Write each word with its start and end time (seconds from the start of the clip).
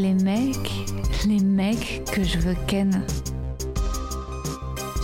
Les 0.00 0.14
mecs, 0.14 0.72
les 1.26 1.40
mecs 1.40 2.04
que 2.10 2.24
je 2.24 2.38
veux 2.38 2.54
ken. 2.66 3.04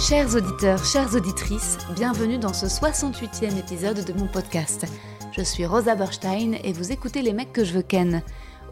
Chers 0.08 0.34
auditeurs, 0.34 0.82
chères 0.86 1.14
auditrices, 1.14 1.76
bienvenue 1.94 2.38
dans 2.38 2.54
ce 2.54 2.64
68e 2.64 3.58
épisode 3.58 4.02
de 4.06 4.12
mon 4.14 4.26
podcast. 4.26 4.86
Je 5.32 5.42
suis 5.42 5.66
Rosa 5.66 5.96
Berstein 5.96 6.54
et 6.64 6.72
vous 6.72 6.92
écoutez 6.92 7.20
Les 7.20 7.34
mecs 7.34 7.52
que 7.52 7.62
je 7.62 7.74
veux 7.74 7.82
ken. 7.82 8.22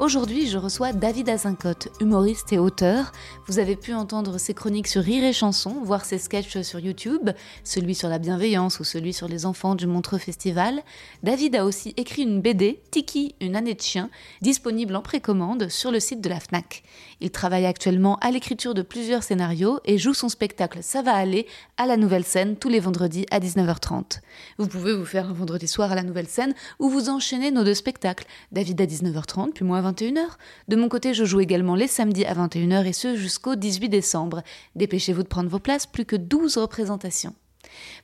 Aujourd'hui, 0.00 0.48
je 0.48 0.58
reçois 0.58 0.92
David 0.92 1.28
Azincote, 1.28 1.88
humoriste 2.00 2.52
et 2.52 2.58
auteur. 2.58 3.12
Vous 3.46 3.60
avez 3.60 3.76
pu 3.76 3.94
entendre 3.94 4.38
ses 4.38 4.52
chroniques 4.52 4.88
sur 4.88 5.02
Rire 5.02 5.22
et 5.22 5.32
Chanson, 5.32 5.76
voir 5.84 6.04
ses 6.04 6.18
sketchs 6.18 6.62
sur 6.62 6.80
YouTube, 6.80 7.30
celui 7.62 7.94
sur 7.94 8.08
la 8.08 8.18
bienveillance 8.18 8.80
ou 8.80 8.84
celui 8.84 9.12
sur 9.12 9.28
les 9.28 9.46
enfants 9.46 9.76
du 9.76 9.86
Montreux 9.86 10.18
Festival. 10.18 10.82
David 11.22 11.54
a 11.54 11.64
aussi 11.64 11.94
écrit 11.96 12.22
une 12.22 12.40
BD, 12.40 12.82
Tiki, 12.90 13.36
une 13.40 13.54
année 13.54 13.74
de 13.74 13.80
chien, 13.80 14.10
disponible 14.42 14.96
en 14.96 15.00
précommande 15.00 15.68
sur 15.68 15.92
le 15.92 16.00
site 16.00 16.20
de 16.20 16.28
la 16.28 16.40
FNAC. 16.40 16.82
Il 17.20 17.30
travaille 17.30 17.66
actuellement 17.66 18.16
à 18.16 18.30
l'écriture 18.30 18.74
de 18.74 18.82
plusieurs 18.82 19.22
scénarios 19.22 19.80
et 19.84 19.98
joue 19.98 20.14
son 20.14 20.28
spectacle 20.28 20.78
Ça 20.82 21.02
va 21.02 21.14
aller 21.14 21.47
à 21.77 21.86
la 21.86 21.97
Nouvelle 21.97 22.25
Scène 22.25 22.56
tous 22.56 22.69
les 22.69 22.80
vendredis 22.80 23.27
à 23.30 23.41
19h30. 23.41 24.20
Vous 24.58 24.66
pouvez 24.66 24.94
vous 24.94 25.05
faire 25.05 25.28
un 25.28 25.33
vendredi 25.33 25.69
soir 25.69 25.92
à 25.92 25.94
la 25.94 26.03
Nouvelle 26.03 26.28
Scène 26.28 26.55
où 26.78 26.88
vous 26.88 27.08
enchaînez 27.08 27.50
nos 27.50 27.64
deux 27.64 27.75
spectacles, 27.75 28.27
David 28.53 28.80
à 28.80 28.86
19h30 28.86 29.53
puis 29.53 29.64
moi 29.64 29.78
à 29.78 29.92
21h. 29.92 30.25
De 30.69 30.77
mon 30.77 30.88
côté, 30.88 31.14
je 31.14 31.25
joue 31.25 31.41
également 31.41 31.75
les 31.75 31.88
samedis 31.88 32.25
à 32.25 32.34
21h 32.34 32.84
et 32.86 32.92
ce 32.92 33.16
jusqu'au 33.16 33.55
18 33.55 33.88
décembre. 33.88 34.42
Dépêchez-vous 34.75 35.22
de 35.22 35.28
prendre 35.28 35.48
vos 35.48 35.58
places, 35.58 35.86
plus 35.86 36.05
que 36.05 36.16
12 36.16 36.58
représentations. 36.58 37.34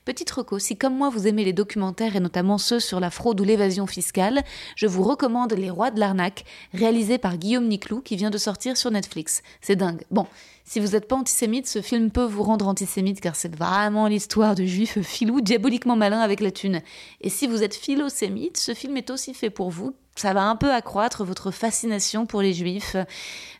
Petite 0.05 0.31
reco, 0.31 0.59
si 0.59 0.77
comme 0.77 0.95
moi 0.95 1.09
vous 1.09 1.27
aimez 1.27 1.43
les 1.43 1.53
documentaires 1.53 2.15
et 2.15 2.19
notamment 2.19 2.57
ceux 2.57 2.79
sur 2.79 2.99
la 2.99 3.09
fraude 3.09 3.39
ou 3.39 3.43
l'évasion 3.43 3.87
fiscale, 3.87 4.43
je 4.75 4.87
vous 4.87 5.03
recommande 5.03 5.53
Les 5.53 5.69
Rois 5.69 5.91
de 5.91 5.99
l'arnaque, 5.99 6.45
réalisé 6.73 7.17
par 7.17 7.37
Guillaume 7.37 7.67
Niclou 7.67 8.01
qui 8.01 8.15
vient 8.15 8.29
de 8.29 8.37
sortir 8.37 8.77
sur 8.77 8.91
Netflix. 8.91 9.43
C'est 9.61 9.75
dingue. 9.75 10.03
Bon, 10.11 10.27
si 10.65 10.79
vous 10.79 10.89
n'êtes 10.89 11.07
pas 11.07 11.15
antisémite, 11.15 11.67
ce 11.67 11.81
film 11.81 12.11
peut 12.11 12.23
vous 12.23 12.43
rendre 12.43 12.67
antisémite 12.67 13.21
car 13.21 13.35
c'est 13.35 13.53
vraiment 13.55 14.07
l'histoire 14.07 14.55
de 14.55 14.65
juifs 14.65 15.01
filous 15.01 15.41
diaboliquement 15.41 15.95
malins 15.95 16.21
avec 16.21 16.39
la 16.39 16.51
thune. 16.51 16.81
Et 17.21 17.29
si 17.29 17.47
vous 17.47 17.63
êtes 17.63 17.75
philosémite, 17.75 18.57
ce 18.57 18.73
film 18.73 18.97
est 18.97 19.09
aussi 19.09 19.33
fait 19.33 19.49
pour 19.49 19.69
vous. 19.69 19.93
Ça 20.15 20.33
va 20.33 20.43
un 20.43 20.55
peu 20.55 20.71
accroître 20.71 21.23
votre 21.23 21.51
fascination 21.51 22.25
pour 22.25 22.41
les 22.41 22.53
juifs, 22.53 22.95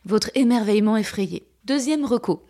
votre 0.04 0.30
émerveillement 0.34 0.96
effrayé. 0.96 1.46
Deuxième 1.64 2.04
reco. 2.04 2.42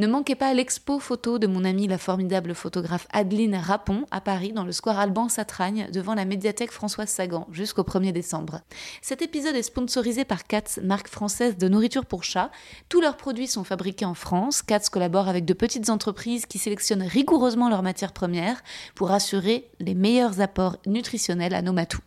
Ne 0.00 0.06
manquez 0.06 0.34
pas 0.34 0.54
l'expo 0.54 0.98
photo 0.98 1.38
de 1.38 1.46
mon 1.46 1.62
amie 1.62 1.86
la 1.86 1.98
formidable 1.98 2.54
photographe 2.54 3.06
Adeline 3.12 3.54
Rapon 3.54 4.06
à 4.10 4.22
Paris 4.22 4.54
dans 4.54 4.64
le 4.64 4.72
square 4.72 4.98
Alban 4.98 5.28
Satragne 5.28 5.90
devant 5.92 6.14
la 6.14 6.24
médiathèque 6.24 6.70
Françoise 6.70 7.10
Sagan 7.10 7.46
jusqu'au 7.52 7.82
1er 7.82 8.10
décembre. 8.10 8.62
Cet 9.02 9.20
épisode 9.20 9.56
est 9.56 9.62
sponsorisé 9.62 10.24
par 10.24 10.44
Katz, 10.44 10.80
marque 10.82 11.08
française 11.08 11.58
de 11.58 11.68
nourriture 11.68 12.06
pour 12.06 12.24
chats. 12.24 12.50
Tous 12.88 13.02
leurs 13.02 13.18
produits 13.18 13.46
sont 13.46 13.62
fabriqués 13.62 14.06
en 14.06 14.14
France. 14.14 14.62
Katz 14.62 14.88
collabore 14.88 15.28
avec 15.28 15.44
de 15.44 15.52
petites 15.52 15.90
entreprises 15.90 16.46
qui 16.46 16.56
sélectionnent 16.56 17.02
rigoureusement 17.02 17.68
leurs 17.68 17.82
matières 17.82 18.14
premières 18.14 18.62
pour 18.94 19.10
assurer 19.10 19.68
les 19.80 19.94
meilleurs 19.94 20.40
apports 20.40 20.78
nutritionnels 20.86 21.52
à 21.52 21.60
nos 21.60 21.74
matous. 21.74 22.00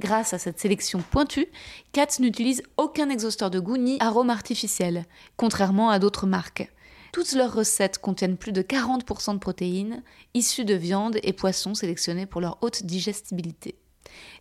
Grâce 0.00 0.34
à 0.34 0.38
cette 0.38 0.60
sélection 0.60 1.02
pointue, 1.10 1.48
Katz 1.92 2.20
n'utilise 2.20 2.62
aucun 2.76 3.08
exhausteur 3.08 3.48
de 3.48 3.58
goût 3.58 3.78
ni 3.78 3.96
arôme 4.00 4.28
artificiel, 4.28 5.06
contrairement 5.38 5.88
à 5.88 5.98
d'autres 5.98 6.26
marques. 6.26 6.70
Toutes 7.12 7.32
leurs 7.34 7.52
recettes 7.52 7.98
contiennent 7.98 8.38
plus 8.38 8.52
de 8.52 8.62
40% 8.62 9.34
de 9.34 9.38
protéines, 9.38 10.02
issues 10.32 10.64
de 10.64 10.74
viande 10.74 11.18
et 11.22 11.34
poissons 11.34 11.74
sélectionnés 11.74 12.24
pour 12.24 12.40
leur 12.40 12.56
haute 12.62 12.84
digestibilité. 12.84 13.76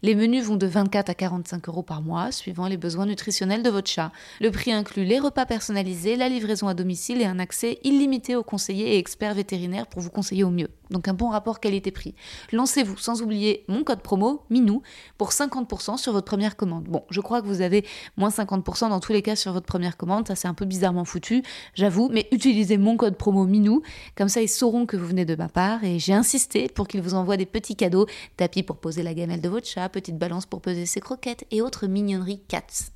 Les 0.04 0.16
menus 0.16 0.46
vont 0.46 0.56
de 0.56 0.66
24 0.66 1.10
à 1.10 1.14
45 1.14 1.68
euros 1.70 1.84
par 1.84 2.02
mois, 2.02 2.32
suivant 2.32 2.68
les 2.68 2.78
besoins 2.78 3.06
nutritionnels 3.06 3.64
de 3.64 3.70
votre 3.70 3.90
chat. 3.90 4.12
Le 4.40 4.52
prix 4.52 4.72
inclut 4.72 5.04
les 5.04 5.20
repas 5.20 5.46
personnalisés, 5.46 6.16
la 6.16 6.30
livraison 6.30 6.68
à 6.68 6.74
domicile 6.74 7.22
et 7.22 7.26
un 7.26 7.40
accès 7.40 7.80
illimité 7.84 8.36
aux 8.36 8.44
conseillers 8.44 8.96
et 8.96 8.98
experts 8.98 9.36
vétérinaires 9.36 9.88
pour 9.88 10.02
vous 10.02 10.10
conseiller 10.10 10.44
au 10.44 10.50
mieux. 10.50 10.70
Donc 10.92 11.08
un 11.08 11.14
bon 11.14 11.30
rapport 11.30 11.60
qualité-prix. 11.60 12.16
Lancez-vous 12.52 12.98
sans 12.98 13.22
oublier 13.22 13.64
mon 13.68 13.84
code 13.84 14.02
promo 14.02 14.44
MINOU 14.50 14.82
pour 15.18 15.30
50% 15.32 15.98
sur 15.98 16.12
votre 16.12 16.26
première 16.26 16.56
commande. 16.56 16.84
Bon, 16.84 17.04
je 17.10 17.22
crois 17.22 17.42
que 17.42 17.48
vous 17.48 17.62
avez 17.62 17.86
moins 18.18 18.30
50% 18.30 18.90
dans 18.90 19.00
tous 19.00 19.14
les 19.14 19.22
cas 19.22 19.36
sur 19.36 19.54
votre 19.54 19.66
première 19.66 19.98
commande, 19.98 20.28
ça 20.28 20.36
c'est 20.36 20.48
un 20.48 20.54
peu 20.54 20.66
bizarrement 20.66 21.06
foutu, 21.06 21.44
j'avoue, 21.76 22.10
mais 22.12 22.28
utilisez 22.32 22.78
mon 22.78 22.98
code 22.98 23.16
promo 23.16 23.46
MINOU, 23.46 23.82
comme 24.18 24.28
ça 24.28 24.42
ils 24.42 24.50
sauront 24.50 24.86
que 24.86 24.98
vous 24.98 25.08
venez 25.08 25.26
de 25.26 25.36
ma 25.36 25.48
part 25.48 25.84
et 25.84 25.98
j'ai 25.98 26.14
insisté 26.14 26.68
pour 26.68 26.88
qu'ils 26.88 27.02
vous 27.02 27.14
envoient 27.14 27.38
des 27.38 27.46
petits 27.46 27.76
cadeaux, 27.76 28.06
tapis 28.36 28.64
pour 28.64 28.78
poser 28.78 29.02
la 29.02 29.14
gamelle 29.14 29.42
de 29.42 29.50
votre 29.50 29.61
petite 29.90 30.18
balance 30.18 30.46
pour 30.46 30.62
peser 30.62 30.86
ses 30.86 31.00
croquettes 31.00 31.46
et 31.52 31.62
autres 31.62 31.88
mignonneries 31.88 32.42
cats. 32.48 32.92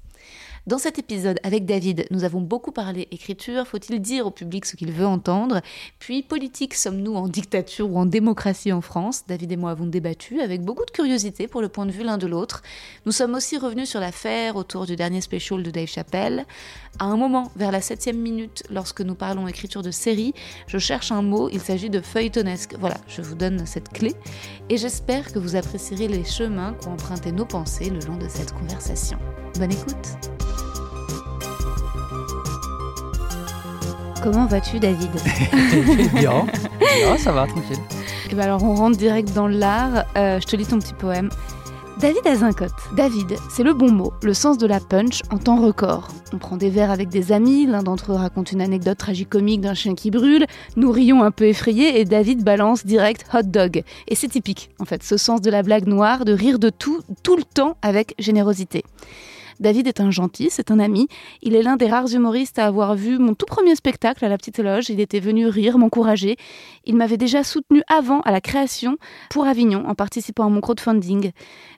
Dans 0.68 0.80
cet 0.80 0.98
épisode 0.98 1.38
avec 1.44 1.68
David, 1.68 2.08
nous 2.10 2.24
avons 2.24 2.42
beaucoup 2.42 2.72
parlé 2.72 3.08
écriture, 3.12 3.68
faut-il 3.68 4.02
dire 4.02 4.26
au 4.26 4.32
public 4.32 4.66
ce 4.66 4.76
qu'il 4.76 4.92
veut 4.92 5.06
entendre, 5.06 5.62
puis 6.00 6.24
politique, 6.24 6.74
sommes-nous 6.74 7.14
en 7.14 7.28
dictature 7.28 7.92
ou 7.92 8.00
en 8.00 8.08
démocratie 8.08 8.72
en 8.72 8.82
France? 8.82 9.26
David 9.28 9.52
et 9.52 9.58
moi 9.58 9.70
avons 9.70 9.86
débattu 9.86 10.42
avec 10.42 10.64
beaucoup 10.64 10.84
de 10.84 10.90
curiosité 10.90 11.48
pour 11.48 11.62
le 11.62 11.70
point 11.70 11.86
de 11.86 11.92
vue 11.92 12.04
l'un 12.04 12.18
de 12.18 12.26
l'autre. 12.26 12.64
Nous 13.06 13.12
sommes 13.12 13.36
aussi 13.36 13.60
revenus 13.60 13.88
sur 13.88 14.00
l'affaire 14.00 14.56
autour 14.56 14.88
du 14.88 14.96
dernier 14.96 15.22
special 15.22 15.62
de 15.62 15.70
Dave 15.70 15.86
Chappelle. 15.86 16.48
À 16.98 17.06
un 17.06 17.16
moment, 17.16 17.52
vers 17.56 17.72
la 17.72 17.82
septième 17.82 18.18
minute, 18.18 18.64
lorsque 18.72 19.02
nous 19.02 19.14
parlons 19.14 19.48
écriture 19.48 19.84
de 19.84 19.92
série, 19.92 20.34
je 20.66 20.80
cherche 20.80 21.12
un 21.12 21.22
mot, 21.22 21.48
il 21.48 21.62
s'agit 21.62 21.92
de 21.92 22.02
feuilletonesque. 22.02 22.76
Voilà, 22.80 22.98
je 23.08 23.22
vous 23.22 23.36
donne 23.36 23.68
cette 23.68 23.90
clé 23.90 24.16
et 24.70 24.78
j'espère 24.78 25.32
que 25.32 25.38
vous 25.38 25.56
apprécierez 25.56 26.08
les 26.08 26.24
chemins 26.24 26.74
qu'ont 26.74 26.94
emprunté 26.94 27.32
nos 27.32 27.46
pensées 27.46 27.92
le 27.92 28.00
long 28.00 28.18
de 28.18 28.28
cette 28.28 28.54
conversation. 28.54 29.20
Bonne 29.60 29.72
écoute 29.72 30.55
Comment 34.24 34.46
vas-tu, 34.46 34.80
David 34.80 35.12
Bien, 36.14 36.46
bien, 36.80 37.18
ça 37.18 37.32
va, 37.32 37.48
tranquille. 37.48 37.78
Et 38.32 38.36
ben 38.36 38.44
alors, 38.44 38.64
on 38.64 38.76
rentre 38.76 38.98
direct 38.98 39.34
dans 39.34 39.48
l'art. 39.48 40.06
Euh, 40.18 40.40
je 40.40 40.46
te 40.48 40.56
lis 40.56 40.66
ton 40.66 40.80
petit 40.80 40.94
poème. 40.94 41.30
David 42.00 42.28
Azincote. 42.28 42.74
David, 42.98 43.38
c'est 43.50 43.64
le 43.64 43.74
bon 43.74 43.90
mot, 43.90 44.12
le 44.22 44.34
sens 44.34 44.58
de 44.58 44.68
la 44.68 44.82
punch 44.82 45.22
en 45.32 45.38
temps 45.38 45.62
record. 45.62 46.10
On 46.34 46.38
prend 46.38 46.58
des 46.58 46.70
verres 46.70 46.92
avec 46.92 47.08
des 47.08 47.32
amis, 47.32 47.66
l'un 47.66 47.84
d'entre 47.84 48.12
eux 48.12 48.16
raconte 48.16 48.52
une 48.52 48.62
anecdote 48.62 48.98
tragicomique 48.98 49.62
d'un 49.62 49.74
chien 49.74 49.96
qui 49.96 50.12
brûle, 50.12 50.46
nous 50.76 50.92
rions 50.92 51.24
un 51.24 51.32
peu 51.32 51.46
effrayés 51.46 52.02
et 52.02 52.04
David 52.04 52.44
balance 52.44 52.86
direct 52.86 53.26
hot 53.34 53.44
dog. 53.44 53.84
Et 54.10 54.16
c'est 54.16 54.28
typique, 54.28 54.72
en 54.80 54.86
fait, 54.86 55.04
ce 55.04 55.16
sens 55.16 55.40
de 55.40 55.50
la 55.50 55.64
blague 55.64 55.88
noire, 55.88 56.26
de 56.26 56.34
rire 56.34 56.60
de 56.60 56.70
tout, 56.70 57.00
tout 57.24 57.38
le 57.38 57.44
temps 57.44 57.78
avec 57.82 58.14
générosité. 58.20 58.84
David 59.60 59.88
est 59.88 60.02
un 60.02 60.12
gentil, 60.12 60.50
c'est 60.50 60.72
un 60.72 60.80
ami. 60.80 61.08
Il 61.42 61.56
est 61.56 61.64
l'un 61.64 61.76
des 61.76 61.88
rares 61.88 62.14
humoristes 62.14 62.60
à 62.60 62.66
avoir 62.66 62.96
vu 62.96 63.18
mon 63.18 63.34
tout 63.34 63.46
premier 63.46 63.76
spectacle 63.76 64.26
à 64.26 64.30
la 64.30 64.38
Petite 64.38 64.60
Loge. 64.60 64.90
Il 64.90 65.00
était 65.00 65.20
venu 65.20 65.48
rire, 65.48 65.78
m'encourager. 65.78 66.38
Il 66.86 66.96
m'avait 66.96 67.18
déjà 67.18 67.44
soutenu 67.44 67.82
avant 67.88 68.22
à 68.22 68.32
la 68.32 68.42
création 68.42 68.98
pour 69.30 69.46
Avignon 69.46 69.84
en 69.88 69.96
participant 69.96 70.46
à 70.46 70.50
mon 70.50 70.62
crowdfunding. 70.62 71.32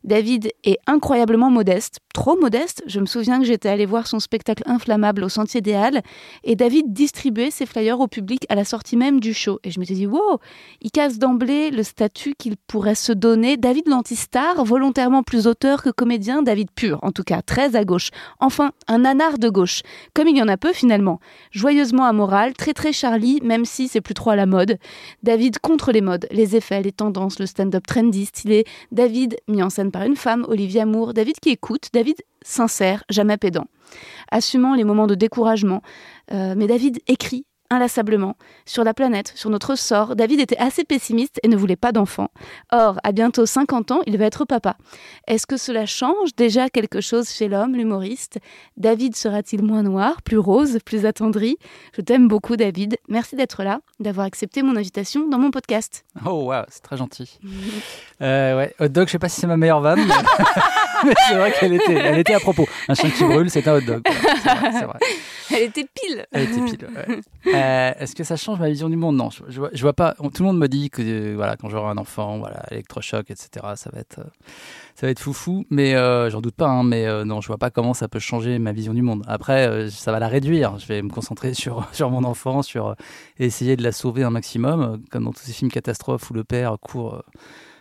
David 0.03 0.51
est 0.63 0.77
incroyablement 0.87 1.49
modeste, 1.49 1.99
trop 2.13 2.39
modeste. 2.39 2.83
Je 2.87 2.99
me 2.99 3.05
souviens 3.05 3.39
que 3.39 3.45
j'étais 3.45 3.69
allée 3.69 3.85
voir 3.85 4.07
son 4.07 4.19
spectacle 4.19 4.63
inflammable 4.65 5.23
au 5.23 5.29
Sentier 5.29 5.61
des 5.61 5.73
Halles 5.73 6.01
et 6.43 6.55
David 6.55 6.93
distribuait 6.93 7.51
ses 7.51 7.65
flyers 7.65 7.99
au 7.99 8.07
public 8.07 8.45
à 8.49 8.55
la 8.55 8.65
sortie 8.65 8.97
même 8.97 9.19
du 9.19 9.33
show. 9.33 9.59
Et 9.63 9.71
je 9.71 9.79
m'étais 9.79 9.93
dit, 9.93 10.07
wow, 10.07 10.39
il 10.81 10.91
casse 10.91 11.19
d'emblée 11.19 11.71
le 11.71 11.83
statut 11.83 12.33
qu'il 12.37 12.55
pourrait 12.67 12.95
se 12.95 13.11
donner. 13.11 13.57
David 13.57 13.87
l'antistar, 13.87 14.63
volontairement 14.63 15.23
plus 15.23 15.47
auteur 15.47 15.83
que 15.83 15.89
comédien, 15.89 16.41
David 16.41 16.69
pur, 16.71 16.99
en 17.03 17.11
tout 17.11 17.23
cas, 17.23 17.41
très 17.41 17.66
à 17.75 17.85
gauche. 17.85 18.09
Enfin, 18.39 18.71
un 18.87 19.05
anard 19.05 19.37
de 19.37 19.49
gauche, 19.49 19.81
comme 20.13 20.27
il 20.27 20.37
y 20.37 20.41
en 20.41 20.47
a 20.47 20.57
peu 20.57 20.73
finalement. 20.73 21.19
Joyeusement 21.51 22.05
amoral, 22.05 22.53
très 22.53 22.73
très 22.73 22.93
Charlie, 22.93 23.39
même 23.43 23.65
si 23.65 23.87
c'est 23.87 24.01
plus 24.01 24.13
trop 24.13 24.29
à 24.29 24.35
la 24.35 24.45
mode. 24.45 24.77
David 25.23 25.59
contre 25.59 25.91
les 25.91 26.01
modes, 26.01 26.27
les 26.31 26.55
effets, 26.55 26.81
les 26.81 26.91
tendances, 26.91 27.39
le 27.39 27.45
stand-up 27.45 27.85
trendy, 27.87 28.25
stylé. 28.25 28.65
David 28.91 29.37
mis 29.47 29.63
en 29.63 29.69
scène 29.69 29.91
par 29.91 30.03
une 30.03 30.15
femme, 30.15 30.45
Olivier 30.47 30.81
Amour. 30.81 31.13
David 31.13 31.39
qui 31.39 31.49
écoute, 31.49 31.89
David 31.93 32.17
sincère, 32.43 33.03
jamais 33.09 33.37
pédant. 33.37 33.65
Assumant 34.31 34.75
les 34.75 34.83
moments 34.83 35.07
de 35.07 35.15
découragement. 35.15 35.81
Euh, 36.31 36.53
mais 36.57 36.67
David 36.67 36.99
écrit 37.07 37.45
inlassablement 37.69 38.35
sur 38.65 38.83
la 38.83 38.93
planète, 38.93 39.33
sur 39.35 39.49
notre 39.49 39.75
sort. 39.75 40.15
David 40.15 40.39
était 40.39 40.57
assez 40.57 40.83
pessimiste 40.83 41.39
et 41.43 41.47
ne 41.47 41.57
voulait 41.57 41.75
pas 41.75 41.91
d'enfants. 41.91 42.31
Or, 42.71 42.99
à 43.03 43.11
bientôt 43.11 43.45
50 43.45 43.91
ans, 43.91 43.99
il 44.05 44.17
va 44.17 44.25
être 44.25 44.45
papa. 44.45 44.77
Est-ce 45.27 45.47
que 45.47 45.57
cela 45.57 45.85
change 45.85 46.35
déjà 46.35 46.69
quelque 46.69 47.01
chose 47.01 47.29
chez 47.29 47.47
l'homme, 47.47 47.75
l'humoriste? 47.75 48.39
David 48.77 49.15
sera-t-il 49.15 49.63
moins 49.63 49.83
noir, 49.83 50.21
plus 50.21 50.37
rose, 50.37 50.79
plus 50.85 51.05
attendri? 51.05 51.57
Je 51.93 52.01
t'aime 52.01 52.27
beaucoup, 52.27 52.55
David. 52.55 52.97
Merci 53.09 53.35
d'être 53.35 53.63
là, 53.63 53.81
d'avoir 53.99 54.25
accepté 54.25 54.61
mon 54.63 54.75
invitation 54.75 55.27
dans 55.27 55.39
mon 55.39 55.51
podcast. 55.51 56.05
Oh, 56.25 56.51
wow, 56.51 56.63
c'est 56.69 56.83
très 56.83 56.97
gentil. 56.97 57.39
euh, 58.21 58.57
ouais, 58.57 58.75
hot 58.79 58.87
dog, 58.87 59.07
je 59.07 59.11
sais 59.13 59.19
pas 59.19 59.29
si 59.29 59.39
c'est 59.39 59.47
ma 59.47 59.57
meilleure 59.57 59.81
vanne, 59.81 59.99
mais, 61.05 61.13
c'est 61.27 61.35
vrai 61.35 61.51
qu'elle 61.51 61.73
était, 61.73 61.93
elle 61.93 62.19
était 62.19 62.33
à 62.33 62.39
propos. 62.39 62.67
Un 62.87 62.95
chien 62.95 63.09
qui 63.11 63.23
brûle, 63.23 63.49
c'est 63.49 63.67
un 63.67 63.75
hot 63.75 63.81
dog. 63.81 64.01
C'est 64.43 64.85
vrai, 64.85 64.99
Elle 65.51 65.63
était 65.63 65.85
pile. 65.93 66.25
Elle 66.31 66.43
était 66.43 66.61
pile. 66.61 66.87
Ouais. 66.95 67.53
Euh, 67.53 67.91
Est-ce 67.99 68.15
que 68.15 68.23
ça 68.23 68.35
change 68.35 68.59
ma 68.59 68.69
vision 68.69 68.89
du 68.89 68.95
monde? 68.95 69.15
Non, 69.15 69.29
je, 69.29 69.43
je, 69.47 69.59
vois, 69.59 69.69
je, 69.71 69.81
vois, 69.81 69.93
pas. 69.93 70.13
Tout 70.13 70.31
le 70.39 70.45
monde 70.45 70.57
me 70.57 70.67
dit 70.67 70.89
que 70.89 71.01
euh, 71.01 71.35
voilà, 71.35 71.55
quand 71.55 71.69
j'aurai 71.69 71.89
un 71.89 71.97
enfant, 71.97 72.39
voilà, 72.39 72.63
électrochoc, 72.71 73.29
etc. 73.29 73.65
Ça 73.75 73.89
va 73.93 73.99
être, 73.99 74.19
euh, 74.19 74.29
ça 74.95 75.05
va 75.05 75.11
être 75.11 75.19
foufou. 75.19 75.65
Mais 75.69 75.93
j'en 76.29 76.41
doute 76.41 76.55
pas. 76.55 76.67
Hein, 76.67 76.83
mais 76.83 77.05
non, 77.23 77.41
je 77.41 77.47
vois 77.47 77.57
pas 77.57 77.69
comment 77.69 77.93
ça 77.93 78.07
peut 78.07 78.19
changer 78.19 78.57
ma 78.59 78.71
vision 78.71 78.93
du 78.93 79.01
monde. 79.01 79.23
Après, 79.27 79.89
ça 79.89 80.11
va 80.11 80.19
la 80.19 80.27
réduire. 80.27 80.79
Je 80.79 80.87
vais 80.87 81.01
me 81.01 81.09
concentrer 81.09 81.53
sur 81.53 81.87
sur 81.91 82.09
mon 82.09 82.23
enfant, 82.23 82.61
sur 82.61 82.95
essayer 83.39 83.75
de 83.75 83.83
la 83.83 83.91
sauver 83.91 84.23
un 84.23 84.31
maximum, 84.31 85.01
comme 85.11 85.25
dans 85.25 85.33
tous 85.33 85.43
ces 85.43 85.53
films 85.53 85.71
catastrophes 85.71 86.29
où 86.31 86.33
le 86.33 86.43
père 86.43 86.77
court 86.81 87.23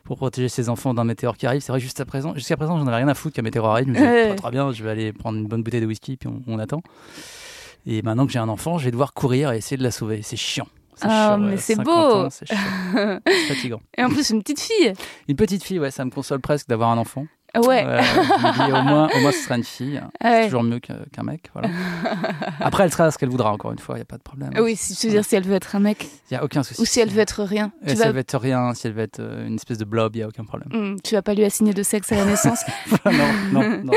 pour 0.07 0.17
protéger 0.17 0.49
ses 0.49 0.69
enfants 0.69 0.95
d'un 0.95 1.05
météore 1.05 1.37
qui 1.37 1.47
arrive. 1.47 1.61
C'est 1.61 1.73
vrai 1.73 1.81
jusqu'à 1.81 2.05
présent, 2.05 2.35
jusqu'à 2.35 2.57
présent, 2.57 2.79
j'en 2.79 2.87
avais 2.87 2.97
rien 2.97 3.09
à 3.09 3.15
foutre 3.15 3.35
qu'un 3.37 3.43
météore 3.43 3.67
arrive. 3.67 3.93
Pas 3.93 4.35
très 4.35 4.51
bien, 4.51 4.73
je 4.73 4.83
vais 4.83 4.91
aller 4.91 5.13
prendre 5.13 5.39
une 5.39 5.47
bonne 5.47 5.63
bouteille 5.63 5.81
de 5.81 5.87
whisky, 5.87 6.17
puis 6.17 6.29
on, 6.29 6.43
on 6.47 6.59
attend. 6.59 6.83
Et 7.87 8.03
maintenant 8.03 8.27
que 8.27 8.33
j'ai 8.33 8.39
un 8.39 8.49
enfant, 8.49 8.79
je 8.79 8.85
vais 8.87 8.91
devoir 8.91 9.13
courir 9.13 9.53
et 9.53 9.59
essayer 9.59 9.77
de 9.77 9.83
la 9.83 9.91
sauver. 9.91 10.23
C'est 10.23 10.37
chiant. 10.37 10.67
Ah, 11.03 11.37
mais 11.39 11.57
c'est 11.59 11.77
beau. 11.77 12.29
C'est 12.31 12.47
fatigant. 13.49 13.81
Et 13.99 14.03
en 14.03 14.09
plus, 14.09 14.31
une 14.31 14.43
petite 14.43 14.61
fille. 14.61 14.93
Une 15.29 15.37
petite 15.37 15.63
fille, 15.63 15.79
ouais, 15.79 15.91
ça 15.91 16.05
me 16.05 16.11
console 16.11 16.41
presque 16.41 16.69
d'avoir 16.69 16.91
un 16.91 16.99
enfant. 16.99 17.27
Ouais. 17.61 17.85
Euh, 17.87 18.01
dis, 18.01 18.73
au, 18.73 18.83
moins, 18.83 19.09
au 19.15 19.21
moins, 19.21 19.33
ce 19.33 19.39
sera 19.39 19.57
une 19.57 19.65
fille. 19.65 20.01
Ouais. 20.25 20.43
C'est 20.43 20.45
toujours 20.47 20.63
mieux 20.63 20.81
qu'un 20.81 21.23
mec. 21.23 21.51
Voilà. 21.53 21.69
Après, 22.61 22.85
elle 22.85 22.91
sera 22.91 23.11
ce 23.11 23.19
qu'elle 23.19 23.29
voudra, 23.29 23.53
encore 23.53 23.71
une 23.71 23.79
fois, 23.79 23.95
il 23.95 23.99
n'y 23.99 24.03
a 24.03 24.07
pas 24.07 24.17
de 24.17 24.23
problème. 24.23 24.51
Oui, 24.59 24.75
si 24.75 24.97
tu 24.97 25.07
veux 25.07 25.13
dire 25.13 25.25
si 25.25 25.37
elle 25.37 25.45
veut 25.45 25.55
être 25.55 25.77
un 25.77 25.81
mec. 25.81 26.09
Il 26.31 26.35
n'y 26.35 26.37
a 26.37 26.45
aucun 26.45 26.63
souci. 26.63 26.81
Ou 26.81 26.85
si 26.85 27.01
elle 27.01 27.11
veut 27.11 27.21
être 27.21 27.43
rien. 27.45 27.71
Tu 27.85 27.91
si 27.91 27.97
vas... 27.97 28.07
elle 28.07 28.13
veut 28.13 28.21
être 28.21 28.39
rien, 28.39 28.75
si 28.75 28.87
elle 28.87 28.95
veut 28.95 29.03
être 29.03 29.21
une 29.21 29.55
espèce 29.55 29.79
de 29.79 29.85
blob, 29.85 30.17
il 30.17 30.19
n'y 30.19 30.25
a 30.25 30.29
aucun 30.29 30.45
problème. 30.45 30.69
Mmh, 30.73 30.97
tu 31.05 31.15
vas 31.15 31.23
pas 31.23 31.35
lui 31.35 31.45
assigner 31.45 31.75
de 31.75 31.83
sexe 31.83 32.11
à 32.13 32.17
la 32.17 32.25
naissance 32.25 32.65
non, 33.05 33.13
non, 33.53 33.63
non. 33.63 33.85
non. 33.85 33.93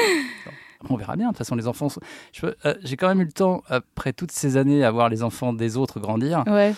On 0.89 0.95
verra 0.95 1.15
bien. 1.15 1.27
De 1.27 1.31
toute 1.31 1.39
façon, 1.39 1.55
les 1.55 1.67
enfants. 1.67 1.89
Sont... 1.89 2.01
J'ai 2.31 2.47
euh, 2.65 2.73
quand 2.97 3.07
même 3.07 3.21
eu 3.21 3.25
le 3.25 3.31
temps, 3.31 3.63
après 3.67 4.13
toutes 4.13 4.31
ces 4.31 4.55
années, 4.55 4.83
à 4.83 4.91
voir 4.91 5.09
les 5.09 5.23
enfants 5.23 5.51
des 5.51 5.75
autres 5.75 5.99
grandir, 5.99 6.43
ouais. 6.47 6.73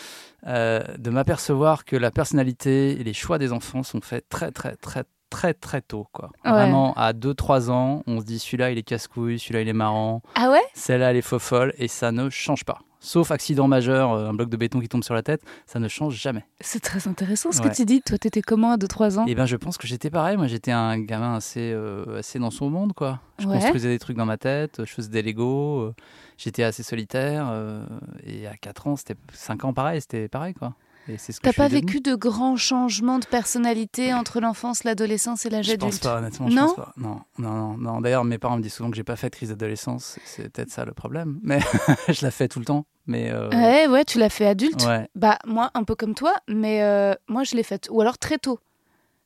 euh, 0.48 0.82
de 0.98 1.10
m'apercevoir 1.12 1.86
que 1.86 1.96
la 1.96 2.10
personnalité 2.10 3.00
et 3.00 3.04
les 3.04 3.14
choix 3.14 3.38
des 3.38 3.52
enfants 3.52 3.84
sont 3.84 4.02
faits 4.02 4.28
très, 4.28 4.52
très, 4.52 4.76
très, 4.76 5.04
très, 5.32 5.56
très 5.56 5.82
tôt. 5.82 6.06
Quoi. 6.12 6.30
Ouais. 6.46 6.52
Vraiment, 6.52 6.94
à 6.94 7.14
2-3 7.14 7.72
ans, 7.72 8.04
on 8.06 8.20
se 8.20 8.26
dit 8.26 8.38
celui-là, 8.38 8.70
il 8.70 8.78
est 8.78 8.84
casse-couille, 8.84 9.40
celui-là, 9.40 9.62
il 9.62 9.68
est 9.70 9.74
marrant. 9.74 10.22
Ah 10.36 10.52
ouais? 10.52 10.62
Celle-là, 10.76 11.10
elle 11.12 11.18
est 11.18 11.22
faux 11.24 11.40
folle, 11.40 11.74
et 11.80 11.88
ça 11.88 12.12
ne 12.12 12.30
change 12.30 12.64
pas. 12.66 12.80
Sauf 13.04 13.32
accident 13.32 13.68
majeur, 13.68 14.12
euh, 14.12 14.30
un 14.30 14.34
bloc 14.36 14.48
de 14.50 14.58
béton 14.58 14.80
qui 14.80 14.88
tombe 14.88 15.04
sur 15.04 15.16
la 15.16 15.24
tête, 15.24 15.42
ça 15.66 15.80
ne 15.80 15.88
change 15.88 16.14
jamais. 16.14 16.46
C'est 16.60 16.82
très 16.84 17.08
intéressant 17.08 17.52
ce 17.52 17.60
Ouais. 17.64 17.70
que 17.70 17.76
tu 17.76 17.84
dis. 17.84 18.00
Toi, 18.04 18.20
t'étais 18.20 18.44
comment 18.44 18.74
à 18.74 18.78
2-3 18.78 19.18
ans? 19.18 19.26
Et 19.26 19.34
ben, 19.34 19.48
je 19.48 19.56
pense 19.56 19.80
que 19.80 19.88
j'étais 19.88 20.12
pareil. 20.12 20.38
Moi, 20.38 20.46
j'étais 20.46 20.70
un 20.72 21.00
gamin 21.00 21.34
assez, 21.38 21.72
euh, 21.74 22.20
assez 22.20 22.38
dans 22.38 22.52
son 22.52 22.70
monde, 22.70 22.94
quoi. 22.94 23.20
Je 23.40 23.48
Ouais. 23.48 23.56
construisais 23.58 23.90
des 23.90 23.98
trucs 23.98 24.18
dans 24.18 24.28
ma 24.28 24.38
tête, 24.38 24.82
je 24.86 24.94
faisais 24.94 25.10
des 25.10 25.24
Lego, 25.24 25.80
euh, 25.80 25.96
j'étais 26.38 26.62
assez 26.62 26.84
solitaire. 26.84 27.48
euh, 27.50 27.84
et 28.24 28.46
à 28.46 28.56
4 28.56 28.86
ans, 28.86 28.96
c'était 28.96 29.16
5 29.34 29.66
ans, 29.66 29.74
pareil, 29.74 30.00
c'était 30.02 30.28
pareil, 30.28 30.54
quoi. 30.54 30.76
Ce 31.18 31.40
T'as 31.42 31.52
je 31.52 31.56
pas 31.58 31.68
vécu 31.68 32.00
de 32.00 32.16
grands 32.16 32.56
changements 32.56 33.20
de 33.20 33.26
personnalité 33.26 34.14
entre 34.14 34.40
l'enfance, 34.40 34.84
l'adolescence 34.84 35.46
et 35.46 35.50
l'âge 35.50 35.66
Je 35.66 35.74
pense 35.74 35.88
adulte 35.90 36.04
pas, 36.04 36.18
honnêtement. 36.20 36.50
Je 36.50 36.56
Non 36.56 36.68
pense 36.68 36.76
pas. 36.76 36.94
Non, 36.98 37.22
non, 37.38 37.52
non. 37.52 37.78
non. 37.78 38.02
D'ailleurs, 38.02 38.24
mes 38.24 38.38
parents 38.38 38.58
me 38.58 38.62
disent 38.62 38.74
souvent 38.76 38.90
que 38.92 38.96
j'ai 38.96 39.04
pas 39.04 39.16
fait 39.16 39.30
de 39.30 39.36
crise 39.36 39.50
d'adolescence. 39.50 40.20
C'est 40.26 40.50
peut-être 40.50 40.70
ça 40.70 40.86
le 40.86 40.94
problème. 40.94 41.40
Mais 41.44 41.60
je 42.08 42.24
la 42.24 42.32
fais 42.32 42.48
tout 42.48 42.60
le 42.60 42.66
temps. 42.66 42.86
Mais 43.08 43.32
euh, 43.32 43.50
Ouais, 43.50 43.88
ouais, 43.88 44.06
tu 44.06 44.20
l'as 44.20 44.30
fait 44.30 44.46
adulte. 44.48 44.84
ouais. 44.86 45.10
Bah, 45.16 45.40
moi, 45.46 45.72
un 45.74 45.84
peu 45.84 45.96
comme 45.96 46.14
toi, 46.16 46.34
mais 46.48 46.84
euh, 46.84 47.14
moi, 47.28 47.44
je 47.44 47.56
l'ai 47.56 47.64
faite. 47.64 47.88
Ou 47.92 48.00
alors 48.02 48.18
très 48.18 48.38
tôt. 48.38 48.60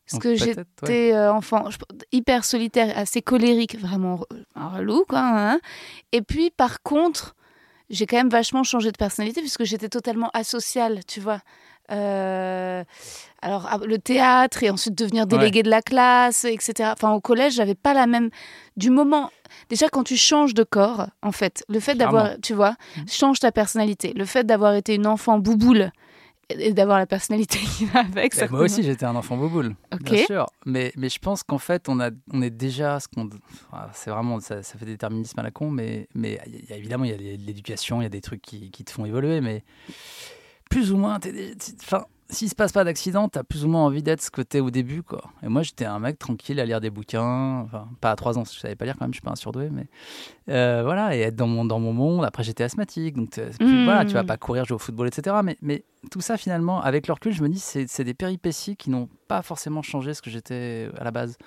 Parce 0.06 0.13
Donc, 0.13 0.22
que 0.24 0.36
j'étais 0.36 1.13
euh, 1.13 1.33
enfant 1.33 1.69
je- 1.72 1.77
hyper 2.12 2.45
solitaire, 2.45 2.98
assez 2.98 3.22
colérique, 3.22 3.77
vraiment 3.80 4.22
relou, 4.56 5.04
quoi. 5.10 5.19
hein. 5.22 5.60
Et 6.13 6.22
puis, 6.22 6.51
par 6.51 6.81
contre, 6.83 7.36
j'ai 7.90 8.06
quand 8.06 8.18
même 8.18 8.30
vachement 8.30 8.64
changé 8.64 8.92
de 8.92 8.98
personnalité 8.98 9.42
puisque 9.42 9.64
j'étais 9.64 9.90
totalement 9.90 10.30
asociale, 10.34 11.02
tu 11.08 11.20
vois. 11.20 11.40
Euh, 11.92 12.84
alors, 13.44 13.68
ah, 13.70 13.78
le 13.86 14.00
théâtre 14.00 14.64
et 14.64 14.72
ensuite 14.72 14.96
devenir 14.98 15.28
délégué 15.28 15.62
de 15.62 15.70
la 15.70 15.82
classe, 15.84 16.44
etc. 16.46 16.90
Enfin, 16.94 17.12
au 17.12 17.22
collège, 17.22 17.54
j'avais 17.54 17.76
pas 17.76 17.94
la 17.94 18.08
même. 18.08 18.30
Du 18.76 18.90
moment. 18.90 19.30
Déjà, 19.70 19.88
quand 19.90 20.04
tu 20.04 20.18
changes 20.18 20.54
de 20.56 20.64
corps, 20.64 21.08
en 21.22 21.32
fait, 21.32 21.64
le 21.70 21.80
fait 21.80 21.94
d'avoir. 21.96 22.32
Tu 22.42 22.54
vois, 22.54 22.76
Mhm. 22.98 23.06
change 23.08 23.40
ta 23.40 23.52
personnalité. 23.52 24.14
Le 24.16 24.26
fait 24.26 24.44
d'avoir 24.46 24.74
été 24.74 24.96
une 24.96 25.06
enfant 25.08 25.38
bouboule 25.38 25.92
et 26.50 26.74
d'avoir 26.74 26.98
la 27.00 27.06
personnalité 27.06 27.58
qui 27.78 27.86
va 27.86 28.02
avec. 28.02 28.38
Et 28.38 28.48
moi 28.50 28.62
aussi, 28.62 28.84
j'étais 28.84 29.06
un 29.06 29.16
enfant 29.16 29.38
boboule, 29.38 29.76
bien 30.02 30.26
sûr. 30.26 30.46
Mais, 30.66 30.92
mais 30.96 31.10
je 31.10 31.20
pense 31.20 31.44
qu'en 31.44 31.58
fait, 31.58 31.90
on, 31.90 32.00
a, 32.00 32.10
on 32.32 32.42
est 32.42 32.50
déjà 32.50 33.00
ce 33.00 33.08
qu'on. 33.08 33.30
enfin, 33.72 33.88
c'est 33.94 34.10
vraiment. 34.12 34.40
Ça, 34.40 34.62
ça 34.64 34.78
fait 34.78 34.86
déterminisme 34.86 35.40
à 35.40 35.44
la 35.44 35.52
con, 35.52 35.70
mais, 35.72 36.08
mais 36.14 36.40
y 36.70 36.74
a- 36.74 36.78
évidemment, 36.78 37.06
il 37.06 37.12
y 37.12 37.14
a 37.14 37.38
l'éducation, 37.38 38.02
il 38.02 38.04
y 38.04 38.08
a 38.08 38.10
des 38.10 38.22
trucs 38.22 38.42
qui, 38.42 38.72
qui 38.72 38.84
te 38.84 38.92
font 38.92 39.06
évoluer, 39.06 39.42
mais 39.42 39.64
plus 40.70 40.92
ou 40.92 40.98
moins, 40.98 41.20
t'es- 41.20 41.54
enfin, 41.84 42.06
s'il 42.30 42.50
se 42.50 42.56
passe 42.56 42.72
pas 42.72 42.83
d'accident, 42.83 43.30
t'as 43.30 43.44
plus 43.44 43.66
ou 43.66 43.68
moins 43.68 43.83
envie 43.86 44.01
d'être 44.01 44.22
ce 44.22 44.31
que 44.31 44.42
t'es 44.42 44.60
au 44.60 44.72
début, 44.72 45.04
quoi. 45.04 45.22
Et 45.44 45.48
moi, 45.48 45.62
j'étais 45.62 45.86
un 45.86 46.00
mec 46.00 46.18
tranquille 46.18 46.60
à 46.60 46.66
lire 46.66 46.81
des 46.81 46.89
bouquins, 46.89 47.60
enfin, 47.62 47.88
pas 48.01 48.12
à 48.12 48.16
3 48.16 48.38
ans, 48.39 48.44
je 48.45 48.57
savais 48.60 48.75
pas 48.75 48.86
lire 48.86 48.95
quand 48.98 49.06
même, 49.06 49.13
je 49.13 49.18
suis 49.18 49.22
pas 49.22 49.31
un 49.31 49.36
surdoué, 49.36 49.69
mais 49.72 49.88
euh, 50.50 50.81
voilà, 50.83 51.16
et 51.16 51.19
être 51.22 51.36
dans 51.36 51.48
mon, 51.48 51.66
dans 51.66 51.80
mon 51.80 51.94
monde. 51.94 52.25
Après, 52.25 52.44
j'étais 52.44 52.63
asthmatique, 52.63 53.16
donc 53.16 53.30
t'es- 53.30 53.51
Mm. 53.60 53.83
voilà, 53.86 54.06
tu 54.06 54.13
vas 54.13 54.24
pas 54.24 54.38
courir, 54.38 54.66
jouer 54.66 54.75
au 54.75 54.80
football, 54.80 55.07
etc. 55.07 55.36
Mais, 55.44 55.57
mais 55.62 55.83
tout 56.12 56.22
ça, 56.22 56.36
finalement, 56.38 56.81
avec 56.81 57.07
le 57.07 57.13
recul, 57.13 57.31
je 57.31 57.44
me 57.44 57.50
dis, 57.50 57.60
c'est 57.60 57.88
c'est 57.88 58.04
des 58.04 58.13
péripéties 58.16 58.75
qui 58.75 58.89
n'ont 58.89 59.07
pas 59.27 59.42
forcément 59.44 59.81
changé 59.83 60.13
ce 60.16 60.22
que 60.22 60.30
j'étais 60.31 60.89
à 60.98 61.04
la 61.04 61.12
base. 61.12 61.38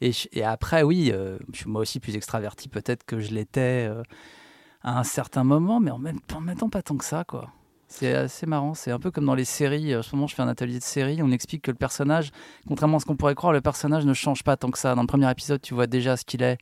Et, 0.00 0.10
je- 0.12 0.28
et 0.32 0.42
après, 0.42 0.82
oui, 0.82 1.10
euh, 1.12 1.38
je 1.52 1.58
suis 1.60 1.70
moi 1.70 1.80
aussi 1.80 2.00
plus 2.00 2.16
extraverti 2.16 2.68
peut-être 2.68 3.04
que 3.04 3.20
je 3.20 3.32
l'étais 3.32 3.86
euh, 3.88 4.02
à 4.82 4.98
un 4.98 5.04
certain 5.04 5.44
moment, 5.44 5.78
mais 5.80 5.92
en 5.92 5.98
même, 5.98 6.18
en 6.34 6.40
même 6.40 6.56
temps 6.56 6.68
pas 6.68 6.82
tant 6.82 6.96
que 6.96 7.04
ça, 7.04 7.22
quoi. 7.24 7.50
C'est 7.96 8.12
assez 8.12 8.44
marrant, 8.44 8.74
c'est 8.74 8.90
un 8.90 8.98
peu 8.98 9.12
comme 9.12 9.24
dans 9.24 9.36
les 9.36 9.44
séries. 9.44 9.94
En 9.94 10.02
ce 10.02 10.16
moment, 10.16 10.26
je 10.26 10.34
fais 10.34 10.42
un 10.42 10.48
atelier 10.48 10.80
de 10.80 10.82
série. 10.82 11.22
On 11.22 11.30
explique 11.30 11.62
que 11.62 11.70
le 11.70 11.76
personnage, 11.76 12.32
contrairement 12.66 12.96
à 12.96 13.00
ce 13.00 13.06
qu'on 13.06 13.14
pourrait 13.14 13.36
croire, 13.36 13.52
le 13.52 13.60
personnage 13.60 14.04
ne 14.04 14.12
change 14.14 14.42
pas 14.42 14.56
tant 14.56 14.72
que 14.72 14.78
ça. 14.80 14.96
Dans 14.96 15.02
le 15.02 15.06
premier 15.06 15.30
épisode, 15.30 15.62
tu 15.62 15.74
vois 15.74 15.86
déjà 15.86 16.16
ce 16.16 16.24
qu'il 16.24 16.42
est. 16.42 16.58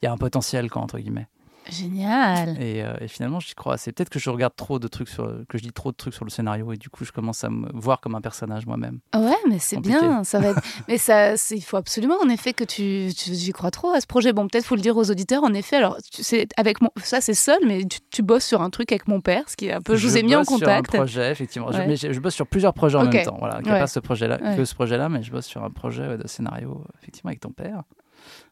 Il 0.00 0.04
y 0.04 0.08
a 0.08 0.12
un 0.12 0.16
potentiel, 0.16 0.70
quoi, 0.70 0.82
entre 0.82 1.00
guillemets. 1.00 1.26
Génial. 1.70 2.60
Et, 2.62 2.82
euh, 2.82 2.94
et 3.00 3.08
finalement, 3.08 3.40
j'y 3.40 3.54
crois. 3.54 3.76
C'est 3.76 3.92
peut-être 3.92 4.08
que 4.10 4.18
je 4.18 4.30
regarde 4.30 4.54
trop 4.56 4.78
de 4.78 4.88
trucs 4.88 5.08
sur, 5.08 5.26
que 5.48 5.58
je 5.58 5.62
lis 5.64 5.72
trop 5.72 5.90
de 5.92 5.96
trucs 5.96 6.14
sur 6.14 6.24
le 6.24 6.30
scénario 6.30 6.72
et 6.72 6.76
du 6.76 6.88
coup, 6.90 7.04
je 7.04 7.12
commence 7.12 7.44
à 7.44 7.50
me 7.50 7.68
voir 7.74 8.00
comme 8.00 8.14
un 8.14 8.20
personnage 8.20 8.66
moi-même. 8.66 9.00
Ouais, 9.14 9.34
mais 9.48 9.58
c'est 9.58 9.78
bien. 9.80 10.24
Ça 10.24 10.38
va 10.38 10.48
être... 10.48 10.60
mais 10.88 10.98
ça, 10.98 11.36
c'est- 11.36 11.56
il 11.56 11.60
faut 11.62 11.76
absolument, 11.76 12.16
en 12.22 12.28
effet, 12.28 12.52
que 12.52 12.64
tu, 12.64 13.12
tu 13.16 13.34
j'y 13.34 13.52
crois 13.52 13.70
trop 13.70 13.90
à 13.90 14.00
ce 14.00 14.06
projet. 14.06 14.32
Bon, 14.32 14.46
peut-être 14.48 14.64
faut 14.64 14.76
le 14.76 14.80
dire 14.82 14.96
aux 14.96 15.10
auditeurs. 15.10 15.44
En 15.44 15.54
effet, 15.54 15.76
alors 15.76 15.96
sais, 16.10 16.46
avec 16.56 16.80
mon, 16.80 16.90
ça 17.02 17.20
c'est 17.20 17.34
seul, 17.34 17.58
mais 17.66 17.84
tu, 17.84 17.98
tu 18.10 18.22
bosses 18.22 18.44
sur 18.44 18.62
un 18.62 18.70
truc 18.70 18.92
avec 18.92 19.08
mon 19.08 19.20
père, 19.20 19.48
ce 19.48 19.56
qui 19.56 19.66
est 19.66 19.72
un 19.72 19.80
peu. 19.82 19.96
Je, 19.96 20.06
vous 20.06 20.16
ai 20.16 20.22
mis 20.22 20.34
en 20.34 20.40
bosse 20.40 20.48
sur 20.48 20.58
contact. 20.58 20.94
un 20.94 20.98
projet, 20.98 21.30
effectivement. 21.30 21.72
Je, 21.72 21.78
mais 21.78 21.96
je, 21.96 22.12
je 22.12 22.20
bosse 22.20 22.34
sur 22.34 22.46
plusieurs 22.46 22.74
projets 22.74 22.98
en 22.98 23.04
même 23.04 23.24
temps. 23.24 23.36
Voilà, 23.38 23.56
Ouais. 23.58 23.62
pas 23.80 23.86
ce 23.86 24.00
projet-là, 24.00 24.38
Ouais. 24.42 24.56
que 24.56 24.64
ce 24.64 24.74
projet-là, 24.74 25.08
mais 25.08 25.22
je 25.22 25.30
bosse 25.32 25.46
sur 25.46 25.64
un 25.64 25.70
projet 25.70 26.16
de 26.18 26.26
scénario, 26.26 26.84
effectivement, 27.02 27.28
avec 27.30 27.40
ton 27.40 27.50
père, 27.50 27.82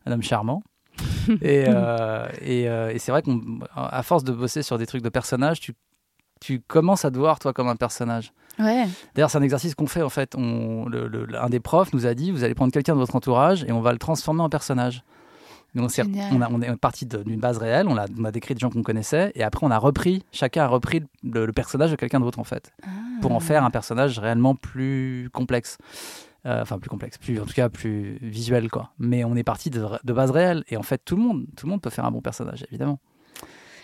un 0.07 0.13
homme 0.13 0.23
charmant. 0.23 0.63
et 1.43 1.65
euh, 1.69 2.27
et, 2.43 2.69
euh, 2.69 2.93
et 2.93 2.99
c'est 2.99 3.11
vrai 3.13 3.23
qu'à 3.23 4.03
force 4.03 4.25
de 4.25 4.33
bosser 4.33 4.63
sur 4.63 4.79
des 4.79 4.87
trucs 4.87 5.03
de 5.03 5.09
personnages, 5.09 5.61
tu, 5.61 5.75
tu 6.41 6.61
commences 6.61 7.05
à 7.05 7.11
te 7.11 7.17
voir 7.19 7.39
toi 7.39 7.53
comme 7.53 7.69
un 7.69 7.77
personnage. 7.77 8.33
Ouais. 8.59 8.87
D'ailleurs, 9.15 9.31
c'est 9.31 9.39
un 9.39 9.43
exercice 9.43 9.75
qu'on 9.75 9.87
fait 9.89 10.03
en 10.03 10.09
fait. 10.11 10.35
On, 10.37 10.87
le, 10.89 11.09
le- 11.09 11.27
un 11.43 11.49
des 11.49 11.61
profs 11.61 11.93
nous 11.93 12.07
a 12.07 12.15
dit 12.15 12.31
vous 12.31 12.45
allez 12.45 12.55
prendre 12.55 12.73
quelqu'un 12.73 12.95
de 12.95 12.99
votre 13.01 13.17
entourage 13.17 13.65
et 13.65 13.73
on 13.73 13.81
va 13.81 13.93
le 13.93 13.99
transformer 13.99 14.43
en 14.43 14.49
personnage. 14.49 15.03
Donc, 15.75 15.87
on, 15.87 15.89
s'est- 15.89 16.05
Génial. 16.05 16.29
on, 16.33 16.41
a- 16.41 16.49
on 16.53 16.63
est 16.63 16.77
parti 16.77 17.05
d'une 17.05 17.41
base 17.41 17.59
réelle, 17.59 17.89
on 17.89 17.97
a, 17.97 18.05
on 18.17 18.25
a 18.25 18.31
décrit 18.31 18.55
des 18.55 18.61
gens 18.61 18.71
qu'on 18.71 18.85
connaissait 18.85 19.33
et 19.35 19.43
après 19.43 19.67
on 19.67 19.73
a 19.73 19.79
repris, 19.79 20.23
chacun 20.31 20.63
a 20.63 20.67
repris 20.69 21.03
le, 21.25 21.47
le 21.47 21.53
personnage 21.53 21.91
de 21.91 21.97
quelqu'un 21.97 22.21
d'autre 22.21 22.39
en 22.39 22.45
fait, 22.45 22.71
pour 23.21 23.33
en 23.33 23.41
faire 23.41 23.65
un 23.65 23.71
personnage 23.73 24.21
réellement 24.21 24.55
plus 24.55 25.31
complexe. 25.33 25.79
Euh, 26.47 26.61
enfin, 26.61 26.79
plus 26.79 26.91
complexe, 26.91 27.17
plus, 27.17 27.41
en 27.41 27.47
tout 27.47 27.55
cas 27.55 27.71
plus 27.71 28.19
visuel 28.21 28.71
quoi. 28.71 28.93
Mais 28.99 29.25
on 29.25 29.35
est 29.35 29.45
parti 29.45 29.71
de, 29.71 29.87
de 30.05 30.13
base 30.13 30.31
réelle 30.31 30.63
et 30.69 30.77
en 30.77 30.83
fait 30.83 31.01
tout 31.03 31.17
le 31.17 31.23
monde, 31.23 31.47
tout 31.57 31.65
le 31.67 31.71
monde 31.71 31.81
peut 31.81 31.89
faire 31.91 32.05
un 32.05 32.11
bon 32.11 32.21
personnage 32.21 32.67
évidemment. 32.69 33.01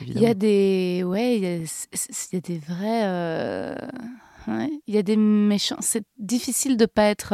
Il 0.02 0.18
y 0.20 0.26
a 0.26 0.34
des, 0.34 1.02
ouais, 1.04 1.36
il 1.36 1.42
y 1.42 1.46
a, 1.46 1.66
c- 1.66 1.88
c- 1.92 2.28
il 2.32 2.34
y 2.34 2.38
a 2.38 2.40
des 2.40 2.58
vrais, 2.58 3.02
euh, 3.04 3.74
ouais, 4.48 4.70
il 4.86 4.94
y 4.94 4.98
a 4.98 5.02
des 5.02 5.16
méchants. 5.16 5.76
C'est 5.80 6.04
difficile 6.18 6.76
de 6.76 6.86
pas 6.86 7.04
être. 7.04 7.32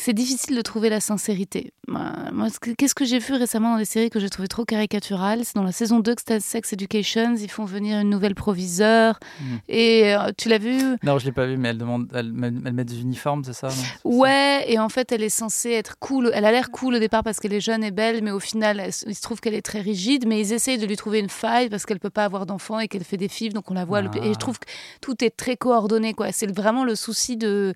C'est 0.00 0.12
difficile 0.12 0.56
de 0.56 0.62
trouver 0.62 0.88
la 0.88 1.00
sincérité. 1.00 1.72
Moi, 1.88 2.48
qu'est-ce 2.76 2.94
que 2.94 3.04
j'ai 3.04 3.18
vu 3.18 3.34
récemment 3.34 3.72
dans 3.72 3.78
des 3.78 3.84
séries 3.84 4.10
que 4.10 4.20
j'ai 4.20 4.28
trouvé 4.28 4.46
trop 4.48 4.64
caricaturales 4.64 5.40
C'est 5.44 5.54
dans 5.54 5.62
la 5.62 5.72
saison 5.72 6.00
2 6.00 6.14
que 6.14 6.20
c'était 6.20 6.40
Sex 6.40 6.72
Education, 6.74 7.34
ils 7.36 7.50
font 7.50 7.64
venir 7.64 7.98
une 8.00 8.10
nouvelle 8.10 8.34
proviseure. 8.34 9.18
Mhm. 9.40 9.58
Et 9.68 10.14
euh, 10.14 10.30
tu 10.36 10.48
l'as 10.48 10.58
vu? 10.58 10.78
Non, 11.02 11.18
je 11.18 11.24
l'ai 11.24 11.32
pas 11.32 11.46
vu, 11.46 11.56
mais 11.56 11.70
elle 11.70 11.78
demande, 11.78 12.08
elle, 12.14 12.32
met 12.32 12.84
des 12.84 13.00
uniformes, 13.00 13.42
c'est 13.44 13.52
ça 13.54 13.68
Ouais, 14.04 14.64
et 14.68 14.78
en 14.78 14.88
fait, 14.88 15.10
elle 15.12 15.22
est 15.22 15.28
censée 15.30 15.70
être 15.70 15.98
cool. 15.98 16.30
Elle 16.34 16.44
a 16.44 16.52
l'air 16.52 16.70
cool 16.70 16.94
au 16.94 16.98
départ 16.98 17.22
parce 17.24 17.40
qu'elle 17.40 17.54
est 17.54 17.60
jeune 17.60 17.82
et 17.82 17.90
belle, 17.90 18.22
mais 18.22 18.30
au 18.30 18.40
final, 18.40 18.80
elle- 18.80 18.92
il 19.06 19.14
se 19.14 19.22
trouve 19.22 19.40
qu'elle 19.40 19.54
est 19.54 19.62
très 19.62 19.80
rigide. 19.80 20.26
Mais 20.26 20.40
ils 20.40 20.52
essayent 20.52 20.78
de 20.78 20.86
lui 20.86 20.96
trouver 20.96 21.18
une 21.20 21.30
faille 21.30 21.68
parce 21.70 21.86
qu'elle 21.86 22.00
peut 22.00 22.10
pas 22.10 22.24
avoir 22.24 22.44
d'enfant 22.46 22.78
et 22.80 22.88
qu'elle 22.88 23.04
fait 23.04 23.16
des 23.16 23.28
fibres, 23.28 23.54
donc 23.54 23.70
on 23.70 23.74
la 23.74 23.84
voit. 23.84 24.02
le- 24.02 24.10
Ah. 24.14 24.24
Et 24.26 24.32
je 24.34 24.38
trouve 24.38 24.58
que 24.58 24.66
tout 25.00 25.24
est 25.24 25.30
très 25.30 25.56
coordonné, 25.56 26.12
quoi. 26.14 26.32
C'est 26.32 26.54
vraiment 26.54 26.84
le 26.84 26.94
souci 26.94 27.36
de. 27.36 27.74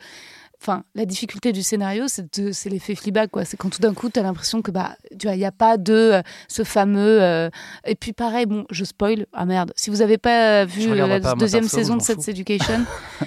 Enfin, 0.65 0.85
la 0.95 1.07
difficulté 1.07 1.51
du 1.51 1.61
scénario, 1.65 2.05
c'est 2.07 2.71
l'effet 2.71 2.95
Fleabag, 2.95 3.31
quoi. 3.31 3.45
C'est 3.45 3.57
quand 3.57 3.69
tout 3.69 3.81
d'un 3.83 3.95
coup, 3.95 4.11
tu 4.11 4.21
as 4.21 4.23
l'impression 4.23 4.63
que, 4.63 4.71
bah, 4.71 4.95
tu 5.19 5.27
vois, 5.27 5.35
il 5.35 5.39
n'y 5.41 5.45
a 5.45 5.51
pas 5.51 5.77
de 5.77 5.93
euh, 5.93 6.23
ce 6.47 6.63
fameux. 6.63 7.21
euh, 7.21 7.51
Et 7.85 7.97
puis, 7.97 8.13
pareil, 8.13 8.47
bon, 8.47 8.65
je 8.71 8.85
spoil. 8.85 9.27
Ah 9.33 9.45
merde. 9.45 9.73
Si 9.75 9.91
vous 9.91 9.97
n'avez 9.97 10.19
pas 10.19 10.65
vu 10.65 10.87
euh, 10.87 10.93
regarderai 10.93 11.19
la 11.19 11.31
pas, 11.31 11.35
deuxième 11.35 11.63
perso, 11.65 11.77
saison 11.79 11.97
de 11.97 12.03
Sex. 12.03 12.29
Education, 12.29 12.85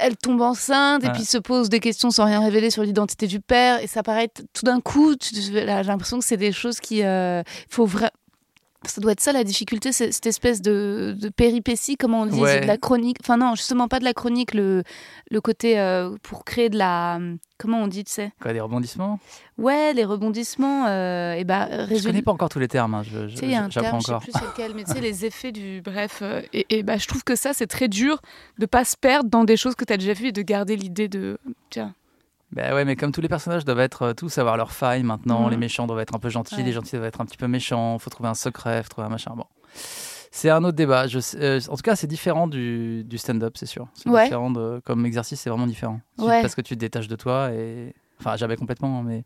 elle 0.00 0.16
tombe 0.18 0.40
enceinte 0.42 1.02
et 1.04 1.10
puis 1.10 1.24
se 1.24 1.38
pose 1.38 1.68
des 1.68 1.80
questions 1.80 2.10
sans 2.10 2.26
rien 2.26 2.40
révéler 2.40 2.70
sur 2.70 2.82
l'identité 2.82 3.26
du 3.26 3.40
père. 3.40 3.82
Et 3.82 3.86
ça 3.86 4.02
paraît 4.02 4.28
tout 4.52 4.64
d'un 4.64 4.80
coup, 4.80 5.14
j'ai 5.20 5.64
l'impression 5.64 6.18
que 6.18 6.24
c'est 6.24 6.36
des 6.36 6.52
choses 6.52 6.78
qui. 6.78 7.02
euh, 7.02 7.42
faut 7.68 7.86
vrai. 7.86 8.10
Ça 8.84 9.00
doit 9.00 9.12
être 9.12 9.20
ça 9.20 9.32
la 9.32 9.44
difficulté, 9.44 9.92
cette 9.92 10.26
espèce 10.26 10.60
de, 10.60 11.16
de 11.18 11.28
péripétie, 11.28 11.96
comment 11.96 12.22
on 12.22 12.26
dit, 12.26 12.40
Ouais. 12.40 12.60
de 12.60 12.66
la 12.66 12.76
chronique. 12.76 13.16
Enfin 13.22 13.36
non, 13.36 13.54
justement 13.54 13.86
pas 13.88 13.98
de 14.00 14.04
la 14.04 14.12
chronique, 14.12 14.54
le, 14.54 14.82
le 15.30 15.40
côté 15.40 15.78
euh, 15.78 16.16
pour 16.22 16.44
créer 16.44 16.68
de 16.68 16.76
la... 16.78 17.20
Comment 17.58 17.78
on 17.80 17.86
dit, 17.86 18.02
tu 18.02 18.10
sais? 18.12 18.32
Quoi, 18.40 18.52
des 18.52 18.60
rebondissements? 18.60 19.20
Ouais, 19.56 19.92
les 19.94 20.04
rebondissements, 20.04 20.86
euh, 20.88 21.34
et 21.34 21.44
bah, 21.44 21.68
Je 21.94 22.02
connais 22.02 22.22
pas 22.22 22.32
encore 22.32 22.48
tous 22.48 22.58
les 22.58 22.66
termes, 22.66 22.94
hein, 22.94 23.02
je- 23.04 23.28
je- 23.28 23.36
un 23.44 23.68
terme, 23.68 23.70
je 23.70 23.78
sais 24.06 24.12
encore. 24.12 24.20
plus 24.22 24.32
lequel, 24.32 24.72
mais 24.74 24.82
tu 24.82 24.92
sais, 24.92 25.00
les 25.00 25.24
effets 25.26 25.52
du. 25.52 25.80
Bref. 25.80 26.18
euh, 26.22 26.42
et 26.52 26.66
et 26.70 26.82
bah, 26.82 26.96
je 26.96 27.06
trouve 27.06 27.22
que 27.22 27.36
ça, 27.36 27.52
c'est 27.52 27.68
très 27.68 27.86
dur 27.86 28.20
de 28.58 28.66
pas 28.66 28.84
se 28.84 28.96
perdre 28.96 29.30
dans 29.30 29.44
des 29.44 29.56
choses 29.56 29.76
que 29.76 29.84
tu 29.84 29.92
as 29.92 29.96
déjà 29.96 30.12
vues 30.12 30.28
et 30.28 30.32
de 30.32 30.42
garder 30.42 30.74
l'idée 30.74 31.06
de. 31.06 31.38
Tiens. 31.70 31.94
Ben 32.52 32.74
ouais, 32.74 32.84
mais 32.84 32.96
comme 32.96 33.12
tous 33.12 33.20
les 33.22 33.28
personnages 33.28 33.64
doivent 33.64 33.80
être 33.80 34.02
euh, 34.02 34.12
tous 34.14 34.36
avoir 34.38 34.56
leur 34.56 34.72
faille 34.72 35.02
maintenant, 35.02 35.44
Mhm. 35.44 35.50
les 35.50 35.56
méchants 35.56 35.86
doivent 35.86 36.00
être 36.00 36.14
un 36.14 36.18
peu 36.18 36.28
gentils, 36.28 36.56
Ouais. 36.56 36.62
les 36.62 36.72
gentils 36.72 36.92
doivent 36.96 37.06
être 37.06 37.20
un 37.20 37.24
petit 37.24 37.38
peu 37.38 37.48
méchants, 37.48 37.98
faut 37.98 38.10
trouver 38.10 38.28
un 38.28 38.34
secret, 38.34 38.82
faut 38.82 38.90
trouver 38.90 39.06
un 39.06 39.10
machin. 39.10 39.32
Bon. 39.36 39.46
C'est 40.30 40.50
un 40.50 40.62
autre 40.64 40.76
débat. 40.76 41.06
Je 41.06 41.18
sais- 41.18 41.38
euh, 41.40 41.60
en 41.68 41.76
tout 41.76 41.82
cas, 41.82 41.96
c'est 41.96 42.06
différent 42.06 42.46
du, 42.46 43.04
du 43.04 43.18
stand-up, 43.18 43.54
c'est 43.56 43.66
sûr. 43.66 43.88
C'est 43.94 44.08
Ouais. 44.08 44.24
différent 44.24 44.50
de, 44.50 44.80
comme 44.84 45.04
exercice, 45.06 45.40
c'est 45.40 45.50
vraiment 45.50 45.66
différent. 45.66 46.00
Ouais. 46.18 46.40
Parce 46.42 46.54
que 46.54 46.60
tu 46.62 46.74
te 46.74 46.80
détaches 46.80 47.08
de 47.08 47.16
toi 47.16 47.50
et. 47.52 47.94
Enfin, 48.20 48.36
jamais 48.36 48.56
complètement, 48.56 49.00
hein, 49.00 49.02
mais. 49.04 49.24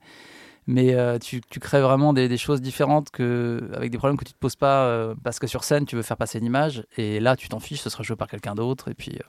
Mais 0.68 0.94
euh, 0.94 1.18
tu, 1.20 1.40
tu 1.48 1.60
crées 1.60 1.80
vraiment 1.80 2.12
des, 2.12 2.28
des 2.28 2.36
choses 2.36 2.60
différentes 2.60 3.10
que, 3.10 3.70
avec 3.72 3.92
des 3.92 3.98
problèmes 3.98 4.16
que 4.16 4.24
tu 4.24 4.32
te 4.32 4.38
poses 4.38 4.56
pas 4.56 4.82
euh, 4.86 5.14
parce 5.22 5.38
que 5.38 5.46
sur 5.46 5.62
scène 5.62 5.86
tu 5.86 5.94
veux 5.94 6.02
faire 6.02 6.16
passer 6.16 6.40
une 6.40 6.44
image 6.44 6.82
et 6.96 7.20
là 7.20 7.36
tu 7.36 7.48
t'en 7.48 7.60
fiches, 7.60 7.80
ce 7.80 7.88
sera 7.88 8.02
joué 8.02 8.16
par 8.16 8.26
quelqu'un 8.26 8.56
d'autre 8.56 8.90
et 8.90 8.94
puis 8.94 9.12
euh, 9.12 9.24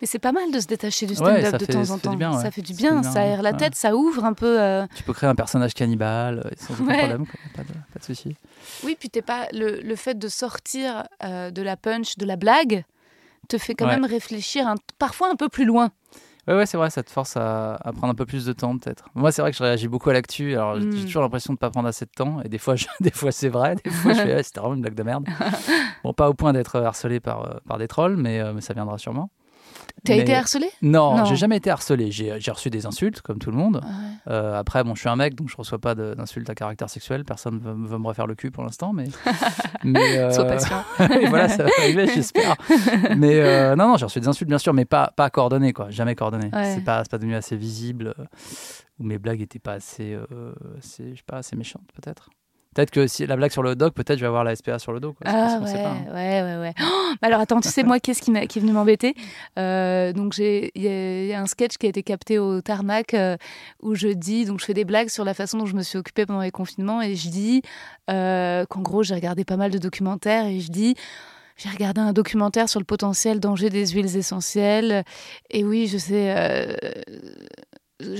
Mais 0.00 0.06
c'est 0.06 0.18
pas 0.18 0.32
mal 0.32 0.50
de 0.50 0.58
se 0.60 0.66
détacher 0.66 1.04
du 1.04 1.14
stand-up 1.14 1.42
ça 1.44 1.58
de 1.58 1.64
fait- 1.66 1.72
temps 1.74 1.84
ça 1.84 1.92
en 1.92 1.98
temps. 1.98 2.14
bien, 2.14 2.34
ouais. 2.34 2.42
Ça 2.42 2.50
fait 2.50 2.62
du 2.62 2.72
Ça 2.72 2.78
bien, 2.78 2.94
du 2.96 3.00
bien, 3.02 3.12
ça 3.12 3.20
aère 3.20 3.42
la 3.42 3.50
ouais. 3.50 3.56
tête, 3.58 3.74
ça 3.74 3.94
ouvre 3.94 4.24
un 4.24 4.32
peu. 4.32 4.58
tu 4.96 5.02
peux 5.02 5.12
créer 5.12 5.28
un 5.28 5.34
personnage 5.34 5.74
cannibale 5.74 6.50
sans 6.56 6.72
aucun 6.80 6.96
problème, 6.96 7.26
quoi. 7.26 7.40
Pas, 7.54 7.62
de, 7.64 7.68
pas 7.92 7.98
de 7.98 8.04
souci. 8.04 8.34
Oui, 8.82 8.96
puis 8.98 9.10
t'es 9.10 9.20
pas 9.22 9.46
le, 9.52 9.80
le 9.82 9.96
fait 9.96 10.18
de 10.18 10.28
sortir 10.28 11.04
de 11.22 11.62
la 11.62 11.76
punch, 11.76 12.16
de 12.16 12.24
la 12.24 12.36
blague, 12.36 12.84
te 13.48 13.58
fait 13.58 13.74
quand 13.74 13.86
même 13.86 14.04
réfléchir 14.06 14.66
un- 14.66 14.74
parfois 14.98 15.30
un 15.30 15.36
peu 15.36 15.48
plus 15.50 15.64
loin. 15.66 15.90
Ouais, 16.48 16.54
ouais, 16.54 16.66
c'est 16.66 16.76
vrai, 16.78 16.88
ça 16.90 17.02
te 17.02 17.10
force 17.10 17.36
à, 17.36 17.74
à 17.74 17.92
prendre 17.92 18.10
un 18.10 18.14
peu 18.14 18.24
plus 18.26 18.46
de 18.46 18.52
temps, 18.54 18.76
peut-être. 18.78 19.10
Moi, 19.14 19.30
c'est 19.32 19.42
vrai 19.42 19.50
que 19.52 19.56
je 19.58 19.62
réagis 19.62 19.86
beaucoup 19.86 20.08
à 20.08 20.14
l'actu, 20.14 20.54
alors 20.54 20.80
j'ai- 20.80 20.86
Mm. 20.86 20.92
j'ai 20.96 21.04
toujours 21.04 21.22
l'impression 21.22 21.52
de 21.52 21.58
pas 21.58 21.68
prendre 21.70 21.86
assez 21.88 22.06
de 22.06 22.10
temps, 22.10 22.40
et 22.42 22.48
des 22.48 22.56
fois, 22.58 22.74
je- 22.74 22.86
des 23.00 23.10
fois 23.10 23.30
c'est 23.32 23.50
vrai, 23.50 23.76
des 23.84 23.90
fois, 23.90 24.14
je 24.14 24.20
fais, 24.22 24.42
c'était 24.42 24.60
vraiment 24.60 24.74
une 24.74 24.80
blague 24.80 24.94
de 24.94 25.02
merde. 25.02 25.26
Bon, 26.04 26.12
pas 26.14 26.28
au 26.30 26.34
point 26.34 26.52
d'être 26.54 26.76
harcelé 26.80 27.20
par, 27.20 27.44
euh, 27.44 27.58
par 27.66 27.76
des 27.78 27.86
trolls, 27.88 28.16
mais, 28.16 28.40
euh, 28.40 28.52
mais 28.54 28.60
ça 28.62 28.72
viendra 28.72 28.96
sûrement. 28.98 29.30
T'as 30.04 30.14
Mais- 30.14 30.20
été 30.22 30.34
harcelé? 30.34 30.70
Non, 30.82 31.16
Non. 31.18 31.24
j'ai 31.24 31.36
jamais 31.36 31.56
été 31.56 31.70
harcelé. 31.70 32.10
J'ai 32.10 32.50
reçu 32.50 32.70
des 32.70 32.86
insultes, 32.86 33.20
comme 33.22 33.38
tout 33.38 33.50
le 33.50 33.56
monde. 33.56 33.76
Ouais. 33.76 34.32
Euh, 34.32 34.58
après, 34.58 34.84
bon, 34.84 34.94
je 34.94 35.00
suis 35.00 35.08
un 35.08 35.16
mec, 35.16 35.34
donc 35.34 35.48
je 35.48 35.56
reçois 35.56 35.78
pas 35.78 35.94
de- 35.94 36.14
d'insultes 36.14 36.48
à 36.50 36.54
caractère 36.54 36.88
sexuel. 36.88 37.24
Personne 37.24 37.54
ne 37.56 37.60
veut, 37.60 37.74
veut 37.88 37.98
me 37.98 38.06
refaire 38.06 38.26
le 38.26 38.34
cul 38.34 38.50
pour 38.50 38.62
l'instant, 38.64 38.92
mais. 38.92 39.04
mais 39.84 40.18
euh, 40.18 40.30
Sois 40.30 40.44
patient. 40.44 40.82
et 41.20 41.26
voilà, 41.26 41.48
ça 41.48 41.64
va 41.64 41.70
arriver, 41.78 42.06
j'espère. 42.06 42.56
Mais 43.16 43.34
euh, 43.40 43.76
non, 43.76 43.88
non, 43.88 43.96
j'ai 43.96 44.04
reçu 44.06 44.20
des 44.20 44.28
insultes, 44.28 44.48
bien 44.48 44.58
sûr, 44.58 44.72
mais 44.74 44.84
pas, 44.84 45.12
pas 45.16 45.30
coordonnées, 45.30 45.72
quoi. 45.72 45.90
Jamais 45.90 46.14
coordonnées. 46.14 46.50
Ouais. 46.52 46.74
C'est 46.74 46.84
pas, 46.84 47.02
c'est 47.04 47.10
pas 47.10 47.18
devenu 47.18 47.34
assez 47.34 47.56
visible, 47.56 48.14
euh, 48.18 48.24
ou 49.00 49.04
mes 49.04 49.18
blagues 49.18 49.40
étaient 49.40 49.58
pas 49.58 49.72
assez, 49.74 50.16
assez, 50.78 51.10
je 51.10 51.16
sais 51.16 51.22
pas, 51.26 51.38
assez 51.38 51.56
méchantes, 51.56 51.88
peut-être. 51.94 52.30
Peut-être 52.78 52.92
que 52.92 53.08
si 53.08 53.26
la 53.26 53.34
blague 53.34 53.50
sur 53.50 53.64
le 53.64 53.74
dog, 53.74 53.92
peut-être 53.92 54.18
je 54.18 54.20
vais 54.20 54.28
avoir 54.28 54.44
la 54.44 54.54
SPA 54.54 54.78
sur 54.78 54.92
le 54.92 55.00
dos. 55.00 55.12
Quoi. 55.12 55.28
Ah 55.28 55.58
on 55.60 55.64
ouais, 55.64 55.72
sait 55.72 55.82
pas, 55.82 55.90
hein. 55.90 56.14
ouais, 56.14 56.42
ouais, 56.42 56.58
ouais. 56.60 56.74
Oh, 56.80 57.12
alors 57.22 57.40
attends, 57.40 57.60
tu 57.60 57.68
sais 57.70 57.82
moi 57.82 57.98
qu'est-ce 57.98 58.22
qui, 58.22 58.32
qui 58.46 58.58
est 58.60 58.62
venu 58.62 58.70
m'embêter? 58.70 59.16
Euh, 59.58 60.12
Donc 60.12 60.32
j'ai, 60.32 60.70
il 60.76 60.82
y, 60.84 60.86
a- 60.86 61.22
il 61.24 61.26
y 61.26 61.32
a 61.32 61.40
un 61.40 61.46
sketch 61.46 61.76
qui 61.76 61.86
a 61.86 61.88
été 61.88 62.04
capté 62.04 62.38
au 62.38 62.60
tarmac 62.60 63.14
euh, 63.14 63.36
où 63.82 63.96
je 63.96 64.06
dis, 64.06 64.44
donc 64.44 64.60
je 64.60 64.64
fais 64.64 64.74
des 64.74 64.84
blagues 64.84 65.08
sur 65.08 65.24
la 65.24 65.34
façon 65.34 65.58
dont 65.58 65.66
je 65.66 65.74
me 65.74 65.82
suis 65.82 65.98
occupée 65.98 66.24
pendant 66.24 66.40
les 66.40 66.52
confinements 66.52 67.02
et 67.02 67.16
je 67.16 67.28
dis 67.30 67.62
euh, 68.10 68.64
qu'en 68.66 68.82
gros 68.82 69.02
j'ai 69.02 69.16
regardé 69.16 69.44
pas 69.44 69.56
mal 69.56 69.72
de 69.72 69.78
documentaires 69.78 70.46
et 70.46 70.60
je 70.60 70.70
dis. 70.70 70.94
J'ai 71.60 71.70
regardé 71.70 72.00
un 72.00 72.12
documentaire 72.12 72.68
sur 72.68 72.78
le 72.78 72.84
potentiel 72.84 73.40
danger 73.40 73.68
des 73.68 73.84
huiles 73.88 74.16
essentielles. 74.16 75.02
Et 75.50 75.64
oui, 75.64 75.88
je 75.88 75.98
sais. 75.98 76.32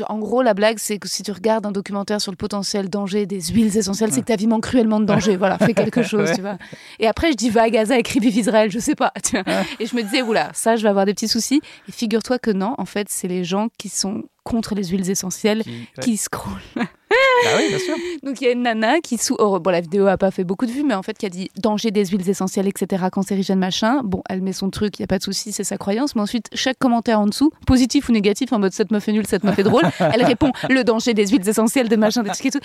En 0.08 0.18
gros, 0.18 0.42
la 0.42 0.54
blague, 0.54 0.78
c'est 0.78 0.98
que 0.98 1.06
si 1.08 1.22
tu 1.22 1.30
regardes 1.30 1.64
un 1.64 1.70
documentaire 1.70 2.20
sur 2.20 2.32
le 2.32 2.36
potentiel 2.36 2.88
danger 2.90 3.26
des 3.26 3.40
huiles 3.40 3.76
essentielles, 3.76 4.12
c'est 4.12 4.22
que 4.22 4.26
ta 4.26 4.36
vie 4.36 4.46
manque 4.48 4.64
cruellement 4.64 4.98
de 4.98 5.04
danger. 5.04 5.36
Voilà, 5.36 5.56
fais 5.58 5.74
quelque 5.74 6.02
chose, 6.02 6.28
Ouais. 6.30 6.34
tu 6.34 6.40
vois. 6.40 6.58
Et 6.98 7.06
après, 7.06 7.30
je 7.30 7.36
dis 7.36 7.48
va 7.50 7.62
à 7.62 7.70
Gaza, 7.70 7.96
écris 7.98 8.18
Vive 8.18 8.36
Israël, 8.36 8.70
je 8.70 8.78
sais 8.80 8.96
pas. 8.96 9.12
tu 9.22 9.40
vois. 9.40 9.62
Et 9.78 9.86
je 9.86 9.94
me 9.94 10.02
disais, 10.02 10.22
oula, 10.22 10.50
ça, 10.52 10.74
je 10.76 10.82
vais 10.82 10.88
avoir 10.88 11.06
des 11.06 11.14
petits 11.14 11.28
soucis. 11.28 11.60
Et 11.88 11.92
figure-toi 11.92 12.38
que 12.40 12.50
non, 12.50 12.74
en 12.78 12.84
fait, 12.86 13.06
c'est 13.08 13.28
les 13.28 13.44
gens 13.44 13.68
qui 13.78 13.88
sont 13.88 14.24
contre 14.48 14.74
les 14.74 14.84
huiles 14.84 15.08
essentielles 15.10 15.62
Qui- 15.62 15.70
ouais. 15.70 16.02
qui 16.02 16.16
scrollent. 16.16 16.52
Bah 16.76 17.50
oui, 17.56 17.68
bien 17.68 17.78
sûr. 17.78 17.94
Donc 18.24 18.40
il 18.40 18.44
y 18.44 18.48
a 18.48 18.50
une 18.50 18.62
nana 18.62 19.00
qui 19.00 19.16
sous 19.16 19.36
oh, 19.38 19.58
bon 19.60 19.70
la 19.70 19.80
vidéo 19.80 20.06
a 20.08 20.16
pas 20.18 20.30
fait 20.30 20.44
beaucoup 20.44 20.66
de 20.66 20.72
vues 20.72 20.82
mais 20.82 20.94
en 20.94 21.02
fait 21.02 21.16
qui 21.16 21.24
a 21.24 21.28
dit 21.28 21.50
danger 21.56 21.90
des 21.90 22.04
huiles 22.06 22.28
essentielles 22.28 22.66
etc 22.66 23.04
cancérigènes 23.12 23.58
machin 23.60 24.00
bon 24.04 24.22
elle 24.28 24.42
met 24.42 24.52
son 24.52 24.70
truc 24.70 24.98
il 24.98 25.02
y 25.02 25.04
a 25.04 25.06
pas 25.06 25.18
de 25.18 25.22
souci 25.22 25.52
c'est 25.52 25.62
sa 25.64 25.78
croyance 25.78 26.16
mais 26.16 26.20
ensuite 26.22 26.46
chaque 26.52 26.78
commentaire 26.78 27.20
en 27.20 27.26
dessous 27.26 27.50
positif 27.66 28.08
ou 28.08 28.12
négatif 28.12 28.52
en 28.52 28.58
mode 28.58 28.72
cette 28.72 28.90
meuf 28.90 29.08
est 29.08 29.12
nulle 29.12 29.26
cette 29.26 29.44
meuf 29.44 29.58
est 29.58 29.62
drôle 29.62 29.82
elle 30.00 30.24
répond 30.24 30.50
le 30.68 30.82
danger 30.82 31.14
des 31.14 31.28
huiles 31.28 31.48
essentielles 31.48 31.88
de 31.88 31.96
machin 31.96 32.22
des 32.24 32.30
trucs 32.30 32.46
et 32.46 32.50
tout 32.50 32.60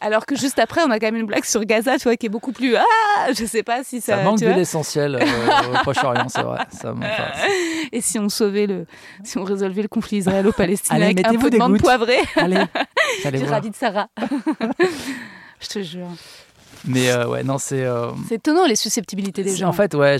alors 0.00 0.26
que 0.26 0.36
juste 0.36 0.58
après 0.58 0.82
on 0.86 0.90
a 0.90 0.98
quand 0.98 1.06
même 1.06 1.16
une 1.16 1.26
blague 1.26 1.44
sur 1.44 1.64
Gaza 1.64 1.96
tu 1.96 2.04
vois 2.04 2.16
qui 2.16 2.26
est 2.26 2.30
beaucoup 2.30 2.52
plus 2.52 2.76
ah 2.76 2.84
je 3.36 3.44
sais 3.46 3.62
pas 3.62 3.82
si 3.82 4.00
ça, 4.02 4.18
Ça 4.18 4.22
manque 4.22 4.40
vois. 4.42 4.52
l'essentiel 4.52 5.16
euh, 5.16 5.20
au 5.72 5.82
Proche-Orient, 5.82 6.28
c'est 6.28 6.42
vrai. 6.42 6.58
Ça, 6.70 6.92
manque- 6.92 7.04
et 7.92 8.00
si 8.02 8.18
on 8.18 8.28
sauvait 8.28 8.66
le 8.66 8.86
si 9.24 9.38
on 9.38 9.44
résolvait 9.44 9.82
le 9.82 9.88
conflit 9.88 10.18
israélo-palestinien 10.18 11.00
avec 11.02 11.19
mettez-vous 11.22 11.50
des 11.50 11.58
gouttes. 11.58 11.80
poivrée 11.82 12.18
allez, 12.36 12.56
allez 13.24 13.38
j'ai 13.38 13.44
voir. 13.44 13.50
radis 13.56 13.70
de 13.70 13.76
Sarah 13.76 14.08
je 15.60 15.68
te 15.68 15.82
jure 15.82 16.08
Mais 16.86 17.10
euh, 17.10 17.26
ouais, 17.28 17.42
non, 17.44 17.58
c'est. 17.58 17.84
euh, 17.84 18.10
c'est 18.28 18.36
étonnant 18.36 18.64
les 18.66 18.74
susceptibilité 18.76 19.42
des 19.42 19.54
gens 19.54 19.68
En 19.68 19.72
fait, 19.72 19.94
ouais, 19.94 20.16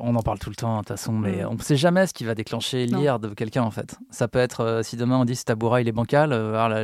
on 0.00 0.14
en 0.14 0.22
parle 0.22 0.38
tout 0.38 0.50
le 0.50 0.54
temps, 0.54 0.74
de 0.74 0.78
toute 0.82 0.88
façon, 0.96 1.12
mais 1.12 1.42
Mm. 1.42 1.48
on 1.50 1.54
ne 1.54 1.58
sait 1.62 1.76
jamais 1.76 2.06
ce 2.06 2.14
qui 2.14 2.24
va 2.24 2.34
déclencher 2.36 2.86
l'ire 2.86 3.18
de 3.18 3.28
quelqu'un, 3.34 3.62
en 3.62 3.72
fait. 3.72 3.96
Ça 4.10 4.28
peut 4.28 4.38
être, 4.38 4.60
euh, 4.60 4.82
si 4.84 4.96
demain 4.96 5.18
on 5.18 5.24
dit 5.24 5.34
ce 5.34 5.44
tabouret 5.44 5.82
il 5.82 5.88
est 5.88 5.92
bancal, 5.92 6.32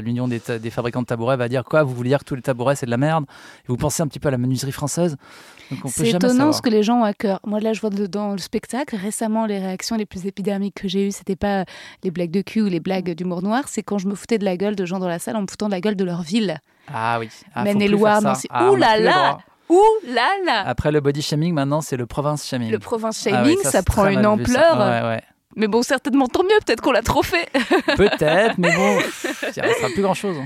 l'union 0.02 0.26
des, 0.26 0.40
fabricants 0.70 1.02
de 1.02 1.06
tabourets 1.06 1.36
va 1.36 1.48
dire 1.48 1.64
quoi? 1.64 1.84
Vous 1.84 1.94
voulez 1.94 2.08
dire 2.10 2.18
que 2.20 2.24
tous 2.24 2.34
les 2.34 2.42
tabourets 2.42 2.74
c'est 2.74 2.86
de 2.86 2.90
la 2.90 2.96
merde? 2.96 3.24
Et 3.64 3.66
vous 3.68 3.76
pensez 3.76 4.02
un 4.02 4.08
petit 4.08 4.18
peu 4.18 4.28
à 4.28 4.32
la 4.32 4.38
menuiserie 4.38 4.72
française? 4.72 5.16
C'est 5.86 6.08
étonnant 6.08 6.32
savoir. 6.34 6.54
ce 6.54 6.62
que 6.62 6.68
les 6.70 6.82
gens 6.82 7.00
ont 7.00 7.04
à 7.04 7.12
cœur. 7.14 7.40
Moi, 7.44 7.60
là, 7.60 7.72
je 7.72 7.80
vois 7.80 7.90
de- 7.90 8.06
dans 8.06 8.32
le 8.32 8.38
spectacle, 8.38 8.96
récemment, 8.96 9.46
les 9.46 9.58
réactions 9.58 9.96
les 9.96 10.06
plus 10.06 10.26
épidermiques 10.26 10.74
que 10.74 10.88
j'ai 10.88 11.06
eues, 11.06 11.12
c'était 11.12 11.36
pas 11.36 11.64
les 12.02 12.10
blagues 12.10 12.30
de 12.30 12.42
cul 12.42 12.62
ou 12.62 12.66
les 12.68 12.80
blagues 12.80 13.10
d'humour 13.14 13.42
noir, 13.42 13.64
c'est 13.66 13.82
quand 13.82 13.98
je 13.98 14.06
me 14.08 14.14
foutais 14.14 14.38
de 14.38 14.44
la 14.44 14.56
gueule 14.56 14.76
de 14.76 14.84
gens 14.84 14.98
dans 14.98 15.08
la 15.08 15.18
salle 15.18 15.36
en 15.36 15.42
me 15.42 15.46
foutant 15.48 15.66
de 15.66 15.72
la 15.72 15.80
gueule 15.80 15.96
de 15.96 16.04
leur 16.04 16.22
ville. 16.22 16.58
Ah 16.92 17.18
oui. 17.20 17.28
Ah, 17.54 17.60
faut 17.60 17.64
Maine-et-Loire, 17.64 18.18
plus 18.18 18.22
faire 18.26 18.36
ça. 18.36 18.48
Nancy. 18.48 18.48
Ah, 18.50 18.70
Ouh 18.70 18.76
là 18.76 18.98
là. 18.98 19.38
Ouh 19.68 19.82
là 20.08 20.28
là 20.44 20.64
Après 20.66 20.90
le 20.90 21.00
body 21.00 21.22
shaming, 21.22 21.54
maintenant 21.54 21.80
c'est 21.80 21.96
le 21.96 22.06
province 22.06 22.44
shaming. 22.46 22.72
Le 22.72 22.78
province 22.80 23.24
Ah 23.26 23.30
shaming, 23.30 23.56
oui, 23.56 23.62
ça, 23.62 23.82
prend 23.84 24.06
une 24.08 24.26
ampleur. 24.26 24.78
Ouais, 24.78 25.08
ouais. 25.08 25.22
Mais 25.56 25.66
bon, 25.68 25.82
certainement 25.82 26.26
tant 26.28 26.42
mieux, 26.42 26.58
peut-être 26.64 26.80
qu'on 26.80 26.92
l'a 26.92 27.02
trop 27.02 27.22
fait. 27.24 27.48
Peut-être, 27.96 28.56
mais 28.58 28.74
bon, 28.74 28.98
il 29.56 29.62
ne 29.62 29.68
restera 29.68 29.88
plus 29.92 30.02
grand 30.02 30.14
chose. 30.14 30.36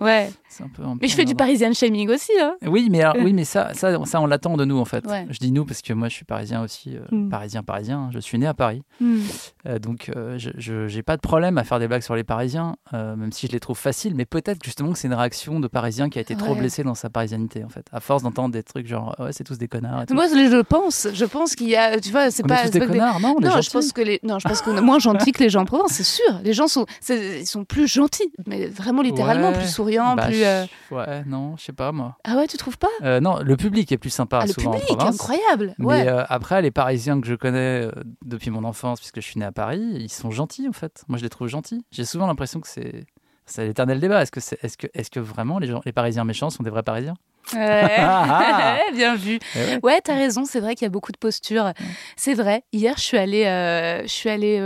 ouais. 0.00 0.30
C'est 0.56 0.62
un 0.62 0.68
peu. 0.68 0.82
un 0.84 0.96
Mais 1.02 1.08
je 1.08 1.14
fais 1.16 1.24
du 1.24 1.34
parisien 1.34 1.72
shaming 1.72 2.08
aussi. 2.10 2.30
Hein. 2.40 2.54
Oui, 2.66 2.88
mais 2.90 3.02
alors, 3.02 3.16
oui, 3.24 3.32
mais 3.32 3.44
ça, 3.44 3.74
ça, 3.74 4.04
ça, 4.04 4.20
on 4.20 4.26
l'attend 4.26 4.56
de 4.56 4.64
nous 4.64 4.78
en 4.78 4.84
fait. 4.84 5.04
Ouais. 5.06 5.26
Je 5.30 5.38
dis 5.38 5.50
nous 5.50 5.64
parce 5.64 5.82
que 5.82 5.92
moi, 5.92 6.08
je 6.08 6.14
suis 6.14 6.24
parisien 6.24 6.62
aussi, 6.62 6.96
euh, 6.96 7.00
Mm. 7.10 7.28
parisien, 7.28 7.62
parisien. 7.64 8.08
Je 8.12 8.18
suis 8.20 8.38
né 8.38 8.46
à 8.46 8.54
Paris, 8.54 8.82
Hmm. 9.00 9.18
Euh, 9.66 9.78
donc 9.80 10.10
euh, 10.14 10.38
je, 10.38 10.86
j'ai 10.86 11.02
pas 11.02 11.16
de 11.16 11.20
problème 11.20 11.58
à 11.58 11.64
faire 11.64 11.78
des 11.80 11.88
blagues 11.88 12.02
sur 12.02 12.14
les 12.14 12.22
Parisiens, 12.24 12.76
euh, 12.92 13.16
même 13.16 13.32
si 13.32 13.46
je 13.48 13.52
les 13.52 13.58
trouve 13.60 13.76
faciles. 13.78 14.14
Mais 14.14 14.24
peut-être 14.26 14.62
justement 14.64 14.92
que 14.92 14.98
c'est 14.98 15.08
une 15.08 15.14
réaction 15.14 15.58
de 15.58 15.66
Parisien 15.66 16.08
qui 16.10 16.18
a 16.18 16.22
été 16.22 16.36
trop 16.36 16.54
blessé 16.54 16.84
dans 16.84 16.94
sa 16.94 17.10
parisianité 17.10 17.64
en 17.64 17.68
fait, 17.68 17.86
à 17.92 17.98
force 18.00 18.22
d'entendre 18.22 18.52
des 18.52 18.62
trucs 18.62 18.86
genre 18.86 19.16
ouais, 19.18 19.32
c'est 19.32 19.42
tous 19.44 19.58
des 19.58 19.66
connards. 19.68 20.02
Et 20.02 20.06
tout. 20.06 20.14
Moi, 20.14 20.26
je 20.28 20.60
pense, 20.62 21.08
je 21.12 21.24
pense 21.24 21.54
qu'il 21.56 21.68
y 21.68 21.76
a, 21.76 21.98
tu 21.98 22.10
vois, 22.10 22.30
c'est 22.30 22.46
pas. 22.46 22.62
tous 22.64 22.70
des 22.70 22.86
connards, 22.86 23.18
non 23.20 23.36
Non, 23.40 23.60
je 23.60 23.70
pense 23.70 23.92
que 23.92 24.02
les, 24.02 24.20
non, 24.22 24.38
je 24.38 24.46
pense 24.48 24.62
qu'on 24.62 24.76
est 24.76 24.80
moins 24.80 24.98
gentils 25.00 25.32
que 25.32 25.42
les 25.42 25.50
gens 25.50 25.62
en 25.62 25.64
Provence, 25.64 25.92
c'est 25.92 26.04
sûr. 26.04 26.40
Les 26.44 26.52
gens 26.52 26.68
sont, 26.68 26.86
ils 27.08 27.46
sont 27.46 27.64
plus 27.64 27.88
gentils, 27.88 28.30
mais 28.46 28.66
vraiment 28.66 29.02
littéralement 29.02 29.48
Ouais. 29.50 29.58
plus 29.58 29.68
souriants, 29.72 30.14
Bah, 30.14 30.26
plus. 30.26 30.43
Euh, 30.44 30.66
Ouais, 30.90 31.24
non, 31.26 31.56
je 31.56 31.64
sais 31.64 31.72
pas 31.72 31.90
moi. 31.92 32.16
Ah 32.24 32.36
ouais, 32.36 32.46
tu 32.46 32.56
trouves 32.56 32.78
pas? 32.78 32.88
Euh, 33.02 33.20
non, 33.20 33.38
le 33.42 33.56
public 33.56 33.90
est 33.92 33.98
plus 33.98 34.10
sympa 34.10 34.40
Ah, 34.42 34.46
Le 34.46 34.52
souvent 34.52 34.72
public, 34.72 34.90
en 34.90 34.96
province. 34.96 35.14
incroyable. 35.14 35.74
Mais 35.78 35.86
Ouais. 35.86 36.08
euh, 36.08 36.24
après, 36.28 36.62
les 36.62 36.70
Parisiens 36.70 37.20
que 37.20 37.26
je 37.26 37.34
connais 37.34 37.88
depuis 38.24 38.50
mon 38.50 38.64
enfance, 38.64 39.00
puisque 39.00 39.16
je 39.20 39.26
suis 39.26 39.40
né 39.40 39.46
à 39.46 39.52
Paris, 39.52 39.80
ils 39.94 40.10
sont 40.10 40.30
gentils 40.30 40.68
en 40.68 40.72
fait. 40.72 41.04
Moi, 41.08 41.18
je 41.18 41.22
les 41.24 41.30
trouve 41.30 41.48
gentils. 41.48 41.84
J'ai 41.90 42.04
souvent 42.04 42.26
l'impression 42.26 42.60
que 42.60 42.68
c'est 42.68 43.04
c'est 43.46 43.66
l'éternel 43.66 44.00
débat. 44.00 44.22
Est-ce 44.22 44.32
que, 44.32 44.40
est-ce 44.40 44.78
que, 44.78 44.86
est-ce 44.94 45.10
que 45.10 45.20
vraiment 45.20 45.58
les, 45.58 45.66
gens, 45.66 45.82
les 45.84 45.92
Parisiens 45.92 46.24
méchants 46.24 46.48
sont 46.48 46.62
des 46.62 46.70
vrais 46.70 46.82
Parisiens? 46.82 47.14
Ouais. 47.52 47.96
Ah, 47.98 48.78
Bien 48.94 49.16
vu. 49.16 49.38
Eh 49.54 49.58
ouais. 49.58 49.80
Ouais, 49.82 50.00
t'as 50.00 50.14
raison, 50.14 50.44
c'est 50.46 50.60
vrai 50.60 50.74
qu'il 50.74 50.86
y 50.86 50.88
a 50.88 50.90
beaucoup 50.90 51.12
de 51.12 51.18
postures. 51.18 51.72
C'est 52.16 52.32
vrai. 52.32 52.64
Hier, 52.72 52.94
je 52.96 53.02
suis 53.02 53.18
allée, 53.18 53.44
je 53.44 54.08
suis 54.10 54.30
allée 54.30 54.58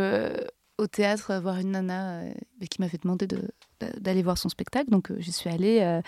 au 0.78 0.86
théâtre 0.86 1.40
voir 1.42 1.56
une 1.58 1.72
nana 1.72 2.20
qui 2.70 2.80
m'avait 2.80 2.98
demandé 2.98 3.26
de 3.26 3.50
d'aller 4.00 4.22
voir 4.22 4.38
son 4.38 4.48
spectacle 4.48 4.90
donc 4.90 5.10
euh, 5.10 5.16
j'y 5.18 5.32
suis 5.32 5.48
allée 5.50 5.80
euh, 5.82 6.00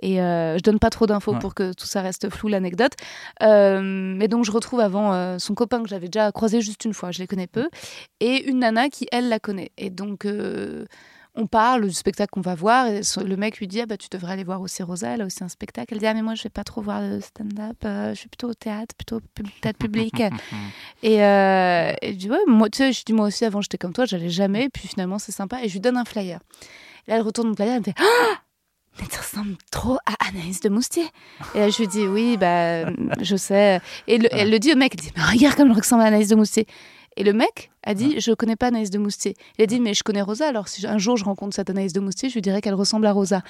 et 0.00 0.20
euh, 0.20 0.56
je 0.58 0.62
donne 0.62 0.78
pas 0.78 0.90
trop 0.90 1.06
d'infos 1.06 1.32
Ouais. 1.32 1.38
pour 1.38 1.54
que 1.54 1.72
tout 1.72 1.86
ça 1.86 2.02
reste 2.02 2.28
flou 2.30 2.48
l'anecdote. 2.48 2.92
Mais 3.40 4.28
donc 4.28 4.44
je 4.44 4.50
retrouve 4.50 4.80
avant 4.80 5.38
son 5.38 5.54
copain 5.54 5.82
que 5.82 5.88
j'avais 5.88 6.08
déjà 6.08 6.32
croisé 6.32 6.60
juste 6.60 6.84
une 6.84 6.94
fois 6.94 7.10
je 7.10 7.18
les 7.18 7.26
connais 7.26 7.46
peu 7.46 7.68
et 8.20 8.48
une 8.48 8.60
nana 8.60 8.88
qui 8.88 9.06
elle 9.12 9.28
la 9.28 9.38
connaît. 9.40 9.70
Et 9.78 9.90
donc 9.90 10.26
on 11.36 11.48
parle 11.48 11.88
du 11.88 11.92
spectacle 11.92 12.30
qu'on 12.30 12.42
va 12.42 12.54
voir 12.54 12.86
et 12.86 13.00
le 13.24 13.36
mec 13.36 13.58
lui 13.58 13.66
dit 13.66 13.80
ah 13.80 13.86
bah 13.86 13.96
tu 13.96 14.06
devrais 14.08 14.34
aller 14.34 14.44
voir 14.44 14.60
aussi 14.60 14.84
Rosa 14.84 15.08
elle 15.14 15.22
a 15.22 15.26
aussi 15.26 15.42
un 15.42 15.48
spectacle. 15.48 15.92
Elle 15.92 15.98
dit 15.98 16.06
ah 16.06 16.14
mais 16.14 16.22
moi 16.22 16.36
je 16.36 16.44
vais 16.44 16.48
pas 16.50 16.62
trop 16.62 16.80
voir 16.80 17.00
le 17.02 17.20
stand-up 17.20 17.76
euh, 17.84 18.10
je 18.10 18.14
suis 18.20 18.28
plutôt 18.28 18.50
au 18.50 18.54
théâtre 18.54 18.94
plutôt 18.96 19.20
pub- 19.34 19.48
théâtre 19.60 19.78
public. 19.78 20.14
Et, 21.02 21.24
euh, 21.24 21.92
et 22.02 22.12
je 22.12 22.16
dis 22.18 22.30
ouais 22.30 22.38
moi 22.46 22.68
tu 22.70 22.78
sais 22.78 22.92
je 22.92 23.02
dis 23.04 23.12
moi 23.12 23.26
aussi 23.26 23.44
avant 23.44 23.60
j'étais 23.60 23.78
comme 23.78 23.92
toi 23.92 24.04
j'allais 24.04 24.30
jamais 24.30 24.64
et 24.66 24.68
puis 24.68 24.86
finalement 24.86 25.18
c'est 25.18 25.32
sympa 25.32 25.62
et 25.62 25.68
je 25.68 25.72
lui 25.74 25.80
donne 25.80 25.96
un 25.96 26.04
flyer 26.04 26.38
là 27.06 27.16
elle 27.16 27.22
retourne 27.22 27.48
mon 27.48 27.54
flyer 27.54 27.72
elle 27.74 27.78
me 27.80 27.84
fait 27.84 27.94
ah 27.98 28.40
mais 29.00 29.06
tu 29.08 29.18
ressembles 29.18 29.56
trop 29.72 29.96
à 30.06 30.28
Anaïs 30.28 30.60
de 30.60 30.68
Moustier. 30.68 31.04
Et 31.56 31.58
là, 31.58 31.68
je 31.68 31.78
lui 31.78 31.88
dis, 31.88 32.06
oui, 32.06 32.36
bah, 32.36 32.84
je 33.20 33.34
sais. 33.34 33.80
Et 34.06 34.18
le- 34.18 34.28
elle 34.30 34.50
le 34.52 34.60
dit 34.60 34.72
au 34.72 34.76
mec, 34.76 34.92
elle 34.94 35.00
dit, 35.00 35.10
mais 35.16 35.22
regarde 35.24 35.56
comme 35.56 35.72
je 35.74 35.78
ressemble 35.80 36.02
à 36.02 36.06
Anaïs 36.06 36.28
de 36.28 36.36
Moustier. 36.36 36.68
Et 37.16 37.24
le 37.24 37.32
mec 37.32 37.72
a 37.82 37.94
dit, 37.94 38.20
je 38.20 38.30
connais 38.30 38.54
pas 38.54 38.68
Anaïs 38.68 38.90
de 38.90 38.98
Moustier. 38.98 39.34
Il 39.58 39.64
a 39.64 39.66
dit, 39.66 39.80
mais 39.80 39.94
je 39.94 40.04
connais 40.04 40.22
Rosa, 40.22 40.46
alors 40.46 40.68
si 40.68 40.86
un 40.86 40.98
jour 40.98 41.16
je 41.16 41.24
rencontre 41.24 41.56
cette 41.56 41.70
Anaïs 41.70 41.92
de 41.92 41.98
Moustier, 41.98 42.28
je 42.28 42.34
lui 42.34 42.40
dirais 42.40 42.60
qu'elle 42.60 42.74
ressemble 42.74 43.06
à 43.06 43.12
Rosa. 43.12 43.42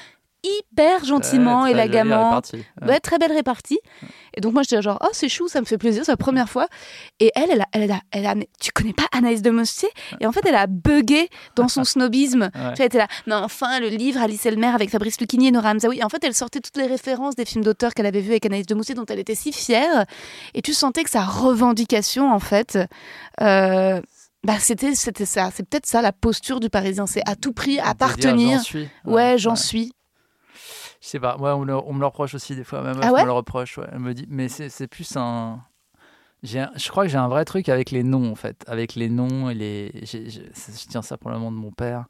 Hyper 0.45 1.05
gentiment, 1.05 1.63
Ouais, 1.63 1.71
élégamment. 1.73 2.41
Ouais. 2.53 2.89
Ouais, 2.89 3.01
très 3.01 3.19
belle 3.19 3.33
répartie. 3.33 3.79
Et 4.37 4.41
donc 4.41 4.53
moi 4.53 4.63
j'étais 4.63 4.83
genre 4.83 4.99
oh 5.03 5.09
c'est 5.13 5.29
chou, 5.29 5.49
ça 5.49 5.61
me 5.61 5.65
fait 5.65 5.79
plaisir, 5.79 6.05
c'est 6.05 6.13
la 6.13 6.17
première 6.17 6.49
fois. 6.49 6.67
Et 7.21 7.31
elle, 7.35 7.51
elle 7.53 7.61
a, 7.63 7.67
elle 7.73 7.91
a, 7.93 8.01
elle 8.11 8.27
a 8.27 8.35
mais 8.35 8.49
tu 8.61 8.73
connais 8.73 8.93
pas 8.93 9.05
Anaïs 9.13 9.43
de 9.43 9.51
Moustier 9.51 9.89
Et 10.21 10.27
en 10.27 10.33
fait 10.33 10.41
elle 10.45 10.57
a 10.57 10.67
bugué 10.67 11.29
dans 11.57 11.69
son 11.69 11.85
snobisme. 11.85 12.51
Tu 12.53 12.59
vois, 12.59 12.73
elle 12.79 12.85
était 12.87 12.99
là, 12.99 13.07
mais 13.27 13.35
enfin 13.35 13.81
le 13.81 13.89
livre 13.89 14.21
Alice 14.21 14.45
Elmer 14.45 14.67
avec 14.75 14.91
Fabrice 14.91 15.21
Lucchini 15.21 15.49
et 15.49 15.51
Nora 15.53 15.71
Hamzaoui. 15.71 15.99
Et 16.01 16.05
en 16.05 16.09
fait 16.09 16.23
elle 16.25 16.35
sortait 16.35 16.61
toutes 16.61 16.77
les 16.77 16.87
références 16.87 17.37
des 17.37 17.45
films 17.45 17.65
d'auteur 17.65 17.95
qu'elle 17.95 18.07
avait 18.07 18.21
vus 18.21 18.31
avec 18.33 18.45
Anaïs 18.47 18.67
de 18.67 18.75
Moustier 18.75 18.95
dont 18.97 19.07
elle 19.07 19.21
était 19.21 19.35
si 19.37 19.53
fière. 19.53 20.05
Et 20.53 20.63
tu 20.63 20.75
sentais 20.75 21.05
que 21.05 21.11
sa 21.11 21.25
revendication 21.25 22.33
en 22.33 22.41
fait. 22.41 22.79
euh, 23.41 24.01
bah, 24.43 24.57
c'était 24.59 24.95
c'était 24.95 25.25
ça, 25.25 25.51
c'est 25.55 25.67
peut-être 25.67 25.87
ça 25.87 26.03
la 26.03 26.13
posture 26.13 26.61
du 26.61 26.69
Parisien, 26.69 27.07
c'est 27.07 27.23
à 27.27 27.35
tout 27.35 27.53
prix 27.53 27.77
dire, 27.77 27.87
appartenir. 27.89 28.59
j'en 28.59 28.65
suis. 28.65 28.89
Ouais, 29.07 29.37
j'en 29.39 29.51
ouais. 29.53 29.57
suis. 29.57 29.93
Je 31.05 31.11
sais 31.11 31.21
pas, 31.21 31.37
ouais, 31.37 31.51
on, 31.51 31.61
me 31.61 31.67
le, 31.67 31.77
on 31.77 31.93
me 31.93 32.01
le 32.01 32.07
reproche 32.07 32.35
aussi 32.35 32.57
des 32.57 32.65
fois, 32.65 32.81
ma 32.81 32.95
meuf 32.95 33.05
Ah 33.07 33.13
ouais 33.13 33.21
me 33.21 33.27
le 33.27 33.33
reproche, 33.33 33.77
ouais. 33.77 33.87
Elle 33.93 33.99
me 33.99 34.15
dit, 34.15 34.25
mais 34.31 34.49
c'est 34.49 34.71
c'est 34.71 34.87
plus 34.87 35.19
un. 35.19 35.61
Je 36.43 36.89
crois 36.89 37.05
que 37.05 37.11
j'ai 37.11 37.19
un 37.19 37.29
vrai 37.29 37.45
truc 37.45 37.69
avec 37.69 37.91
les 37.91 38.03
noms, 38.03 38.33
en 38.33 38.35
fait. 38.35 38.65
Avec 38.69 38.95
les 38.95 39.11
noms 39.11 39.51
et 39.51 39.55
les. 39.55 39.93
Je 40.03 40.87
tiens 40.89 41.03
ça 41.03 41.19
pour 41.19 41.31
le 41.31 41.37
moment 41.37 41.53
de 41.53 41.59
mon 41.59 41.73
père, 41.73 42.07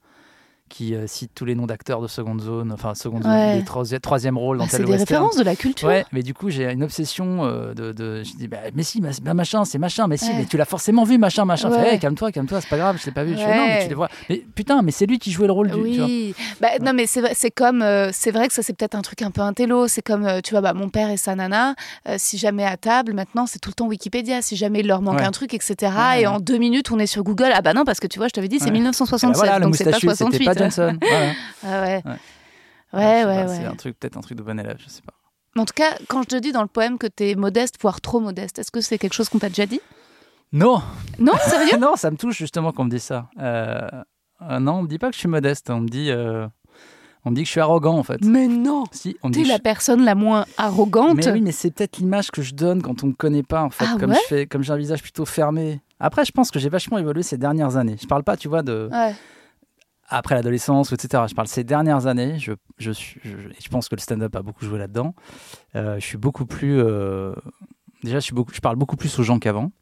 qui 0.69 0.95
euh, 0.95 1.07
cite 1.07 1.31
tous 1.35 1.45
les 1.45 1.55
noms 1.55 1.67
d'acteurs 1.67 2.01
de 2.01 2.09
seconde 2.09 2.41
zone, 2.41 2.73
enfin 2.73 2.95
seconde 2.95 3.23
zone, 3.23 4.01
troisième 4.01 4.39
rôle 4.39 4.59
dans 4.59 4.65
bah, 4.65 4.71
tel 4.71 4.81
western. 4.81 4.99
C'est 4.99 5.05
des 5.05 5.15
références 5.15 5.37
de 5.37 5.45
la 5.45 5.57
culture. 5.57 5.89
Ouais, 5.89 6.05
mais 6.13 6.23
du 6.23 6.35
coup 6.35 6.51
j'ai 6.51 6.71
une 6.71 6.83
obsession 6.83 7.45
euh, 7.45 7.75
de, 7.75 7.93
de, 7.93 8.23
je 8.25 8.35
dis 8.37 8.49
bah, 8.49 8.59
mais 8.75 8.83
si, 8.83 9.01
machin, 9.01 9.65
c'est 9.65 9.79
machin, 9.79 10.07
mais 10.09 10.17
si, 10.17 10.33
mais 10.35 10.47
tu 10.47 10.57
l'as 10.57 10.65
forcément 10.65 11.05
vu 11.05 11.19
machin, 11.19 11.45
machin. 11.45 11.71
Ouais. 11.71 11.95
Hey, 11.95 11.99
calme-toi, 11.99 12.33
calme-toi, 12.33 12.61
c'est 12.61 12.69
pas 12.69 12.79
grave, 12.79 12.99
je 12.99 13.07
l'ai 13.07 13.13
pas 13.13 13.25
vu. 13.25 13.35
Je 13.35 13.39
fais, 13.39 13.57
non, 13.57 13.67
mais 13.67 13.83
tu 13.83 13.89
les 13.89 13.95
vois. 13.95 14.09
Mais 14.29 14.45
putain, 14.55 14.83
mais 14.83 14.91
c'est 14.91 15.07
lui 15.07 15.19
qui 15.19 15.31
jouait 15.31 15.47
le 15.47 15.53
rôle 15.53 15.71
oui. 15.75 15.93
du. 15.93 16.03
Oui. 16.03 16.35
Bah, 16.61 16.69
non, 16.81 16.93
mais 16.93 17.07
c'est 17.07 17.51
comme, 17.51 17.83
euh, 17.83 18.11
c'est 18.13 18.31
vrai 18.31 18.49
que 18.49 18.55
ça 18.55 18.63
c'est 18.63 18.73
peut-être 18.77 18.95
un 18.95 19.03
truc 19.03 19.23
un 19.23 19.31
peu 19.31 19.43
intello. 19.43 19.87
C'est 19.87 20.03
comme, 20.03 20.41
tu 20.43 20.53
vois, 20.53 20.61
bah, 20.61 20.73
mon 20.73 20.89
père 20.89 21.11
et 21.11 21.17
sa 21.17 21.35
nana. 21.35 21.75
si 22.17 22.39
jamais 22.39 22.65
à 22.65 22.77
table, 22.77 23.13
maintenant 23.13 23.47
c'est 23.47 23.59
tout 23.59 23.71
le 23.71 23.75
temps 23.75 23.87
Wikipédia. 23.87 24.43
Si 24.43 24.57
jamais 24.57 24.81
il 24.81 24.87
leur 24.87 25.03
manque 25.03 25.21
un 25.21 25.31
truc, 25.31 25.55
etc. 25.55 25.93
et 26.19 26.27
en 26.27 26.41
deux 26.41 26.59
minutes 26.59 26.91
on 26.91 26.99
est 26.99 27.07
sur 27.07 27.23
Google. 27.23 27.53
Ah 27.55 27.63
bah 27.63 27.75
non, 27.75 27.85
parce 27.85 28.01
que 28.01 28.07
tu 28.07 28.19
vois, 28.19 28.29
je 28.29 28.33
t'avais 28.33 28.49
dit 28.49 28.59
c'est 28.59 28.71
1967, 28.71 29.47
bah, 29.47 29.61
donc 29.61 29.77
c'est 29.77 29.85
pas 29.85 29.99
67. 29.99 30.54
Johnson. 30.59 30.99
ouais. 31.65 32.03
Ouais, 32.95 33.23
ah 33.23 33.27
ouais, 33.27 33.49
C'est 33.49 33.65
un 33.65 33.75
truc, 33.75 33.99
peut-être 33.99 34.17
un 34.17 34.21
truc 34.21 34.39
de 34.39 34.43
bon 34.43 34.59
élève, 34.59 34.77
je 34.79 34.89
sais 34.89 35.03
pas. 35.03 35.15
En 35.61 35.65
tout 35.65 35.75
cas, 35.75 35.97
quand 36.09 36.23
je 36.23 36.29
te 36.29 36.37
dis 36.37 36.53
dans 36.53 36.63
le 36.63 36.69
poème 36.69 36.99
que 36.99 37.07
tu 37.07 37.31
es 37.31 37.35
modeste, 37.35 37.77
voire 37.81 38.01
trop 38.01 38.21
modeste, 38.21 38.59
est-ce 38.59 38.71
que 38.71 38.81
c'est 38.81 38.99
quelque 38.99 39.15
chose 39.15 39.29
qu'on 39.29 39.39
t'a 39.39 39.49
déjà 39.49 39.67
dit? 39.67 39.81
Non 40.53 40.83
Non, 41.19 41.33
sérieux? 41.49 41.77
Non, 41.81 41.97
ça 41.97 42.11
me 42.11 42.17
touche 42.17 42.39
justement 42.39 42.73
qu'on 42.73 42.85
me 42.85 42.91
dise 42.91 43.03
ça. 43.03 43.29
Euh, 43.41 43.89
euh, 44.43 44.59
non, 44.61 44.75
on 44.75 44.83
me 44.83 44.89
dit 44.89 44.99
pas 44.99 45.09
que 45.09 45.15
je 45.15 45.21
suis 45.21 45.29
modeste, 45.29 45.71
on 45.71 45.81
me 45.81 45.89
dit. 45.89 46.11
Euh, 46.11 46.47
on 47.25 47.31
me 47.31 47.37
dit 47.37 47.43
que 47.43 47.47
je 47.47 47.53
suis 47.53 47.61
arrogant 47.61 47.97
en 47.97 48.03
fait. 48.03 48.23
Mais 48.23 48.47
non 48.49 48.85
Si, 48.93 49.17
on 49.23 49.31
T'es 49.31 49.45
la 49.45 49.59
personne 49.59 50.05
la 50.05 50.15
moins 50.15 50.45
arrogante. 50.59 51.15
Mais 51.17 51.33
oui, 51.33 51.41
mais 51.41 51.53
c'est 51.53 51.71
peut-être 51.71 51.97
l'image 51.99 52.31
que 52.31 52.43
je 52.43 52.55
donne 52.55 52.83
quand 52.83 53.03
on 53.03 53.09
me 53.09 53.13
connaît 53.13 53.43
pas 53.43 53.63
en 53.63 53.71
fait, 53.71 53.87
ah 53.89 53.97
comme 53.99 54.13
je 54.13 54.21
fais, 54.29 54.47
comme 54.47 54.63
j'ai 54.63 54.73
un 54.73 54.77
visage 54.77 55.03
plutôt 55.03 55.25
fermé. 55.25 55.81
Après, 55.99 56.25
je 56.25 56.33
pense 56.33 56.51
que 56.51 56.59
j'ai 56.59 56.69
vachement 56.69 56.99
évolué 56.99 57.23
ces 57.23 57.39
dernières 57.39 57.77
années. 57.77 57.97
Je 58.01 58.07
parle 58.07 58.25
pas, 58.25 58.37
tu 58.37 58.49
vois, 58.49 58.63
de. 58.63 58.89
Ouais 58.93 59.15
après 60.09 60.35
l'adolescence, 60.35 60.93
etc. 60.93 61.25
Je 61.29 61.35
parle 61.35 61.49
ces 61.49 61.65
dernières 61.65 62.07
années. 62.07 62.39
Je, 62.39 62.53
je, 62.79 62.91
suis, 62.91 63.21
je, 63.25 63.37
je 63.59 63.69
pense 63.69 63.89
que 63.89 63.95
le 63.95 64.01
stand-up 64.01 64.35
a 64.37 64.43
beaucoup 64.43 64.65
joué 64.65 64.79
là-dedans. 64.79 65.15
Euh, 65.77 65.97
je 65.99 66.05
suis 66.05 66.19
beaucoup 66.19 66.47
plus. 66.47 66.79
euh, 66.79 67.35
déjà, 68.03 68.19
je, 68.19 68.25
suis 68.25 68.35
beaucoup, 68.35 68.53
je 68.55 68.61
parle 68.61 68.77
beaucoup 68.77 68.97
plus 68.97 69.19
aux 69.19 69.23
gens 69.23 69.39
qu'avant, 69.39 69.73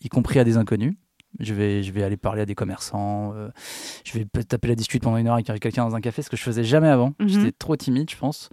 y 0.00 0.08
compris 0.08 0.38
à 0.38 0.44
des 0.44 0.56
inconnus. 0.56 0.94
Je 1.40 1.52
vais, 1.54 1.82
je 1.82 1.92
vais 1.92 2.02
aller 2.02 2.16
parler 2.16 2.42
à 2.42 2.46
des 2.46 2.54
commerçants. 2.54 3.32
euh, 3.34 3.50
je 4.04 4.18
vais 4.18 4.24
taper 4.44 4.68
la 4.68 4.74
discute 4.74 5.02
pendant 5.02 5.18
une 5.18 5.26
heure 5.28 5.34
avec 5.34 5.60
quelqu'un 5.60 5.84
dans 5.84 5.94
un 5.94 6.00
café, 6.00 6.22
ce 6.22 6.30
que 6.30 6.36
je 6.36 6.42
faisais 6.42 6.64
jamais 6.64 6.88
avant. 6.88 7.12
Mhm. 7.20 7.28
J'étais 7.28 7.52
trop 7.52 7.76
timide, 7.76 8.10
je 8.10 8.16
pense. 8.16 8.48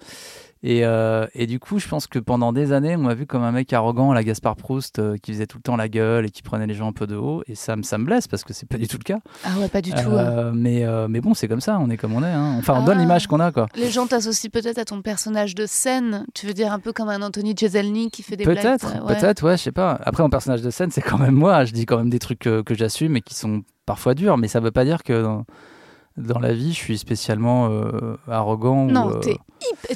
Et, 0.67 0.83
euh, 0.83 1.27
et 1.35 1.45
du 1.45 1.59
coup, 1.59 1.77
je 1.77 1.87
pense 1.87 2.07
que 2.07 2.17
pendant 2.17 2.51
des 2.51 2.71
années, 2.71 2.95
on 2.95 3.01
m'a 3.03 3.13
vu 3.13 3.27
comme 3.27 3.43
un 3.43 3.51
mec 3.51 3.71
arrogant 3.71 4.11
la 4.13 4.23
Gaspard 4.23 4.55
Proust, 4.55 4.97
euh, 4.97 5.15
qui 5.21 5.31
faisait 5.31 5.45
tout 5.45 5.57
le 5.59 5.61
temps 5.61 5.75
la 5.75 5.87
gueule 5.87 6.25
et 6.25 6.31
qui 6.31 6.41
prenait 6.41 6.65
les 6.65 6.73
gens 6.73 6.87
un 6.87 6.91
peu 6.91 7.05
de 7.05 7.15
haut. 7.15 7.43
Et 7.47 7.53
ça, 7.53 7.75
me- 7.75 7.83
ça 7.83 7.99
me 7.99 8.05
blesse 8.05 8.27
parce 8.27 8.43
que 8.43 8.51
c'est 8.51 8.67
pas 8.67 8.77
du 8.79 8.87
tout 8.87 8.97
le 8.97 9.03
cas. 9.03 9.19
Ah 9.43 9.59
ouais 9.59 9.67
pas 9.67 9.81
du 9.83 9.91
tout. 9.91 9.97
Euh, 10.09 10.51
mais, 10.55 10.83
mais 11.07 11.21
bon, 11.21 11.35
c'est 11.35 11.47
comme 11.47 11.61
ça, 11.61 11.77
on 11.79 11.89
est 11.91 11.97
comme 11.97 12.13
on 12.13 12.23
est. 12.23 12.31
hein. 12.31 12.55
Enfin, 12.57 12.79
on 12.79 12.83
donne 12.83 12.97
Ah. 12.97 13.01
l'image 13.01 13.27
qu'on 13.27 13.39
a, 13.39 13.51
quoi. 13.51 13.67
Les 13.75 13.91
gens 13.91 14.07
t'associent 14.07 14.49
peut-être 14.51 14.79
à 14.79 14.85
ton 14.85 15.03
personnage 15.03 15.53
de 15.53 15.67
scène. 15.67 16.25
Tu 16.33 16.47
veux 16.47 16.53
dire 16.53 16.71
un 16.73 16.79
peu 16.79 16.93
comme 16.93 17.09
un 17.09 17.21
Anthony 17.21 17.53
Jeselnik 17.55 18.11
qui 18.11 18.23
fait 18.23 18.35
des 18.35 18.45
blagues. 18.45 18.57
Peut-être, 18.61 19.05
ouais. 19.05 19.15
peut-être, 19.15 19.43
ouais, 19.45 19.57
je 19.57 19.61
sais 19.63 19.71
pas. 19.71 19.99
Après, 20.03 20.23
mon 20.23 20.31
personnage 20.31 20.63
de 20.63 20.71
scène, 20.71 20.89
c'est 20.89 21.01
quand 21.01 21.19
même 21.19 21.35
moi. 21.35 21.63
Je 21.65 21.73
dis 21.73 21.85
quand 21.85 21.97
même 21.97 22.09
des 22.09 22.17
trucs 22.19 22.39
que, 22.39 22.61
que 22.63 22.73
j'assume 22.73 23.15
et 23.17 23.21
qui 23.21 23.35
sont 23.35 23.61
parfois 23.85 24.15
durs, 24.15 24.37
mais 24.37 24.47
ça 24.47 24.59
veut 24.59 24.71
pas 24.71 24.83
dire 24.83 25.03
que 25.03 25.21
dans, 25.21 25.45
dans 26.17 26.39
la 26.39 26.53
vie, 26.53 26.69
je 26.71 26.77
suis 26.77 26.97
spécialement 26.97 27.67
euh, 27.69 28.17
arrogant. 28.29 28.85
Non, 28.85 29.07
ou, 29.07 29.09
euh, 29.11 29.19
t'es 29.19 29.37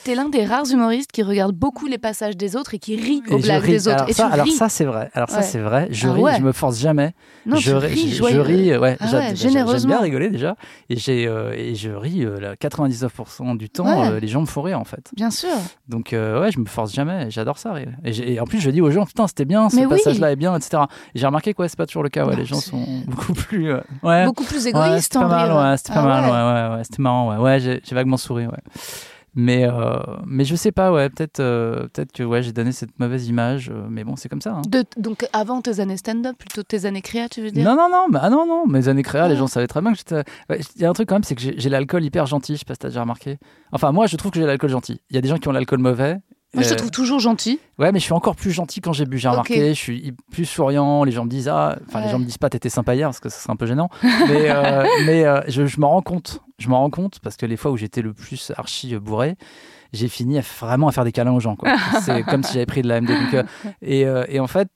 t'es 0.04 0.16
l'un 0.16 0.30
des 0.30 0.46
rares 0.46 0.70
humoristes 0.72 1.12
qui 1.12 1.22
regarde 1.24 1.54
beaucoup 1.56 1.86
les 1.86 1.98
passages 1.98 2.36
des 2.36 2.56
autres 2.56 2.74
et 2.74 2.80
qui 2.80 2.96
rit 2.96 3.22
aux 3.30 3.38
blagues 3.38 3.62
ris. 3.64 3.72
des 3.72 3.88
autres. 3.88 3.98
Alors 3.98 4.10
et 4.10 4.14
ça, 4.14 4.28
alors 4.28 4.48
ça, 4.48 4.68
c'est 4.70 4.86
vrai. 4.86 5.10
Alors 5.14 5.30
ça, 5.30 5.42
c'est 5.42 5.60
vrai. 5.60 5.88
Je 5.92 6.08
Ah 6.08 6.14
ris, 6.14 6.22
ouais. 6.22 6.36
je 6.38 6.42
me 6.44 6.52
force 6.52 6.80
jamais. 6.80 7.14
non, 7.46 7.56
je, 7.58 7.72
tu 7.72 7.76
ris, 7.78 8.10
je- 8.10 8.24
je 8.24 8.40
ris, 8.40 8.76
ouais, 8.78 8.98
Ah 9.00 9.06
ouais, 9.06 9.10
j'a- 9.12 9.28
j'aime 9.28 9.36
généreusement. 9.36 9.90
bien 9.96 10.00
rigoler 10.02 10.30
déjà, 10.30 10.56
et 10.90 10.96
j'ai 10.98 11.28
euh, 11.28 11.54
et 11.56 11.76
je 11.76 11.92
ris 11.92 12.26
euh, 12.26 12.40
la 12.40 12.56
99% 12.56 13.58
du 13.58 13.70
temps. 13.70 13.88
Euh, 13.88 14.20
les 14.20 14.28
gens 14.28 14.42
me 14.42 14.46
font 14.46 14.62
rire 14.62 14.80
en 14.80 14.86
fait. 14.86 15.10
Bien 15.16 15.32
sûr. 15.32 15.50
Donc 15.88 16.14
euh, 16.14 16.42
ouais, 16.42 16.52
je 16.52 16.60
me 16.60 16.66
force 16.66 16.94
jamais. 16.94 17.30
J'adore 17.30 17.58
ça. 17.58 17.74
rire. 17.74 17.90
Et, 18.06 18.40
en 18.40 18.46
plus, 18.46 18.60
je 18.60 18.70
dis 18.72 18.82
aux 18.82 18.92
gens, 18.92 19.06
putain, 19.06 19.28
c'était 19.28 19.46
bien, 19.46 19.70
ce 19.70 19.78
oui. 19.78 19.88
passage-là 19.88 20.32
est 20.32 20.36
bien, 20.36 20.56
etc. 20.56 20.84
Et 21.14 21.20
j'ai 21.20 21.26
remarqué 21.26 21.54
que 21.54 21.62
ouais, 21.62 21.70
c'est 21.70 21.78
pas 21.78 21.86
toujours 21.86 22.04
le 22.04 22.10
cas. 22.10 22.26
Non, 22.26 22.36
les 22.36 22.46
gens 22.46 22.60
sont 22.60 22.84
beaucoup 23.08 23.34
plus. 23.34 23.72
euh. 23.72 23.82
Beaucoup 24.26 24.44
plus 24.44 24.64
Ouais, 24.66 24.70
égoïste 24.70 25.14
c'était 25.14 25.18
en 25.18 26.09
mal, 26.10 26.24
rire. 26.26 26.78
ouais, 26.78 26.84
c'était 26.84 26.96
ouais. 26.96 26.98
ouais, 27.00 27.04
marrant, 27.04 27.30
ouais, 27.30 27.38
ouais, 27.44 27.60
j'ai 27.84 27.96
vaguement 27.96 28.18
souri, 28.18 28.46
ouais. 28.48 28.58
Mais, 29.36 29.64
euh, 29.64 30.00
mais 30.26 30.44
je 30.44 30.56
sais 30.56 30.72
pas, 30.72 30.92
ouais, 30.92 31.08
peut-être 31.10 31.40
euh, 31.40 31.88
peut-être 31.94 32.12
que 32.12 32.24
ouais, 32.24 32.42
j'ai 32.42 32.52
donné 32.52 32.72
cette 32.72 33.00
mauvaise 33.00 33.28
image, 33.28 33.70
euh, 33.70 33.86
mais 33.88 34.04
bon, 34.04 34.16
c'est 34.16 34.28
comme 34.28 34.42
ça. 34.42 34.54
hein. 34.56 34.62
De- 34.68 34.84
donc 34.98 35.28
avant 35.34 35.62
tes 35.62 35.80
années 35.80 35.98
stand-up, 35.98 36.36
plutôt 36.38 36.64
tes 36.64 36.86
années 36.86 37.04
créa, 37.04 37.30
tu 37.30 37.42
veux 37.42 37.52
dire? 37.52 37.64
Non, 37.64 37.76
non, 37.76 37.90
non, 37.92 38.08
bah, 38.10 38.22
ah 38.24 38.30
non, 38.32 38.48
non, 38.48 38.66
mes 38.68 38.88
années 38.88 39.04
créa, 39.04 39.28
les 39.28 39.36
Ah. 39.36 39.38
gens 39.38 39.48
savaient 39.48 39.68
très 39.68 39.82
bien 39.82 39.92
que 39.92 40.00
j'étais. 40.00 40.24
Ouais, 40.50 40.60
Il 40.76 40.82
y 40.82 40.86
a 40.86 40.90
un 40.90 40.94
truc 40.94 41.08
quand 41.08 41.16
même, 41.16 41.24
c'est 41.24 41.36
que 41.36 41.42
j'ai 41.42 41.54
j'ai 41.60 41.70
l'alcool 41.70 42.04
hyper 42.04 42.26
gentil, 42.26 42.54
je 42.56 42.60
sais 42.60 42.66
pas 42.66 42.74
si 42.74 42.80
t'as 42.80 42.88
déjà 42.88 43.02
remarqué. 43.02 43.38
Enfin, 43.72 43.92
moi, 43.92 44.08
je 44.08 44.16
trouve 44.18 44.32
que 44.32 44.40
j'ai 44.40 44.48
l'alcool 44.48 44.72
gentil. 44.72 45.00
Il 45.12 45.16
y 45.16 45.20
a 45.20 45.22
des 45.22 45.30
gens 45.30 45.38
qui 45.38 45.48
ont 45.48 45.52
l'alcool 45.54 45.80
mauvais. 45.80 46.18
Moi, 46.56 46.64
je 46.64 46.70
te 46.70 46.74
Euh, 46.74 46.78
trouve 46.78 46.90
toujours 46.92 47.20
gentil. 47.20 47.60
Ouais, 47.78 47.92
mais 47.92 48.00
je 48.00 48.06
suis 48.06 48.14
encore 48.14 48.36
plus 48.36 48.52
gentil 48.52 48.82
quand 48.82 48.92
j'ai 48.92 49.06
bu. 49.06 49.18
J'ai 49.20 49.30
remarqué, 49.30 49.70
je 49.76 49.80
suis 49.80 50.14
plus 50.32 50.46
souriant. 50.46 51.04
Les 51.04 51.12
gens 51.12 51.26
me 51.26 51.30
disent 51.30 51.48
ah, 51.48 51.78
enfin 51.88 52.02
les 52.02 52.10
gens 52.10 52.18
me 52.20 52.26
disent 52.26 52.40
pas 52.40 52.50
t'étais 52.50 52.70
sympa 52.70 52.96
hier 52.96 53.08
parce 53.08 53.20
que 53.20 53.30
ça 53.30 53.40
serait 53.40 53.54
un 53.54 53.56
peu 53.56 53.68
gênant. 53.68 53.90
Mais 54.04 54.50
euh, 54.50 54.84
mais 55.06 55.26
euh, 55.26 55.42
je, 55.48 55.66
je 55.68 55.80
m'en 55.80 55.90
rends 55.90 56.02
compte. 56.02 56.42
Je 56.58 56.68
m'en 56.70 56.80
rends 56.80 56.90
compte 56.90 57.20
parce 57.20 57.38
que 57.38 57.46
les 57.46 57.56
fois 57.56 57.70
où 57.72 57.78
j'étais 57.78 58.02
le 58.02 58.14
plus 58.14 58.52
archi 58.58 58.96
bourré, 58.98 59.36
j'ai 59.94 60.08
fini 60.08 60.40
à 60.40 60.42
vraiment 60.60 60.88
à 60.88 60.92
faire 60.92 61.04
des 61.06 61.12
câlins 61.12 61.34
aux 61.34 61.40
gens. 61.40 61.56
C'est 62.02 62.24
comme 62.24 62.42
si 62.44 62.54
j'avais 62.54 62.66
pris 62.66 62.82
de 62.82 62.88
la 62.88 63.00
MD. 63.02 63.10
Donc, 63.10 63.34
euh, 63.36 63.44
et, 63.84 64.02
et 64.36 64.40
en 64.40 64.48
fait. 64.48 64.70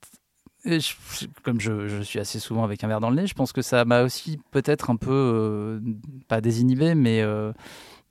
je- 0.64 1.26
comme 1.42 1.60
je, 1.60 1.88
je 1.88 2.00
suis 2.02 2.18
assez 2.20 2.38
souvent 2.38 2.64
avec 2.64 2.82
un 2.84 2.88
verre 2.88 3.00
dans 3.00 3.10
le 3.10 3.16
nez, 3.16 3.26
je 3.26 3.34
pense 3.34 3.52
que 3.52 3.60
ça 3.62 3.84
m'a 3.84 4.02
aussi 4.02 4.38
peut-être 4.52 4.88
un 4.90 4.96
peu, 4.96 5.82
pas 6.28 6.40
désinhibé, 6.40 6.94
mais 6.94 7.22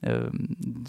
euh, 0.08 0.30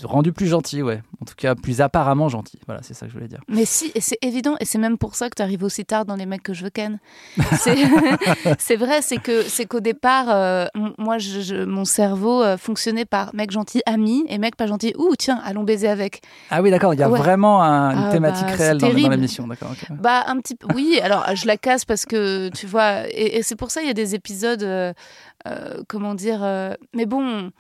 rendu 0.03 0.33
plus 0.33 0.47
gentil, 0.47 0.83
ouais. 0.83 1.03
En 1.21 1.25
tout 1.25 1.35
cas, 1.37 1.55
plus 1.55 1.81
apparemment 1.81 2.29
gentil. 2.29 2.59
Voilà, 2.67 2.83
c'est 2.83 2.95
ça 2.95 3.07
que 3.07 3.13
je 3.13 3.17
voulais 3.17 3.29
dire. 3.29 3.41
Mais 3.49 3.65
si, 3.65 3.93
et 3.95 4.01
c'est 4.01 4.19
évident, 4.23 4.57
et 4.61 4.65
c'est 4.65 4.79
même 4.79 4.99
pour 4.99 5.15
ça 5.15 5.29
que 5.31 5.35
tu 5.37 5.43
arrives 5.43 5.63
aussi 5.63 5.85
tard 5.85 6.05
dans 6.05 6.17
les 6.17 6.27
mecs 6.27 6.43
que 6.43 6.53
je 6.55 6.65
veux 6.65 6.71
ken. 6.71 6.99
C'est 8.59 8.77
vrai, 8.77 9.03
c'est 9.03 9.19
que 9.19 9.43
c'est 9.43 9.67
qu'au 9.67 9.81
départ, 9.81 10.27
euh, 10.31 10.67
moi, 10.99 11.19
je, 11.19 11.41
je- 11.41 11.65
mon 11.65 11.85
cerveau 11.85 12.43
euh, 12.43 12.57
fonctionnait 12.57 13.05
par 13.05 13.35
mec 13.35 13.51
gentil, 13.51 13.83
ami, 13.87 14.25
et 14.29 14.39
mec 14.39 14.57
pas 14.57 14.67
gentil, 14.67 14.93
ouh, 14.99 15.15
tiens, 15.17 15.41
allons 15.45 15.63
baiser 15.65 15.89
avec. 15.89 16.23
Ah 16.51 16.63
oui, 16.63 16.71
d'accord, 16.71 16.95
il 16.95 17.01
y 17.01 17.03
a 17.03 17.09
Ouais. 17.09 17.19
vraiment 17.19 17.63
un- 17.63 17.91
une 17.93 18.05
Ah, 18.07 18.11
thématique 18.11 18.47
bah, 18.49 18.55
réelle 18.57 18.81
c'est 18.81 18.93
dans, 18.95 19.01
dans 19.03 19.09
l'émission, 19.11 19.47
d'accord. 19.47 19.73
Bah, 20.01 20.25
un 20.27 20.39
petit. 20.41 20.57
Oui, 20.75 20.99
alors 21.03 21.25
je 21.35 21.47
la 21.47 21.57
casse 21.57 21.85
parce 21.85 22.05
que 22.07 22.49
tu 22.51 22.67
vois, 22.67 23.09
et, 23.11 23.37
et 23.37 23.43
c'est 23.43 23.57
pour 23.57 23.71
ça 23.71 23.83
il 23.83 23.87
y 23.87 23.91
a 23.91 23.95
des 23.95 24.15
épisodes, 24.15 24.63
euh, 24.63 24.93
comment 25.89 26.15
dire, 26.15 26.41
mais 26.95 27.07
bon. 27.07 27.51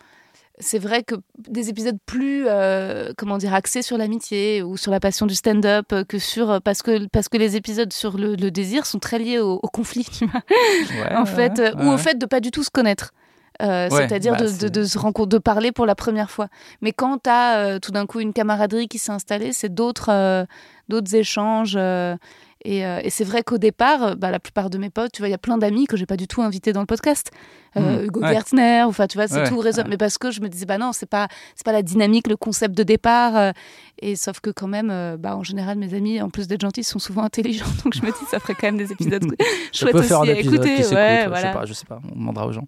C'est 0.60 0.78
vrai 0.78 1.02
que 1.02 1.16
des 1.48 1.68
épisodes 1.68 1.98
plus, 2.06 2.44
euh, 2.46 3.12
comment 3.18 3.38
dire, 3.38 3.52
axés 3.54 3.82
sur 3.82 3.98
l'amitié 3.98 4.62
ou 4.62 4.76
sur 4.76 4.92
la 4.92 5.00
passion 5.00 5.26
du 5.26 5.34
stand-up 5.34 5.86
euh, 5.92 6.04
que 6.04 6.18
sur 6.20 6.60
parce 6.62 6.80
que 6.82 7.06
parce 7.08 7.28
que 7.28 7.36
les 7.36 7.56
épisodes 7.56 7.92
sur 7.92 8.16
le, 8.16 8.36
le 8.36 8.50
désir 8.52 8.86
sont 8.86 9.00
très 9.00 9.18
liés 9.18 9.40
au, 9.40 9.54
au 9.60 9.68
conflit, 9.68 10.06
tu 10.16 10.26
vois, 10.26 10.42
Ouais, 11.02 11.16
en 11.16 11.26
fait, 11.26 11.58
ouais, 11.58 11.74
euh, 11.76 11.84
ou 11.84 11.92
au 11.92 11.98
fait 11.98 12.16
de 12.18 12.26
pas 12.26 12.38
du 12.40 12.50
tout 12.52 12.62
se 12.62 12.70
connaître. 12.70 13.12
Euh, 13.62 13.88
c'est-à-dire 14.06 14.32
bah, 14.32 14.38
de, 14.38 14.44
de, 14.46 14.50
c'est- 14.52 14.70
de 14.70 14.84
se 14.84 14.98
rencontrer, 14.98 15.36
de 15.36 15.38
parler 15.38 15.70
pour 15.72 15.86
la 15.86 15.94
première 15.94 16.30
fois. 16.30 16.48
Mais 16.82 16.92
quand 16.92 17.18
tu 17.24 17.30
as 17.30 17.78
tout 17.80 17.90
d'un 17.92 18.06
coup 18.06 18.20
une 18.20 18.32
camaraderie 18.32 18.86
qui 18.88 18.98
s'est 18.98 19.12
installée, 19.12 19.52
c'est 19.52 19.72
d'autres 19.74 20.10
euh, 20.10 20.44
d'autres 20.88 21.14
échanges. 21.14 21.78
Euh, 22.66 22.70
et, 22.70 22.84
euh, 22.86 23.00
et 23.02 23.10
c'est 23.10 23.24
vrai 23.24 23.42
qu'au 23.42 23.58
départ, 23.58 24.02
euh, 24.02 24.14
bah, 24.14 24.30
la 24.30 24.40
plupart 24.40 24.70
de 24.70 24.78
mes 24.78 24.90
potes, 24.90 25.12
tu 25.12 25.20
vois, 25.20 25.28
il 25.28 25.32
y 25.32 25.34
a 25.34 25.38
plein 25.38 25.58
d'amis 25.58 25.86
que 25.86 25.96
j'ai 25.96 26.06
pas 26.06 26.16
du 26.16 26.26
tout 26.26 26.42
invités 26.42 26.72
dans 26.72 26.80
le 26.80 26.86
podcast. 26.86 27.30
Euh, 27.76 27.98
Mhm, 27.98 28.04
Hugo 28.06 28.20
ouais. 28.20 28.32
Gertner, 28.32 28.82
enfin, 28.84 29.06
tu 29.06 29.18
vois, 29.18 29.26
c'est 29.28 29.40
Ouais, 29.42 29.48
tout 29.48 29.58
ouais. 29.58 29.70
Mais 29.88 29.96
parce 29.96 30.16
que 30.18 30.30
je 30.30 30.40
me 30.40 30.48
disais, 30.48 30.64
bah 30.64 30.78
non, 30.78 30.92
c'est 30.92 31.08
pas, 31.08 31.28
c'est 31.56 31.64
pas 31.64 31.72
la 31.72 31.82
dynamique, 31.82 32.26
le 32.28 32.36
concept 32.36 32.74
de 32.76 32.82
départ. 32.82 33.36
euh, 33.36 33.52
et 34.00 34.16
sauf 34.16 34.40
que 34.40 34.50
quand 34.50 34.68
même, 34.68 35.16
bah, 35.18 35.36
en 35.36 35.42
général, 35.42 35.78
mes 35.78 35.92
amis, 35.94 36.20
en 36.22 36.30
plus 36.30 36.46
d'être 36.48 36.60
gentils, 36.62 36.84
sont 36.84 36.98
souvent 36.98 37.22
intelligents. 37.24 37.66
Donc 37.84 37.94
je 37.94 38.02
me 38.02 38.06
dis, 38.08 38.24
ça 38.30 38.38
ferait 38.40 38.54
quand 38.54 38.68
même 38.68 38.76
des 38.78 38.92
épisodes 38.92 39.24
chouettes 39.72 39.94
aussi 39.94 40.08
faire 40.08 40.20
un 40.20 40.28
à 40.28 40.32
épisode 40.32 40.54
écouter. 40.64 40.82
qui 40.82 40.94
ouais, 40.94 41.26
voilà. 41.28 41.36
je 41.36 41.46
sais 41.46 41.52
pas, 41.52 41.64
je 41.66 41.72
sais 41.72 41.86
pas, 41.86 42.00
on 42.12 42.18
demandera 42.18 42.46
aux 42.46 42.52
gens. 42.52 42.66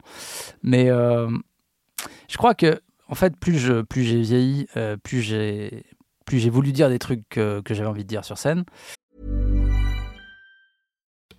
Mais 0.62 0.87
je 0.87 2.37
crois 2.37 2.54
que, 2.54 2.80
en 3.09 3.14
fait, 3.14 3.37
plus 3.37 3.59
je, 3.59 3.82
plus 3.82 4.02
j'ai 4.04 4.20
vieilli, 4.20 4.66
plus 5.02 5.22
j'ai, 5.22 5.85
plus 6.26 6.38
j'ai 6.38 6.50
voulu 6.50 6.72
dire 6.72 6.88
des 6.88 6.98
trucs 6.98 7.22
que, 7.28 7.61
que 7.61 7.72
j'avais 7.74 7.88
envie 7.88 8.02
de 8.04 8.09
dire 8.09 8.24
sur 8.24 8.37
scène. 8.38 8.64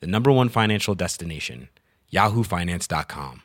the 0.00 0.06
number 0.06 0.30
one 0.30 0.48
financial 0.48 0.94
destination, 0.94 1.68
yahoofinance.com. 2.12 3.42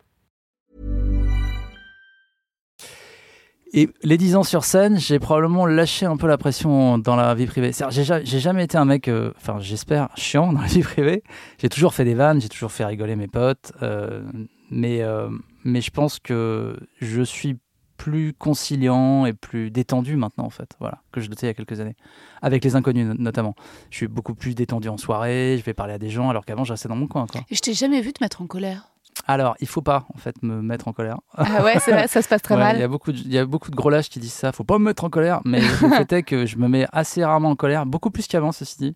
Et 3.75 3.89
les 4.03 4.17
10 4.19 4.35
ans 4.35 4.43
sur 4.43 4.65
scène, 4.65 4.99
j'ai 4.99 5.17
probablement 5.17 5.65
lâché 5.65 6.05
un 6.05 6.15
peu 6.15 6.27
la 6.27 6.37
pression 6.37 6.99
dans 6.99 7.15
la 7.15 7.33
vie 7.33 7.47
privée. 7.47 7.71
J'ai 7.89 8.39
jamais 8.39 8.65
été 8.65 8.77
un 8.77 8.85
mec, 8.85 9.07
euh, 9.07 9.33
enfin 9.35 9.57
j'espère, 9.59 10.09
chiant 10.15 10.53
dans 10.53 10.61
la 10.61 10.67
vie 10.67 10.83
privée. 10.83 11.23
J'ai 11.57 11.69
toujours 11.69 11.95
fait 11.95 12.05
des 12.05 12.13
vannes, 12.13 12.39
j'ai 12.39 12.49
toujours 12.49 12.71
fait 12.71 12.85
rigoler 12.85 13.15
mes 13.15 13.27
potes. 13.27 13.71
euh, 13.81 14.21
mais, 14.69 15.01
euh, 15.01 15.27
mais 15.63 15.81
je 15.81 15.89
pense 15.89 16.19
que 16.19 16.77
je 17.01 17.23
suis 17.23 17.57
plus 17.97 18.33
conciliant 18.33 19.25
et 19.25 19.33
plus 19.33 19.71
détendu 19.71 20.15
maintenant 20.15 20.45
en 20.45 20.49
fait, 20.49 20.69
voilà, 20.79 20.99
que 21.11 21.21
je 21.21 21.29
l'étais 21.29 21.45
il 21.45 21.49
y 21.49 21.51
a 21.51 21.53
quelques 21.53 21.79
années. 21.79 21.95
Avec 22.41 22.63
les 22.63 22.75
inconnus 22.75 23.07
no- 23.07 23.13
notamment. 23.17 23.55
Je 23.91 23.97
suis 23.97 24.07
beaucoup 24.07 24.35
plus 24.35 24.55
détendu 24.55 24.89
en 24.89 24.97
soirée, 24.97 25.55
je 25.59 25.63
vais 25.63 25.73
parler 25.73 25.93
à 25.93 25.97
des 25.99 26.09
gens 26.09 26.29
alors 26.29 26.45
qu'avant 26.45 26.63
je 26.63 26.73
restais 26.73 26.89
dans 26.89 26.95
mon 26.95 27.07
coin. 27.07 27.25
Quoi. 27.27 27.41
Et 27.49 27.55
je 27.55 27.61
t'ai 27.61 27.73
jamais 27.73 28.01
vu 28.01 28.11
te 28.13 28.23
mettre 28.23 28.41
en 28.41 28.47
colère. 28.47 28.87
Alors, 29.27 29.55
il 29.59 29.67
faut 29.67 29.83
pas 29.83 30.05
en 30.13 30.17
fait 30.17 30.41
me 30.41 30.59
mettre 30.63 30.87
en 30.87 30.91
colère. 30.91 31.19
Ah 31.37 31.63
ouais, 31.63 31.77
vrai, 31.77 32.07
ça 32.07 32.21
se 32.23 32.27
passe 32.27 32.41
très 32.41 32.55
Ouais, 32.55 32.61
mal. 32.61 32.77
Il 32.77 32.79
y, 32.79 32.83
a 32.83 32.87
beaucoup 32.87 33.11
de, 33.11 33.17
il 33.19 33.31
y 33.31 33.37
a 33.37 33.45
beaucoup 33.45 33.69
de 33.69 33.75
gros 33.75 33.91
lâches 33.91 34.09
qui 34.09 34.19
disent 34.19 34.33
ça. 34.33 34.51
Faut 34.51 34.63
pas 34.63 34.79
me 34.79 34.85
mettre 34.85 35.03
en 35.03 35.09
colère. 35.11 35.39
Mais 35.45 35.61
le 35.61 35.67
fait 35.97 36.11
est 36.13 36.23
que 36.23 36.47
je 36.47 36.57
me 36.57 36.67
mets 36.67 36.87
assez 36.91 37.23
rarement 37.23 37.51
en 37.51 37.55
colère, 37.55 37.85
beaucoup 37.85 38.09
plus 38.09 38.25
qu'avant, 38.25 38.51
ceci 38.51 38.75
dit, 38.79 38.95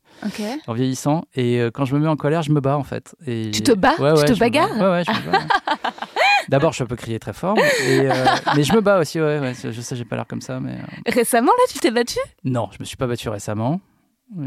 en 0.65 0.73
vieillissant. 0.73 1.25
Et 1.35 1.59
euh, 1.61 1.69
quand 1.71 1.85
je 1.85 1.93
me 1.95 1.99
mets 1.99 2.07
en 2.07 2.15
colère, 2.15 2.41
je 2.41 2.51
me 2.51 2.59
bats 2.59 2.77
en 2.77 2.83
fait. 2.83 3.15
Et 3.27 3.51
Tu 3.51 3.61
te 3.61 3.71
bats? 3.73 3.93
Ouais, 3.99 4.15
Tu 4.25 4.25
te 4.25 4.31
me 4.31 4.39
bagarres? 4.39 4.71
Ouais, 4.75 4.89
ouais, 4.89 5.03
je 5.05 5.11
me 5.11 5.31
bats. 5.31 5.39
D'abord, 6.49 6.73
je 6.73 6.83
peux 6.83 6.95
crier 6.95 7.19
très 7.19 7.33
fort, 7.33 7.57
et, 7.57 7.99
euh, 8.09 8.25
mais 8.55 8.63
je 8.63 8.73
me 8.73 8.81
bats 8.81 8.99
aussi. 8.99 9.19
Ouais, 9.19 9.39
ouais, 9.39 9.53
je 9.61 9.81
sais, 9.81 9.95
j'ai 9.95 10.05
pas 10.05 10.15
l'air 10.15 10.27
comme 10.27 10.41
ça, 10.41 10.59
mais 10.59 10.73
euh, 10.73 11.11
Récemment, 11.11 11.51
là, 11.57 11.63
tu 11.69 11.79
t'es 11.79 11.91
battu? 11.91 12.19
Non, 12.43 12.69
je 12.71 12.77
me 12.79 12.85
suis 12.85 12.97
pas 12.97 13.07
battu 13.07 13.29
récemment. 13.29 13.79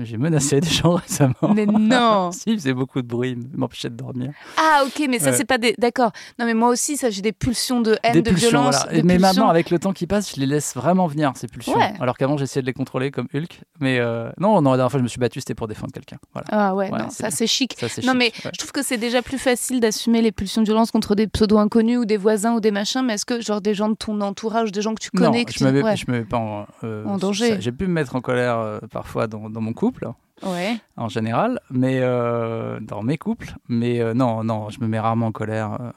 J'ai 0.02 0.18
menacé 0.18 0.60
des 0.60 0.68
gens 0.68 0.94
récemment. 0.96 1.54
Mais 1.54 1.64
non 1.64 2.30
si, 2.32 2.50
il 2.50 2.58
faisait 2.58 2.74
beaucoup 2.74 3.00
de 3.00 3.06
bruit, 3.06 3.30
il 3.30 3.58
m'empêchait 3.58 3.88
de 3.88 3.96
dormir. 3.96 4.32
Ah, 4.58 4.82
ok, 4.84 5.06
mais 5.08 5.18
ça, 5.18 5.30
Ouais. 5.30 5.36
c'est 5.36 5.44
pas 5.46 5.56
des. 5.56 5.74
D'accord. 5.78 6.12
Non, 6.38 6.44
mais 6.44 6.52
moi 6.52 6.68
aussi, 6.68 6.98
ça, 6.98 7.08
j'ai 7.08 7.22
des 7.22 7.32
pulsions 7.32 7.80
de 7.80 7.96
haine, 8.02 8.12
des 8.12 8.20
de 8.22 8.30
pulsions, 8.30 8.50
violence. 8.50 8.76
voilà. 8.84 9.00
de 9.00 9.06
Mais 9.06 9.14
pulsions. 9.14 9.20
maintenant, 9.28 9.48
avec 9.48 9.70
le 9.70 9.78
temps 9.78 9.92
qui 9.94 10.06
passe, 10.06 10.34
je 10.34 10.40
les 10.40 10.46
laisse 10.46 10.74
vraiment 10.74 11.06
venir, 11.06 11.32
ces 11.34 11.46
pulsions. 11.46 11.76
Ouais. 11.78 11.94
Alors 11.98 12.18
qu'avant, 12.18 12.36
j'essayais 12.36 12.60
de 12.60 12.66
les 12.66 12.74
contrôler 12.74 13.10
comme 13.10 13.26
Hulk. 13.34 13.60
Mais 13.80 13.98
euh, 14.00 14.30
non, 14.38 14.60
non, 14.60 14.72
la 14.72 14.76
dernière 14.76 14.90
fois, 14.90 14.98
je 14.98 15.04
me 15.04 15.08
suis 15.08 15.18
battu, 15.18 15.40
c'était 15.40 15.54
pour 15.54 15.66
défendre 15.66 15.92
quelqu'un. 15.92 16.18
Voilà. 16.34 16.46
Ah 16.50 16.74
ouais, 16.74 16.90
Ouais, 16.90 16.98
non, 16.98 17.08
ça, 17.10 17.30
c'est 17.30 17.46
chic. 17.46 17.74
Ça, 17.78 17.86
Non, 18.02 18.12
chic, 18.12 18.18
mais 18.18 18.32
je 18.52 18.58
trouve 18.58 18.72
que 18.72 18.82
c'est 18.82 18.98
déjà 18.98 19.22
plus 19.22 19.38
facile 19.38 19.80
d'assumer 19.80 20.20
les 20.20 20.32
pulsions 20.32 20.60
de 20.60 20.66
violence 20.66 20.90
contre 20.90 21.14
des 21.14 21.26
pseudo-inconnus 21.26 21.98
ou 22.00 22.04
des 22.04 22.18
voisins 22.18 22.52
ou 22.54 22.60
des 22.60 22.70
machins, 22.70 23.02
mais 23.06 23.14
est-ce 23.14 23.24
que, 23.24 23.40
genre, 23.40 23.60
des 23.62 23.72
gens 23.74 23.88
de 23.88 23.94
ton 23.94 24.20
entourage, 24.20 24.72
des 24.72 24.82
gens 24.82 24.94
que 24.94 25.00
tu 25.02 25.08
Non, 25.14 25.26
connais, 25.30 25.44
que 25.46 25.52
je 25.52 25.58
tu... 25.58 25.64
me 25.64 25.72
mets, 25.72 25.82
ouais. 25.82 25.96
je 25.96 26.04
me 26.10 26.18
mets 26.18 26.24
pas 26.24 26.36
en, 26.36 26.66
euh, 26.84 27.04
En 27.06 27.16
danger. 27.16 27.56
J'ai 27.60 27.72
pu 27.72 27.86
me 27.86 27.92
mettre 27.94 28.14
en 28.14 28.20
colère 28.20 28.58
euh, 28.58 28.78
parfois 28.90 29.26
dans, 29.26 29.48
dans 29.48 29.60
mon 29.60 29.69
couple, 29.72 30.08
Ouais. 30.42 30.78
en 30.96 31.08
général, 31.08 31.60
mais 31.70 31.98
euh, 32.00 32.80
dans 32.80 33.02
mes 33.02 33.18
couples. 33.18 33.54
Mais 33.68 34.00
euh, 34.00 34.14
non, 34.14 34.42
non, 34.44 34.70
je 34.70 34.80
me 34.80 34.86
mets 34.86 35.00
rarement 35.00 35.26
en 35.26 35.32
colère. 35.32 35.78
euh, 35.80 35.90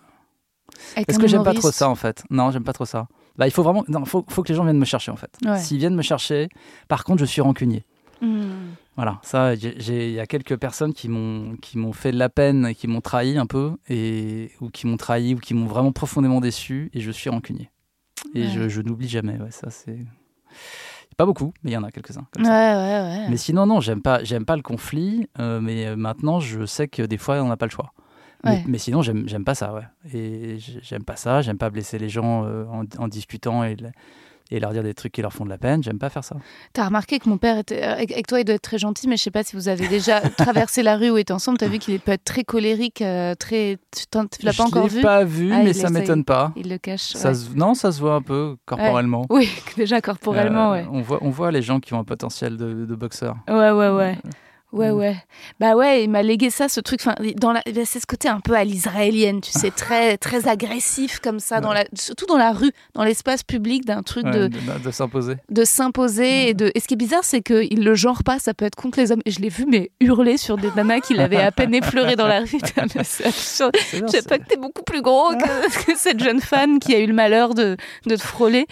un 0.98 1.04
que 1.04 1.28
j'aime 1.28 1.44
pas 1.44 1.54
trop 1.54 1.72
ça, 1.72 1.90
en 1.90 1.96
fait? 1.96 2.24
Non, 2.30 2.52
j'aime 2.52 2.64
pas 2.64 2.74
trop 2.74 2.86
ça. 2.86 3.08
Bah, 3.38 3.48
il 3.48 3.52
faut 3.52 3.64
vraiment, 3.64 3.84
non, 3.88 4.06
faut, 4.06 4.24
faut 4.30 4.44
que 4.44 4.50
les 4.50 4.56
gens 4.56 4.64
viennent 4.64 4.78
me 4.78 4.86
chercher, 4.86 5.12
en 5.12 5.16
fait. 5.16 5.32
Ouais. 5.46 5.58
S'ils 5.60 5.78
viennent 5.78 5.96
me 5.96 6.02
chercher, 6.02 6.50
par 6.88 7.04
contre, 7.04 7.20
je 7.20 7.26
suis 7.26 7.42
rancunier. 7.42 7.84
Hmm. 8.22 8.74
Voilà, 8.96 9.20
ça, 9.24 9.56
il 9.56 10.12
y 10.12 10.20
a 10.20 10.28
quelques 10.28 10.56
personnes 10.56 10.94
qui 10.94 11.10
m'ont 11.10 11.56
qui 11.62 11.80
m'ont 11.80 11.94
fait 11.94 12.12
de 12.12 12.18
la 12.20 12.30
peine 12.30 12.68
et 12.68 12.76
qui 12.76 12.88
m'ont 12.88 13.02
trahi 13.02 13.38
un 13.40 13.48
peu, 13.48 13.74
et, 13.90 14.52
ou 14.62 14.70
qui 14.70 14.86
m'ont 14.88 14.98
trahi, 14.98 15.34
ou 15.34 15.40
qui 15.40 15.54
m'ont 15.56 15.66
vraiment 15.66 15.92
profondément 15.92 16.40
déçu, 16.42 16.92
et 16.94 17.02
je 17.02 17.10
suis 17.12 17.30
rancunier. 17.30 17.72
Et 18.36 18.44
Ouais. 18.44 18.50
je, 18.50 18.70
je 18.70 18.82
n'oublie 18.82 19.10
jamais, 19.10 19.40
ouais, 19.42 19.50
ça 19.52 19.70
c'est... 19.72 19.98
Pas 21.18 21.26
beaucoup, 21.26 21.54
mais 21.64 21.72
il 21.72 21.74
y 21.74 21.78
en 21.78 21.84
a 21.84 21.92
quelques-uns. 21.92 22.26
comme 22.32 22.44
Ouais, 22.44 22.50
ça. 22.50 22.78
ouais, 22.78 23.18
ouais. 23.22 23.30
Mais 23.30 23.38
sinon, 23.38 23.66
non, 23.66 23.80
j'aime 23.80 24.02
pas, 24.02 24.24
j'aime 24.24 24.46
pas 24.46 24.56
le 24.56 24.62
conflit, 24.64 25.28
euh, 25.40 25.60
mais 25.62 25.86
euh, 25.88 25.96
maintenant, 25.96 26.40
je 26.40 26.66
sais 26.66 26.88
que 26.88 27.04
des 27.04 27.18
fois, 27.18 27.36
on 27.42 27.48
n'a 27.48 27.58
pas 27.58 27.66
le 27.68 27.72
choix. 27.72 27.94
Mais, 28.44 28.52
Ouais. 28.52 28.64
mais 28.68 28.78
sinon, 28.78 29.02
j'aime 29.02 29.46
pas 29.46 29.56
ça, 29.56 29.74
ouais. 29.74 29.84
Et 30.14 30.58
j'aime 30.60 31.04
pas 31.04 31.16
ça, 31.16 31.42
j'aime 31.42 31.58
pas 31.58 31.70
blesser 31.70 31.98
les 31.98 32.10
gens 32.10 32.44
euh, 32.46 32.66
en, 32.66 32.84
en 33.02 33.08
discutant 33.08 33.64
et 33.64 33.76
et 34.52 34.60
leur 34.60 34.72
dire 34.72 34.84
des 34.84 34.94
trucs 34.94 35.12
qui 35.14 35.22
leur 35.22 35.34
font 35.34 35.46
de 35.46 35.50
la 35.50 35.58
peine. 35.58 35.82
J'aime 35.84 35.98
pas 36.00 36.10
faire 36.10 36.24
ça. 36.24 36.36
T'as 36.74 36.86
remarqué 36.86 37.20
que 37.20 37.28
mon 37.30 37.38
père 37.38 37.58
était. 37.58 37.84
euh, 37.84 37.94
Avec 37.94 38.12
avec 38.12 38.28
toi, 38.28 38.40
il 38.40 38.46
doit 38.46 38.56
être 38.56 38.62
très 38.62 38.78
gentil, 38.78 39.08
mais 39.08 39.18
je 39.18 39.24
sais 39.24 39.32
pas 39.32 39.44
si 39.44 39.56
vous 39.56 39.68
avez 39.70 39.88
déjà 39.88 40.20
traversé 40.38 40.84
la 40.84 40.98
rue 40.98 41.10
ou 41.10 41.18
été 41.18 41.34
ensemble. 41.34 41.58
T'as 41.58 41.68
vu 41.68 41.80
qu'il 41.80 42.00
peut 42.00 42.12
être 42.12 42.24
très 42.24 42.44
colérique, 42.44 43.02
euh, 43.02 43.36
très. 43.36 43.78
Tu 43.96 44.06
tu 44.08 44.46
l'as 44.46 44.52
pas 44.52 44.58
Je 44.58 44.62
encore 44.62 44.84
l'ai 44.84 44.90
vu? 44.90 45.02
pas 45.02 45.24
vu, 45.24 45.52
Ah, 45.54 45.62
mais 45.64 45.74
ça 45.74 45.90
m'étonne 45.90 46.24
pas. 46.24 46.52
Il 46.56 46.70
le 46.70 46.78
cache. 46.78 47.14
Ça 47.14 47.30
ouais. 47.30 47.34
se- 47.36 47.54
Non, 47.56 47.74
ça 47.74 47.92
se 47.92 48.00
voit 48.00 48.16
un 48.16 48.22
peu 48.22 48.56
corporellement. 48.66 49.26
Oui, 49.30 49.50
déjà 49.78 50.02
corporellement, 50.02 50.72
Euh, 50.72 50.82
ouais. 50.82 50.86
on, 50.92 51.02
voit, 51.02 51.20
on 51.22 51.30
voit 51.30 51.52
les 51.52 51.62
gens 51.62 51.80
qui 51.80 51.94
ont 51.94 52.00
un 52.00 52.04
potentiel 52.04 52.58
de, 52.58 52.86
de 52.86 52.96
boxeur. 52.96 53.36
Ouais, 53.48 53.72
ouais, 53.72 53.90
ouais. 53.90 54.18
Ouais, 54.74 54.92
Mm. 54.92 54.96
ouais. 54.98 55.16
Bah 55.60 55.76
ouais, 55.76 56.04
il 56.04 56.10
m'a 56.10 56.24
légué 56.24 56.50
ça, 56.50 56.68
ce 56.68 56.80
truc. 56.82 57.00
Enfin, 57.02 57.16
dans 57.38 57.54
la, 57.54 57.62
c'est 57.86 58.00
ce 58.00 58.06
côté 58.08 58.28
un 58.28 58.40
peu 58.40 58.56
à 58.56 58.64
l'israélienne, 58.64 59.40
tu 59.40 59.52
sais, 59.52 59.70
très, 59.72 60.18
très 60.18 60.48
agressif 60.48 61.20
comme 61.20 61.40
ça, 61.40 61.62
dans 61.62 61.72
la, 61.74 61.86
surtout 61.94 62.26
dans 62.26 62.38
la 62.38 62.52
rue, 62.52 62.72
dans 62.96 63.04
l'espace 63.04 63.44
public, 63.44 63.86
d'un 63.86 64.02
truc 64.02 64.26
Ouais, 64.26 64.50
de, 64.50 64.92
s'imposer. 64.92 65.36
de 65.50 65.64
s'imposer. 65.64 66.50
Et, 66.50 66.54
de... 66.54 66.72
et 66.74 66.80
ce 66.80 66.88
qui 66.88 66.96
est 66.96 66.98
bizarre, 66.98 67.24
c'est 67.24 67.42
qu'il 67.42 67.84
le 67.84 67.96
genre 67.96 68.24
pas, 68.24 68.40
ça 68.40 68.54
peut 68.54 68.66
être 68.66 68.76
contre 68.76 69.00
les 69.00 69.12
hommes. 69.12 69.22
Et 69.26 69.32
je 69.32 69.40
l'ai 69.40 69.50
vu, 69.50 69.66
mais 69.68 69.92
hurler 70.02 70.38
sur 70.38 70.58
des 70.58 70.72
nanas 70.76 71.02
qu'il 71.02 71.20
avait 71.22 71.38
à 71.42 71.52
peine 71.52 71.74
effleuré 71.76 72.16
dans 72.16 72.28
la 72.28 72.40
rue. 72.40 72.48
Je 72.94 74.08
sais 74.08 74.22
pas 74.28 74.40
que 74.40 74.46
t'es 74.48 74.58
beaucoup 74.58 74.84
plus 74.84 75.02
gros 75.02 75.30
que, 75.36 75.86
que 75.86 75.98
cette 75.98 76.22
jeune 76.24 76.42
fan 76.42 76.80
qui 76.80 76.96
a 76.96 77.00
eu 77.00 77.06
le 77.08 77.14
malheur 77.14 77.54
de, 77.54 77.78
de 78.08 78.16
te 78.16 78.22
frôler. 78.22 78.66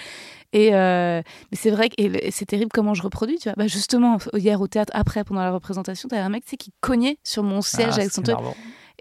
Et 0.53 0.73
euh, 0.73 1.21
mais 1.51 1.57
c'est 1.57 1.71
vrai 1.71 1.89
que 1.89 1.95
c'est 2.29 2.45
terrible 2.45 2.71
comment 2.73 2.93
je 2.93 3.01
reproduis, 3.01 3.37
tu 3.37 3.49
vois. 3.49 3.53
Bah 3.55 3.67
justement, 3.67 4.17
hier 4.33 4.59
au 4.59 4.67
théâtre, 4.67 4.91
après, 4.95 5.23
pendant 5.23 5.41
la 5.41 5.51
représentation, 5.51 6.09
t'avais 6.09 6.21
un 6.21 6.29
mec 6.29 6.43
qui 6.45 6.73
cognait 6.81 7.17
sur 7.23 7.43
mon 7.43 7.61
siège 7.61 7.93
Ah, 7.93 8.01
avec 8.01 8.11
son 8.11 8.21
truc. 8.21 8.37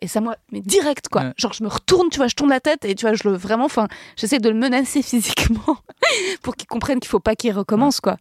Et 0.03 0.09
ça, 0.09 0.21
moi, 0.21 0.37
mais 0.51 0.61
direct, 0.61 1.09
quoi. 1.09 1.23
Ouais. 1.23 1.33
Genre, 1.37 1.53
je 1.53 1.63
me 1.63 1.69
retourne, 1.69 2.09
tu 2.09 2.17
vois, 2.17 2.29
je 2.29 2.35
tourne 2.35 2.51
la 2.51 2.61
tête 2.61 2.85
et 2.85 2.95
tu 2.95 3.05
vois, 3.05 3.15
je 3.15 3.29
le 3.29 3.35
vraiment, 3.35 3.67
enfin, 3.67 3.87
j'essaie 4.17 4.39
de 4.39 4.49
le 4.49 4.55
menacer 4.55 5.03
physiquement 5.03 5.77
pour 6.43 6.57
qu'il 6.57 6.69
comprenne 6.69 7.01
qu'il 7.01 7.11
faut 7.11 7.21
pas 7.21 7.37
qu'il 7.37 7.53
recommence, 7.53 8.01
quoi. 8.01 8.17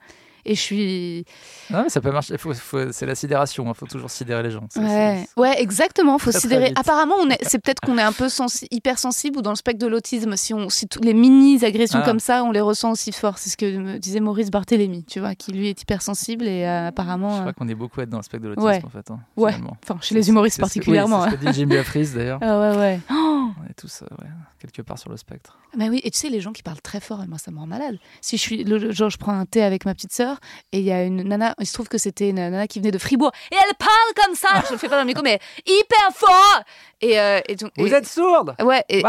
Et 0.51 0.55
je 0.55 0.59
suis. 0.61 1.25
Non, 1.69 1.83
mais 1.83 1.89
ça 1.89 2.01
peut 2.01 2.11
marcher. 2.11 2.35
Faut- 2.39 2.53
faut- 2.55 2.91
c'est 2.91 3.05
la 3.05 3.13
sidération. 3.13 3.65
Il 3.67 3.75
faut 3.75 3.85
toujours 3.85 4.09
sidérer 4.09 4.41
les 4.41 4.49
gens. 4.49 4.65
Ça, 4.71 4.79
Ouais, 4.81 5.25
c'est- 5.35 5.39
ouais, 5.39 5.61
exactement. 5.61 6.17
Faut 6.17 6.31
Très, 6.31 6.39
sidérer. 6.39 6.73
Apparemment, 6.75 7.13
on 7.21 7.29
est, 7.29 7.37
c'est 7.43 7.59
peut-être 7.59 7.81
qu'on 7.81 7.99
est 7.99 8.01
un 8.01 8.11
peu 8.11 8.29
sensi- 8.29 8.67
hypersensible 8.71 9.37
ou 9.37 9.41
dans 9.43 9.51
le 9.51 9.55
spectre 9.55 9.79
de 9.79 9.85
l'autisme. 9.87 10.35
Si 10.35 10.55
on, 10.55 10.69
si 10.69 10.87
tous 10.87 11.01
les 11.01 11.13
mini 11.13 11.63
agressions 11.63 11.99
Ah. 12.01 12.05
comme 12.05 12.19
ça, 12.19 12.43
on 12.43 12.51
les 12.51 12.61
ressent 12.61 12.91
aussi 12.91 13.11
fort. 13.11 13.37
C'est 13.37 13.51
ce 13.51 13.57
que 13.57 13.77
me 13.77 13.99
disait 13.99 14.21
Maurice 14.21 14.49
Barthélémy, 14.49 15.03
tu 15.03 15.19
vois, 15.19 15.35
qui 15.35 15.51
lui 15.51 15.67
est 15.69 15.79
hypersensible 15.79 16.47
et 16.47 16.65
euh, 16.65 16.87
apparemment, 16.87 17.29
Je 17.29 17.35
euh, 17.35 17.39
crois 17.41 17.53
qu'on 17.53 17.67
est 17.67 17.75
beaucoup 17.75 17.99
à 17.99 18.03
être 18.03 18.09
dans 18.09 18.17
le 18.17 18.23
spectre 18.23 18.45
de 18.45 18.49
l'autisme, 18.49 18.65
Ouais. 18.67 18.81
en 18.83 18.89
fait. 18.89 19.11
hein, 19.11 19.19
Ouais. 19.37 19.53
enfin, 19.83 19.99
chez 20.01 20.15
les 20.15 20.27
humoristes 20.29 20.55
C'est- 20.55 20.61
c'est- 20.63 20.79
particulièrement. 20.79 21.21
C'est 21.25 21.27
hein. 21.27 21.31
ce 21.39 21.45
que 21.45 21.51
dit 21.51 21.53
Jimmy 21.53 21.77
Afris, 21.77 22.07
d'ailleurs. 22.15 22.39
Ah 22.41 22.59
ouais, 22.59 22.75
ouais. 22.77 22.99
Oh 23.11 23.49
On 23.61 23.69
est 23.69 23.73
tous 23.77 24.01
euh, 24.01 24.07
ouais, 24.23 24.29
quelque 24.59 24.81
part 24.81 24.99
sur 24.99 25.09
le 25.09 25.17
spectre. 25.17 25.57
Mais 25.75 25.89
oui, 25.89 26.01
et 26.03 26.11
tu 26.11 26.19
sais, 26.19 26.29
les 26.29 26.41
gens 26.41 26.51
qui 26.51 26.61
parlent 26.63 26.81
très 26.81 26.99
fort, 26.99 27.23
moi, 27.27 27.37
ça 27.37 27.49
me 27.51 27.57
rend 27.57 27.67
malade. 27.67 27.97
Si 28.21 28.37
je 28.37 28.41
suis, 28.41 28.63
le, 28.63 28.91
genre, 28.91 29.09
je 29.09 29.17
prends 29.17 29.33
un 29.33 29.45
thé 29.45 29.63
avec 29.63 29.85
ma 29.85 29.93
petite 29.93 30.11
sœur, 30.13 30.39
et 30.71 30.79
il 30.79 30.85
y 30.85 30.91
a 30.91 31.03
une 31.03 31.23
nana, 31.23 31.55
il 31.59 31.65
se 31.65 31.73
trouve 31.73 31.87
que 31.87 31.97
c'était 31.97 32.29
une 32.29 32.35
nana 32.35 32.67
qui 32.67 32.79
venait 32.79 32.91
de 32.91 32.97
Fribourg, 32.97 33.31
et 33.51 33.55
elle 33.55 33.75
parle 33.77 34.25
comme 34.25 34.35
ça, 34.35 34.49
je 34.67 34.73
le 34.73 34.77
fais 34.77 34.87
pas 34.89 34.95
dans 34.95 35.01
le 35.03 35.07
micro, 35.07 35.23
mais 35.23 35.39
hyper 35.65 36.09
fort 36.13 36.63
Et, 37.01 37.19
euh, 37.19 37.39
et 37.47 37.55
donc, 37.55 37.71
Vous 37.77 37.87
et- 37.87 37.93
êtes 37.93 38.07
sourde 38.07 38.55
Ouais, 38.61 38.83
et, 38.89 39.01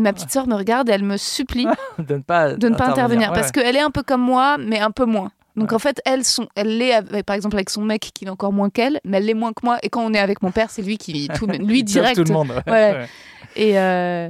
ma 0.00 0.12
petite 0.12 0.30
sœur 0.30 0.48
me 0.48 0.54
regarde 0.54 0.88
et 0.88 0.92
elle 0.92 1.04
me 1.04 1.16
supplie 1.16 1.66
De 1.98 2.14
ne 2.16 2.22
pas, 2.22 2.54
de 2.54 2.68
ne 2.68 2.74
pas 2.74 2.86
intervenir, 2.88 3.28
Ouais, 3.28 3.34
parce 3.34 3.48
ouais. 3.48 3.62
qu'elle 3.62 3.76
est 3.76 3.80
un 3.80 3.90
peu 3.90 4.02
comme 4.02 4.22
moi, 4.22 4.56
mais 4.58 4.80
un 4.80 4.90
peu 4.90 5.04
moins. 5.04 5.30
Donc 5.56 5.72
en 5.72 5.78
fait, 5.78 6.00
elle, 6.04 6.24
sont, 6.24 6.48
elle 6.56 6.78
l'est, 6.78 6.92
avec- 6.94 7.24
par 7.24 7.36
exemple, 7.36 7.54
avec 7.54 7.70
son 7.70 7.82
mec 7.82 8.10
qui 8.12 8.24
est 8.24 8.28
encore 8.28 8.52
moins 8.52 8.70
qu'elle, 8.70 8.98
mais 9.04 9.18
elle 9.18 9.26
l'est 9.26 9.34
moins 9.34 9.52
que 9.52 9.64
moi. 9.64 9.78
Et 9.84 9.88
quand 9.88 10.02
on 10.04 10.12
est 10.12 10.18
avec 10.18 10.42
mon 10.42 10.50
père, 10.50 10.68
c'est 10.68 10.82
lui 10.82 10.98
qui, 10.98 11.28
tout, 11.36 11.46
lui 11.60 11.84
direct. 11.84 12.16
Tout 12.16 12.24
le 12.24 12.32
monde. 12.32 12.50
ouais. 12.50 12.62
Ouais. 12.72 12.92
Ouais. 12.92 13.06
Et, 13.54 13.78
euh, 13.78 14.28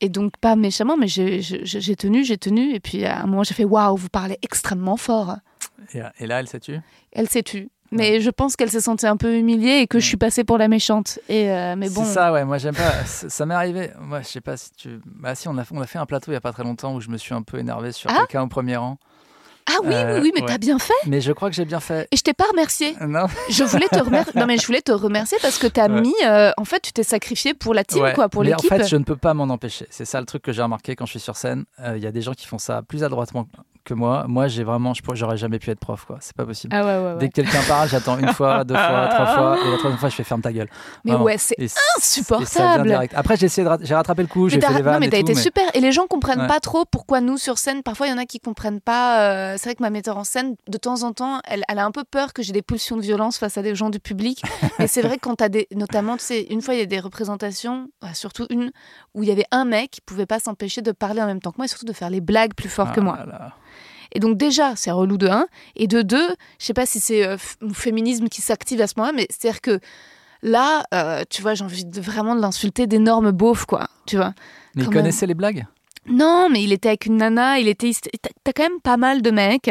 et 0.00 0.08
donc, 0.08 0.36
pas 0.38 0.56
méchamment, 0.56 0.96
mais 0.96 1.08
j'ai 1.08 1.96
tenu, 1.96 2.24
j'ai 2.24 2.38
tenu. 2.38 2.74
Et 2.74 2.80
puis, 2.80 3.04
à 3.04 3.22
un 3.22 3.26
moment, 3.26 3.42
j'ai 3.42 3.54
fait 3.54 3.64
Waouh, 3.64 3.96
vous 3.96 4.08
parlez 4.08 4.38
extrêmement 4.42 4.96
fort. 4.96 5.36
Et, 6.18 6.26
là, 6.26 6.40
elle 6.40 6.48
s'est 6.48 6.60
tue. 6.60 6.78
Elle 7.12 7.28
s'est 7.28 7.42
tue. 7.42 7.68
Mais 7.92 8.20
je 8.20 8.30
pense 8.30 8.54
qu'elle 8.54 8.70
s'est 8.70 8.80
sentie 8.80 9.06
un 9.06 9.16
peu 9.16 9.36
humiliée 9.36 9.78
et 9.78 9.86
que 9.88 9.98
je 9.98 10.06
suis 10.06 10.16
passée 10.16 10.44
pour 10.44 10.58
la 10.58 10.68
méchante. 10.68 11.18
Et 11.28 11.50
euh, 11.50 11.74
mais 11.76 11.90
bon. 11.90 12.04
C'est 12.04 12.12
ça, 12.12 12.32
ouais. 12.32 12.44
Moi, 12.44 12.58
j'aime 12.58 12.74
pas. 12.74 13.04
ça 13.04 13.28
ça 13.28 13.46
m'est 13.46 13.54
arrivé. 13.54 13.90
Moi, 14.00 14.22
je 14.22 14.28
sais 14.28 14.40
pas 14.40 14.56
si 14.56 14.70
tu. 14.72 15.00
Bah, 15.04 15.34
si, 15.34 15.48
on 15.48 15.58
a, 15.58 15.64
on 15.72 15.80
a 15.80 15.86
fait 15.86 15.98
un 15.98 16.06
plateau 16.06 16.30
il 16.30 16.34
y 16.34 16.36
a 16.36 16.40
pas 16.40 16.52
très 16.52 16.62
longtemps 16.62 16.94
où 16.94 17.00
je 17.00 17.08
me 17.08 17.16
suis 17.16 17.34
un 17.34 17.42
peu 17.42 17.58
énervé 17.58 17.90
sur 17.90 18.08
Ah 18.10 18.18
quelqu'un 18.18 18.42
au 18.42 18.48
premier 18.48 18.76
rang. 18.76 18.98
Ah 19.72 19.80
oui, 19.84 19.94
Euh, 19.94 20.14
oui, 20.16 20.20
oui, 20.24 20.32
mais 20.34 20.40
ouais. 20.42 20.46
t'as 20.48 20.58
bien 20.58 20.78
fait. 20.78 20.92
Mais 21.06 21.20
je 21.20 21.32
crois 21.32 21.48
que 21.50 21.54
j'ai 21.56 21.64
bien 21.64 21.80
fait. 21.80 22.08
Et 22.12 22.16
je 22.16 22.22
t'ai 22.22 22.32
pas 22.34 22.44
remercié. 22.50 22.94
Non. 23.06 23.26
Je 23.48 23.64
voulais 23.64 23.88
te 23.88 23.98
remercier. 23.98 24.32
Non, 24.40 24.46
mais 24.46 24.56
je 24.58 24.66
voulais 24.66 24.80
te 24.82 24.92
remercier 24.92 25.38
parce 25.42 25.58
que 25.58 25.66
t'as 25.66 25.88
Ouais. 25.88 26.00
mis. 26.00 26.14
euh, 26.26 26.50
en 26.56 26.64
fait, 26.64 26.80
tu 26.80 26.92
t'es 26.92 27.02
sacrifié 27.02 27.54
pour 27.54 27.74
la 27.74 27.84
team, 27.84 28.02
Ouais. 28.02 28.12
quoi, 28.14 28.28
pour 28.28 28.42
Mais 28.42 28.50
l'équipe. 28.50 28.70
En 28.72 28.76
fait, 28.76 28.86
je 28.86 28.96
ne 28.96 29.04
peux 29.04 29.16
pas 29.16 29.34
m'en 29.34 29.44
empêcher. 29.44 29.86
C'est 29.90 30.04
ça 30.04 30.20
le 30.20 30.26
truc 30.26 30.42
que 30.42 30.52
j'ai 30.52 30.62
remarqué 30.62 30.96
quand 30.96 31.06
je 31.06 31.10
suis 31.12 31.20
sur 31.20 31.36
scène. 31.36 31.64
Euh, 31.80 31.96
Il 31.96 32.02
y 32.02 32.06
a 32.06 32.12
des 32.12 32.22
gens 32.22 32.32
qui 32.32 32.46
font 32.46 32.58
ça 32.58 32.82
plus 32.82 33.04
adroitement 33.04 33.46
que 33.84 33.94
moi. 33.94 34.26
Moi, 34.28 34.46
j'ai 34.48 34.62
vraiment, 34.62 34.92
je 34.94 35.02
pourrais- 35.02 35.16
j'aurais 35.16 35.36
jamais 35.38 35.58
pu 35.58 35.70
être 35.70 35.80
prof, 35.80 36.04
quoi. 36.06 36.18
C'est 36.20 36.36
pas 36.36 36.44
possible. 36.44 36.74
Ah 36.76 36.84
ouais, 36.84 36.86
ouais, 36.98 37.12
ouais. 37.12 37.18
Dès 37.18 37.28
que 37.28 37.34
quelqu'un 37.34 37.62
parle, 37.66 37.88
j'attends 37.88 38.18
une 38.18 38.32
fois, 38.32 38.62
deux 38.64 38.74
fois, 38.74 39.08
trois 39.10 39.26
fois, 39.34 39.58
et 39.66 39.70
la 39.70 39.76
troisième 39.78 39.98
fois, 39.98 40.08
je 40.10 40.14
fais 40.16 40.24
ferme 40.24 40.42
ta 40.42 40.52
gueule. 40.52 40.68
Mais 41.04 41.12
Vraiment. 41.12 41.24
ouais, 41.24 41.38
c'est 41.38 41.56
insupportable. 41.96 42.98
Après, 43.14 43.36
j'ai 43.36 43.46
essayé 43.46 43.66
j'ai 43.82 43.94
rattrapé 43.94 44.22
le 44.22 44.28
coup, 44.28 44.48
j'ai 44.48 44.60
fait 44.60 44.74
des 44.74 44.82
vannes 44.82 44.94
non, 44.94 45.00
mais 45.00 45.08
t'as 45.08 45.18
été 45.18 45.34
mais- 45.34 45.40
super. 45.40 45.64
Et 45.74 45.80
les 45.80 45.92
gens 45.92 46.06
comprennent 46.06 46.42
Ouais. 46.42 46.46
pas 46.46 46.60
trop 46.60 46.84
pourquoi 46.90 47.20
nous, 47.20 47.38
sur 47.38 47.58
scène, 47.58 47.82
parfois, 47.82 48.06
il 48.06 48.10
y 48.10 48.12
en 48.12 48.18
a 48.18 48.26
qui 48.26 48.40
comprennent 48.40 48.80
pas. 48.80 49.18
C'est 49.60 49.68
vrai 49.68 49.74
que 49.76 49.82
ma 49.82 49.90
metteur 49.90 50.16
en 50.16 50.24
scène, 50.24 50.56
de 50.68 50.78
temps 50.78 51.02
en 51.02 51.12
temps, 51.12 51.40
elle, 51.44 51.62
elle 51.68 51.78
a 51.78 51.84
un 51.84 51.90
peu 51.92 52.04
peur 52.04 52.32
que 52.32 52.42
j'ai 52.42 52.52
des 52.52 52.62
pulsions 52.62 52.96
de 52.96 53.02
violence 53.02 53.38
face 53.38 53.58
à 53.58 53.62
des 53.62 53.74
gens 53.74 53.90
du 53.90 54.00
public. 54.00 54.42
mais 54.78 54.86
c'est 54.86 55.02
vrai 55.02 55.16
que 55.16 55.20
quand 55.20 55.36
t'as 55.36 55.48
des. 55.48 55.68
Notamment, 55.74 56.16
tu 56.16 56.24
sais, 56.24 56.42
une 56.50 56.62
fois, 56.62 56.74
il 56.74 56.80
y 56.80 56.82
a 56.82 56.86
des 56.86 56.98
représentations, 57.00 57.88
surtout 58.14 58.46
une, 58.50 58.72
où 59.14 59.22
il 59.22 59.28
y 59.28 59.32
avait 59.32 59.46
un 59.50 59.64
mec 59.64 59.90
qui 59.92 60.00
pouvait 60.00 60.26
pas 60.26 60.40
s'empêcher 60.40 60.82
de 60.82 60.92
parler 60.92 61.20
en 61.22 61.26
même 61.26 61.40
temps 61.40 61.52
que 61.52 61.58
moi 61.58 61.66
et 61.66 61.68
surtout 61.68 61.86
de 61.86 61.92
faire 61.92 62.10
les 62.10 62.20
blagues 62.20 62.54
plus 62.54 62.68
fort 62.68 62.92
que 62.92 63.00
Ah 63.00 63.04
moi. 63.04 63.16
là 63.18 63.26
là. 63.26 63.54
Et 64.12 64.18
donc 64.18 64.36
déjà, 64.36 64.74
c'est 64.76 64.90
relou 64.90 65.18
de 65.18 65.28
1. 65.28 65.46
Et 65.76 65.86
de 65.86 66.02
2, 66.02 66.16
je 66.58 66.64
sais 66.64 66.74
pas 66.74 66.86
si 66.86 66.98
c'est 66.98 67.24
euh, 67.26 67.36
mon 67.60 67.74
féminisme 67.74 68.28
qui 68.28 68.40
s'active 68.42 68.80
à 68.80 68.86
ce 68.86 68.94
moment-là, 68.96 69.12
mais 69.16 69.26
c'est-à-dire 69.30 69.60
que 69.60 69.78
là, 70.42 70.84
euh, 70.94 71.22
tu 71.30 71.42
vois, 71.42 71.54
j'ai 71.54 71.64
envie 71.64 71.84
de, 71.84 72.00
vraiment 72.00 72.34
de 72.34 72.40
l'insulter 72.40 72.86
d'énormes 72.86 73.30
beaufs, 73.30 73.66
quoi. 73.66 73.88
Tu 74.06 74.16
vois 74.16 74.34
Mais 74.74 74.82
il 74.84 74.90
connaissait 74.90 75.26
les 75.26 75.34
blagues? 75.34 75.66
Non, 76.10 76.48
mais 76.50 76.62
il 76.62 76.72
était 76.72 76.88
avec 76.88 77.06
une 77.06 77.16
nana, 77.18 77.58
il 77.60 77.68
était... 77.68 77.90
T'as 78.44 78.52
quand 78.52 78.64
même 78.64 78.80
pas 78.82 78.96
mal 78.96 79.22
de 79.22 79.30
mecs 79.30 79.70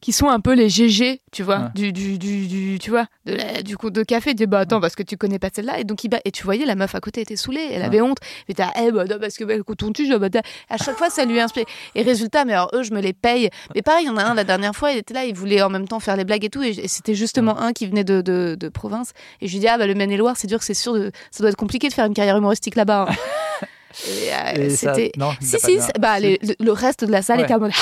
qui 0.00 0.12
sont 0.12 0.28
un 0.28 0.38
peu 0.40 0.52
les 0.54 0.68
GG, 0.68 1.22
tu 1.32 1.42
vois, 1.42 1.58
Ouais. 1.58 1.68
du, 1.74 1.92
du, 1.92 2.18
du, 2.18 2.46
du- 2.46 2.78
tu 2.78 2.90
vois, 2.90 3.06
de 3.24 3.34
la- 3.34 3.62
du 3.62 3.76
coup 3.76 3.90
de 3.90 4.02
café. 4.02 4.30
Tu 4.30 4.36
dis, 4.36 4.46
bah 4.46 4.60
attends, 4.60 4.80
parce 4.80 4.94
que 4.94 5.02
tu 5.02 5.16
connais 5.16 5.38
pas 5.38 5.48
celle-là. 5.52 5.80
Et 5.80 5.84
donc, 5.84 6.04
il 6.04 6.08
bat- 6.08 6.20
et 6.24 6.30
tu 6.30 6.44
voyais, 6.44 6.66
la 6.66 6.74
meuf 6.74 6.94
à 6.94 7.00
côté 7.00 7.22
était 7.22 7.36
saoulée, 7.36 7.66
elle 7.72 7.82
avait 7.82 8.00
honte. 8.02 8.18
Mais 8.48 8.54
t'as, 8.54 8.70
eh, 8.80 8.90
bah 8.92 9.04
non, 9.06 9.16
parce 9.18 9.36
que 9.36 9.44
bah, 9.44 9.54
quand 9.66 9.82
on 9.82 9.92
tue, 9.92 10.08
bah, 10.18 10.28
t'as- 10.30 10.42
à 10.68 10.76
chaque 10.76 10.96
fois, 10.96 11.08
ça 11.10 11.24
lui 11.24 11.40
inspire. 11.40 11.64
Et 11.94 12.02
résultat, 12.02 12.44
mais 12.44 12.52
alors 12.52 12.70
eux, 12.74 12.82
je 12.82 12.92
me 12.92 13.00
les 13.00 13.12
paye. 13.14 13.48
Mais 13.74 13.82
pareil, 13.82 14.04
il 14.04 14.08
y 14.08 14.10
en 14.10 14.16
a 14.18 14.24
un, 14.24 14.34
la 14.34 14.44
dernière 14.44 14.74
fois, 14.76 14.92
il 14.92 14.98
était 14.98 15.14
là, 15.14 15.24
il 15.24 15.34
voulait 15.34 15.62
en 15.62 15.70
même 15.70 15.88
temps 15.88 16.00
faire 16.00 16.16
les 16.16 16.24
blagues 16.24 16.44
et 16.44 16.50
tout. 16.50 16.62
Et, 16.62 16.70
et 16.70 16.88
c'était 16.88 17.14
justement 17.14 17.58
un 17.58 17.72
qui 17.72 17.86
venait 17.86 18.04
de, 18.04 18.20
de, 18.20 18.56
de 18.60 18.68
province. 18.68 19.12
Et 19.40 19.48
je 19.48 19.52
lui 19.54 19.60
dis, 19.60 19.68
ah, 19.68 19.78
bah 19.78 19.86
le 19.86 19.94
Maine-et-Loire, 19.94 20.36
c'est 20.36 20.48
dur, 20.48 20.62
c'est 20.62 20.74
sûr, 20.74 20.92
de- 20.94 21.10
ça 21.30 21.40
doit 21.42 21.48
être 21.50 21.56
compliqué 21.56 21.88
de 21.88 21.94
faire 21.94 22.04
une 22.04 22.14
carrière 22.14 22.36
humoristique 22.36 22.76
là-bas. 22.76 23.06
hein. 23.08 23.14
Euh, 24.08 24.70
c'était. 24.70 25.12
non, 25.16 25.32
il 25.40 25.46
Si, 25.46 25.58
si, 25.58 25.78
bah, 25.98 26.20
les- 26.20 26.38
le, 26.42 26.54
le 26.60 26.72
reste 26.72 27.04
de 27.04 27.10
la 27.10 27.22
salle 27.22 27.38
Ouais. 27.38 27.44
était 27.44 27.54
en 27.54 27.60
mode. 27.60 27.72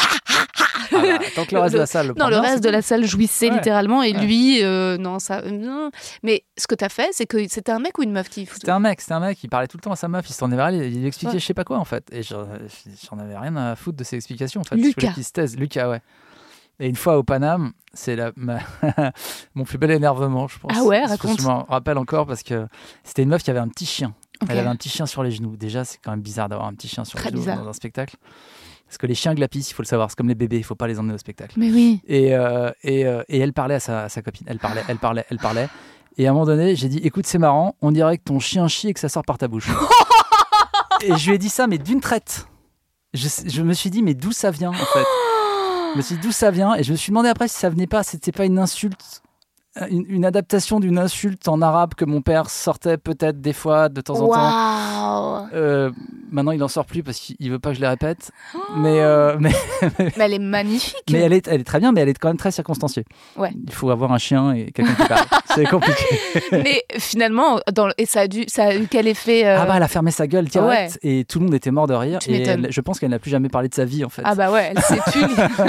Ah 0.92 0.98
bah, 1.02 1.18
tant 1.34 1.44
que 1.44 1.54
le 1.54 1.60
reste 1.60 1.72
de 1.72 1.78
Le- 1.78 1.82
la 1.82 1.86
salle 1.86 2.06
le 2.08 2.14
Non, 2.18 2.28
le 2.28 2.38
reste 2.38 2.62
de 2.62 2.68
la 2.70 2.80
salle 2.82 3.04
jouissait 3.04 3.48
Ouais. 3.50 3.56
littéralement 3.56 4.02
et 4.02 4.12
Ouais. 4.14 4.20
lui, 4.20 4.62
euh, 4.62 4.96
non, 4.98 5.18
ça. 5.18 5.40
euh. 5.44 5.90
Mais 6.22 6.44
ce 6.56 6.66
que 6.66 6.74
t'as 6.74 6.88
fait, 6.88 7.08
c'est 7.12 7.26
que 7.26 7.38
c'était 7.48 7.72
un 7.72 7.80
mec 7.80 7.98
ou 7.98 8.02
une 8.02 8.12
meuf 8.12 8.28
qui. 8.28 8.46
C'était 8.46 8.70
un 8.70 8.78
mec, 8.80 9.00
c'était 9.00 9.14
un 9.14 9.20
mec, 9.20 9.38
il 9.42 9.48
parlait 9.48 9.66
tout 9.66 9.76
le 9.76 9.82
temps 9.82 9.92
à 9.92 9.96
sa 9.96 10.08
meuf, 10.08 10.28
il 10.28 10.32
se 10.32 10.38
tournait 10.38 10.56
vers 10.56 10.68
elle, 10.68 10.76
il 10.76 11.00
lui 11.00 11.06
expliquait 11.06 11.34
Ouais. 11.34 11.38
je 11.40 11.44
sais 11.44 11.54
pas 11.54 11.64
quoi 11.64 11.78
en 11.78 11.84
fait. 11.84 12.04
Et 12.12 12.22
j'en 12.22 13.18
avais 13.18 13.36
rien 13.36 13.56
à 13.56 13.74
foutre 13.74 13.98
de 13.98 14.04
ses 14.04 14.16
explications 14.16 14.60
en 14.60 14.64
fait. 14.64 14.76
Lucas. 14.76 15.12
Je 15.16 15.22
se 15.22 15.32
taise. 15.32 15.56
Lucas, 15.56 15.88
ouais. 15.90 16.00
Et 16.78 16.88
une 16.88 16.96
fois 16.96 17.16
au 17.16 17.22
Paname, 17.22 17.72
c'est 17.94 18.16
la, 18.16 18.32
ma- 18.36 18.58
mon 19.54 19.64
plus 19.64 19.78
bel 19.78 19.90
énervement, 19.90 20.46
je 20.46 20.58
pense. 20.58 20.72
Ah 20.76 20.82
ouais, 20.84 21.04
raconte. 21.06 21.40
Je 21.40 21.46
m'en 21.46 21.64
rappelle 21.64 21.96
encore 21.96 22.26
parce 22.26 22.42
que 22.42 22.66
c'était 23.02 23.22
une 23.22 23.30
meuf 23.30 23.42
qui 23.42 23.50
avait 23.50 23.60
un 23.60 23.68
petit 23.68 23.86
chien. 23.86 24.14
Elle 24.48 24.58
avait 24.58 24.68
un 24.68 24.76
petit 24.76 24.88
chien 24.88 25.06
sur 25.06 25.22
les 25.22 25.30
genoux. 25.30 25.56
Déjà, 25.56 25.84
c'est 25.84 25.98
quand 26.02 26.10
même 26.10 26.20
bizarre 26.20 26.48
d'avoir 26.48 26.68
un 26.68 26.74
petit 26.74 26.88
chien 26.88 27.04
sur 27.04 27.18
Très 27.18 27.30
les 27.30 27.36
genoux 27.36 27.42
bizarre. 27.42 27.62
dans 27.62 27.68
un 27.68 27.72
spectacle. 27.72 28.16
Parce 28.86 28.98
que 28.98 29.06
les 29.06 29.14
chiens 29.14 29.34
glapissent, 29.34 29.70
il 29.70 29.74
faut 29.74 29.82
le 29.82 29.86
savoir. 29.88 30.10
C'est 30.10 30.16
comme 30.16 30.28
les 30.28 30.34
bébés, 30.34 30.58
il 30.58 30.62
faut 30.64 30.74
pas 30.76 30.86
les 30.86 30.98
emmener 30.98 31.14
au 31.14 31.18
spectacle. 31.18 31.54
Mais 31.58 31.70
oui. 31.72 32.00
Et, 32.06 32.34
euh, 32.36 32.70
et, 32.82 33.04
euh, 33.06 33.22
et 33.28 33.38
elle 33.38 33.52
parlait 33.52 33.74
à 33.76 33.80
sa, 33.80 34.04
à 34.04 34.08
sa 34.08 34.22
copine. 34.22 34.46
Elle 34.48 34.58
parlait, 34.58 34.84
elle 34.88 34.98
parlait, 34.98 35.24
elle 35.30 35.38
parlait. 35.38 35.68
Et 36.18 36.26
à 36.26 36.30
un 36.30 36.32
moment 36.32 36.46
donné, 36.46 36.76
j'ai 36.76 36.88
dit 36.88 36.98
Écoute, 36.98 37.26
c'est 37.26 37.38
marrant, 37.38 37.74
on 37.82 37.90
dirait 37.90 38.18
que 38.18 38.24
ton 38.24 38.38
chien 38.38 38.68
chie 38.68 38.88
et 38.88 38.94
que 38.94 39.00
ça 39.00 39.08
sort 39.08 39.24
par 39.24 39.38
ta 39.38 39.48
bouche. 39.48 39.68
et 41.02 41.16
je 41.16 41.28
lui 41.28 41.34
ai 41.34 41.38
dit 41.38 41.48
ça, 41.48 41.66
mais 41.66 41.78
d'une 41.78 42.00
traite. 42.00 42.46
Je, 43.12 43.28
je 43.46 43.62
me 43.62 43.72
suis 43.72 43.90
dit 43.90 44.02
Mais 44.02 44.14
d'où 44.14 44.32
ça 44.32 44.50
vient, 44.50 44.70
en 44.70 44.74
fait? 44.74 45.04
Je 45.92 45.96
me 45.98 46.02
suis 46.02 46.14
dit 46.16 46.20
d'où 46.22 46.32
ça 46.32 46.50
vient? 46.50 46.74
Et 46.74 46.82
je 46.82 46.92
me 46.92 46.96
suis 46.96 47.10
demandé 47.10 47.28
après 47.28 47.48
si 47.48 47.58
ça 47.58 47.70
venait 47.70 47.86
pas, 47.86 48.02
c'était 48.02 48.32
pas 48.32 48.44
une 48.44 48.58
insulte 48.58 49.22
une, 49.90 50.04
une 50.08 50.24
adaptation 50.24 50.80
d'une 50.80 50.98
insulte 50.98 51.48
en 51.48 51.60
arabe 51.62 51.94
que 51.94 52.04
mon 52.04 52.22
père 52.22 52.48
sortait 52.50 52.96
peut-être 52.96 53.40
des 53.40 53.52
fois 53.52 53.88
de 53.88 54.00
temps 54.00 54.14
en 54.20 54.28
temps. 54.28 54.28
Waouh 54.28 55.46
Euh, 55.54 55.90
maintenant, 56.30 56.52
il 56.52 56.62
en 56.62 56.68
sort 56.68 56.86
plus 56.86 57.02
parce 57.02 57.18
qu'il 57.18 57.50
veut 57.50 57.58
pas 57.58 57.70
que 57.70 57.76
je 57.76 57.80
les 57.80 57.86
répète. 57.88 58.30
Mais, 58.76 59.00
euh, 59.00 59.36
mais, 59.40 59.52
Mais 59.98 60.12
elle 60.18 60.34
est 60.34 60.38
magnifique. 60.38 60.96
mais 61.10 61.18
elle, 61.20 61.32
est, 61.32 61.46
elle 61.48 61.60
est 61.60 61.64
très 61.64 61.78
bien, 61.78 61.92
mais 61.92 62.00
elle 62.00 62.08
est 62.08 62.18
quand 62.18 62.28
même 62.28 62.36
très 62.36 62.50
circonstanciée. 62.50 63.04
Ouais. 63.36 63.50
Il 63.66 63.72
faut 63.72 63.90
avoir 63.90 64.12
un 64.12 64.18
chien 64.18 64.52
et 64.52 64.72
quelqu'un 64.72 64.94
qui 64.94 65.08
parle. 65.08 65.26
C'est 65.54 65.64
compliqué. 65.66 66.04
Mais 66.52 66.84
finalement, 66.98 67.60
dans, 67.72 67.88
et 67.96 68.04
ça 68.04 68.20
a, 68.22 68.28
dû, 68.28 68.44
ça 68.48 68.64
a 68.66 68.74
eu 68.76 68.86
quel 68.90 69.08
effet 69.08 69.46
euh, 69.46 69.56
Ah 69.58 69.64
bah, 69.64 69.74
elle 69.76 69.82
a 69.82 69.88
fermé 69.88 70.10
sa 70.10 70.26
gueule 70.26 70.44
direct 70.46 70.98
et 71.02 71.24
tout 71.24 71.38
le 71.38 71.46
monde 71.46 71.54
était 71.54 71.70
mort 71.70 71.86
de 71.86 71.94
rire. 71.94 72.18
Tu 72.18 72.30
Et 72.30 72.38
m'étonnes. 72.40 72.64
elle- 72.66 72.72
je 72.72 72.80
pense 72.82 72.98
qu'elle 73.00 73.10
n'a 73.10 73.18
plus 73.18 73.30
jamais 73.30 73.48
parlé 73.48 73.68
de 73.68 73.74
sa 73.74 73.84
vie 73.86 74.04
en 74.04 74.10
fait. 74.10 74.20
Ah 74.24 74.34
bah 74.34 74.50
ouais, 74.52 74.72
elle 74.74 74.82
s'est 74.82 74.98
tue 75.12 75.24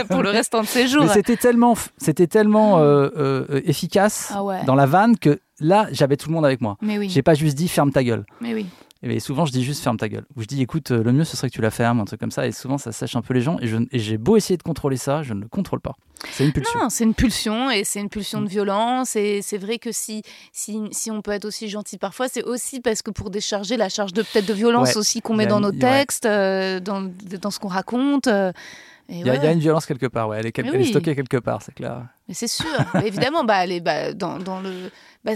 pour 0.09 0.23
le 0.23 0.29
restant 0.29 0.61
de 0.61 0.67
ses 0.67 0.87
jours. 0.87 1.03
Mais 1.05 1.13
c'était 1.13 1.37
tellement, 1.37 1.73
f- 1.73 1.87
c'était 1.97 2.27
tellement 2.27 2.79
euh, 2.79 3.09
euh, 3.17 3.61
efficace 3.65 3.96
Ah 4.33 4.43
ouais. 4.43 4.63
dans 4.65 4.75
la 4.75 4.85
vanne 4.85 5.17
que 5.17 5.39
là, 5.59 5.87
j'avais 5.91 6.17
tout 6.17 6.29
le 6.29 6.35
monde 6.35 6.45
avec 6.45 6.61
moi. 6.61 6.77
Mais 6.81 6.97
oui, 6.97 7.09
J'ai 7.09 7.21
pas 7.23 7.33
juste 7.33 7.57
dit 7.57 7.67
ferme 7.67 7.91
ta 7.91 8.03
gueule. 8.03 8.25
mais 8.41 8.53
oui. 8.53 8.65
Et 9.03 9.19
souvent, 9.19 9.45
je 9.45 9.51
dis 9.51 9.63
juste 9.63 9.83
ferme 9.83 9.97
ta 9.97 10.09
gueule. 10.09 10.25
Ou 10.35 10.41
je 10.41 10.47
dis 10.47 10.59
écoute, 10.59 10.89
euh, 10.89 11.03
le 11.03 11.13
mieux 11.13 11.23
ce 11.23 11.37
serait 11.37 11.49
que 11.49 11.53
tu 11.55 11.61
la 11.61 11.69
fermes, 11.69 11.99
un 11.99 12.05
truc 12.05 12.19
comme 12.19 12.31
ça. 12.31 12.47
Et 12.47 12.51
souvent, 12.51 12.79
ça 12.79 12.91
sèche 12.91 13.15
un 13.15 13.21
peu 13.21 13.35
les 13.35 13.41
gens. 13.41 13.57
Et 13.61 13.99
j'ai 13.99 14.17
beau 14.17 14.37
essayer 14.37 14.57
de 14.57 14.63
contrôler 14.63 14.97
ça, 14.97 15.21
je 15.21 15.35
ne 15.35 15.41
le 15.41 15.47
contrôle 15.47 15.79
pas. 15.81 15.93
C'est 16.31 16.43
une 16.45 16.51
pulsion. 16.51 16.79
Non, 16.81 16.89
c'est 16.89 17.03
une 17.03 17.13
pulsion 17.13 17.69
et 17.69 17.83
c'est 17.83 17.99
une 17.99 18.09
pulsion 18.09 18.41
Mm. 18.41 18.45
de 18.45 18.49
violence. 18.49 19.15
Et 19.15 19.43
c'est 19.43 19.59
vrai 19.59 19.77
que 19.77 19.91
si, 19.91 20.23
si, 20.51 20.79
si 20.91 21.11
on 21.11 21.21
peut 21.21 21.29
être 21.31 21.45
aussi 21.45 21.69
gentil 21.69 21.99
parfois, 21.99 22.27
c'est 22.27 22.43
aussi 22.43 22.79
parce 22.81 23.03
que 23.03 23.11
pour 23.11 23.29
décharger 23.29 23.77
la 23.77 23.87
charge 23.87 24.13
de 24.13 24.23
peut-être 24.23 24.47
de 24.47 24.53
violence 24.53 24.89
Ouais. 24.89 24.97
aussi 24.97 25.21
qu'on 25.21 25.35
met 25.35 25.45
dans 25.45 25.59
nos 25.59 25.69
ouais. 25.71 25.77
textes, 25.77 26.25
euh, 26.25 26.79
dans, 26.79 27.07
dans 27.39 27.51
ce 27.51 27.59
qu'on 27.59 27.67
raconte. 27.67 28.25
euh, 28.27 28.51
Il 29.09 29.19
y, 29.19 29.29
a- 29.29 29.33
ouais. 29.33 29.37
il 29.39 29.43
y 29.43 29.47
a 29.47 29.51
une 29.51 29.59
violence 29.59 29.85
quelque 29.85 30.07
part, 30.07 30.27
ouais. 30.27 30.39
Elle 30.39 30.47
est, 30.47 30.51
quel- 30.51 30.85
stockée 30.85 31.15
quelque 31.15 31.37
part, 31.37 31.61
c'est 31.61 31.73
clair. 31.73 32.07
Mais 32.27 32.33
c'est 32.33 32.47
sûr, 32.47 32.65
évidemment, 33.05 33.43
bah, 33.45 33.63
elle 33.63 33.71
est 33.71 33.79
bah, 33.79 34.13
dans, 34.13 34.37
dans 34.37 34.59
le. 34.59 34.91
Bah, 35.23 35.31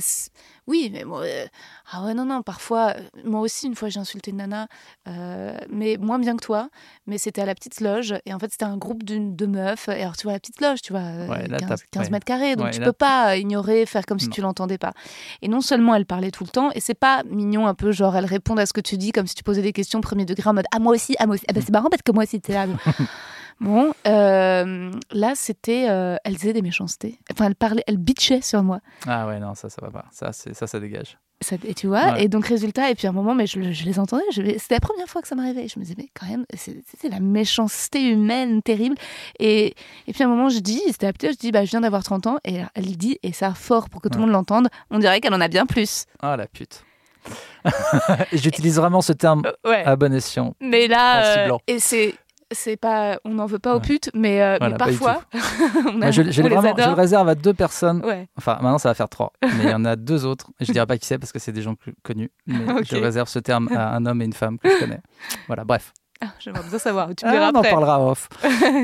oui, 0.72 0.90
mais 0.92 1.04
moi. 1.04 1.22
euh, 1.22 1.46
Ah 1.94 2.04
ouais, 2.06 2.14
non, 2.14 2.26
non, 2.26 2.42
parfois. 2.42 2.94
euh, 2.96 3.02
Moi 3.26 3.42
aussi, 3.42 3.68
une 3.68 3.76
fois, 3.76 3.90
j'ai 3.90 4.00
insulté 4.00 4.32
une 4.32 4.38
nana, 4.38 4.68
euh, 5.08 5.56
mais 5.70 5.98
moins 6.00 6.18
bien 6.20 6.36
que 6.38 6.44
toi. 6.44 6.70
Mais 7.06 7.18
c'était 7.18 7.42
à 7.42 7.46
la 7.46 7.54
petite 7.54 7.82
loge. 7.82 8.16
Et 8.26 8.34
en 8.34 8.40
fait, 8.40 8.50
c'était 8.52 8.66
un 8.66 8.78
groupe 8.78 9.04
d'une- 9.04 9.36
de 9.36 9.46
meufs. 9.46 9.88
Et 9.90 10.02
alors, 10.02 10.16
tu 10.18 10.24
vois, 10.24 10.34
la 10.34 10.40
petite 10.40 10.62
loge, 10.62 10.82
tu 10.82 10.94
vois, 10.94 11.02
Ouais, 11.02 11.48
là, 11.48 11.58
15, 11.58 11.68
t'as- 11.70 11.86
15 11.92 12.06
ouais. 12.06 12.12
mètres 12.12 12.26
carrés. 12.26 12.56
Donc, 12.56 12.68
Ouais, 12.68 12.72
tu 12.72 12.80
là- 12.80 12.86
peux 12.88 12.94
pas 12.94 13.36
ignorer, 13.38 13.86
faire 13.86 14.06
comme 14.06 14.20
si 14.20 14.28
Non. 14.28 14.32
tu 14.32 14.42
l'entendais 14.42 14.78
pas. 14.78 14.94
Et 15.42 15.48
non 15.50 15.62
seulement 15.62 15.94
elle 15.96 16.06
parlait 16.06 16.32
tout 16.32 16.44
le 16.46 16.50
temps, 16.50 16.72
et 16.74 16.80
c'est 16.80 16.94
pas 16.94 17.24
mignon 17.30 17.68
un 17.68 17.74
peu, 17.76 17.92
genre, 17.92 18.16
elle 18.16 18.26
répond 18.26 18.56
à 18.58 18.66
ce 18.66 18.74
que 18.74 18.82
tu 18.82 18.98
dis, 18.98 19.12
comme 19.12 19.28
si 19.28 19.36
tu 19.36 19.44
posais 19.44 19.62
des 19.62 19.74
questions 19.74 20.00
premier 20.02 20.26
degré 20.26 20.50
en 20.50 20.54
mode 20.54 20.66
Ah, 20.74 20.80
moi 20.80 20.94
aussi, 20.94 21.16
ah, 21.20 21.26
moi 21.28 21.36
aussi. 21.36 21.46
Ah, 21.50 21.54
bah, 21.54 21.62
c'est 21.64 21.72
marrant 21.74 21.90
parce 21.90 22.02
que 22.02 22.12
moi 22.12 22.24
aussi, 22.24 22.40
t'es 22.40 22.54
là. 22.54 22.66
Bon, 23.60 23.94
euh, 24.08 24.92
là, 25.12 25.34
c'était. 25.36 25.86
euh, 25.88 26.16
elle 26.24 26.34
disait 26.34 26.54
des 26.54 26.64
méchancetés. 26.64 27.20
Enfin, 27.32 27.46
elle 27.46 27.54
parlait, 27.56 27.84
elle 27.86 27.98
bitchait 27.98 28.42
sur 28.42 28.64
moi. 28.64 28.80
Ah 29.06 29.28
ouais, 29.28 29.40
non, 29.40 29.54
ça, 29.54 29.70
ça 29.70 29.78
va 29.84 29.92
pas. 29.92 30.06
Ça, 30.12 30.32
c'est- 30.34 30.56
ça, 30.62 30.68
ça 30.68 30.80
dégage. 30.80 31.18
Ça- 31.44 31.56
et 31.68 31.74
tu 31.74 31.88
vois, 31.88 32.14
Ouais. 32.14 32.26
et 32.26 32.28
donc, 32.28 32.46
résultat, 32.46 32.92
et 32.92 32.96
puis 32.96 33.08
à 33.08 33.10
un 33.10 33.14
moment, 33.14 33.34
mais 33.34 33.48
je, 33.48 33.72
je 33.72 33.84
les 33.84 33.98
entendais. 33.98 34.24
C'était 34.32 34.76
la 34.76 34.80
première 34.80 35.08
fois 35.08 35.24
que 35.24 35.28
ça 35.28 35.34
m'arrivait. 35.34 35.68
Je 35.68 35.80
me 35.80 35.84
disais, 35.84 35.96
mais 35.98 36.08
quand 36.14 36.28
même, 36.28 36.46
c'est- 36.56 36.84
c'était 36.88 37.10
la 37.10 37.20
méchanceté 37.20 38.04
humaine 38.10 38.62
terrible. 38.62 38.96
Et, 39.40 39.74
et 40.08 40.14
puis 40.14 40.22
à 40.22 40.28
un 40.28 40.30
moment, 40.30 40.50
je 40.50 40.60
dis, 40.60 40.80
c'était 40.88 41.12
je 41.24 41.36
dis, 41.38 41.52
bah, 41.52 41.66
je 41.66 41.72
viens 41.72 41.82
d'avoir 41.82 42.04
30 42.04 42.28
ans. 42.28 42.38
Et 42.46 42.58
elle 42.76 42.96
dit, 42.96 43.18
et 43.24 43.34
ça 43.34 43.56
fort 43.56 43.90
pour 43.90 44.02
que 44.02 44.08
tout 44.08 44.20
le 44.20 44.26
Ouais. 44.26 44.28
monde 44.28 44.34
l'entende, 44.34 44.68
on 44.92 45.00
dirait 45.00 45.20
qu'elle 45.20 45.34
en 45.34 45.42
a 45.42 45.48
bien 45.48 45.66
plus. 45.66 46.06
Ah 46.22 46.38
la 46.38 46.46
pute. 46.46 46.84
J'utilise 48.34 48.78
vraiment 48.78 49.02
ce 49.02 49.14
terme 49.14 49.44
ouais. 49.66 49.84
à 49.84 49.96
bon 49.96 50.14
escient. 50.14 50.56
Mais 50.62 50.88
là, 50.88 51.48
euh, 51.48 51.58
et 51.68 51.80
c'est. 51.80 52.14
C'est 52.52 52.76
pas, 52.78 53.20
on 53.26 53.34
n'en 53.36 53.46
veut 53.46 53.60
pas 53.60 53.74
aux 53.76 53.80
Ouais. 53.80 53.86
putes, 53.86 54.10
mais, 54.14 54.42
euh, 54.42 54.58
Voilà, 54.60 54.74
mais 54.74 54.78
parfois, 54.78 55.24
on, 55.88 55.94
Moi, 55.94 56.06
a- 56.08 56.12
je, 56.12 56.22
je 56.24 56.42
on 56.42 56.44
l'ai 56.44 56.50
les 56.50 56.56
vraiment, 56.56 56.76
je 56.78 56.88
le 56.90 56.94
réserve 56.96 57.30
à 57.30 57.36
deux 57.36 57.54
personnes. 57.54 58.04
Ouais. 58.06 58.28
Enfin, 58.38 58.54
maintenant, 58.62 58.78
ça 58.78 58.90
va 58.90 58.94
faire 58.96 59.10
trois. 59.10 59.32
Mais 59.44 59.64
il 59.64 59.70
y 59.70 59.74
en 59.74 59.86
a 59.86 59.96
deux 59.96 60.26
autres. 60.26 60.52
Je 60.60 60.72
dirais 60.72 60.86
pas 60.86 60.98
qui 60.98 61.06
c'est 61.06 61.18
parce 61.18 61.32
que 61.32 61.40
c'est 61.40 61.52
des 61.52 61.62
gens 61.62 61.74
cl- 61.74 61.94
connus. 62.04 62.32
Mais 62.48 62.56
je 62.84 62.96
réserve 62.98 63.30
ce 63.30 63.40
terme 63.40 63.70
à 63.76 63.96
un 63.96 64.06
homme 64.06 64.22
et 64.22 64.26
une 64.26 64.34
femme 64.34 64.58
que 64.60 64.70
je 64.70 64.80
connais. 64.80 65.02
Voilà, 65.48 65.64
bref. 65.64 65.94
Ah, 66.24 66.28
J'aimerais 66.40 66.62
bien 66.70 66.78
savoir. 66.78 67.08
Tu 67.16 67.26
me 67.26 67.30
Ah, 67.30 67.34
diras 67.34 67.52
on 67.54 67.58
en 67.60 67.62
parlera 67.64 68.06
off. 68.06 68.30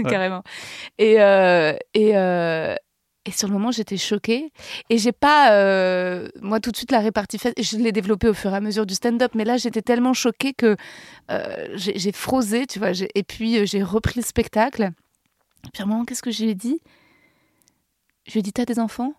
carrément. 0.10 0.42
Et, 0.98 1.22
euh, 1.22 1.74
et, 1.94 2.18
euh, 2.18 2.76
et 3.28 3.32
sur 3.32 3.50
le 3.50 3.54
moment, 3.54 3.72
j'étais 3.72 3.98
choquée. 3.98 4.54
Et 4.90 4.98
j'ai 4.98 5.12
pas, 5.12 5.52
euh, 5.52 6.30
moi, 6.42 6.62
tout 6.62 6.72
de 6.72 6.78
suite, 6.78 6.92
la 6.92 7.00
répartie 7.00 7.38
faite, 7.38 7.62
je 7.62 7.76
l'ai 7.76 7.92
développée 7.92 8.30
au 8.30 8.34
fur 8.34 8.54
et 8.54 8.56
à 8.56 8.62
mesure 8.62 8.86
du 8.86 8.96
stand-up. 8.96 9.34
Mais 9.36 9.44
là, 9.44 9.58
j'étais 9.58 9.82
tellement 9.82 10.14
choquée 10.14 10.54
que 10.54 10.78
euh, 11.30 11.68
j'ai 11.76 12.12
frosé, 12.14 12.66
tu 12.66 12.80
vois. 12.80 12.92
Et 13.16 13.24
puis, 13.24 13.58
euh, 13.60 13.66
j'ai 13.66 13.84
repris 13.84 14.22
le 14.22 14.26
spectacle. 14.26 14.84
Et 15.66 15.70
puis, 15.74 15.82
à 15.82 15.86
un 15.86 15.90
moment, 15.90 16.06
qu'est-ce 16.06 16.22
que 16.22 16.32
je 16.32 16.42
lui 16.44 16.52
ai 16.52 16.56
dit? 16.56 16.80
Je 18.28 18.32
lui 18.32 18.40
ai 18.40 18.44
dit, 18.44 18.54
t'as 18.54 18.64
des 18.66 18.80
enfants? 18.80 19.14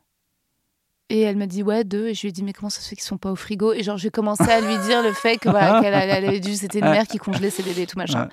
Et 1.11 1.21
elle 1.23 1.37
m'a 1.37 1.47
dit 1.47 1.63
ouais 1.63 1.85
deux 1.85 2.09
et 2.09 2.15
je 2.15 2.21
lui 2.21 2.29
ai 2.29 2.33
dit 2.33 2.43
mais 2.43 2.53
comment 2.53 2.69
ça 2.69 2.83
se 2.83 2.89
fait 2.91 2.95
qu'ils 2.95 3.03
sont 3.05 3.17
pas 3.17 3.31
au 3.33 3.35
frigo? 3.35 3.73
Et 3.73 3.83
genre 3.83 3.97
j'ai 3.97 4.11
commencé 4.11 4.43
à 4.43 4.61
lui 4.61 4.77
dire 4.87 5.03
le 5.03 5.15
fait 5.15 5.39
que 5.39 5.49
voilà, 5.49 5.81
qu'elle 5.81 5.95
elle 5.95 6.11
avait 6.27 6.39
dû 6.39 6.55
c'était 6.55 6.81
une 6.81 6.85
mère 6.91 7.07
qui 7.07 7.17
congelait 7.17 7.49
ses 7.49 7.63
bébés 7.63 7.83
et 7.83 7.87
tout 7.87 7.97
machin 7.97 8.29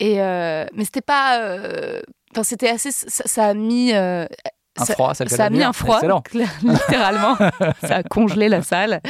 Ouais. 0.00 0.12
et 0.12 0.14
mais 0.72 0.84
c'était 0.84 1.00
pas 1.00 1.40
enfin 2.30 2.44
c'était 2.44 2.68
assez 2.68 2.92
ça, 2.92 3.24
ça 3.26 3.46
a 3.46 3.54
mis 3.54 3.92
euh, 3.92 4.24
Un 4.78 4.84
ça, 4.84 4.94
froid, 4.94 5.14
ça 5.14 5.24
a 5.44 5.50
mis 5.50 5.62
un 5.62 5.70
dire. 5.70 5.74
froid 5.76 6.00
littéralement 6.62 7.36
ça 7.80 7.96
a 7.96 8.02
congelé 8.02 8.48
la 8.48 8.62
salle 8.62 9.00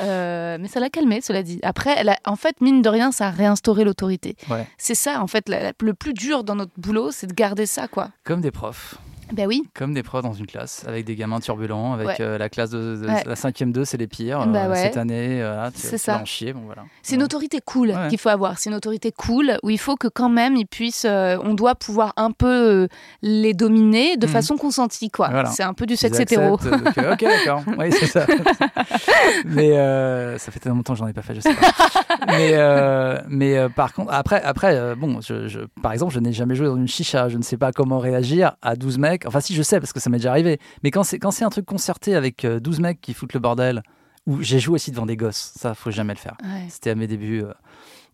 Euh, 0.00 0.56
mais 0.60 0.66
ça 0.66 0.80
l'a 0.80 0.88
calmé 0.90 1.20
cela 1.20 1.42
dit 1.42 1.60
après 1.62 1.94
elle 1.96 2.08
a, 2.08 2.16
en 2.24 2.34
fait 2.36 2.60
mine 2.60 2.82
de 2.82 2.88
rien 2.88 3.12
ça 3.12 3.28
a 3.28 3.30
réinstauré 3.30 3.84
l'autorité 3.84 4.36
Ouais. 4.50 4.66
c'est 4.76 4.94
ça 4.96 5.20
en 5.22 5.26
fait 5.28 5.48
la- 5.48 5.62
la- 5.62 5.72
le 5.80 5.94
plus 5.94 6.14
dur 6.14 6.42
dans 6.42 6.54
notre 6.56 6.72
boulot 6.78 7.10
c'est 7.12 7.26
de 7.28 7.34
garder 7.34 7.66
ça 7.66 7.86
quoi 7.86 8.08
Comme 8.24 8.40
des 8.40 8.50
profs. 8.50 8.96
Ben 9.32 9.46
oui 9.46 9.62
Comme 9.74 9.94
des 9.94 10.02
profs 10.02 10.22
dans 10.22 10.32
une 10.32 10.46
classe, 10.46 10.84
avec 10.86 11.04
des 11.04 11.14
gamins 11.16 11.40
turbulents, 11.40 11.92
avec 11.92 12.06
Ouais. 12.08 12.16
euh, 12.20 12.38
la 12.38 12.48
classe 12.48 12.70
de, 12.70 12.96
de- 12.96 13.06
Ouais. 13.06 13.22
la 13.26 13.36
cinquième 13.36 13.72
2, 13.72 13.84
c'est 13.84 13.96
les 13.96 14.06
pires. 14.06 14.46
Bah 14.46 14.64
Euh, 14.66 14.70
ouais. 14.70 14.76
Cette 14.82 14.96
année, 14.96 15.40
euh, 15.42 15.70
tu, 15.70 15.80
C'est 15.80 15.98
ça. 15.98 16.14
vas 16.16 16.22
en 16.22 16.24
chier. 16.24 16.52
Bon, 16.52 16.62
voilà. 16.66 16.84
C'est 17.02 17.16
une 17.16 17.22
autorité 17.22 17.60
cool 17.64 17.94
qu'il 18.08 18.18
faut 18.18 18.28
avoir. 18.30 18.58
C'est 18.58 18.70
une 18.70 18.76
autorité 18.76 19.12
cool 19.12 19.58
où 19.62 19.70
il 19.70 19.78
faut 19.78 19.96
que 19.96 20.08
quand 20.08 20.28
même 20.30 20.56
ils 20.56 20.66
puissent. 20.66 21.04
euh, 21.08 21.36
on 21.42 21.54
doit 21.54 21.74
pouvoir 21.74 22.12
un 22.16 22.30
peu 22.30 22.88
les 23.22 23.54
dominer 23.54 24.16
de 24.16 24.26
Mhm. 24.26 24.32
façon 24.32 24.56
consentie, 24.56 25.10
quoi. 25.10 25.28
Voilà. 25.28 25.50
C'est 25.50 25.62
un 25.62 25.74
peu 25.74 25.86
du 25.86 25.96
sexe 25.96 26.18
hétéro. 26.20 26.54
ok, 26.54 27.20
d'accord. 27.20 27.62
Oui, 27.78 27.90
c'est 27.92 28.06
ça. 28.06 28.26
mais 29.44 30.38
ça 30.38 30.50
fait 30.52 30.58
tellement 30.60 30.78
longtemps 30.78 30.94
que 30.94 30.98
j'en 30.98 31.06
ai 31.06 31.12
pas 31.12 31.22
fait, 31.22 31.34
je 31.34 31.40
sais 31.40 31.54
pas. 31.54 31.72
mais 32.28 33.18
mais 33.28 33.68
par 33.74 33.92
contre, 33.92 34.12
après, 34.12 34.42
après 34.42 34.94
bon, 34.96 35.20
je, 35.20 35.48
je- 35.48 35.60
par 35.82 35.92
exemple, 35.92 36.12
je 36.14 36.20
n'ai 36.20 36.32
jamais 36.32 36.54
joué 36.54 36.66
dans 36.66 36.76
une 36.76 36.88
chicha. 36.88 37.28
Je 37.28 37.36
ne 37.38 37.42
sais 37.42 37.56
pas 37.56 37.72
comment 37.72 37.98
réagir 37.98 38.52
à 38.62 38.76
12 38.76 38.98
mecs. 38.98 39.17
Enfin, 39.26 39.40
si, 39.40 39.54
je 39.54 39.62
sais, 39.62 39.80
parce 39.80 39.92
que 39.92 40.00
ça 40.00 40.10
m'est 40.10 40.18
déjà 40.18 40.30
arrivé. 40.30 40.58
Mais 40.82 40.90
quand 40.90 41.02
c'est, 41.02 41.18
quand 41.18 41.30
c'est 41.30 41.44
un 41.44 41.50
truc 41.50 41.66
concerté 41.66 42.14
avec 42.14 42.44
euh, 42.44 42.60
12 42.60 42.80
mecs 42.80 43.00
qui 43.00 43.14
foutent 43.14 43.34
le 43.34 43.40
bordel, 43.40 43.82
ou 44.26 44.42
j'ai 44.42 44.60
joué 44.60 44.74
aussi 44.74 44.90
devant 44.90 45.06
des 45.06 45.16
gosses, 45.16 45.52
ça, 45.56 45.74
faut 45.74 45.90
jamais 45.90 46.12
le 46.14 46.18
faire. 46.18 46.36
Ouais. 46.42 46.66
C'était 46.68 46.90
à 46.90 46.94
mes 46.94 47.06
débuts. 47.06 47.42
euh, 47.42 47.52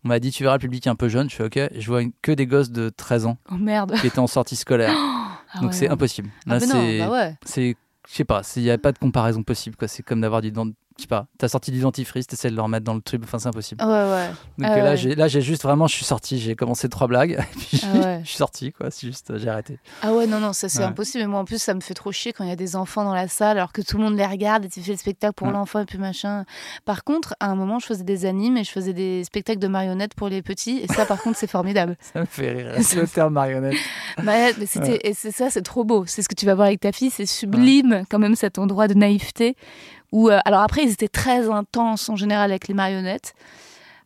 on 0.03 0.09
m'a 0.09 0.19
dit, 0.19 0.31
tu 0.31 0.43
verras 0.43 0.55
le 0.55 0.59
public 0.61 0.85
un 0.87 0.95
peu 0.95 1.07
jeune. 1.09 1.29
Je 1.29 1.35
fais 1.35 1.43
OK. 1.45 1.59
Je 1.77 1.87
vois 1.87 2.01
une- 2.03 2.11
que 2.21 2.31
des 2.31 2.45
gosses 2.47 2.69
de 2.71 2.89
13 2.89 3.25
ans 3.25 3.37
Oh 3.51 3.55
merde. 3.55 3.93
qui 3.99 4.07
étaient 4.07 4.19
en 4.19 4.27
sortie 4.27 4.55
scolaire. 4.55 4.93
Ah 5.57 5.61
Donc 5.61 5.71
ouais, 5.71 5.77
c'est 5.77 5.87
impossible. 5.87 6.29
Ah 6.47 6.59
Là, 6.59 6.59
non, 6.59 6.65
c'est 6.73 6.99
bah 6.99 7.09
ouais. 7.11 7.35
c'est 7.45 7.77
je 8.09 8.13
sais 8.13 8.25
pas 8.25 8.41
il 8.57 8.63
n'y 8.63 8.71
a 8.71 8.77
pas 8.77 8.91
de 8.91 8.97
comparaison 8.97 9.41
possible 9.41 9.77
quoi 9.77 9.87
c'est 9.87 10.03
comme 10.03 10.19
d'avoir 10.19 10.41
du 10.41 10.51
dent 10.51 10.67
je 10.97 11.01
sais 11.03 11.07
pas 11.07 11.27
t'as 11.37 11.47
sorti 11.49 11.71
du 11.71 11.79
dentifrice 11.81 12.25
t'essaies 12.27 12.49
de 12.49 12.55
le 12.55 12.61
remettre 12.61 12.85
dans 12.85 12.93
le 12.93 13.01
tube 13.01 13.23
enfin 13.25 13.37
c'est 13.39 13.47
impossible 13.49 13.83
Ouais, 13.83 13.89
ouais. 13.91 14.29
donc 14.57 14.69
Ah 14.71 14.77
là 14.77 14.83
ouais. 14.91 14.97
j'ai 14.97 15.15
là 15.15 15.27
j'ai 15.27 15.41
juste 15.41 15.63
vraiment 15.63 15.87
je 15.87 15.95
suis 15.95 16.05
sorti 16.05 16.39
j'ai 16.39 16.55
commencé 16.55 16.87
trois 16.89 17.07
blagues 17.07 17.31
et 17.39 17.57
puis 17.59 17.81
Ah 17.83 17.97
ouais. 17.97 18.19
je 18.23 18.29
suis 18.29 18.37
sorti 18.37 18.71
quoi 18.71 18.91
c'est 18.91 19.07
juste 19.07 19.37
j'ai 19.37 19.49
arrêté 19.49 19.79
Ah 20.01 20.13
ouais, 20.13 20.25
non, 20.27 20.39
non, 20.39 20.53
ça 20.53 20.69
c'est 20.69 20.79
Ouais. 20.79 20.85
impossible. 20.85 21.23
Et 21.23 21.27
moi, 21.27 21.39
en 21.39 21.45
plus, 21.45 21.61
ça 21.61 21.73
me 21.73 21.79
fait 21.81 21.93
trop 21.93 22.11
chier 22.11 22.31
quand 22.33 22.43
il 22.43 22.49
y 22.49 22.53
a 22.53 22.55
des 22.55 22.75
enfants 22.75 23.03
dans 23.03 23.13
la 23.13 23.27
salle 23.27 23.57
alors 23.57 23.71
que 23.73 23.81
tout 23.81 23.97
le 23.97 24.03
monde 24.03 24.15
les 24.17 24.25
regarde 24.25 24.65
et 24.65 24.69
tu 24.69 24.81
fais 24.81 24.91
le 24.91 24.97
spectacle 24.97 25.33
pour 25.33 25.47
l'enfant 25.47 25.79
et 25.81 25.85
puis 25.85 25.97
machin. 25.97 26.45
Par 26.85 27.03
contre, 27.03 27.35
à 27.39 27.47
un 27.49 27.55
moment, 27.55 27.79
je 27.79 27.85
faisais 27.87 28.03
des 28.03 28.25
animes 28.25 28.57
et 28.57 28.63
je 28.63 28.71
faisais 28.71 28.93
des 28.93 29.23
spectacles 29.23 29.59
de 29.59 29.67
marionnettes 29.67 30.13
pour 30.13 30.29
les 30.29 30.41
petits. 30.41 30.79
Et 30.79 30.87
ça, 30.87 31.05
par 31.05 31.21
contre, 31.21 31.37
c'est 31.37 31.49
formidable. 31.49 31.97
ça 32.13 32.19
me 32.21 32.25
fait 32.25 32.51
rire 32.51 32.71
le 32.95 33.07
terme 33.07 33.33
marionnette 33.33 33.75
Mais, 34.23 34.53
mais 34.57 34.65
c'était, 34.65 34.99
et 35.07 35.13
c'est 35.13 35.31
ça, 35.31 35.49
c'est 35.49 35.61
trop 35.63 35.83
beau. 35.83 36.05
C'est 36.07 36.21
ce 36.21 36.29
que 36.29 36.35
tu 36.35 36.45
vas 36.45 36.55
voir 36.55 36.67
avec 36.67 36.79
ta 36.81 36.91
fille, 36.91 37.09
c'est 37.09 37.25
sublime 37.25 38.03
quand 38.09 38.19
même 38.19 38.35
cet 38.35 38.59
endroit 38.59 38.87
de 38.87 38.93
naïveté. 38.93 39.55
Euh, 40.15 40.39
alors 40.45 40.61
après, 40.61 40.83
ils 40.83 40.91
étaient 40.91 41.07
très 41.07 41.49
intenses 41.49 42.09
en 42.09 42.15
général 42.15 42.51
avec 42.51 42.67
les 42.67 42.73
marionnettes. 42.73 43.33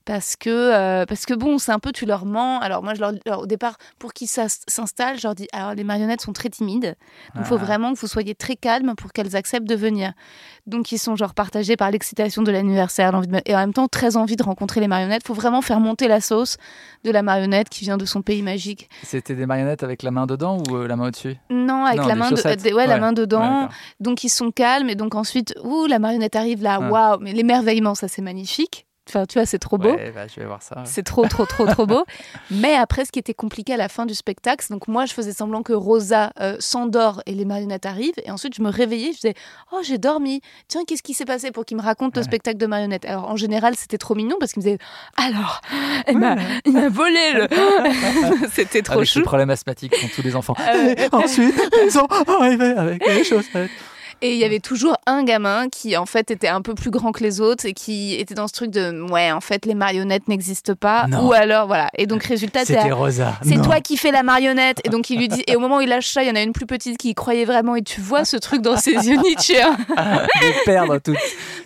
Parce 0.09 0.35
que, 0.35 0.49
euh, 0.49 1.05
parce 1.05 1.27
que 1.27 1.35
bon, 1.35 1.59
c'est 1.59 1.71
un 1.71 1.77
peu, 1.77 1.91
tu 1.91 2.07
leur 2.07 2.25
mens. 2.25 2.57
Alors 2.61 2.81
moi, 2.81 2.95
je 2.95 2.99
leur, 2.99 3.11
alors, 3.27 3.41
au 3.41 3.45
départ, 3.45 3.77
pour 3.99 4.11
qu'ils 4.11 4.27
s'installent, 4.27 5.19
je 5.19 5.27
leur 5.27 5.35
dis, 5.35 5.47
alors 5.53 5.75
les 5.75 5.83
marionnettes 5.83 6.21
sont 6.21 6.33
très 6.33 6.49
timides. 6.49 6.95
Donc 7.35 7.43
il 7.43 7.45
faut 7.45 7.59
Ah. 7.61 7.63
vraiment 7.63 7.93
que 7.93 7.99
vous 7.99 8.07
soyez 8.07 8.33
très 8.33 8.55
calme 8.55 8.95
pour 8.95 9.11
qu'elles 9.13 9.35
acceptent 9.35 9.67
de 9.69 9.75
venir. 9.75 10.13
Donc 10.65 10.91
ils 10.91 10.97
sont 10.97 11.15
genre 11.15 11.35
partagés 11.35 11.77
par 11.77 11.91
l'excitation 11.91 12.41
de 12.41 12.51
l'anniversaire, 12.51 13.11
l'envie 13.11 13.27
de- 13.27 13.39
et 13.45 13.53
en 13.53 13.59
même 13.59 13.73
temps 13.73 13.87
très 13.87 14.17
envie 14.17 14.35
de 14.35 14.41
rencontrer 14.41 14.79
les 14.81 14.87
marionnettes. 14.87 15.21
Il 15.23 15.27
faut 15.27 15.35
vraiment 15.35 15.61
faire 15.61 15.79
monter 15.79 16.07
la 16.07 16.21
sauce 16.21 16.57
de 17.03 17.11
la 17.11 17.21
marionnette 17.21 17.69
qui 17.69 17.83
vient 17.85 17.97
de 17.97 18.05
son 18.05 18.23
pays 18.23 18.41
magique. 18.41 18.89
c'était 19.03 19.35
des 19.35 19.45
marionnettes 19.45 19.83
avec 19.83 20.01
la 20.01 20.09
main 20.09 20.25
dedans 20.25 20.57
ou 20.71 20.75
euh, 20.75 20.87
la 20.87 20.95
main 20.95 21.09
au-dessus? 21.09 21.35
Non, 21.51 21.85
avec 21.85 21.99
Non, 22.01 22.07
la 22.07 22.15
main, 22.15 22.31
de, 22.31 22.73
ouais, 22.73 22.87
la 22.87 22.97
main 22.97 23.13
dedans. 23.13 23.69
donc 23.99 24.23
ils 24.23 24.29
sont 24.29 24.49
calmes 24.49 24.89
et 24.89 24.95
donc 24.95 25.13
ensuite, 25.13 25.53
ouh, 25.63 25.85
la 25.85 25.99
marionnette 25.99 26.35
arrive 26.35 26.63
là, 26.63 26.79
Ouais. 26.79 26.89
waouh, 26.89 27.19
mais 27.21 27.31
l'émerveillement, 27.33 27.93
ça 27.93 28.07
c'est 28.07 28.23
magnifique. 28.23 28.87
Enfin, 29.09 29.25
tu 29.25 29.39
vois, 29.39 29.45
c'est 29.47 29.57
trop 29.59 29.77
beau. 29.79 29.89
Ouais, 29.91 30.11
bah, 30.13 30.27
je 30.27 30.39
vais 30.39 30.45
voir 30.45 30.61
ça. 30.61 30.83
C'est 30.85 31.01
trop, 31.03 31.25
trop, 31.27 31.45
trop, 31.45 31.65
trop 31.65 31.85
beau. 31.87 32.05
Mais 32.51 32.75
après, 32.75 33.05
ce 33.05 33.11
qui 33.11 33.17
était 33.19 33.33
compliqué 33.33 33.73
à 33.73 33.77
la 33.77 33.89
fin 33.89 34.05
du 34.05 34.13
spectacle, 34.13 34.65
donc 34.69 34.87
moi, 34.87 35.05
je 35.07 35.13
faisais 35.13 35.33
semblant 35.33 35.63
que 35.63 35.73
Rosa 35.73 36.31
euh, 36.39 36.55
s'endort 36.59 37.23
et 37.25 37.33
les 37.33 37.43
marionnettes 37.45 37.87
arrivent. 37.87 38.13
Et 38.23 38.29
ensuite, 38.31 38.53
je 38.55 38.61
me 38.61 38.69
réveillais, 38.69 39.07
je 39.13 39.15
disais 39.17 39.33
Oh, 39.71 39.79
j'ai 39.83 39.97
dormi. 39.97 40.41
Tiens, 40.67 40.81
qu'est-ce 40.87 41.01
qui 41.03 41.13
s'est 41.15 41.25
passé 41.25 41.51
pour 41.51 41.65
qu'il 41.65 41.75
me 41.77 41.81
raconte 41.81 42.15
le 42.17 42.23
spectacle 42.23 42.57
de 42.57 42.65
marionnettes? 42.67 43.05
Alors, 43.05 43.29
en 43.29 43.35
général, 43.35 43.75
c'était 43.75 43.97
trop 43.97 44.13
mignon 44.15 44.37
parce 44.39 44.53
qu'il 44.53 44.61
me 44.61 44.65
disait 44.67 44.79
Alors, 45.17 45.61
il 46.07 46.17
m'a 46.17 46.89
volé 46.89 47.33
le. 47.33 47.47
c'était 48.53 48.81
trop 48.81 48.97
Avec 48.97 49.07
chou. 49.09 49.19
les 49.19 49.25
problèmes 49.25 49.49
asthmatiques 49.49 49.91
qu'ont 49.99 50.07
tous 50.13 50.21
les 50.21 50.35
enfants. 50.35 50.55
Euh, 50.59 50.93
Et 50.97 51.07
ensuite, 51.11 51.55
ils 51.83 51.91
sont 51.91 52.07
arrivés 52.27 52.73
avec 52.77 53.05
les 53.07 53.23
chaussettes. 53.23 53.71
Et 54.21 54.33
il 54.33 54.37
y 54.37 54.43
avait 54.43 54.59
toujours 54.59 54.97
un 55.05 55.23
gamin 55.23 55.69
qui, 55.69 55.95
en 55.95 56.05
fait, 56.05 56.29
était 56.31 56.47
un 56.49 56.61
peu 56.61 56.75
plus 56.75 56.89
grand 56.91 57.11
que 57.13 57.23
les 57.23 57.39
autres 57.39 57.65
et 57.65 57.73
qui 57.73 58.15
était 58.15 58.33
dans 58.33 58.47
ce 58.47 58.53
truc 58.53 58.69
de 58.71 59.01
Ouais, 59.09 59.31
en 59.31 59.39
fait, 59.39 59.65
les 59.65 59.75
marionnettes 59.75 60.27
n'existent 60.27 60.73
pas. 60.75 61.07
Non. 61.07 61.27
Ou 61.27 61.33
alors, 61.33 61.67
voilà. 61.67 61.89
Et 61.97 62.05
donc, 62.05 62.23
résultat, 62.23 62.65
C'était 62.65 62.91
Rosa. 62.91 63.37
c'est 63.43 63.55
Non. 63.55 63.63
toi 63.63 63.79
qui 63.79 63.95
fais 63.95 64.11
la 64.11 64.23
marionnette. 64.23 64.79
Et 64.83 64.89
donc 64.89 65.09
il 65.09 65.17
lui 65.19 65.27
dit, 65.29 65.43
et 65.47 65.55
au 65.55 65.59
moment 65.59 65.77
où 65.77 65.81
il 65.81 65.89
lâche 65.89 66.07
ça, 66.09 66.21
il 66.23 66.27
y 66.27 66.31
en 66.31 66.35
a 66.35 66.41
une 66.41 66.51
plus 66.51 66.65
petite 66.65 66.97
qui 66.97 67.11
y 67.11 67.13
croyait 67.15 67.45
vraiment, 67.45 67.75
et 67.75 67.81
tu 67.81 68.01
vois 68.01 68.25
ce 68.25 68.35
truc 68.37 68.61
dans 68.61 68.75
ses 68.77 68.91
yeux 68.91 69.15
Nietzsche. 69.21 69.61
hein. 69.61 69.77
de 70.41 70.65
perdre 70.65 70.97
toute, 71.03 71.15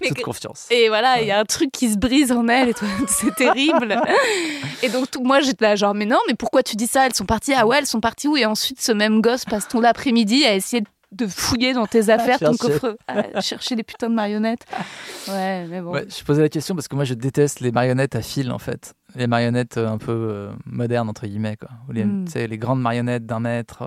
Mais 0.01 0.09
toute 0.09 0.17
que- 0.17 0.23
confiance. 0.23 0.67
Et 0.69 0.89
voilà, 0.89 1.21
il 1.21 1.27
y 1.27 1.31
a 1.31 1.39
un 1.39 1.45
truc 1.45 1.71
qui 1.71 1.91
se 1.91 1.97
brise 1.97 2.31
en 2.31 2.47
elle, 2.47 2.69
et 2.69 2.73
tout. 2.73 2.85
c'est 3.07 3.33
terrible. 3.35 3.99
Et 4.83 4.89
donc 4.89 5.09
tout- 5.09 5.21
moi 5.23 5.39
j'étais 5.41 5.65
là, 5.65 5.75
genre, 5.75 5.93
mais 5.95 6.05
non, 6.05 6.19
mais 6.27 6.35
pourquoi 6.35 6.61
tu 6.63 6.75
dis 6.75 6.87
ça? 6.87 7.05
Elles 7.07 7.15
sont 7.15 7.25
parties, 7.25 7.53
ah 7.57 7.65
ouais, 7.65 7.77
elles 7.79 7.87
sont 7.87 7.99
parties 8.01 8.27
où? 8.27 8.37
Et 8.37 8.45
ensuite 8.45 8.81
ce 8.81 8.91
même 8.91 9.21
gosse 9.21 9.45
passe 9.45 9.67
ton 9.67 9.83
après-midi 9.83 10.45
à 10.45 10.53
essayer 10.53 10.81
de 10.81 10.87
fouiller 11.27 11.73
dans 11.73 11.85
tes 11.87 12.09
affaires, 12.09 12.39
ton 12.39 12.55
coffre, 12.55 12.97
à 13.07 13.41
chercher 13.41 13.75
les 13.75 13.83
putains 13.83 14.09
de 14.09 14.15
marionnettes. 14.15 14.65
Ouais, 15.27 15.65
mais 15.67 15.81
bon. 15.81 15.91
Ouais, 15.91 16.05
je 16.09 16.23
posais 16.23 16.41
la 16.41 16.49
question 16.49 16.75
parce 16.75 16.87
que 16.87 16.95
moi 16.95 17.05
je 17.05 17.13
déteste 17.13 17.59
les 17.59 17.71
marionnettes 17.71 18.15
à 18.15 18.21
fil 18.21 18.51
en 18.51 18.59
fait. 18.59 18.93
Les 19.15 19.27
marionnettes 19.27 19.77
euh, 19.77 19.87
un 19.87 19.97
peu 19.97 20.11
euh, 20.11 20.51
modernes 20.65 21.09
entre 21.09 21.25
guillemets 21.27 21.57
quoi. 21.57 21.69
Ou 21.87 21.91
les, 21.93 22.03
Mm. 22.05 22.25
tu 22.25 22.31
sais, 22.31 22.47
les 22.47 22.57
grandes 22.57 22.81
marionnettes 22.81 23.25
d'un 23.25 23.39
mètre. 23.39 23.83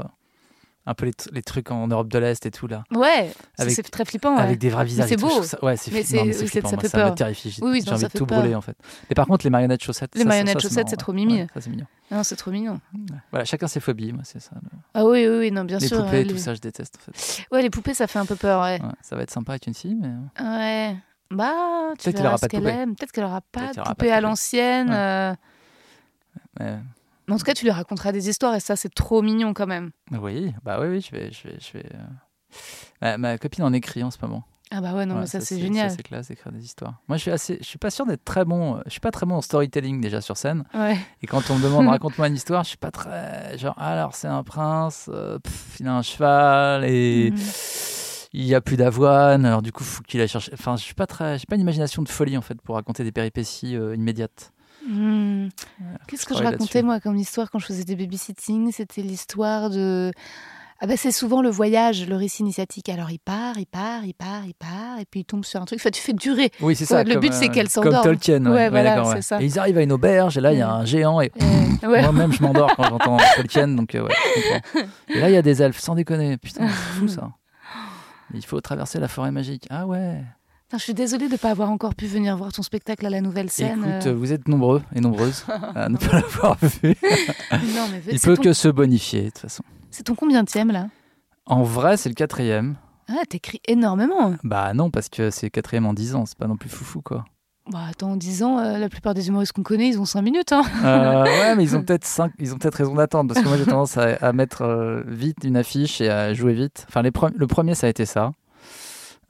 Euh, 0.87 0.91
un 0.91 0.95
peu 0.95 1.07
les, 1.07 1.13
les 1.33 1.43
trucs 1.43 1.71
en 1.71 1.89
Europe 1.89 2.09
de 2.09 2.19
l'Est 2.19 2.45
et 2.47 2.51
tout 2.51 2.67
là. 2.67 2.85
Ouais, 2.95 3.33
c'est 3.59 3.83
très 3.91 4.05
flippant. 4.05 4.37
ouais. 4.37 4.43
Avec 4.43 4.59
des 4.59 4.69
vrais 4.71 4.85
visages. 4.85 5.09
c'est 5.09 5.17
tout, 5.17 5.27
beau. 5.29 5.43
ça- 5.43 5.63
Ouais, 5.65 5.77
c'est 5.77 5.91
flippant. 5.91 6.69
ça 6.69 6.77
moi, 6.77 6.83
fait 6.83 6.89
ça 6.89 6.99
me 6.99 7.03
peur. 7.05 7.15
terrifie. 7.15 7.51
J'ai 7.51 7.63
Oui, 7.63 7.71
oui, 7.73 7.81
j'ai 7.85 7.91
non, 7.91 7.97
envie 7.97 8.05
de 8.05 8.09
tout 8.11 8.27
peur. 8.27 8.39
brûler 8.41 8.55
en 8.55 8.61
fait. 8.61 8.77
Mais 9.11 9.15
par 9.15 9.27
contre, 9.27 9.45
les 9.45 9.51
marionnettes 9.51 9.83
chaussettes. 9.83 10.15
Les 10.15 10.23
ça, 10.23 10.29
marionnettes 10.29 10.55
ça, 10.61 10.69
chaussettes, 10.69 10.89
c'est 10.89 10.97
trop 10.97 11.13
mimi. 11.13 11.41
Ouais, 11.41 11.47
ça, 11.55 11.61
c'est 11.61 11.71
mignon. 11.71 11.87
Non, 12.11 12.23
c'est 12.23 12.37
trop 12.37 12.51
mignon. 12.51 12.81
Ouais. 12.95 13.17
Voilà, 13.31 13.45
chacun 13.45 13.67
ses 13.67 13.81
phobies, 13.81 14.13
moi 14.13 14.23
c'est 14.25 14.41
ça. 14.41 14.53
le- 14.63 14.69
Ah 14.95 15.05
oui, 15.05 15.27
oui, 15.29 15.39
oui, 15.39 15.51
non, 15.51 15.65
bien 15.65 15.79
les 15.79 15.89
sûr. 15.89 16.05
poupées, 16.05 16.21
euh, 16.21 16.27
tout 16.29 16.35
les- 16.35 16.39
ça, 16.39 16.55
je 16.55 16.61
déteste 16.61 16.97
en 17.01 17.13
fait. 17.13 17.45
Ouais, 17.51 17.63
les 17.63 17.71
poupées, 17.71 17.95
ça 17.95 18.07
fait 18.07 18.19
un 18.21 18.27
peu 18.27 18.37
peur, 18.37 18.63
ouais. 18.63 18.81
Ça 19.03 19.17
va 19.17 19.23
être 19.23 19.31
sympa 19.31 19.53
avec 19.53 19.67
une 19.67 19.75
fille, 19.75 19.97
mais. 19.97 20.09
euh, 20.41 20.57
Ouais. 20.93 20.97
Bah, 21.29 21.53
tu 21.99 22.05
Peut-être 22.05 22.17
qu'elle 22.19 22.27
aura 22.27 22.37
ce 22.37 22.41
pas 22.43 22.47
de 22.47 22.51
qu'elle 22.53 22.61
poupée. 22.63 22.73
aime. 22.75 22.95
Peut-être 22.95 23.11
qu'elle 23.11 23.25
aura 23.25 23.41
pas 23.41 23.73
de 23.73 23.81
poupée 23.83 24.13
à 24.13 24.21
l'ancienne. 24.21 25.37
Euh, 27.29 27.33
en 27.35 27.39
tout 27.39 27.45
cas, 27.45 27.55
tu 27.55 27.65
lui 27.65 27.71
raconteras 27.71 28.13
des 28.13 28.29
histoires 28.29 28.55
et 28.55 28.61
ça, 28.61 28.77
c'est 28.77 28.93
trop 28.95 29.23
mignon 29.23 29.55
quand 29.55 29.67
même. 29.67 29.91
Oui, 30.13 30.53
bah 30.65 30.79
oui, 30.81 30.89
oui, 30.89 31.01
je 31.01 31.11
vais. 31.11 31.31
Je 31.33 31.49
vais, 31.49 31.57
je 31.61 31.73
vais 31.79 31.87
euh, 31.95 31.99
Ma, 33.03 33.19
ma 33.19 33.39
copine 33.39 33.65
en 33.65 33.73
écrit 33.73 34.03
en 34.03 34.11
ce 34.11 34.19
moment. 34.23 34.45
Ah 34.73 34.81
bah 34.81 34.95
ouais, 34.95 35.07
non, 35.07 35.15
Ouais, 35.15 35.21
mais 35.23 35.27
ça, 35.27 35.41
c'est 35.41 35.61
génial. 35.61 35.91
Ça, 35.91 35.97
c'est 35.97 36.03
classe 36.03 36.27
d'écrire 36.29 36.53
des 36.53 36.65
histoires. 36.65 36.95
Moi, 37.07 37.17
je 37.19 37.23
suis 37.23 37.31
assez. 37.31 37.59
Je 37.61 37.65
suis 37.67 37.79
pas 37.79 37.91
sûr 37.91 38.05
d'être 38.07 38.25
très 38.25 38.45
bon. 38.45 38.81
Je 38.87 38.91
suis 38.91 39.01
pas 39.01 39.13
très 39.13 39.25
bon 39.27 39.37
en 39.37 39.41
storytelling 39.41 40.01
déjà 40.01 40.21
sur 40.21 40.37
scène. 40.37 40.65
Ouais. 40.75 40.97
Et 41.23 41.27
quand 41.29 41.51
on 41.51 41.57
me 41.59 41.63
demande 41.63 41.87
raconte-moi 41.89 42.27
une 42.29 42.35
histoire, 42.35 42.65
je 42.65 42.71
suis 42.71 42.77
pas 42.79 42.91
très 42.91 43.57
genre 43.59 43.79
alors 43.79 44.15
c'est 44.17 44.27
un 44.27 44.43
prince, 44.43 45.09
euh, 45.13 45.39
pff, 45.39 45.77
il 45.79 45.87
a 45.87 45.95
un 45.97 46.03
cheval 46.03 46.85
et 46.85 47.31
Mhm. 47.31 47.39
il 48.33 48.45
y 48.45 48.55
a 48.57 48.61
plus 48.61 48.77
d'avoine. 48.77 49.45
Alors 49.47 49.63
du 49.63 49.71
coup, 49.71 49.85
faut 49.85 50.03
qu'il 50.03 50.21
aille 50.21 50.27
chercher. 50.29 50.51
Enfin, 50.55 50.77
je 50.77 50.83
suis 50.83 50.95
pas 50.95 51.07
très. 51.07 51.39
J'ai 51.39 51.47
pas 51.47 51.55
une 51.55 51.61
imagination 51.63 52.03
de 52.03 52.09
folie 52.09 52.37
en 52.37 52.43
fait 52.43 52.61
pour 52.61 52.75
raconter 52.75 53.05
des 53.05 53.13
péripéties 53.13 53.77
euh, 53.77 53.95
immédiates. 53.95 54.53
Hmm. 54.89 55.49
Qu'est-ce 56.09 56.27
que 56.27 56.35
je 56.37 56.43
racontais 56.43 56.83
moi 56.83 57.01
comme 57.01 57.17
histoire 57.17 57.51
quand 57.51 57.59
je 57.59 57.67
faisais 57.67 57.85
des 57.85 57.97
babysitting? 57.97 58.71
C'était 58.73 59.03
l'histoire 59.03 59.71
de. 59.71 60.13
Ah 60.79 60.87
bah 60.87 60.99
c'est 60.99 61.11
souvent 61.11 61.41
le 61.41 61.49
voyage, 61.49 62.07
le 62.07 62.17
récit 62.17 62.43
initiatique. 62.43 62.91
Alors 62.91 63.11
il 63.11 63.19
part, 63.19 63.57
il 63.59 63.65
part, 63.67 64.05
il 64.05 64.13
part, 64.13 64.45
il 64.45 64.53
part, 64.55 64.99
et 65.01 65.07
puis 65.11 65.21
il 65.21 65.25
tombe 65.25 65.43
sur 65.43 65.61
un 65.63 65.65
truc. 65.65 65.81
Enfin, 65.81 65.89
tu 65.91 66.03
fais 66.03 66.13
durer. 66.13 66.51
Oui, 66.61 66.77
c'est 66.77 66.83
Ouais, 66.85 66.99
ça. 66.99 67.05
le 67.05 67.13
comme, 67.15 67.21
but, 67.23 67.33
c'est 67.33 67.49
qu'elle 67.49 67.69
Comme 67.71 67.85
s'endorme. 67.85 68.05
Tolkien. 68.05 68.45
Ouais, 68.45 68.51
Ouais, 68.53 68.69
voilà, 68.69 69.03
c'est 69.07 69.11
ouais. 69.15 69.23
ça. 69.23 69.41
Et 69.43 69.47
ils 69.47 69.59
arrivent 69.59 69.79
à 69.79 69.83
une 69.83 69.93
auberge 69.93 70.37
et 70.37 70.41
là 70.43 70.53
il 70.53 70.59
y 70.59 70.63
a 70.63 70.71
un 70.71 70.85
géant 70.85 71.21
et 71.23 71.33
ouais. 71.83 72.03
moi-même 72.03 72.31
je 72.33 72.43
m'endors 72.43 72.77
quand 72.77 72.85
j'entends 72.91 73.17
Tolkien 73.37 73.69
donc 73.69 73.95
euh, 73.95 74.03
ouais. 74.07 74.13
je. 75.09 75.15
Et 75.17 75.21
là 75.21 75.31
il 75.31 75.33
y 75.33 75.39
a 75.39 75.43
des 75.43 75.63
elfes, 75.63 75.79
sans 75.81 75.95
déconner. 75.95 76.37
Putain, 76.37 76.69
c'est 76.69 76.75
fou 77.01 77.09
ça. 77.09 77.31
Il 78.35 78.45
faut 78.45 78.61
traverser 78.61 79.01
la 79.01 79.09
forêt 79.09 79.31
magique. 79.31 79.67
Ah 79.71 79.87
ouais. 79.87 80.23
Je 80.73 80.79
suis 80.79 80.95
désolée 80.95 81.29
de 81.29 81.33
ne 81.33 81.39
pas 81.39 81.51
avoir 81.51 81.71
encore 81.71 81.95
pu 81.95 82.07
venir 82.07 82.37
voir 82.37 82.53
ton 82.53 82.63
spectacle 82.63 83.07
à 83.07 83.11
la 83.11 83.21
nouvelle 83.21 83.51
scène. 83.51 83.85
Écoute, 83.89 84.07
euh. 84.09 84.15
vous 84.15 84.33
êtes 84.33 84.49
nombreux 84.49 84.83
et 84.95 85.01
nombreuses 85.01 85.45
à 85.77 85.89
ne 85.89 85.97
pas 85.97 86.13
l'avoir 86.21 86.57
vu. 86.61 86.95
Non, 87.53 87.87
mais 87.93 88.03
Il 88.11 88.19
peut 88.21 88.37
ton... 88.37 88.43
que 88.43 88.53
se 88.53 88.69
bonifier 88.69 89.23
de 89.23 89.27
toute 89.31 89.39
façon. 89.39 89.63
c'est 89.91 90.03
ton 90.03 90.15
combienième 90.17 90.73
là? 90.73 90.89
En 91.47 91.63
vrai, 91.63 91.97
c'est 91.97 92.09
le 92.09 92.17
quatrième. 92.17 92.75
Ah, 93.09 93.23
t'écris 93.29 93.61
énormément. 93.69 94.35
Bah 94.43 94.75
non, 94.75 94.91
parce 94.91 95.09
que 95.09 95.31
c'est 95.31 95.47
le 95.47 95.51
quatrième 95.51 95.87
en 95.87 95.95
10 95.95 96.17
ans, 96.17 96.27
c'est 96.27 96.37
pas 96.37 96.49
non 96.49 96.57
plus 96.57 96.69
foufou 96.69 97.01
quoi. 97.01 97.25
Bah 97.71 97.81
attends, 97.91 98.13
en 98.13 98.17
10 98.17 98.43
ans, 98.43 98.59
euh, 98.59 98.79
la 98.79 98.89
plupart 98.89 99.15
des 99.15 99.29
humoristes 99.29 99.53
qu'on 99.53 99.63
connaît, 99.63 99.89
ils 99.89 100.01
ont 100.01 100.05
5 100.05 100.23
minutes. 100.23 100.53
Hein. 100.53 100.63
Euh, 100.85 101.23
ouais, 101.25 101.55
mais 101.55 101.63
ils 101.63 101.77
ont 101.77 101.83
peut-être 101.85 102.05
cinq- 102.05 102.33
ils 102.41 102.53
ont 102.53 102.59
peut-être 102.59 102.75
raison 102.75 102.95
d'attendre 102.97 103.33
parce 103.33 103.45
que 103.45 103.49
moi 103.49 103.57
j'ai 103.57 103.65
tendance 103.67 103.97
à, 103.97 104.17
à 104.21 104.33
mettre 104.33 105.05
vite 105.07 105.39
une 105.45 105.57
affiche 105.57 106.01
et 106.01 106.11
à 106.11 106.35
jouer 106.35 106.55
vite. 106.55 106.85
Enfin, 106.89 107.03
les 107.03 107.13
pre- 107.13 107.33
le 107.37 107.47
premier 107.47 107.77
ça 107.77 107.87
a 107.87 107.91
été 107.91 108.05
ça. 108.05 108.33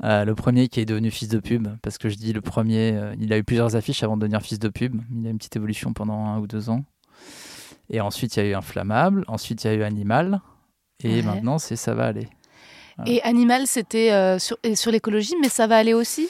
Euh, 0.05 0.25
le 0.27 0.35
premier 0.35 0.69
qui 0.69 0.81
est 0.81 0.85
devenu 0.85 1.11
fils 1.11 1.29
de 1.29 1.39
pub, 1.39 1.69
parce 1.83 1.97
que 1.97 2.09
je 2.11 2.17
dis 2.17 2.33
le 2.35 2.43
premier, 2.43 2.93
euh, 2.93 3.15
il 3.19 3.33
a 3.33 3.39
eu 3.39 3.45
plusieurs 3.45 3.77
affiches 3.77 4.03
avant 4.03 4.17
de 4.17 4.21
devenir 4.23 4.43
fils 4.43 4.59
de 4.59 4.69
pub. 4.69 5.01
Il 5.11 5.27
a 5.27 5.31
une 5.31 5.39
petite 5.39 5.57
évolution 5.57 5.93
pendant 5.95 6.19
un 6.27 6.39
ou 6.39 6.47
deux 6.47 6.69
ans. 6.69 6.85
Et 7.89 8.01
ensuite 8.01 8.37
il 8.37 8.41
y 8.41 8.43
a 8.43 8.47
eu 8.51 8.55
Inflammable, 8.55 9.25
ensuite 9.27 9.65
il 9.65 9.69
y 9.69 9.71
a 9.71 9.75
eu 9.75 9.83
Animal, 9.83 10.41
et 11.03 11.17
Ouais. 11.17 11.23
maintenant 11.23 11.59
c'est 11.59 11.77
Ça 11.77 11.95
va 11.95 12.07
aller. 12.07 12.29
Voilà. 12.97 13.13
Et 13.13 13.23
Animal, 13.23 13.67
c'était 13.67 14.11
euh, 14.13 14.39
sur 14.39 14.91
l'écologie, 14.91 15.35
mais 15.41 15.49
ça 15.51 15.67
va 15.67 15.77
aller 15.77 15.93
aussi? 15.95 16.29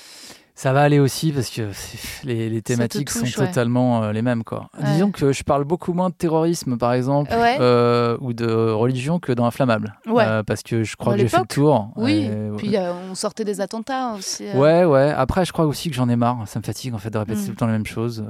Ça 0.59 0.73
va 0.73 0.81
aller 0.81 0.99
aussi 0.99 1.33
parce 1.33 1.51
que 1.51 1.71
les, 2.25 2.49
les 2.49 2.63
thématiques 2.63 3.11
touche, 3.13 3.33
sont 3.35 3.41
ouais. 3.43 3.47
totalement 3.49 4.03
euh, 4.05 4.13
les 4.13 4.23
mêmes. 4.23 4.43
Quoi. 4.43 4.71
Ouais. 4.79 4.93
Disons 4.95 5.11
que 5.11 5.31
je 5.31 5.43
parle 5.45 5.65
beaucoup 5.65 5.93
moins 5.93 6.09
de 6.09 6.15
terrorisme, 6.15 6.79
par 6.79 6.95
exemple, 6.95 7.31
Ouais. 7.35 7.59
euh, 7.61 8.17
ou 8.23 8.33
de 8.33 8.47
religion 8.71 9.19
que 9.19 9.33
dans 9.33 9.45
Inflammable. 9.45 9.95
Euh, 10.09 10.43
parce 10.43 10.63
que 10.63 10.83
je 10.83 10.97
crois 10.97 11.13
À 11.13 11.17
que 11.17 11.21
j'ai 11.23 11.29
fait 11.29 11.41
le 11.41 11.47
tour. 11.47 11.91
Oui. 11.97 12.25
Et, 12.33 12.57
Puis 12.57 12.75
on 13.11 13.15
sortait 13.15 13.45
des 13.45 13.61
attentats 13.61 14.15
aussi. 14.15 14.45
Ouais, 14.55 14.87
ouais. 14.87 15.13
Après, 15.15 15.45
je 15.45 15.53
crois 15.53 15.67
aussi 15.67 15.91
que 15.91 15.95
j'en 15.95 16.09
ai 16.09 16.17
marre. 16.17 16.49
Ça 16.49 16.59
me 16.59 16.65
fatigue 16.65 16.95
en 16.95 16.99
fait 16.99 17.11
de 17.11 17.19
répéter 17.19 17.39
Mm. 17.41 17.45
tout 17.45 17.51
le 17.51 17.57
temps 17.57 17.67
les 17.67 17.73
mêmes 17.73 17.85
choses. 17.87 18.25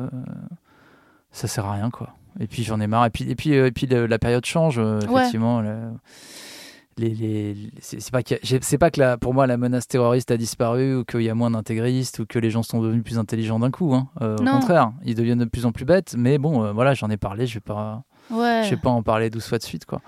Ça 1.31 1.47
sert 1.47 1.65
à 1.65 1.75
rien, 1.75 1.91
quoi. 1.91 2.09
Et 2.41 2.49
puis 2.49 2.65
j'en 2.65 2.81
ai 2.81 2.89
marre. 2.89 3.07
Et 3.07 3.11
puis, 3.11 3.31
et 3.31 3.37
puis, 3.37 3.53
et 3.53 3.71
puis 3.71 3.87
la 3.87 4.19
période 4.19 4.45
change, 4.45 4.81
effectivement. 4.81 5.63
Les, 6.99 7.11
les, 7.11 7.55
les- 7.55 7.71
c'est 7.81 8.11
pas, 8.11 8.21
c'est 8.25 8.79
que 8.91 9.01
la, 9.01 9.19
pour 9.19 9.35
moi 9.35 9.47
la 9.47 9.57
menace 9.57 9.87
terroriste 9.87 10.31
a 10.31 10.37
disparu 10.37 10.97
ou 10.97 11.05
qu'il 11.05 11.23
y 11.23 11.31
a 11.31 11.35
moins 11.35 11.51
d'intégristes 11.51 12.19
ou 12.21 12.27
que 12.27 12.39
les 12.39 12.51
gens 12.51 12.63
sont 12.63 12.81
devenus 12.81 13.05
plus 13.05 13.19
intelligents 13.19 13.59
d'un 13.59 13.71
coup. 13.71 13.95
hein. 13.95 14.09
Euh, 14.23 14.37
au 14.37 14.45
contraire, 14.45 14.93
ils 15.05 15.15
deviennent 15.15 15.39
de 15.41 15.45
plus 15.45 15.67
en 15.67 15.73
plus 15.73 15.85
bêtes. 15.85 16.15
Mais 16.17 16.39
bon, 16.39 16.65
euh, 16.65 16.73
voilà, 16.73 16.95
j'en 16.95 17.11
ai 17.11 17.17
parlé. 17.17 17.47
Je 17.47 17.55
vais 17.55 17.61
pas, 17.61 18.05
Ouais. 18.31 18.63
je 18.65 18.71
vais 18.71 18.81
pas 18.81 18.91
en 18.91 19.03
parler 19.03 19.31
12 19.31 19.47
fois 19.47 19.59
de 19.59 19.63
suite, 19.65 19.85
quoi. 19.85 20.01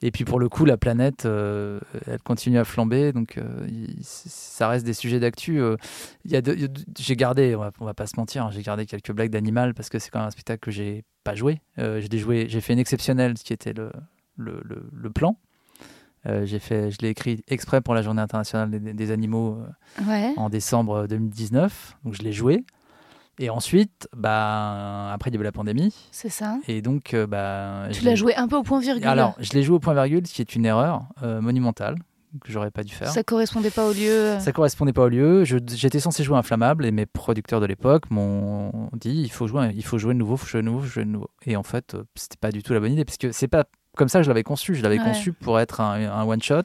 Et 0.00 0.12
puis 0.12 0.24
pour 0.24 0.38
le 0.38 0.48
coup, 0.48 0.64
la 0.64 0.76
planète, 0.76 1.26
euh, 1.26 1.80
elle 2.06 2.22
continue 2.22 2.58
à 2.58 2.64
flamber, 2.64 3.12
donc 3.12 3.36
euh, 3.36 3.66
il- 3.68 3.96
ça 4.04 4.68
reste 4.68 4.86
des 4.86 4.92
sujets 4.94 5.18
d'actu. 5.18 5.60
euh. 5.60 5.74
J'ai 6.24 7.16
gardé, 7.16 7.56
on 7.56 7.60
va, 7.60 7.72
on 7.80 7.84
va 7.84 7.94
pas 7.94 8.06
se 8.06 8.14
mentir, 8.16 8.44
hein, 8.44 8.50
j'ai 8.52 8.62
gardé 8.62 8.86
quelques 8.86 9.10
blagues 9.12 9.30
d'animal 9.30 9.74
parce 9.74 9.88
que 9.88 9.98
c'est 9.98 10.10
quand 10.10 10.20
même 10.20 10.28
un 10.28 10.30
spectacle 10.30 10.60
que 10.60 10.70
j'ai 10.70 11.02
pas 11.24 11.34
joué. 11.34 11.60
J'ai 11.76 12.60
fait 12.60 12.72
une 12.74 12.78
exceptionnelle, 12.78 13.36
ce 13.38 13.44
qui 13.44 13.52
était 13.52 13.72
le, 13.72 13.90
le, 14.36 14.60
le- 14.64 14.88
le 14.92 15.10
plan. 15.10 15.36
Euh, 16.26 16.44
j'ai 16.46 16.58
fait, 16.58 16.90
je 16.90 16.98
l'ai 17.00 17.08
écrit 17.08 17.42
exprès 17.48 17.80
pour 17.80 17.94
la 17.94 18.02
Journée 18.02 18.20
internationale 18.22 18.70
des, 18.70 18.92
des 18.92 19.10
animaux 19.10 19.58
euh, 20.00 20.04
Ouais. 20.08 20.32
en 20.36 20.48
décembre 20.50 21.06
2019, 21.06 21.96
donc 22.04 22.14
je 22.14 22.22
l'ai 22.22 22.32
joué. 22.32 22.64
Et 23.40 23.50
ensuite, 23.50 24.08
bah, 24.16 25.12
après 25.12 25.30
il 25.30 25.34
y 25.34 25.36
avait 25.36 25.44
la 25.44 25.52
pandémie, 25.52 25.94
C'est 26.10 26.28
ça. 26.28 26.58
et 26.66 26.82
donc 26.82 27.14
euh, 27.14 27.26
bah, 27.26 27.86
Tu 27.92 28.02
l'as 28.04 28.16
joué 28.16 28.34
un 28.34 28.48
peu 28.48 28.56
au 28.56 28.64
point 28.64 28.80
virgule. 28.80 29.06
alors, 29.06 29.36
je 29.38 29.52
l'ai 29.52 29.62
joué 29.62 29.76
au 29.76 29.78
point 29.78 29.94
virgule, 29.94 30.26
ce 30.26 30.34
qui 30.34 30.42
est 30.42 30.54
une 30.56 30.66
erreur 30.66 31.02
euh, 31.22 31.40
monumentale 31.40 31.94
que 32.44 32.52
j'aurais 32.52 32.70
pas 32.72 32.82
dû 32.82 32.92
faire. 32.92 33.08
ça 33.08 33.22
correspondait 33.22 33.70
pas 33.70 33.86
au 33.88 33.92
lieu. 33.92 34.36
Ça 34.40 34.52
correspondait 34.52 34.92
pas 34.92 35.04
au 35.04 35.08
lieu. 35.08 35.44
J'étais 35.44 35.98
censé 36.00 36.24
jouer 36.24 36.36
Inflammable 36.36 36.84
et 36.84 36.90
mes 36.90 37.06
producteurs 37.06 37.60
de 37.60 37.66
l'époque 37.66 38.10
m'ont 38.10 38.90
dit 38.92 39.22
il 39.22 39.30
faut 39.30 39.46
jouer, 39.46 39.70
il 39.74 39.84
faut 39.84 39.96
jouer 39.98 40.12
de 40.14 40.18
nouveau, 40.18 40.36
faut 40.36 40.46
jouer 40.46 40.60
de 40.60 40.66
nouveau, 40.66 40.80
faut 40.80 40.88
jouer 40.88 41.04
de 41.04 41.10
nouveau. 41.10 41.30
Et 41.46 41.56
en 41.56 41.62
fait, 41.62 41.94
euh, 41.94 42.02
c'était 42.16 42.36
pas 42.38 42.50
du 42.50 42.62
tout 42.64 42.72
la 42.74 42.80
bonne 42.80 42.92
idée 42.92 43.04
parce 43.04 43.16
que 43.18 43.30
c'est 43.32 43.48
pas 43.48 43.64
comme 43.98 44.08
ça 44.08 44.20
que 44.20 44.22
je 44.24 44.28
l'avais 44.30 44.42
conçu. 44.44 44.74
Je 44.74 44.82
l'avais 44.82 44.98
Ouais. 44.98 45.04
conçu 45.04 45.32
pour 45.34 45.60
être 45.60 45.80
un, 45.82 46.10
un 46.10 46.24
one 46.24 46.42
shot 46.42 46.62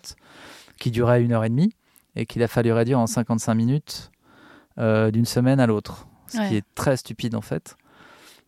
qui 0.80 0.90
durait 0.92 1.22
une 1.22 1.34
heure 1.34 1.44
et 1.44 1.50
demie 1.50 1.74
et 2.16 2.26
qu'il 2.26 2.42
a 2.44 2.48
fallu 2.48 2.72
réduire 2.72 3.00
en 3.00 3.08
55 3.08 3.54
minutes 3.56 4.12
euh, 4.78 5.12
d'une 5.12 5.26
semaine 5.26 5.60
à 5.60 5.68
l'autre, 5.68 6.08
ce 6.28 6.38
qui 6.48 6.56
est 6.56 6.66
très 6.76 6.96
stupide 6.98 7.36
en 7.36 7.42
fait. 7.42 7.76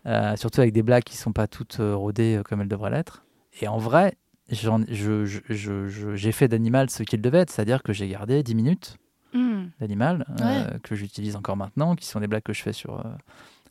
Euh, 0.05 0.35
surtout 0.35 0.61
avec 0.61 0.71
des 0.73 0.83
blagues 0.83 1.03
qui 1.03 1.17
sont 1.17 1.33
pas 1.33 1.47
toutes 1.47 1.79
euh, 1.79 1.95
rodées 1.95 2.41
comme 2.45 2.61
elles 2.61 2.67
devraient 2.67 2.91
l'être. 2.91 3.25
Et 3.61 3.67
en 3.67 3.77
vrai, 3.77 4.13
j'ai 4.49 6.31
fait 6.31 6.47
d'animal 6.47 6.89
ce 6.89 7.03
qu'il 7.03 7.21
devait 7.21 7.39
être, 7.39 7.49
c'est-à-dire 7.51 7.83
que 7.83 7.93
j'ai 7.93 8.07
gardé 8.07 8.43
10 8.43 8.55
minutes 8.55 8.97
Hmm. 9.33 9.65
d'animal 9.81 10.25
euh, 10.39 10.77
que 10.81 10.95
j'utilise 10.95 11.35
encore 11.35 11.57
maintenant, 11.57 11.95
qui 11.97 12.05
sont 12.05 12.21
des 12.21 12.27
blagues 12.27 12.43
que 12.43 12.53
je 12.53 12.61
fais 12.61 12.71
sur, 12.71 13.03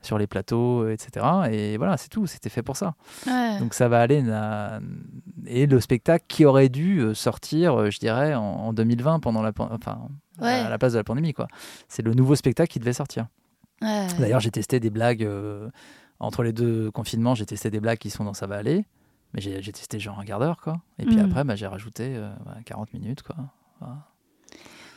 sur 0.05 0.19
les 0.19 0.27
plateaux, 0.27 0.89
etc. 0.89 1.27
Et 1.51 1.77
voilà, 1.77 1.97
c'est 1.97 2.09
tout. 2.09 2.27
C'était 2.27 2.51
fait 2.51 2.63
pour 2.63 2.77
ça. 2.77 2.95
Ouais. 3.27 3.59
Donc 3.59 3.75
ça 3.75 3.89
va 3.89 4.01
aller. 4.01 4.23
na- 4.23 4.81
Et 5.47 5.67
le 5.67 5.81
spectacle 5.81 6.25
qui 6.29 6.45
aurait 6.45 6.69
dû 6.69 7.01
euh, 7.01 7.15
sortir, 7.15 7.79
euh, 7.79 7.91
je 7.91 7.99
dirais, 7.99 8.35
en, 8.35 8.43
en 8.43 8.73
2020 8.73 9.21
pendant 9.21 9.43
la, 9.43 9.53
enfin, 9.59 10.09
Ouais. 10.41 10.51
à 10.53 10.69
la 10.69 10.79
place 10.79 10.93
de 10.93 10.99
la 10.99 11.05
pandémie, 11.05 11.33
quoi. 11.33 11.47
C'est 11.89 12.03
le 12.03 12.13
nouveau 12.15 12.35
spectacle 12.35 12.71
qui 12.73 12.79
devait 12.81 12.93
sortir. 12.93 13.27
Ouais. 13.83 14.07
D'ailleurs, 14.19 14.41
j'ai 14.41 14.51
testé 14.51 14.81
des 14.81 14.91
blagues 14.91 15.23
euh, 15.25 15.69
entre 16.21 16.43
les 16.43 16.53
deux 16.53 16.91
confinements. 16.91 17.35
J'ai 17.35 17.47
testé 17.47 17.71
des 17.71 17.81
blagues 17.81 17.99
qui 17.99 18.11
sont 18.11 18.25
dans 18.25 18.35
ça 18.35 18.47
va 18.47 18.57
aller, 18.57 18.85
mais 19.33 19.41
j'ai 19.41 19.61
testé 19.73 19.99
genre 20.01 20.19
un 20.19 20.25
quart 20.25 20.39
d'heure, 20.41 20.61
quoi. 20.61 20.81
Et 20.99 21.05
puis 21.07 21.17
Mm. 21.17 21.25
après, 21.27 21.45
bah, 21.45 21.55
j'ai 21.57 21.67
rajouté 21.67 22.15
euh, 22.17 22.29
ouais, 22.47 22.63
40 22.65 22.93
minutes, 22.95 23.23
quoi. 23.23 23.37
Voilà. 23.81 23.97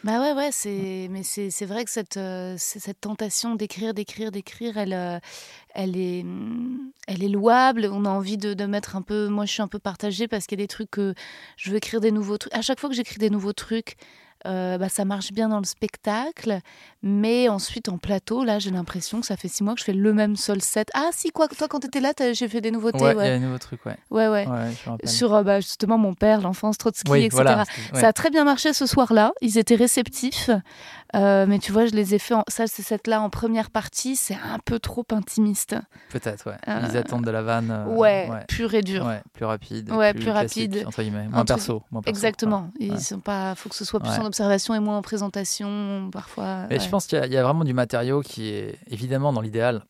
Bah 0.03 0.21
ouais, 0.21 0.31
ouais, 0.33 0.49
c'est, 0.51 1.07
mais 1.11 1.23
c'est, 1.23 1.49
c'est 1.49 1.65
vrai 1.65 1.83
que 1.83 1.91
cette, 1.91 2.17
euh, 2.17 2.55
cette 2.57 3.01
tentation 3.01 3.55
d'écrire, 3.55 3.93
d'écrire, 3.93 4.31
d'écrire, 4.31 4.77
elle, 4.77 4.93
euh, 4.93 5.19
elle, 5.73 5.97
est, 5.97 6.21
hum, 6.21 6.91
elle 7.07 7.23
est 7.23 7.27
louable. 7.29 7.89
On 7.91 8.05
a 8.05 8.09
envie 8.09 8.37
de, 8.37 8.53
de 8.53 8.65
mettre 8.65 8.95
un 8.95 9.01
peu. 9.01 9.27
Moi, 9.27 9.45
je 9.45 9.53
suis 9.53 9.61
un 9.61 9.67
peu 9.67 9.79
partagée 9.79 10.27
parce 10.27 10.45
qu'il 10.45 10.59
y 10.59 10.61
a 10.61 10.65
des 10.65 10.67
trucs 10.67 10.91
que 10.91 11.13
je 11.57 11.71
veux 11.71 11.77
écrire 11.77 11.99
des 11.99 12.11
nouveaux 12.11 12.37
trucs. 12.37 12.53
À 12.53 12.61
chaque 12.61 12.79
fois 12.79 12.89
que 12.89 12.95
j'écris 12.95 13.17
des 13.17 13.29
nouveaux 13.31 13.53
trucs, 13.53 13.97
euh, 14.45 14.77
bah, 14.77 14.89
ça 14.89 15.05
marche 15.05 15.31
bien 15.31 15.49
dans 15.49 15.59
le 15.59 15.65
spectacle, 15.65 16.59
mais 17.01 17.49
ensuite 17.49 17.89
en 17.89 17.97
plateau, 17.97 18.43
là, 18.43 18.59
j'ai 18.59 18.71
l'impression 18.71 19.19
que 19.19 19.25
ça 19.25 19.35
fait 19.35 19.47
six 19.47 19.63
mois 19.63 19.73
que 19.73 19.79
je 19.79 19.85
fais 19.85 19.93
le 19.93 20.13
même 20.13 20.35
seul 20.35 20.61
set. 20.61 20.89
Ah, 20.93 21.09
si, 21.11 21.31
quoi, 21.31 21.47
toi, 21.47 21.67
quand 21.67 21.79
t'étais 21.79 21.99
là, 21.99 22.13
j'ai 22.33 22.47
fait 22.47 22.61
des 22.61 22.71
nouveautés, 22.71 22.97
Ouais, 23.03 23.13
il 23.13 23.27
y 23.27 23.31
a 23.31 23.33
un 23.33 23.39
nouveau 23.39 23.57
truc, 23.57 23.85
ouais. 23.85 23.97
Ouais, 24.09 24.27
ouais. 24.27 24.45
Sur 25.05 25.33
euh, 25.33 25.43
bah, 25.43 25.59
justement 25.59 25.97
mon 25.97 26.13
père, 26.13 26.41
l'enfance, 26.41 26.77
Trotsky, 26.77 27.11
oui, 27.11 27.23
etc. 27.25 27.43
voilà. 27.43 27.63
Ça 27.93 28.07
a 28.07 28.13
très 28.13 28.29
bien 28.29 28.43
marché 28.43 28.73
ce 28.73 28.85
soir-là. 28.85 29.31
Ils 29.41 29.57
étaient 29.57 29.75
réceptifs. 29.75 30.49
Euh, 31.15 31.45
mais 31.47 31.59
tu 31.59 31.71
vois, 31.71 31.85
je 31.85 31.93
les 31.93 32.15
ai 32.15 32.19
fait. 32.19 32.33
En... 32.33 32.43
Ça, 32.47 32.67
c'est 32.67 32.83
cette 32.83 33.07
là 33.07 33.21
en 33.21 33.29
première 33.29 33.69
partie. 33.69 34.15
C'est 34.15 34.35
un 34.35 34.59
peu 34.63 34.79
trop 34.79 35.05
intimiste. 35.11 35.75
Peut-être, 36.09 36.49
ouais. 36.49 36.57
Ils 36.89 36.97
attendent 36.97 37.25
de 37.25 37.31
la 37.31 37.41
vanne. 37.41 37.85
ouais, 37.87 38.27
ouais. 38.29 38.45
pur 38.47 38.73
et 38.73 38.81
dur. 38.81 39.05
Ouais, 39.05 39.21
plus 39.33 39.45
rapide. 39.45 39.89
Ouais, 39.91 40.13
plus, 40.13 40.29
rapide. 40.29 40.83
Entre 40.85 41.01
guillemets. 41.01 41.27
Moins 41.27 41.45
perso, 41.45 41.83
moins 41.91 42.01
perso. 42.01 42.17
Exactement. 42.17 42.71
Ils 42.79 42.99
sont 42.99 43.19
pas. 43.19 43.55
Faut 43.55 43.69
que 43.69 43.75
ce 43.75 43.85
soit 43.85 43.99
plus 43.99 44.11
observation 44.27 44.75
et 44.75 44.79
moins 44.79 44.97
en 44.97 45.01
présentation 45.01 46.09
parfois. 46.11 46.67
Mais 46.69 46.77
ouais. 46.77 46.83
je 46.83 46.89
pense 46.89 47.07
qu'il 47.07 47.17
y, 47.17 47.21
a- 47.21 47.25
il 47.25 47.33
y 47.33 47.37
a 47.37 47.43
vraiment 47.43 47.63
du 47.63 47.73
matériau 47.73 48.21
qui 48.21 48.49
est 48.49 48.77
évidemment 48.87 49.33
dans 49.33 49.41
l'idéal. 49.41 49.83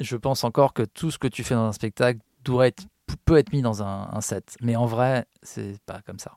Je 0.00 0.16
pense 0.16 0.44
encore 0.44 0.72
que 0.72 0.82
tout 0.82 1.10
ce 1.10 1.18
que 1.18 1.28
tu 1.28 1.44
fais 1.44 1.54
dans 1.54 1.66
un 1.66 1.72
spectacle 1.72 2.20
doit 2.44 2.66
être, 2.66 2.82
peut 3.24 3.36
être 3.36 3.52
mis 3.52 3.62
dans 3.62 3.82
un, 3.82 4.08
un 4.12 4.20
set. 4.20 4.56
Mais 4.60 4.74
en 4.76 4.86
vrai, 4.86 5.26
c'est 5.42 5.78
pas 5.86 6.00
comme 6.06 6.18
ça. 6.18 6.32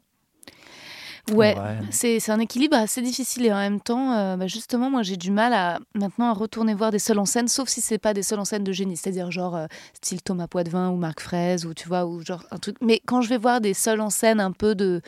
Ouais. 1.32 1.56
c'est 1.92 2.30
un 2.32 2.40
équilibre 2.40 2.76
assez 2.76 3.02
difficile 3.02 3.46
et 3.46 3.54
en 3.54 3.58
même 3.58 3.80
temps, 3.80 4.12
euh, 4.12 4.36
bah, 4.36 4.48
justement, 4.48 4.90
moi 4.90 5.04
j'ai 5.04 5.16
du 5.16 5.32
mal 5.32 5.54
à 5.54 5.80
maintenant 5.96 6.30
à 6.30 6.34
retourner 6.34 6.74
voir 6.74 6.92
des 6.92 7.00
seuls 7.00 7.18
en 7.18 7.24
scène, 7.24 7.48
sauf 7.48 7.70
si 7.70 7.80
c'est 7.80 7.98
pas 7.98 8.14
des 8.14 8.24
seuls 8.24 8.40
en 8.40 8.44
scène 8.46 8.66
de 8.66 8.74
génie, 8.74 8.98
c'est-à-dire 8.98 9.32
genre 9.32 9.56
euh, 9.56 9.68
style 9.94 10.22
Thomas 10.22 10.48
Poitvin 10.48 10.90
ou 10.90 10.98
Marc 10.98 11.22
Fraise 11.22 11.66
ou 11.66 11.74
tu 11.74 11.88
vois 11.88 12.06
ou 12.06 12.20
genre 12.26 12.44
un 12.52 12.58
truc. 12.58 12.76
Mais 12.82 13.02
quand 13.06 13.22
je 13.22 13.30
vais 13.30 13.38
voir 13.38 13.62
des 13.62 13.74
seuls 13.74 14.02
en 14.02 14.10
scène 14.10 14.42
un 14.42 14.52
peu 14.52 14.76
de 14.76 15.02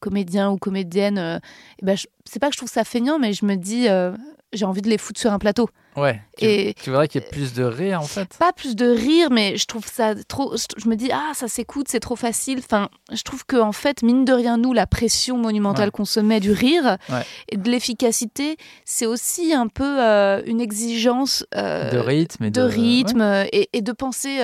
comédiens 0.00 0.50
ou 0.50 0.56
comédiennes, 0.58 1.18
euh, 1.18 1.38
eh 1.82 1.84
ben, 1.86 1.96
je- 1.96 2.06
c'est 2.24 2.38
pas 2.40 2.48
que 2.48 2.54
je 2.54 2.58
trouve 2.58 2.70
ça 2.70 2.84
feignant, 2.84 3.18
mais 3.18 3.32
je 3.32 3.44
me 3.44 3.54
dis 3.56 3.88
euh, 3.88 4.12
j'ai 4.52 4.64
envie 4.64 4.82
de 4.82 4.88
les 4.90 4.98
foutre 4.98 5.20
sur 5.20 5.32
un 5.32 5.38
plateau. 5.38 5.68
Ouais. 5.96 6.20
Tu, 6.38 6.44
Et 6.44 6.74
tu 6.74 6.90
voudrais 6.90 7.08
qu'il 7.08 7.20
y 7.20 7.24
ait 7.24 7.28
plus 7.28 7.52
de 7.52 7.64
rire 7.64 8.00
en 8.00 8.04
fait? 8.04 8.36
pas 8.38 8.52
plus 8.52 8.76
de 8.76 8.86
rire, 8.86 9.28
mais 9.30 9.56
je 9.56 9.66
trouve 9.66 9.84
ça 9.86 10.14
trop. 10.28 10.54
Je 10.76 10.88
me 10.88 10.94
dis, 10.94 11.10
ah, 11.12 11.32
ça 11.34 11.48
s'écoute, 11.48 11.86
c'est 11.88 11.98
trop 11.98 12.14
facile. 12.14 12.60
Enfin, 12.60 12.88
je 13.12 13.22
trouve 13.22 13.44
que 13.44 13.56
en 13.56 13.72
fait, 13.72 14.02
mine 14.04 14.24
de 14.24 14.32
rien, 14.32 14.56
nous, 14.56 14.72
la 14.72 14.86
pression 14.86 15.36
monumentale 15.36 15.86
Ouais. 15.86 15.90
qu'on 15.90 16.04
se 16.04 16.20
met 16.20 16.38
du 16.38 16.52
rire 16.52 16.96
Ouais. 17.08 17.22
et 17.48 17.56
de 17.56 17.68
l'efficacité, 17.68 18.56
c'est 18.84 19.06
aussi 19.06 19.52
un 19.52 19.66
peu 19.66 20.00
euh, 20.00 20.40
une 20.46 20.60
exigence 20.60 21.44
de 21.52 21.98
rythme 21.98 22.44
et 22.44 22.50
de 22.52 22.60
de, 22.60 22.66
rythme 22.66 23.44
et, 23.52 23.68
et 23.72 23.82
de 23.82 23.92
pensée. 23.92 24.38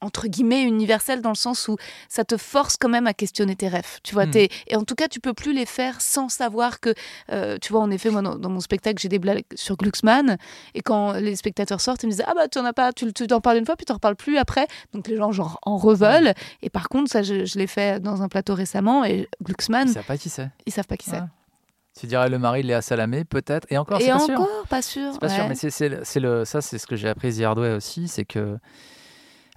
Entre 0.00 0.28
guillemets 0.28 0.62
universelle 0.62 1.20
dans 1.22 1.30
le 1.30 1.34
sens 1.34 1.66
où 1.68 1.76
ça 2.08 2.24
te 2.24 2.36
force 2.36 2.76
quand 2.76 2.88
même 2.88 3.06
à 3.06 3.14
questionner 3.14 3.56
tes 3.56 3.68
rêves 3.68 3.98
tu 4.02 4.14
vois 4.14 4.26
Hmm. 4.26 4.36
et 4.68 4.76
en 4.76 4.84
tout 4.84 4.94
cas 4.94 5.08
tu 5.08 5.20
peux 5.20 5.32
plus 5.34 5.52
les 5.52 5.66
faire 5.66 6.00
sans 6.00 6.28
savoir 6.28 6.80
que 6.80 6.94
euh, 7.32 7.56
tu 7.60 7.72
vois 7.72 7.80
en 7.82 7.90
effet 7.90 8.10
moi 8.10 8.22
dans, 8.22 8.36
dans 8.36 8.50
mon 8.50 8.60
spectacle 8.60 9.00
j'ai 9.00 9.08
des 9.08 9.18
blagues 9.18 9.42
sur 9.54 9.76
Glucksmann 9.76 10.36
et 10.74 10.80
quand 10.82 11.12
les 11.14 11.34
spectateurs 11.36 11.80
sortent 11.80 12.02
ils 12.02 12.06
me 12.06 12.12
disent 12.12 12.24
ah 12.26 12.34
bah 12.34 12.46
tu 12.48 12.58
en 12.58 12.64
as 12.64 12.72
pas 12.72 12.92
tu 12.92 13.12
t'en 13.12 13.40
parles 13.40 13.56
une 13.58 13.66
fois 13.66 13.76
puis 13.76 13.86
tu 13.86 13.92
en 13.92 13.96
reparles 13.96 14.16
plus 14.16 14.36
après 14.38 14.66
donc 14.92 15.08
les 15.08 15.16
gens 15.16 15.32
genre 15.32 15.58
en 15.62 15.76
reveulent 15.76 16.34
et 16.62 16.70
par 16.70 16.88
contre 16.88 17.10
ça 17.10 17.22
je, 17.22 17.44
je 17.44 17.58
l'ai 17.58 17.66
fait 17.66 18.00
dans 18.00 18.22
un 18.22 18.28
plateau 18.28 18.54
récemment 18.54 19.04
et. 19.04 19.28
Glucksmann 19.42 19.88
Ils 19.88 19.94
savent 19.94 20.04
pas 20.04 20.16
qui 20.18 20.28
c'est. 20.28 20.48
ils 20.66 20.72
savent 20.72 20.86
pas 20.86 20.96
qui 20.96 21.10
c'est. 21.10 21.22
Tu 21.98 22.06
dirais 22.06 22.28
le 22.28 22.38
mari 22.38 22.62
de 22.62 22.68
Léa 22.68 22.80
Salamé, 22.82 23.24
peut-être. 23.24 23.66
Et 23.70 23.78
encore, 23.78 24.00
c'est 24.00 24.08
pas 24.08 24.14
encore 24.22 24.46
sûr. 24.46 24.66
pas 24.68 24.82
sûr 24.82 25.12
C'est 25.12 25.18
pas 25.20 25.28
sûr, 25.28 25.48
mais 25.48 25.54
c'est, 26.04 26.18
le- 26.20 26.44
ça, 26.44 26.60
c'est 26.60 26.78
ce 26.78 26.86
que 26.86 26.94
j'ai 26.96 27.08
appris 27.08 27.30
Way 27.44 27.72
aussi, 27.74 28.06
c'est 28.08 28.24
que, 28.24 28.58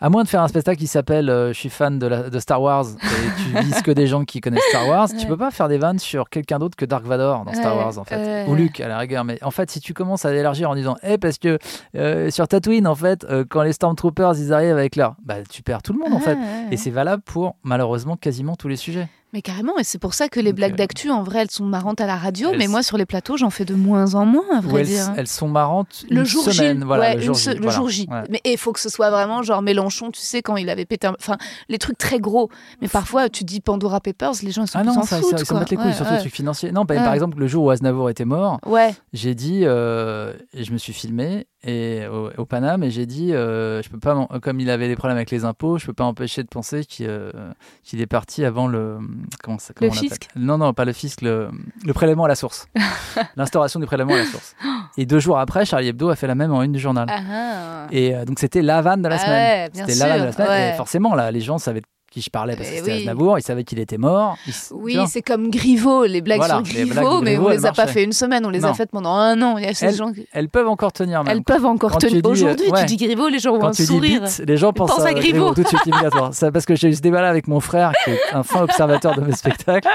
à 0.01 0.09
moins 0.09 0.23
de 0.23 0.27
faire 0.27 0.41
un 0.41 0.47
spectacle 0.47 0.79
qui 0.79 0.87
s'appelle 0.87 1.29
euh, 1.29 1.53
Je 1.53 1.59
suis 1.59 1.69
fan 1.69 1.99
de, 1.99 2.07
la- 2.07 2.29
de 2.29 2.39
Star 2.39 2.61
Wars 2.61 2.85
et 2.87 3.41
tu 3.43 3.59
vises 3.63 3.81
que 3.81 3.91
des 3.91 4.07
gens 4.07 4.25
qui 4.25 4.41
connaissent 4.41 4.63
Star 4.69 4.87
Wars, 4.87 5.07
Ouais. 5.11 5.17
tu 5.17 5.27
peux 5.27 5.37
pas 5.37 5.51
faire 5.51 5.67
des 5.67 5.77
vannes 5.77 5.99
sur 5.99 6.29
quelqu'un 6.29 6.59
d'autre 6.59 6.75
que 6.75 6.85
Dark 6.85 7.05
Vador 7.05 7.45
dans 7.45 7.53
Star 7.53 7.75
Ouais, 7.77 7.83
Wars 7.83 7.97
en 7.99 8.03
fait, 8.03 8.45
ou 8.47 8.55
Luke 8.55 8.79
à 8.81 8.87
la 8.87 8.97
rigueur. 8.97 9.23
Mais 9.23 9.37
en 9.43 9.51
fait, 9.51 9.69
si 9.71 9.79
tu 9.79 9.93
commences 9.93 10.25
à 10.25 10.33
élargir 10.33 10.69
en 10.69 10.75
disant, 10.75 10.95
eh 11.03 11.17
parce 11.17 11.37
que 11.37 11.57
euh, 11.95 12.29
sur 12.31 12.47
Tatooine 12.47 12.87
en 12.87 12.95
fait, 12.95 13.23
euh, 13.29 13.45
quand 13.47 13.61
les 13.61 13.73
Stormtroopers 13.73 14.33
ils 14.39 14.51
arrivent 14.53 14.71
avec 14.77 14.95
leur, 14.95 15.15
bah 15.23 15.35
tu 15.49 15.61
perds 15.61 15.81
tout 15.83 15.93
le 15.93 15.99
monde 15.99 16.13
en 16.13 16.19
fait. 16.19 16.33
Ouais, 16.33 16.39
ouais, 16.39 16.65
Et 16.71 16.77
c'est 16.77 16.89
valable 16.89 17.21
pour 17.23 17.55
malheureusement 17.63 18.17
quasiment 18.17 18.55
tous 18.55 18.67
les 18.67 18.75
sujets. 18.77 19.07
Mais 19.33 19.41
carrément, 19.41 19.77
et 19.77 19.83
c'est 19.83 19.97
pour 19.99 20.13
ça 20.13 20.27
que 20.27 20.39
les 20.39 20.51
Donc, 20.51 20.57
blagues 20.57 20.73
euh, 20.73 20.75
d'actu, 20.75 21.09
en 21.09 21.23
vrai, 21.23 21.39
elles 21.39 21.51
sont 21.51 21.65
marrantes 21.65 22.01
à 22.01 22.05
la 22.05 22.17
radio, 22.17 22.49
elles 22.51 22.57
mais 22.57 22.67
moi, 22.67 22.83
sur 22.83 22.97
les 22.97 23.05
plateaux, 23.05 23.37
j'en 23.37 23.49
fais 23.49 23.63
de 23.65 23.73
moins 23.73 24.15
en 24.15 24.25
moins, 24.25 24.43
à 24.53 24.59
vrai 24.59 24.81
elles, 24.81 24.87
dire. 24.87 25.13
elles 25.15 25.27
sont 25.27 25.47
marrantes 25.47 26.05
Le 26.09 26.19
une 26.19 26.25
jour 26.25 26.43
semaine, 26.43 26.79
J, 26.79 26.85
voilà, 26.85 27.03
ouais, 27.03 27.15
le 27.15 27.21
jour 27.21 27.35
J, 27.35 27.49
le 27.49 27.61
voilà. 27.61 27.71
jour 27.77 27.89
J. 27.89 28.07
Ouais. 28.11 28.23
Mais 28.29 28.41
il 28.43 28.57
faut 28.57 28.73
que 28.73 28.79
ce 28.79 28.89
soit 28.89 29.09
vraiment 29.09 29.41
genre 29.41 29.61
Mélenchon, 29.61 30.11
tu 30.11 30.19
sais, 30.21 30.41
quand 30.41 30.57
il 30.57 30.69
avait 30.69 30.85
pété 30.85 31.07
un... 31.07 31.15
Enfin, 31.19 31.37
les 31.69 31.77
trucs 31.77 31.97
très 31.97 32.19
gros. 32.19 32.49
Mais 32.81 32.87
parfois, 32.87 33.29
tu 33.29 33.43
dis 33.43 33.61
Pandora 33.61 34.01
Papers, 34.01 34.33
les 34.43 34.51
gens, 34.51 34.63
ils 34.63 34.67
sont 34.67 34.79
Ah 34.79 34.83
non, 34.83 35.01
ça, 35.03 35.19
foutent, 35.19 35.31
ça, 35.31 35.37
ils 35.39 35.45
s'en 35.45 35.55
battent 35.55 35.69
les 35.69 35.77
couilles, 35.77 35.87
Ouais, 35.87 35.93
surtout 35.93 36.13
les 36.13 36.19
trucs 36.19 36.35
financiers. 36.35 36.71
Non, 36.71 36.83
bah, 36.83 36.95
par 36.95 37.13
exemple, 37.13 37.39
le 37.39 37.47
jour 37.47 37.65
où 37.65 37.69
Aznavour 37.69 38.09
était 38.09 38.25
mort, 38.25 38.59
j'ai 39.13 39.35
dit, 39.35 39.61
euh, 39.63 40.33
et 40.53 40.63
je 40.63 40.73
me 40.73 40.77
suis 40.77 40.93
filmé 40.93 41.47
et 41.63 42.07
au, 42.07 42.31
au 42.37 42.45
Paname, 42.45 42.83
et 42.83 42.89
j'ai 42.91 43.05
dit, 43.05 43.33
euh, 43.33 43.81
je 43.83 43.89
peux 43.89 43.99
pas, 43.99 44.27
comme 44.41 44.59
il 44.59 44.69
avait 44.69 44.87
des 44.87 44.95
problèmes 44.95 45.17
avec 45.17 45.29
les 45.31 45.45
impôts, 45.45 45.77
je 45.77 45.85
peux 45.85 45.93
pas 45.93 46.03
empêcher 46.05 46.41
de 46.43 46.47
penser 46.47 46.85
qu'il 46.85 47.05
euh, 47.07 47.31
qu'il 47.83 48.01
est 48.01 48.07
parti 48.07 48.43
avant 48.45 48.67
le 48.67 48.97
comment 49.43 49.59
ça, 49.59 49.73
comment 49.75 49.91
Le 49.91 49.97
on 49.97 49.99
fisc? 50.01 50.27
Non, 50.35 50.57
non, 50.57 50.73
pas 50.73 50.85
le 50.85 50.93
fisc, 50.93 51.21
le, 51.21 51.49
le 51.85 51.93
prélèvement 51.93 52.25
à 52.25 52.27
la 52.27 52.35
source, 52.35 52.67
l'instauration 53.35 53.79
du 53.79 53.85
prélèvement 53.85 54.13
à 54.15 54.17
la 54.17 54.25
source. 54.25 54.55
Et 54.97 55.05
deux 55.05 55.19
jours 55.19 55.37
après, 55.39 55.65
Charlie 55.65 55.89
Hebdo 55.89 56.09
a 56.09 56.15
fait 56.15 56.27
la 56.27 56.35
même 56.35 56.51
en 56.51 56.63
une 56.63 56.71
du 56.71 56.79
journal. 56.79 57.07
Ah. 57.09 57.87
Et 57.91 58.15
euh, 58.15 58.25
donc 58.25 58.39
c'était 58.39 58.61
la 58.61 58.81
vanne 58.81 59.01
de 59.01 59.07
la 59.07 59.15
Ah 59.15 59.19
semaine. 59.19 59.69
ouais, 59.75 59.85
C'était 59.87 59.99
la 59.99 60.07
vanne 60.07 60.19
de 60.21 60.25
la 60.25 60.31
semaine. 60.31 60.47
ouais. 60.49 60.69
Et 60.71 60.77
forcément, 60.77 61.15
là, 61.15 61.31
les 61.31 61.41
gens 61.41 61.57
savaient 61.57 61.81
qui 62.11 62.21
je 62.21 62.29
parlais 62.29 62.55
parce 62.57 62.67
que 62.69 62.73
Eh 62.75 62.77
c'était 62.79 62.91
oui. 62.91 62.97
Aznavour, 62.99 63.39
ils 63.39 63.41
savaient 63.41 63.63
qu'il 63.63 63.79
était 63.79 63.97
mort. 63.97 64.37
Oui, 64.71 64.97
c'est 65.07 65.21
comme 65.21 65.49
Griveaux, 65.49 66.03
les 66.05 66.21
blagues 66.21 66.39
Voilà, 66.39 66.55
sur 66.55 66.63
blagues 66.63 66.87
Griveaux, 66.89 67.21
mais 67.21 67.31
Griveaux, 67.35 67.47
on 67.47 67.51
les 67.51 67.65
a 67.65 67.71
pas 67.71 67.87
fait 67.87 68.03
une 68.03 68.11
semaine, 68.11 68.45
on 68.45 68.49
les 68.49 68.65
a 68.65 68.73
faites 68.73 68.91
pendant 68.91 69.13
un 69.15 69.41
an. 69.41 69.57
Il 69.57 69.63
y 69.63 69.67
a 69.67 69.73
ces 69.73 69.85
Elles- 69.85 69.95
gens 69.95 70.11
Elles 70.33 70.49
peuvent 70.49 70.67
encore 70.67 70.91
tenir 70.91 71.23
même. 71.23 71.31
Elles 71.37 71.43
peuvent 71.43 71.65
encore 71.65 71.97
tenir. 71.97 72.21
Aujourd'hui, 72.25 72.69
ouais. 72.69 72.79
tu 72.81 72.85
dis 72.85 72.97
Griveaux, 72.97 73.29
les 73.29 73.39
gens 73.39 73.53
ont 73.55 73.63
un 73.63 73.73
sourire. 73.73 74.21
bite, 74.23 74.43
les 74.45 74.57
gens 74.57 74.73
pensent, 74.73 74.91
pensent 74.91 75.05
à 75.05 75.13
Griveaux. 75.13 75.53
tout 75.53 75.63
de 75.63 75.67
suite 75.67 75.85
immédiatement. 75.85 76.29
C'est 76.33 76.51
parce 76.51 76.65
que 76.65 76.75
j'ai 76.75 76.89
eu 76.89 76.93
ce 76.93 77.01
débat 77.01 77.21
là 77.21 77.29
avec 77.29 77.47
mon 77.47 77.59
frère, 77.61 77.93
qui 78.03 78.11
est 78.11 78.19
un 78.33 78.43
fin 78.43 78.61
observateur 78.63 79.15
de 79.15 79.21
mes 79.21 79.31
spectacles, 79.33 79.87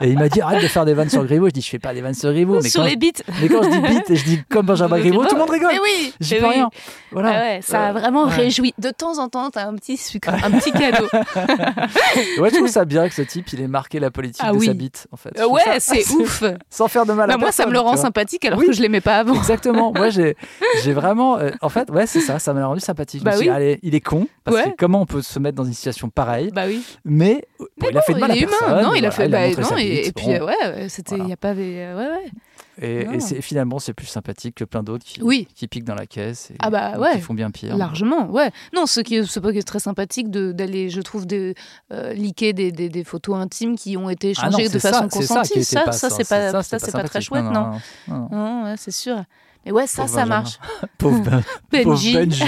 et 0.00 0.08
il 0.10 0.18
m'a 0.18 0.28
dit 0.28 0.40
arrête 0.40 0.60
de 0.62 0.66
faire 0.68 0.84
des 0.84 0.94
vannes 0.94 1.08
sur 1.08 1.24
Griveaux. 1.24 1.46
Je 1.46 1.52
dis 1.52 1.60
je 1.62 1.70
fais 1.70 1.78
pas 1.78 1.94
des 1.94 2.00
vannes 2.00 2.14
sur 2.14 2.32
Griveaux, 2.32 2.58
mais 2.60 2.68
sur 2.68 2.82
quand, 2.82 2.88
les 2.88 2.96
bites. 2.96 3.22
mais 3.40 3.48
quand 3.48 3.62
je 3.62 3.70
dis 3.70 3.80
bite 3.80 4.10
et 4.10 4.16
je 4.16 4.24
dis 4.24 4.40
comme 4.50 4.66
Benjamin 4.66 4.98
Griveaux, 4.98 5.24
tout 5.24 5.34
le 5.36 5.40
monde 5.40 5.50
rigole. 5.50 5.70
Mais 5.72 5.78
oui, 5.80 6.12
oui. 6.20 6.38
rien. 6.40 6.68
Voilà. 7.12 7.58
Ah 7.58 7.62
ça 7.62 7.86
a 7.86 7.90
Euh, 7.90 7.92
vraiment 7.92 8.24
réjoui. 8.24 8.74
De 8.78 8.90
temps 8.90 9.18
en 9.18 9.28
temps, 9.28 9.50
t'as 9.50 9.66
un 9.68 9.74
petit 9.76 9.96
sucre, 9.96 10.30
un 10.30 10.50
petit 10.50 10.72
cadeau. 10.72 11.06
Ouais, 12.38 12.50
je 12.50 12.56
trouve 12.56 12.68
ça 12.68 12.84
bien 12.84 13.08
que 13.08 13.14
ce 13.14 13.22
type, 13.22 13.52
il 13.52 13.60
ait 13.60 13.68
marqué 13.68 13.98
la 14.00 14.10
politique 14.10 14.42
Ah 14.44 14.52
de 14.52 14.56
oui. 14.56 14.66
sa 14.66 14.72
bite, 14.74 15.06
en 15.12 15.16
fait. 15.16 15.38
Euh, 15.38 15.46
ouais, 15.48 15.62
ça 15.78 15.94
c'est 15.94 16.08
ouf. 16.14 16.42
Sans 16.70 16.88
faire 16.88 17.06
de 17.06 17.12
mal 17.12 17.30
à 17.30 17.34
Bah, 17.34 17.38
moi, 17.40 17.52
ça 17.52 17.66
me 17.66 17.72
le 17.72 17.78
rend 17.80 17.96
sympathique 17.96 18.44
alors 18.44 18.58
Oui. 18.58 18.66
que 18.66 18.72
je 18.72 18.82
l'aimais 18.82 19.00
pas 19.00 19.18
avant. 19.18 19.34
Exactement. 19.34 19.92
Moi, 19.94 20.08
j'ai, 20.10 20.36
vraiment. 20.92 21.38
euh, 21.38 21.50
en 21.60 21.68
fait, 21.68 21.90
ouais, 21.90 22.06
c'est 22.06 22.20
ça. 22.20 22.38
Ça 22.38 22.52
m'a 22.52 22.64
rendu 22.66 22.80
sympathique. 22.80 23.20
Je 23.20 23.24
me 23.26 23.30
Bah 23.30 23.36
suis 23.36 23.46
dit, 23.46 23.50
allez, 23.50 23.78
il 23.82 23.94
est 23.94 24.00
con. 24.00 24.26
Parce 24.44 24.56
Ouais. 24.56 24.70
que 24.70 24.76
comment 24.78 25.00
on 25.00 25.06
peut 25.06 25.22
se 25.22 25.38
mettre 25.38 25.56
dans 25.56 25.64
une 25.64 25.72
situation 25.72 26.08
pareille 26.10 26.50
Bah 26.54 26.64
oui. 26.66 26.82
Mais, 27.04 27.44
bon, 27.58 27.66
Mais 27.82 27.88
il 27.90 27.98
a 27.98 28.02
fait 28.02 28.14
de 28.14 28.18
non, 28.18 28.26
mal 28.26 28.30
à 28.30 28.36
il 28.36 28.42
est 28.42 28.46
personne. 28.46 28.68
humain. 28.68 28.82
Non, 28.82 28.94
il 28.94 29.06
a 29.06 29.10
fait. 29.10 29.28
bah, 29.28 29.48
non, 29.48 29.76
et, 29.78 30.12
puis, 30.14 30.34
euh, 30.34 30.44
ouais, 30.46 30.88
c'était. 30.88 31.14
Il 31.14 31.18
Voilà. 31.18 31.30
y 31.30 31.32
a 31.32 31.36
pas. 31.36 31.52
Ouais, 31.54 31.94
ouais. 31.94 32.30
Et, 32.80 33.20
c'est, 33.20 33.40
finalement, 33.40 33.78
c'est 33.78 33.92
plus 33.92 34.06
sympathique 34.06 34.56
que 34.56 34.64
plein 34.64 34.82
d'autres 34.82 35.04
qui, 35.04 35.22
Oui. 35.22 35.46
qui 35.54 35.68
piquent 35.68 35.84
dans 35.84 35.94
la 35.94 36.06
caisse 36.06 36.50
et 36.50 36.56
Ah 36.58 36.70
bah 36.70 36.94
qui 37.14 37.20
font 37.20 37.34
bien 37.34 37.50
pire. 37.50 37.76
Largement, 37.76 38.28
ouais. 38.30 38.50
Non, 38.74 38.86
ce 38.86 39.00
qui 39.00 39.16
est, 39.16 39.24
ce 39.24 39.38
qui 39.38 39.58
est 39.58 39.62
très 39.62 39.78
sympathique 39.78 40.30
de- 40.30 40.52
d'aller, 40.52 40.90
je 40.90 41.00
trouve, 41.00 41.26
de, 41.26 41.54
euh, 41.92 42.12
liker 42.14 42.52
des, 42.52 42.72
des, 42.72 42.88
des 42.88 43.04
photos 43.04 43.36
intimes 43.36 43.76
qui 43.76 43.96
ont 43.96 44.10
été 44.10 44.32
Ah 44.38 44.50
non, 44.50 44.58
échangées 44.58 44.68
de 44.74 44.78
ça, 44.78 44.90
façon 44.92 45.08
consentie. 45.08 45.64
Ça, 45.64 45.84
ça, 45.86 45.92
ça, 45.92 46.10
c'est 46.10 46.28
pas, 46.28 46.46
c'est- 46.46 46.52
ça, 46.52 46.62
c'est 46.78 46.86
c'est 46.86 46.92
pas 46.92 47.04
très 47.04 47.20
chouette, 47.20 47.44
non. 47.44 47.78
non, 48.08 48.64
ouais, 48.64 48.74
c'est 48.76 48.90
sûr. 48.90 49.22
Et 49.66 49.72
ouais, 49.72 49.86
ça, 49.86 50.02
Pauvre 50.02 50.14
ça 50.14 50.26
marche. 50.26 50.58
Pauvre, 50.98 51.20
Ben- 51.22 51.42
pauvre 51.82 51.90
Benji. 51.96 52.14
Benji. 52.14 52.44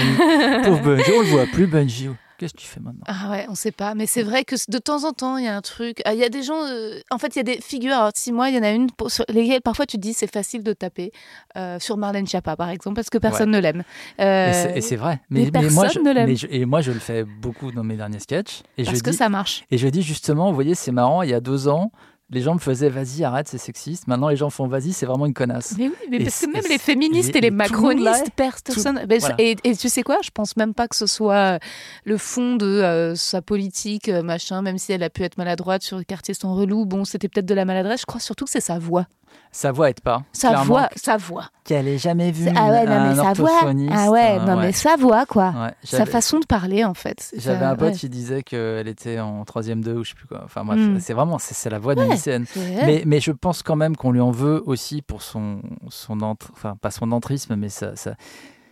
Pauvre 0.63 0.81
Benji. 0.83 1.11
On 1.17 1.21
le 1.21 1.27
voit 1.29 1.45
plus, 1.47 1.65
Benji. 1.67 2.09
Qu'est-ce 2.37 2.53
que 2.53 2.59
tu 2.59 2.67
fais 2.67 2.79
maintenant? 2.79 3.03
Ah 3.07 3.31
ouais, 3.31 3.45
on 3.49 3.55
sait 3.55 3.71
pas. 3.71 3.95
Mais 3.95 4.05
c'est 4.05 4.21
vrai 4.23 4.43
que 4.43 4.55
de 4.69 4.77
temps 4.77 5.05
en 5.05 5.11
temps, 5.13 5.37
il 5.37 5.45
y 5.45 5.47
a 5.47 5.55
un 5.55 5.61
truc. 5.61 6.01
Ah, 6.05 6.13
Il 6.13 6.19
y 6.19 6.23
a 6.23 6.29
des 6.29 6.43
gens. 6.43 6.63
euh, 6.65 6.99
En 7.09 7.17
fait, 7.17 7.35
il 7.35 7.37
y 7.37 7.39
a 7.39 7.43
des 7.43 7.59
figures. 7.61 7.93
Alors, 7.95 8.11
si 8.15 8.31
moi, 8.31 8.49
il 8.49 8.55
y 8.55 8.59
en 8.59 8.63
a 8.63 8.69
une 8.71 8.91
pour- 8.91 9.09
sur 9.09 9.25
lesquelles 9.29 9.61
parfois 9.61 9.85
tu 9.85 9.97
te 9.97 10.01
dis 10.01 10.13
c'est 10.13 10.31
facile 10.31 10.61
de 10.63 10.73
taper 10.73 11.11
euh, 11.55 11.79
sur 11.79 11.97
Marlène 11.97 12.27
Schiappa, 12.27 12.55
par 12.55 12.69
exemple, 12.69 12.95
parce 12.95 13.09
que 13.09 13.17
personne 13.17 13.49
ne 13.51 13.59
l'aime. 13.59 13.83
Euh, 14.19 14.73
Et 14.75 14.81
c'est- 14.81 14.95
vrai. 14.95 15.19
mais 15.29 15.49
Mais, 15.51 15.61
mais 15.61 15.69
moi, 15.69 15.87
je, 15.87 15.93
personne 15.99 16.03
ne 16.03 16.11
l'aime. 16.13 16.35
et 16.49 16.65
moi, 16.65 16.81
je 16.81 16.91
le 16.91 16.99
fais 16.99 17.23
beaucoup 17.23 17.71
dans 17.71 17.83
mes 17.83 17.95
derniers 17.97 18.19
sketchs. 18.19 18.61
Et 18.77 18.83
parce 18.83 18.97
je 18.97 19.03
que 19.03 19.09
dis, 19.09 19.17
ça 19.17 19.29
marche. 19.29 19.65
Et 19.71 19.77
je 19.77 19.87
dis 19.87 20.01
justement, 20.03 20.49
vous 20.49 20.55
voyez, 20.55 20.75
c'est 20.75 20.91
marrant, 20.91 21.23
il 21.23 21.29
y 21.29 21.33
a 21.33 21.39
deux 21.39 21.67
ans, 21.67 21.91
les 22.29 22.41
gens 22.41 22.53
me 22.55 22.59
faisaient 22.59 22.89
vas-y, 22.89 23.23
arrête, 23.23 23.47
c'est 23.47 23.57
sexiste. 23.57 24.07
Maintenant, 24.07 24.27
les 24.27 24.35
gens 24.35 24.49
font 24.49 24.67
vas-y, 24.67 24.91
c'est 24.91 25.05
vraiment 25.05 25.25
une 25.25 25.33
connasse. 25.33 25.75
Mais 25.77 25.87
oui, 25.87 25.93
mais 26.11 26.17
Et 26.17 26.23
parce 26.25 26.41
que 26.41 26.51
même 26.51 26.63
les 26.69 26.77
féministes 26.77 27.31
mais- 27.33 27.37
et 27.39 27.41
les 27.41 27.49
le 27.49 27.55
macronistes 27.55 28.31
personne. 28.35 28.99
tout- 28.99 29.17
voilà. 29.19 29.35
et, 29.39 29.55
et 29.63 29.75
tu 29.77 29.87
sais 29.87 30.03
quoi 30.03 30.17
Je 30.23 30.29
pense 30.31 30.57
même 30.57 30.73
pas 30.73 30.87
que 30.89 30.95
ce 30.95 31.05
soit 31.07 31.59
le 32.03 32.17
fond 32.17 32.55
de 32.57 32.65
euh, 32.65 33.15
sa 33.15 33.41
politique, 33.41 34.09
euh, 34.09 34.23
machin, 34.23 34.61
même 34.61 34.77
si 34.77 34.91
elle 34.91 35.03
a 35.03 35.09
pu 35.09 35.23
être 35.23 35.37
maladroite 35.37 35.83
sur 35.83 35.97
les 35.99 36.05
quartiers 36.05 36.33
sont 36.33 36.53
relous. 36.53 36.85
Bon, 36.85 37.05
c'était 37.05 37.29
peut-être 37.29 37.45
de 37.45 37.53
la 37.53 37.63
maladresse. 37.65 38.01
Je 38.01 38.05
crois 38.05 38.19
surtout 38.19 38.43
que 38.45 38.51
c'est 38.51 38.59
sa 38.59 38.77
voix. 38.77 39.05
Sa 39.51 39.71
voix 39.71 39.89
aide 39.89 40.01
pas. 40.01 40.23
Sa 40.33 40.61
voix, 40.63 40.89
sa 40.95 41.15
voix. 41.17 41.45
Qu'elle 41.63 41.87
ait 41.87 41.97
jamais 41.97 42.31
vu 42.31 42.47
Ah 42.55 42.69
ouais, 42.69 42.85
non, 42.85 42.91
un 42.91 43.09
mais 43.09 43.15
sa 43.15 43.33
voix. 43.33 43.59
Ah 43.91 44.09
ouais, 44.11 44.37
euh, 44.39 44.45
non, 44.45 44.57
mais 44.57 44.71
sa 44.71 44.95
voix, 44.97 45.25
quoi. 45.25 45.53
Ouais, 45.57 45.73
Sa 45.83 46.05
façon 46.05 46.39
de 46.39 46.45
parler, 46.45 46.83
en 46.83 46.93
fait. 46.93 47.33
J'avais 47.37 47.65
un 47.65 47.75
pote 47.75 47.89
ouais. 47.93 47.97
qui 47.97 48.09
disait 48.09 48.43
qu'elle 48.43 48.87
était 48.87 49.19
en 49.19 49.43
troisième 49.45 49.81
2 49.83 49.93
ou 49.95 50.03
je 50.03 50.09
sais 50.09 50.15
plus 50.15 50.27
quoi. 50.27 50.41
Enfin 50.43 50.63
bref, 50.65 50.79
Mm. 50.79 50.99
c'est 50.99 51.13
vraiment, 51.13 51.39
c'est 51.39 51.53
c'est 51.55 51.69
la 51.69 51.79
voix 51.79 51.95
d'une 51.95 52.11
lycéenne. 52.17 52.45
Mais, 52.85 53.03
mais 53.05 53.19
je 53.19 53.31
pense 53.31 53.63
quand 53.63 53.75
même 53.75 53.95
qu'on 53.95 54.11
lui 54.11 54.21
en 54.21 54.31
veut 54.31 54.61
aussi 54.65 55.01
pour 55.01 55.21
son, 55.21 55.61
son 55.89 56.17
entr- 56.17 56.51
enfin 56.51 56.75
pas 56.81 56.91
son 56.91 57.11
entrisme, 57.11 57.55
mais 57.55 57.69
sa, 57.69 57.95
sa, 57.95 58.15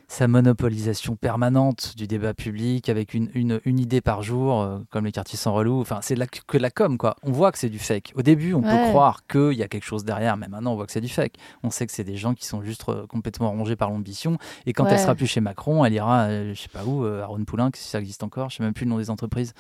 sa 0.08 0.28
monopolisation 0.28 1.16
permanente 1.16 1.94
du 1.98 2.06
débat 2.06 2.36
public 2.36 2.90
avec 2.90 3.16
une, 3.16 3.32
une, 3.34 3.60
une 3.66 3.80
idée 3.80 4.02
par 4.02 4.22
jour, 4.22 4.62
euh, 4.62 4.78
comme 4.92 5.04
les 5.06 5.12
quartiers 5.12 5.38
sans 5.38 5.52
relou. 5.54 5.82
Enfin, 5.82 5.98
c'est 6.04 6.14
la- 6.16 6.28
que 6.28 6.58
de 6.58 6.62
la 6.62 6.70
com, 6.70 6.98
quoi. 7.00 7.16
On 7.24 7.32
voit 7.32 7.52
que 7.52 7.58
c'est 7.58 7.70
du 7.70 7.80
fake. 7.80 8.14
Au 8.16 8.22
début, 8.22 8.54
on 8.54 8.62
Ouais. 8.62 8.70
peut 8.70 8.90
croire 8.90 9.26
qu'il 9.26 9.54
y 9.54 9.64
a 9.64 9.68
quelque 9.68 9.84
chose 9.84 10.06
derrière, 10.06 10.38
mais 10.38 10.48
maintenant, 10.48 10.74
on 10.74 10.76
voit 10.76 10.86
que 10.86 10.92
c'est 10.92 11.02
du 11.02 11.10
fake. 11.10 11.34
On 11.64 11.72
sait 11.72 11.88
que 11.88 11.92
c'est 11.92 12.04
des 12.04 12.18
gens 12.18 12.36
qui 12.36 12.46
sont 12.46 12.62
juste 12.62 12.84
euh, 12.88 13.08
complètement 13.08 13.50
rongés 13.50 13.76
par 13.76 13.90
l'ambition. 13.90 14.38
Et 14.68 14.74
quand 14.74 14.84
Ouais. 14.86 14.92
elle 14.94 15.00
sera 15.00 15.16
plus 15.16 15.26
chez 15.28 15.42
Macron, 15.42 15.84
elle 15.86 15.94
ira, 15.94 16.26
euh, 16.26 16.54
je 16.54 16.62
sais 16.62 16.70
pas 16.70 16.86
où, 16.86 17.04
à 17.04 17.26
Ron 17.26 17.44
Poulain, 17.44 17.72
si 17.74 17.90
ça 17.90 18.00
existe 18.00 18.22
encore. 18.22 18.52
Je 18.52 18.58
sais 18.58 18.64
même 18.64 18.74
plus 18.74 18.86
le 18.86 18.92
nom 18.92 18.98
des 19.00 19.10
entreprises. 19.10 19.54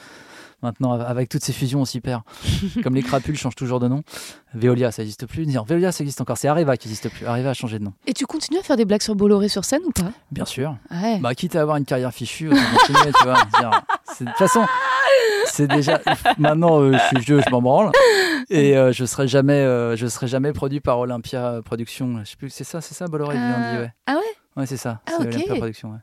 Maintenant, 0.62 0.94
av- 0.94 1.02
avec 1.02 1.30
toutes 1.30 1.44
ces 1.44 1.54
fusions, 1.54 1.82
on 1.82 1.86
s'y 1.86 2.02
perd. 2.02 2.22
Comme 2.84 2.96
les 2.96 3.04
crapules 3.04 3.38
changent 3.38 3.56
toujours 3.56 3.80
de 3.80 3.88
nom. 3.88 4.04
Veolia, 4.54 4.92
ça 4.92 5.02
n'existe 5.02 5.26
plus. 5.28 5.46
Dire 5.46 5.64
Veolia, 5.66 5.92
ça 5.92 6.04
existe 6.04 6.22
encore. 6.22 6.38
C'est 6.38 6.48
Areva 6.48 6.78
qui 6.78 6.88
n'existe 6.88 7.10
plus. 7.10 7.26
Areva 7.26 7.52
a 7.52 7.54
changé 7.54 7.78
de 7.80 7.84
nom. 7.84 7.94
Et 8.08 8.14
tu 8.14 8.26
continues 8.26 8.60
à 8.60 8.64
faire 8.64 8.78
des 8.78 8.86
blagues 8.86 9.02
sur 9.02 9.16
Bolloré 9.16 9.48
sur 9.50 9.66
scène 9.66 9.82
ou 9.86 9.92
pas? 9.92 10.12
Bien 10.32 10.46
sûr. 10.46 10.76
Ouais. 10.92 11.20
Bah, 11.20 11.36
quitte 11.36 11.56
à 11.56 11.62
avoir 11.62 11.78
une 11.78 11.86
carrière 11.86 12.14
fichue, 12.14 12.50
continuer, 12.50 13.12
tu 13.20 13.24
vois. 13.24 13.36
De 14.20 14.26
toute 14.26 14.38
façon, 14.38 14.66
c'est 15.46 15.68
déjà. 15.68 16.02
Maintenant, 16.38 16.82
euh, 16.82 16.94
je 16.94 16.98
suis 17.08 17.20
vieux, 17.26 17.42
je 17.46 17.50
m'en 17.50 17.62
branle. 17.62 17.92
Et 18.50 18.78
euh, 18.78 18.92
je 18.92 19.06
serai 19.06 19.28
jamais, 19.28 19.54
euh, 19.54 19.96
je 19.96 20.08
serai 20.08 20.28
jamais 20.28 20.54
produit 20.54 20.80
par 20.80 21.00
Olympia 21.00 21.62
Productions. 21.66 22.20
Je 22.24 22.30
sais 22.32 22.36
plus, 22.38 22.50
c'est 22.50 22.64
ça, 22.64 22.80
c'est 22.82 22.94
ça, 22.94 23.08
Bolloré, 23.08 23.36
dit, 23.36 23.42
ouais. 23.80 23.92
Ah 24.08 24.14
ouais? 24.16 24.22
Ouais, 24.58 24.66
c'est 24.66 24.78
ça. 24.78 25.02
Ah, 25.06 25.12
c'est 25.18 25.28
ok. 25.28 25.34
Olympia 25.36 25.56
Productions. 25.56 25.92
ouais. 25.92 25.98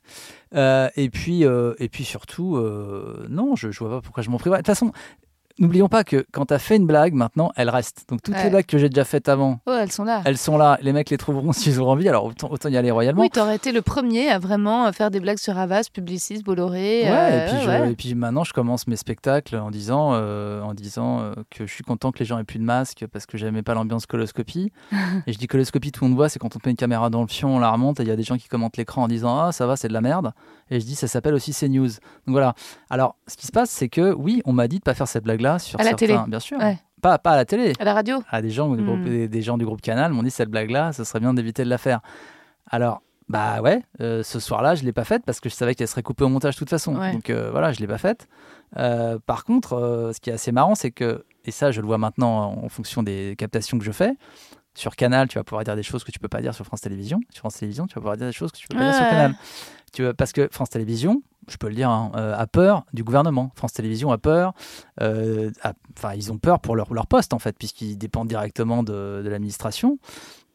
Euh, 0.55 0.89
et 0.97 1.09
puis, 1.09 1.45
euh, 1.45 1.75
et 1.79 1.89
puis 1.89 2.05
surtout, 2.05 2.57
euh, 2.57 3.27
non, 3.31 3.57
je, 3.57 3.71
je 3.71 3.79
vois 3.79 3.89
pas 3.91 4.01
pourquoi 4.03 4.23
je 4.23 4.31
m'en 4.31 4.39
priverais. 4.39 4.59
De 4.59 4.63
toute 4.63 4.67
façon, 4.75 4.93
n'oublions 5.59 5.89
pas 5.89 6.05
que 6.05 6.25
quand 6.33 6.47
tu 6.47 6.55
as 6.55 6.59
fait 6.59 6.77
une 6.77 6.87
blague, 6.87 7.15
maintenant, 7.15 7.53
elle 7.57 7.71
reste. 7.71 8.05
Donc 8.09 8.23
toutes 8.23 8.35
Ouais. 8.35 8.45
les 8.45 8.51
blagues 8.51 8.67
que 8.67 8.79
j'ai 8.79 8.89
déjà 8.89 9.05
faites 9.05 9.29
avant, 9.29 9.61
Oh, 9.67 9.73
elles 9.81 9.93
sont 9.93 10.05
là. 10.05 10.23
elles 10.25 10.39
sont 10.39 10.57
là. 10.57 10.79
Les 10.83 10.93
mecs 10.93 11.11
les 11.11 11.17
trouveront 11.19 11.53
s'ils 11.53 11.81
ont 11.83 11.89
envie. 11.89 12.09
Alors 12.09 12.25
autant, 12.25 12.51
autant 12.51 12.69
y 12.69 12.77
aller 12.77 12.91
royalement. 12.91 13.23
Oui, 13.23 13.31
t'aurais 13.31 13.57
été 13.57 13.73
le 13.73 13.83
premier 13.83 14.29
à 14.31 14.39
vraiment 14.39 14.91
faire 14.93 15.11
des 15.11 15.21
blagues 15.21 15.39
sur 15.39 15.57
Havas, 15.59 15.89
Publicis, 15.93 16.43
Bolloré. 16.43 17.03
Ouais, 17.05 17.11
euh, 17.11 17.47
et, 17.47 17.51
puis 17.51 17.61
je- 17.63 17.69
ouais. 17.69 17.93
et 17.93 17.97
puis 17.97 18.15
maintenant, 18.15 18.45
je 18.45 18.53
commence 18.53 18.87
mes 18.87 18.97
spectacles 18.97 19.57
en 19.57 19.71
disant, 19.71 20.11
euh, 20.15 20.63
en 20.63 20.75
disant 20.75 21.21
euh, 21.21 21.33
que 21.51 21.67
je 21.67 21.73
suis 21.73 21.85
content 21.85 22.13
que 22.13 22.19
les 22.21 22.25
gens 22.25 22.39
aient 22.39 22.45
plus 22.45 22.59
de 22.59 22.65
masque 22.65 23.05
parce 23.13 23.27
que 23.27 23.37
j'aimais 23.39 23.63
pas 23.63 23.75
l'ambiance 23.75 24.07
coloscopie. 24.07 24.73
et 25.27 25.33
je 25.33 25.39
dis 25.39 25.47
coloscopie, 25.47 25.93
tout 25.93 26.05
le 26.05 26.09
monde 26.11 26.17
voit, 26.17 26.29
c'est 26.29 26.39
quand 26.39 26.57
on 26.57 26.59
met 26.65 26.71
une 26.71 26.77
caméra 26.77 27.11
dans 27.11 27.21
le 27.23 27.29
fion, 27.29 27.57
on 27.57 27.59
la 27.59 27.71
remonte 27.71 28.01
et 28.01 28.03
il 28.03 28.09
y 28.09 28.13
a 28.13 28.17
des 28.17 28.23
gens 28.23 28.37
qui 28.37 28.49
commentent 28.49 28.77
l'écran 28.77 29.03
en 29.05 29.09
disant 29.09 29.39
Ah, 29.39 29.53
ça 29.53 29.67
va, 29.67 29.77
c'est 29.77 29.89
de 29.89 29.93
la 29.93 30.01
merde. 30.01 30.33
Et 30.71 30.81
je 30.81 30.87
dis 30.87 30.95
Ça 30.95 31.09
s'appelle 31.09 31.35
aussi 31.35 31.53
CNews. 31.53 31.89
Donc 31.89 32.33
voilà. 32.33 32.55
Alors, 32.91 33.17
ce 33.27 33.37
qui 33.37 33.47
se 33.47 33.53
passe, 33.53 33.71
c'est 33.71 33.89
que 33.89 34.13
oui, 34.15 34.43
on 34.45 34.53
m'a 34.53 34.69
dit 34.69 34.79
de 34.79 34.83
pas 34.83 34.95
faire 34.95 35.09
cette 35.09 35.27
blague-là 35.43 35.59
sur 35.59 35.79
À 35.81 35.83
la 35.83 35.91
certains, 35.91 36.07
télé. 36.07 36.19
bien 36.29 36.41
sûr. 36.41 36.59
Ouais. 36.59 36.79
Pas, 37.01 37.19
pas 37.19 37.33
à 37.33 37.37
la 37.37 37.45
télé. 37.45 37.73
À 37.81 37.85
la 37.85 37.95
radio 37.95 38.23
À 38.31 38.41
des 38.43 38.51
gens, 38.51 38.69
du 38.75 38.83
Hmm. 38.83 38.87
groupe- 38.87 39.05
des, 39.05 39.29
des 39.29 39.43
gens 39.43 39.59
du 39.59 39.65
groupe 39.65 39.81
Canal 39.83 40.13
m'ont 40.13 40.23
dit 40.23 40.31
cette 40.31 40.49
blague-là, 40.51 40.93
ce 40.93 41.05
serait 41.05 41.21
bien 41.21 41.35
d'éviter 41.35 41.65
de 41.65 41.69
la 41.69 41.79
faire. 41.79 42.01
Alors, 42.71 43.03
bah 43.29 43.61
ouais, 43.63 43.83
euh, 44.01 44.23
ce 44.23 44.39
soir-là, 44.41 44.75
je 44.75 44.85
l'ai 44.85 44.93
pas 44.93 45.05
faite 45.05 45.23
parce 45.25 45.41
que 45.41 45.49
je 45.49 45.55
savais 45.55 45.75
qu'elle 45.75 45.89
serait 45.89 46.03
coupée 46.03 46.25
au 46.25 46.29
montage 46.29 46.55
de 46.55 46.59
toute 46.59 46.71
façon. 46.71 46.97
Ouais. 46.97 47.13
Donc 47.13 47.29
euh, 47.31 47.51
voilà, 47.51 47.73
je 47.73 47.81
l'ai 47.81 47.87
pas 47.87 47.99
faite. 47.99 48.29
Euh, 48.79 49.19
par 49.27 49.45
contre, 49.45 50.11
ce 50.15 50.21
qui 50.21 50.31
est 50.31 50.35
assez 50.35 50.53
marrant, 50.53 50.75
c'est 50.75 50.91
que, 50.91 51.25
et 51.45 51.51
ça, 51.51 51.71
je 51.73 51.81
le 51.81 51.87
vois 51.87 51.99
maintenant 51.99 52.55
en 52.63 52.69
fonction 52.69 53.03
des 53.03 53.35
captations 53.37 53.79
que 53.79 53.85
je 53.85 53.93
fais. 53.93 54.13
Sur 54.75 54.97
Canal, 54.97 55.29
tu 55.29 55.39
vas 55.39 55.45
pouvoir 55.45 55.65
dire 55.65 55.77
des 55.77 55.83
choses 55.83 56.03
que 56.05 56.11
tu 56.13 56.19
peux 56.19 56.29
pas 56.29 56.41
dire 56.41 56.55
sur 56.55 56.65
France 56.65 56.81
Télévisions. 56.81 57.21
Sur 57.31 57.41
France 57.41 57.57
Télévisions, 57.57 57.87
tu 57.87 57.95
vas 57.95 58.01
pouvoir 58.01 58.17
dire 58.17 58.27
des 58.27 58.33
choses 58.33 58.53
que 58.53 58.59
tu 58.59 58.69
peux 58.69 58.77
pas 58.79 58.85
dire 58.85 58.95
sur. 58.95 59.09
Canal. 59.09 59.35
Tu 59.93 60.03
vois, 60.03 60.15
parce 60.15 60.33
que 60.33 60.49
France 60.51 60.71
Télévisions, 60.71 61.23
je 61.49 61.57
peux 61.57 61.69
le 61.69 61.75
dire, 61.75 61.91
hein, 61.91 62.13
euh, 62.17 62.35
a 62.37 62.47
peur 62.47 62.85
du 62.93 63.03
gouvernement. 63.05 63.51
France 63.55 63.73
Télévisions 63.73 64.13
a 64.13 64.19
peur. 64.19 64.53
euh, 65.01 65.51
a- 65.63 65.73
Enfin, 65.99 66.15
ils 66.15 66.33
ont 66.33 66.39
peur 66.39 66.61
pour 66.61 66.75
leur, 66.77 66.93
leur 66.95 67.07
poste, 67.07 67.33
en 67.35 67.39
fait, 67.39 67.57
puisqu'ils 67.59 67.99
dépendent 67.99 68.29
directement 68.29 68.83
de, 68.83 69.23
de 69.25 69.29
l'administration 69.29 69.99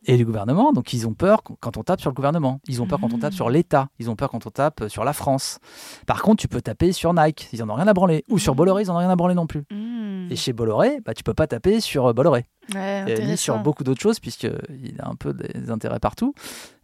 et 0.05 0.15
du 0.17 0.25
gouvernement. 0.25 0.71
Donc, 0.71 0.93
ils 0.93 1.05
ont 1.07 1.13
peur 1.13 1.41
quand 1.59 1.77
on 1.77 1.83
tape 1.83 1.99
sur 2.01 2.09
le 2.09 2.15
gouvernement. 2.15 2.59
Ils 2.67 2.81
ont 2.81 2.87
peur 2.87 2.99
quand 3.01 3.13
on 3.13 3.19
tape 3.19 3.33
sur 3.33 3.49
l'État. 3.49 3.89
Ils 3.99 4.09
ont 4.09 4.15
peur 4.15 4.29
quand 4.29 4.45
on 4.47 4.49
tape 4.49 4.85
sur 4.87 5.03
la 5.03 5.13
France. 5.13 5.59
Par 6.05 6.21
contre, 6.21 6.41
tu 6.41 6.47
peux 6.47 6.61
taper 6.61 6.91
sur 6.91 7.13
Nike. 7.13 7.49
Ils 7.53 7.61
en 7.63 7.69
ont 7.69 7.73
rien 7.75 7.87
à 7.87 7.93
branler. 7.93 8.23
Ou 8.29 8.39
sur 8.39 8.55
Bolloré, 8.55 8.83
ils 8.83 8.91
en 8.91 8.95
ont 8.95 8.99
rien 8.99 9.09
à 9.09 9.15
branler 9.15 9.35
non 9.35 9.47
plus. 9.47 9.63
Mmh. 9.71 10.31
Et 10.31 10.35
chez 10.35 10.53
Bolloré, 10.53 11.01
bah, 11.05 11.13
tu 11.13 11.23
peux 11.23 11.33
pas 11.33 11.47
taper 11.47 11.79
sur 11.81 12.07
euh, 12.07 12.13
Bolloré. 12.13 12.45
Ouais, 12.75 13.19
ni 13.25 13.37
sur 13.37 13.57
beaucoup 13.59 13.83
d'autres 13.83 14.01
choses, 14.01 14.19
puisqu'il 14.19 14.95
a 14.99 15.07
un 15.09 15.15
peu 15.15 15.33
des 15.33 15.69
intérêts 15.69 15.99
partout. 15.99 16.33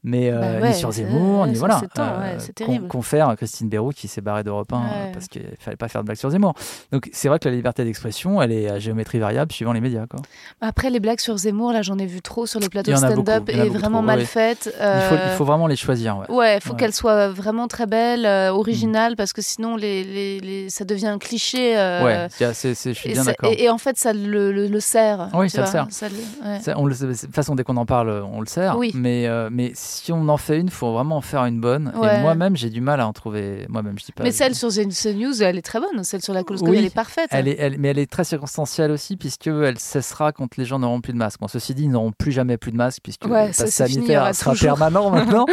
Mais 0.06 0.30
euh, 0.32 0.40
Bah 0.42 0.60
ouais, 0.64 0.70
ni 0.72 0.76
sur 0.76 0.92
Zemmour, 0.92 1.48
ni 1.48 1.54
voilà. 1.56 1.80
c'est 1.80 1.88
temps, 1.88 2.20
ouais, 2.20 2.36
c'est 2.38 2.48
con- 2.58 2.66
terrible. 2.66 2.88
confère 2.90 3.34
Christine 3.38 3.70
Béroux 3.70 3.92
qui 3.92 4.10
s'est 4.10 4.20
barrée 4.20 4.44
d'Europe 4.44 4.74
1 4.74 4.76
euh, 4.76 4.80
Ouais. 4.82 5.12
parce 5.14 5.30
qu'il 5.30 5.44
fallait 5.60 5.78
pas 5.78 5.88
faire 5.88 6.02
de 6.02 6.08
blagues 6.08 6.18
sur 6.18 6.30
Zemmour. 6.30 6.56
Donc 6.92 7.10
c'est 7.14 7.30
vrai 7.30 7.40
que 7.40 7.48
la 7.48 7.56
liberté 7.56 7.86
d'expression, 7.86 8.42
elle 8.42 8.52
est 8.52 8.70
à 8.70 8.80
géométrie 8.80 9.20
variable 9.20 9.54
suivant 9.54 9.72
les 9.72 9.80
médias. 9.80 10.06
Quoi. 10.06 10.20
Après, 10.60 10.90
les 10.90 11.00
blagues 11.00 11.22
sur 11.22 11.38
Zemmour, 11.38 11.72
là, 11.72 11.84
j'en 11.84 11.98
ai 12.00 12.06
vu 12.06 12.22
trop 12.22 12.46
sur 12.46 12.60
les 12.60 12.68
plateaux 12.68 12.94
stand-up 12.98 13.48
et 13.48 13.70
vraiment 13.70 14.00
trop, 14.00 14.06
mal 14.08 14.26
faites. 14.26 14.66
Il, 14.66 14.72
faut, 15.08 15.16
il 15.16 15.20
euh, 15.20 15.36
faut 15.38 15.46
vraiment 15.46 15.68
les 15.68 15.78
choisir. 15.78 16.26
Ouais. 16.28 16.58
Il 16.58 16.62
faut 16.62 16.74
qu'elles 16.74 16.92
soient 16.94 17.30
vraiment 17.30 17.70
très 17.70 17.86
belles, 17.86 18.26
euh, 18.26 18.52
originales, 18.52 19.16
parce 19.16 19.32
que 19.32 19.42
sinon, 19.42 19.78
les, 19.78 20.04
les, 20.04 20.40
les- 20.42 20.70
ça 20.70 20.84
devient 20.84 21.08
un 21.08 21.18
cliché. 21.18 21.78
euh, 21.78 22.04
Ouais, 22.04 22.28
je 22.42 22.74
suis 22.94 23.10
et, 23.10 23.14
bien 23.14 23.24
d'accord. 23.24 23.50
et, 23.54 23.64
et 23.64 23.70
en 23.70 23.78
fait, 23.78 23.98
ça 23.98 24.12
le, 24.12 24.52
le, 24.52 24.68
le 24.68 24.80
sert. 24.82 25.30
Oui, 25.34 25.50
ça 25.50 25.66
ça 25.90 26.08
ouais. 26.08 26.60
Ça, 26.62 26.74
on 26.78 26.86
le 26.86 26.96
de 26.96 27.14
toute 27.14 27.34
façon, 27.36 27.56
dès 27.56 27.64
qu'on 27.64 27.78
en 27.78 27.86
parle, 27.86 28.10
on 28.32 28.40
le 28.40 28.46
sert. 28.48 28.78
Oui. 28.78 28.92
Mais, 28.94 29.28
euh, 29.28 29.50
mais 29.52 29.72
si 29.76 30.12
on 30.12 30.28
en 30.30 30.38
fait 30.38 30.60
une, 30.60 30.70
faut 30.70 30.94
vraiment 30.94 31.18
en 31.18 31.22
faire 31.22 31.44
une 31.46 31.60
bonne. 31.60 31.92
Ouais. 31.96 32.18
Et 32.18 32.22
moi-même, 32.22 32.56
j'ai 32.56 32.70
du 32.70 32.82
mal 32.82 33.00
à 33.00 33.08
en 33.08 33.14
trouver. 33.14 33.66
Moi-même, 33.70 33.98
je 34.00 34.06
dis 34.06 34.12
pas. 34.12 34.24
Mais 34.24 34.32
celle 34.32 34.56
sur 34.56 34.70
CNews, 34.70 35.42
elle 35.42 35.58
est 35.58 35.62
très 35.62 35.80
bonne. 35.80 36.04
Celle 36.04 36.22
sur 36.22 36.34
la 36.34 36.44
coloscopie, 36.44 36.72
Oui, 36.72 36.78
elle 36.78 36.86
est 36.86 36.94
parfaite. 36.94 37.28
Elle 37.32 37.48
est, 37.48 37.56
elle- 37.60 37.78
mais 37.78 37.90
elle 37.90 38.00
est 38.00 38.10
très 38.10 38.24
circonstancielle 38.24 38.92
aussi, 38.92 39.18
puisqu'elle 39.18 39.80
cessera 39.80 40.32
quand 40.32 40.56
les 40.58 40.66
gens 40.66 40.80
n'auront 40.80 41.02
plus 41.02 41.14
de 41.14 41.18
masque. 41.18 41.40
Bon, 41.40 41.48
ceci 41.48 41.74
dit, 41.74 41.84
ils 41.84 41.90
n'auront 41.92 42.12
plus 42.12 42.32
jamais 42.32 42.58
plus 42.58 42.72
de 42.72 42.78
masque, 42.78 43.00
puisque 43.04 43.26
Ouais, 43.26 43.48
le 43.48 43.54
ça, 43.54 43.64
pass 43.66 43.76
fini, 43.76 43.90
il 43.90 43.94
sanitaire 43.96 44.36
sera 44.36 44.52
toujours. 44.52 44.78
permanent 44.78 45.10
maintenant. 45.12 45.46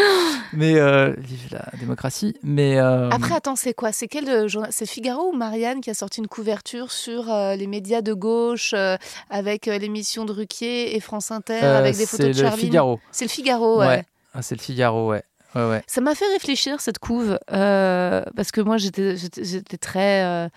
mais 0.53 0.77
euh, 0.79 1.15
vive 1.19 1.49
la 1.53 1.65
démocratie. 1.79 2.35
Mais 2.43 2.79
euh, 2.79 3.09
Après, 3.11 3.35
attends, 3.35 3.57
c'est 3.57 3.75
quoi? 3.75 3.93
C'est 3.93 4.09
quel 4.09 4.49
journal 4.49 4.71
C'est 4.73 4.87
Figaro 4.87 5.31
ou 5.33 5.37
Marianne 5.37 5.81
qui 5.81 5.91
a 5.91 5.95
sorti 5.95 6.21
une 6.21 6.27
couverture 6.29 6.91
sur 6.93 7.25
les 7.57 7.67
médias 7.67 8.03
de 8.03 8.13
gauche 8.13 8.75
avec 9.31 9.69
euh, 9.69 9.79
de 10.19 10.33
Ruquier 10.33 10.97
et 10.97 11.01
France 11.01 11.31
Inter 11.31 11.61
euh, 11.63 11.79
avec 11.79 11.97
des 11.97 12.07
photos 12.07 12.27
de 12.29 12.33
c'est 12.33 12.43
le 12.43 12.49
Charline 12.49 12.67
Figaro. 12.67 13.01
C'est 13.13 13.25
le 13.25 13.31
Figaro, 13.31 13.79
ouais. 13.79 13.87
Ouais. 13.87 14.05
Ah, 14.35 14.43
c'est 14.43 14.55
le 14.55 14.61
Figaro, 14.61 15.11
ouais. 15.11 15.23
Ouais, 15.55 15.69
ouais. 15.69 15.83
Ça 15.89 16.01
m'a 16.01 16.15
fait 16.15 16.29
réfléchir 16.33 16.81
cette 16.81 16.99
couve 17.01 17.39
euh, 17.51 18.23
parce 18.37 18.53
que 18.53 18.61
moi 18.61 18.77
j'étais 18.77 19.17
très 19.81 20.23
euh, 20.25 20.49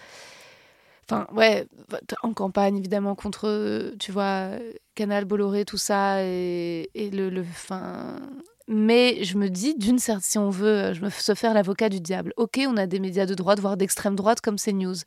enfin 1.10 1.26
ouais 1.34 1.66
en 2.22 2.34
campagne 2.34 2.78
évidemment 2.78 3.16
contre 3.16 3.92
tu 4.00 4.12
vois 4.12 4.50
Canal 4.94 5.26
Bolloré 5.26 5.66
tout 5.66 5.80
ça 5.80 6.24
et, 6.24 6.92
et 6.94 7.10
le 7.10 7.32
le 7.32 7.42
enfin 7.42 8.20
mais 8.68 9.24
je 9.24 9.36
me 9.36 9.50
dis 9.50 9.74
d'une 9.76 9.98
certaine 9.98 10.22
si 10.22 10.38
on 10.38 10.52
veut 10.52 10.94
je 10.94 11.02
me 11.02 11.10
se 11.10 11.34
faire 11.34 11.56
l'avocat 11.56 11.90
du 11.90 12.00
diable 12.00 12.32
ok 12.38 12.60
on 12.68 12.78
a 12.78 12.86
des 12.86 13.00
médias 13.00 13.26
de 13.26 13.34
droite 13.34 13.60
voire 13.60 13.78
d'extrême 13.78 14.16
droite 14.16 14.42
comme 14.42 14.58
CNews 14.58 14.98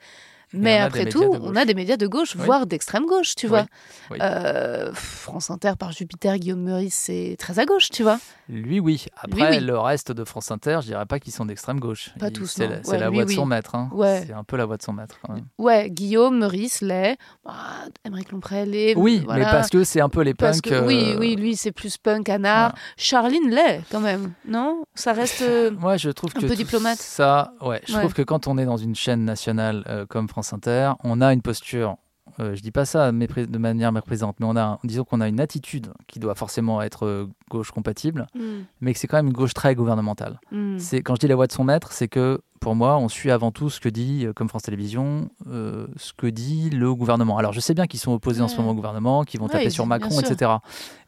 Mais 0.53 0.78
après 0.78 1.07
tout, 1.07 1.22
on 1.40 1.57
a 1.57 1.64
des 1.64 1.74
médias 1.74 1.97
de 1.97 2.07
gauche, 2.07 2.34
Oui. 2.36 2.44
voire 2.44 2.66
d'extrême 2.66 3.05
gauche, 3.07 3.34
tu 3.34 3.47
vois. 3.47 3.66
oui. 4.11 4.18
Euh, 4.22 4.92
France 4.94 5.51
Inter 5.51 5.72
par 5.78 5.92
Jupiter, 5.92 6.38
Guillaume 6.38 6.62
Meurice, 6.62 6.94
c'est 6.94 7.36
très 7.38 7.59
à 7.59 7.64
gauche, 7.64 7.88
tu 7.90 8.03
vois. 8.03 8.18
Lui, 8.49 8.78
oui. 8.78 9.07
Après, 9.20 9.61
le 9.61 9.76
reste 9.78 10.12
de 10.12 10.24
France 10.24 10.51
Inter, 10.53 10.78
je 10.82 10.86
dirais 10.86 11.05
pas 11.07 11.18
qu'ils 11.18 11.32
sont 11.32 11.47
d'extrême 11.47 11.80
gauche. 11.80 12.11
Pas 12.20 12.28
Il- 12.28 12.32
tous, 12.32 12.47
C'est 12.47 12.68
la, 12.68 12.76
Ouais, 12.86 12.99
la 12.99 13.11
voix 13.11 13.24
de 13.24 13.30
son 13.30 13.44
maître. 13.44 13.74
hein. 13.74 13.88
Ouais. 13.92 14.22
C'est 14.26 14.32
un 14.32 14.44
peu 14.44 14.57
la 14.57 14.64
voix 14.66 14.76
de 14.76 14.82
son 14.82 14.92
maître. 14.92 15.18
quand 15.26 15.32
même. 15.34 15.47
Ouais, 15.59 15.90
Guillaume 15.90 16.38
Meurice, 16.38 16.80
l'est. 16.80 17.16
Ah, 17.44 17.84
Émeric 18.05 18.30
Lomprel, 18.30 18.70
l'est. 18.70 18.94
Oui, 18.97 19.22
voilà. 19.24 19.44
mais 19.47 19.51
parce 19.51 19.68
que 19.68 19.82
c'est 19.82 20.01
un 20.01 20.09
peu 20.09 20.22
les 20.22 20.34
Parce 20.34 20.61
punks. 20.61 20.72
que, 20.72 20.86
oui, 20.86 21.12
euh, 21.14 21.18
oui, 21.18 21.34
lui, 21.36 21.57
c'est 21.57 21.72
plus 21.72 21.97
punk, 21.97 22.28
anard. 22.28 22.70
voilà. 22.70 22.74
Charline 22.97 23.51
l'est, 23.51 23.82
quand 23.90 24.01
même. 24.01 24.32
Non? 24.47 24.84
Ça 24.94 25.12
reste. 25.12 25.42
euh, 25.42 25.72
Moi, 25.72 25.97
je 25.97 26.11
trouve 26.11 26.30
un 26.36 26.40
que 26.40 26.47
peu 26.47 26.55
diplomate. 26.55 26.99
Ça, 26.99 27.53
ouais. 27.62 27.80
Je 27.88 27.94
trouve 27.99 28.14
que 28.14 28.22
quand 28.22 28.47
on 28.47 28.59
est 28.59 28.64
dans 28.64 28.76
une 28.76 28.94
chaîne 28.94 29.24
nationale 29.24 30.07
comme 30.09 30.28
France 30.37 30.53
Inter, 30.53 30.93
on 31.03 31.22
a 31.22 31.32
une 31.32 31.41
posture. 31.41 31.97
euh, 32.41 32.55
je 32.55 32.61
dis 32.61 32.70
pas 32.70 32.84
ça 32.84 33.11
de 33.11 33.59
manière 33.59 33.91
méprisante, 33.91 34.37
mais 34.39 34.45
on 34.45 34.55
a, 34.55 34.78
disons 34.84 35.05
qu'on 35.05 35.22
a 35.22 35.28
une 35.28 35.41
attitude 35.41 35.87
qui 36.09 36.18
doit 36.18 36.34
forcément 36.34 36.82
être 36.82 37.07
euh, 37.07 37.26
gauche 37.49 37.70
compatible, 37.70 38.26
hmm, 38.34 38.64
mais 38.82 38.93
que 38.93 38.99
c'est 38.99 39.07
quand 39.07 39.16
même 39.16 39.28
une 39.28 39.32
gauche 39.32 39.55
très 39.55 39.74
gouvernementale. 39.74 40.39
hmm. 40.53 40.78
C'est 40.78 41.01
quand 41.01 41.14
je 41.14 41.20
dis 41.20 41.26
la 41.26 41.37
voix 41.37 41.47
de 41.47 41.53
son 41.53 41.64
maître, 41.64 41.91
c'est 41.93 42.09
que 42.09 42.43
pour 42.61 42.75
moi, 42.75 42.97
on 42.99 43.09
suit 43.09 43.31
avant 43.31 43.51
tout 43.51 43.71
ce 43.71 43.81
que 43.81 43.89
dit, 43.89 44.27
euh, 44.27 44.33
comme 44.33 44.49
France 44.49 44.63
Télévisions, 44.63 45.29
euh, 45.51 45.87
ce 45.97 46.13
que 46.13 46.27
dit 46.27 46.71
le 46.71 46.95
gouvernement. 46.95 47.39
Alors, 47.39 47.53
je 47.53 47.61
sais 47.61 47.75
bien 47.75 47.87
qu'ils 47.87 48.01
sont 48.01 48.13
opposés 48.13 48.43
en 48.43 48.49
ce 48.49 48.57
moment 48.57 48.71
au 48.71 48.75
gouvernement, 48.75 49.25
qu'ils 49.25 49.41
vont 49.41 49.47
Ouais, 49.47 49.53
taper 49.53 49.71
sur 49.71 49.87
Macron, 49.87 50.21
etc. 50.21 50.51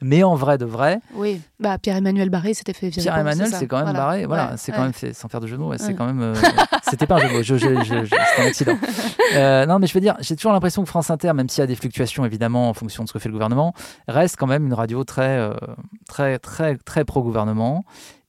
Mais 0.01 0.23
en 0.23 0.35
vrai 0.35 0.59
de 0.59 0.65
vrai, 0.65 1.01
Oui, 1.15 1.41
bah, 1.61 1.79
Pierre-Emmanuel 1.79 2.31
Barré 2.31 2.55
s'était 2.55 2.73
fait 2.73 2.89
virer. 2.89 3.03
Pierre 3.03 3.15
pour 3.15 3.21
Emmanuel, 3.21 3.49
ça. 3.49 3.59
c'est 3.59 3.67
quand 3.67 3.77
même 3.77 3.85
Voilà. 3.87 3.99
barré. 3.99 4.27
Voilà, 4.27 4.51
Ouais, 4.51 4.57
c'est 4.57 4.73
quand 4.73 4.83
même 4.83 4.93
fait, 4.93 5.13
sans 5.13 5.29
faire 5.29 5.41
de 5.41 5.47
jeu 5.47 5.57
de 5.57 5.63
mots, 5.63 5.73
c'est 5.77 5.95
quand 5.95 6.07
même. 6.07 6.21
euh, 6.23 6.35
C'était 6.91 7.07
pas 7.07 7.17
un 7.17 7.19
jeu 7.21 7.29
de 7.29 7.33
mots, 7.35 7.43
je, 7.43 7.57
je- 7.57 7.83
je- 7.85 8.05
je- 8.05 8.15
c'est 8.37 8.43
un 8.43 8.47
accident. 8.47 8.77
Euh, 9.37 9.67
non, 9.67 9.79
mais 9.79 9.87
je 9.87 9.93
veux 9.93 10.01
dire, 10.01 10.17
j'ai 10.21 10.37
toujours 10.37 10.53
l'impression 10.53 10.83
que 10.83 10.89
France 10.89 11.11
Inter, 11.11 11.35
même 11.35 11.51
s'il 11.51 11.61
y 11.61 11.63
a 11.63 11.67
des 11.67 11.75
fluctuations 11.75 12.25
évidemment 12.25 12.71
en 12.71 12.73
fonction 12.73 13.03
de 13.05 13.09
ce 13.09 13.13
que 13.13 13.19
fait 13.19 13.29
le 13.29 13.35
gouvernement, 13.35 13.75
reste 14.09 14.37
quand 14.39 14.47
même 14.47 14.65
une 14.65 14.73
radio 14.73 15.05
très, 15.05 15.51
très, 16.09 16.39
très, 16.39 16.77
très 16.79 17.05
pro-gouvernement. 17.05 17.85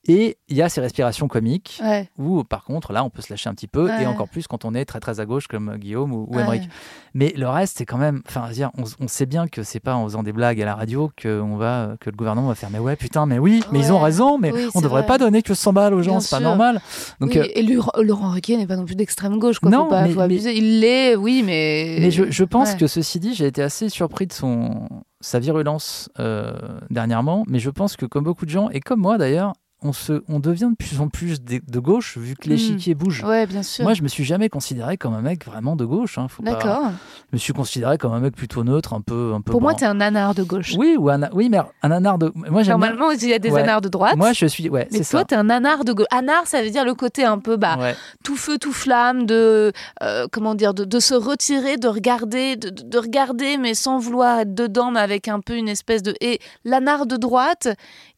Et 0.08 0.38
il 0.48 0.56
y 0.56 0.62
a 0.62 0.70
ces 0.70 0.80
respirations 0.80 1.28
comiques 1.28 1.78
Ouais, 1.82 2.08
où, 2.18 2.42
par 2.42 2.64
contre, 2.64 2.94
là, 2.94 3.04
on 3.04 3.10
peut 3.10 3.20
se 3.20 3.30
lâcher 3.30 3.50
un 3.50 3.54
petit 3.54 3.66
peu, 3.68 3.84
Ouais. 3.86 4.02
et 4.02 4.06
encore 4.06 4.28
plus 4.30 4.46
quand 4.46 4.64
on 4.64 4.74
est 4.74 4.86
très 4.86 4.98
très 4.98 5.20
à 5.20 5.26
gauche 5.26 5.46
comme 5.46 5.76
Guillaume 5.76 6.14
ou, 6.14 6.26
ou 6.30 6.36
ouais. 6.36 6.40
Émeric. 6.42 6.70
Mais 7.12 7.34
le 7.36 7.46
reste, 7.46 7.76
c'est 7.76 7.84
quand 7.84 7.98
même. 7.98 8.22
Enfin, 8.26 8.48
on, 8.78 8.84
on 8.98 9.08
sait 9.08 9.26
bien 9.26 9.46
que 9.46 9.62
c'est 9.62 9.78
pas 9.78 9.94
en 9.94 10.04
faisant 10.04 10.22
des 10.22 10.32
blagues 10.32 10.60
à 10.62 10.64
la 10.64 10.74
radio 10.74 11.10
que, 11.16 11.40
on 11.42 11.56
va, 11.56 11.96
que 12.00 12.08
le 12.08 12.16
gouvernement 12.16 12.48
va 12.48 12.54
faire. 12.54 12.70
Mais 12.70 12.78
ouais, 12.78 12.96
putain, 12.96 13.26
mais 13.26 13.38
oui, 13.38 13.62
mais 13.72 13.80
ils 13.80 13.92
ont 13.92 13.96
Ouais. 13.98 14.04
raison, 14.04 14.38
mais 14.38 14.52
Oui, 14.52 14.68
on 14.74 14.80
devrait 14.80 15.02
vrai. 15.02 15.06
pas 15.08 15.18
donner 15.18 15.42
que 15.42 15.52
100 15.52 15.74
balles 15.74 15.92
aux 15.92 16.02
gens, 16.02 16.20
c'est 16.20 16.34
pas 16.34 16.40
normal. 16.40 16.80
Donc, 17.20 17.32
Oui, 17.32 17.38
euh, 17.38 17.46
et 17.54 17.62
Laurent, 18.02 18.30
Ruquier 18.30 18.56
n'est 18.56 18.66
pas 18.66 18.76
non 18.76 18.86
plus 18.86 18.96
d'extrême 18.96 19.38
gauche, 19.38 19.58
quoi. 19.58 19.70
Non, 19.70 19.84
faut 19.84 19.90
pas 19.90 20.02
mais- 20.04 20.10
faut 20.10 20.18
mais- 20.20 20.24
abuser. 20.24 20.56
Il 20.56 20.80
l'est, 20.80 21.14
oui, 21.14 21.42
mais. 21.44 21.98
mais 22.00 22.10
je, 22.10 22.30
je 22.30 22.44
pense 22.44 22.70
ouais. 22.72 22.78
que 22.78 22.86
ceci 22.86 23.20
dit, 23.20 23.34
j'ai 23.34 23.46
été 23.48 23.62
assez 23.62 23.90
surpris 23.90 24.26
de 24.26 24.32
son, 24.32 24.88
sa 25.20 25.38
virulence 25.40 26.08
euh, 26.18 26.52
dernièrement, 26.88 27.44
mais 27.48 27.58
je 27.58 27.68
pense 27.68 27.96
que 27.96 28.06
comme 28.06 28.24
beaucoup 28.24 28.46
de 28.46 28.50
gens, 28.50 28.70
et 28.70 28.80
comme 28.80 29.00
moi 29.00 29.18
d'ailleurs, 29.18 29.52
on, 29.82 29.92
se, 29.92 30.22
on 30.28 30.40
devient 30.40 30.68
de 30.70 30.76
plus 30.76 31.00
en 31.00 31.08
plus 31.08 31.42
de, 31.42 31.60
de 31.66 31.78
gauche 31.78 32.18
vu 32.18 32.34
que 32.36 32.48
l'échiquier 32.48 32.94
bouge. 32.94 33.22
Mm. 33.22 33.26
Ouais, 33.28 33.46
bien 33.46 33.62
sûr. 33.62 33.84
Moi, 33.84 33.94
je 33.94 34.02
me 34.02 34.08
suis 34.08 34.24
jamais 34.24 34.48
considéré 34.48 34.96
comme 34.96 35.14
un 35.14 35.22
mec 35.22 35.44
vraiment 35.46 35.76
de 35.76 35.84
gauche. 35.84 36.18
Hein, 36.18 36.28
faut 36.28 36.42
pas- 36.42 36.50
D'accord. 36.52 36.90
Je 37.30 37.36
me 37.36 37.38
suis 37.38 37.52
considéré 37.52 37.96
comme 37.98 38.12
un 38.12 38.20
mec 38.20 38.34
plutôt 38.36 38.64
neutre, 38.64 38.92
un 38.92 39.00
peu. 39.00 39.32
Un 39.34 39.40
peu 39.40 39.52
Pour 39.52 39.60
moi, 39.60 39.72
bran- 39.72 39.78
t'es 39.78 39.86
un 39.86 39.94
nanar 39.94 40.34
de 40.34 40.42
gauche. 40.42 40.74
Oui, 40.76 40.96
ou 40.98 41.08
un, 41.10 41.28
oui, 41.32 41.48
mais 41.48 41.58
un 41.82 41.90
anard 41.90 42.18
de. 42.18 42.32
Moi, 42.34 42.62
Normalement, 42.64 43.10
il 43.10 43.28
y 43.28 43.32
a 43.32 43.38
des 43.38 43.50
Ouais. 43.50 43.62
anards 43.62 43.80
de 43.80 43.88
droite. 43.88 44.16
Moi, 44.16 44.32
je 44.32 44.46
suis. 44.46 44.68
Ouais, 44.68 44.88
mais 44.92 44.98
toi, 44.98 45.20
ça. 45.20 45.24
t'es 45.24 45.34
un 45.36 45.48
anard 45.50 45.84
de 45.84 45.92
gauche. 45.92 46.06
Anard, 46.10 46.46
ça 46.46 46.62
veut 46.62 46.70
dire 46.70 46.84
le 46.84 46.94
côté 46.94 47.24
un 47.24 47.38
peu 47.38 47.56
bah, 47.56 47.76
Ouais. 47.78 47.94
tout 48.24 48.36
feu, 48.36 48.58
tout 48.58 48.72
flamme, 48.72 49.26
de 49.26 49.72
euh, 50.02 50.26
comment 50.30 50.54
dire, 50.54 50.74
de, 50.74 50.84
de 50.84 51.00
se 51.00 51.14
retirer, 51.14 51.76
de 51.76 51.88
regarder, 51.88 52.56
de, 52.56 52.70
de- 52.70 52.82
de 52.82 52.98
regarder, 52.98 53.56
mais 53.56 53.74
sans 53.74 53.98
vouloir 53.98 54.40
être 54.40 54.54
dedans, 54.54 54.90
mais 54.90 55.00
avec 55.00 55.28
un 55.28 55.40
peu 55.40 55.54
une 55.56 55.68
espèce 55.68 56.02
de. 56.02 56.14
Et 56.20 56.38
l'anard 56.64 57.06
de 57.06 57.16
droite, 57.16 57.68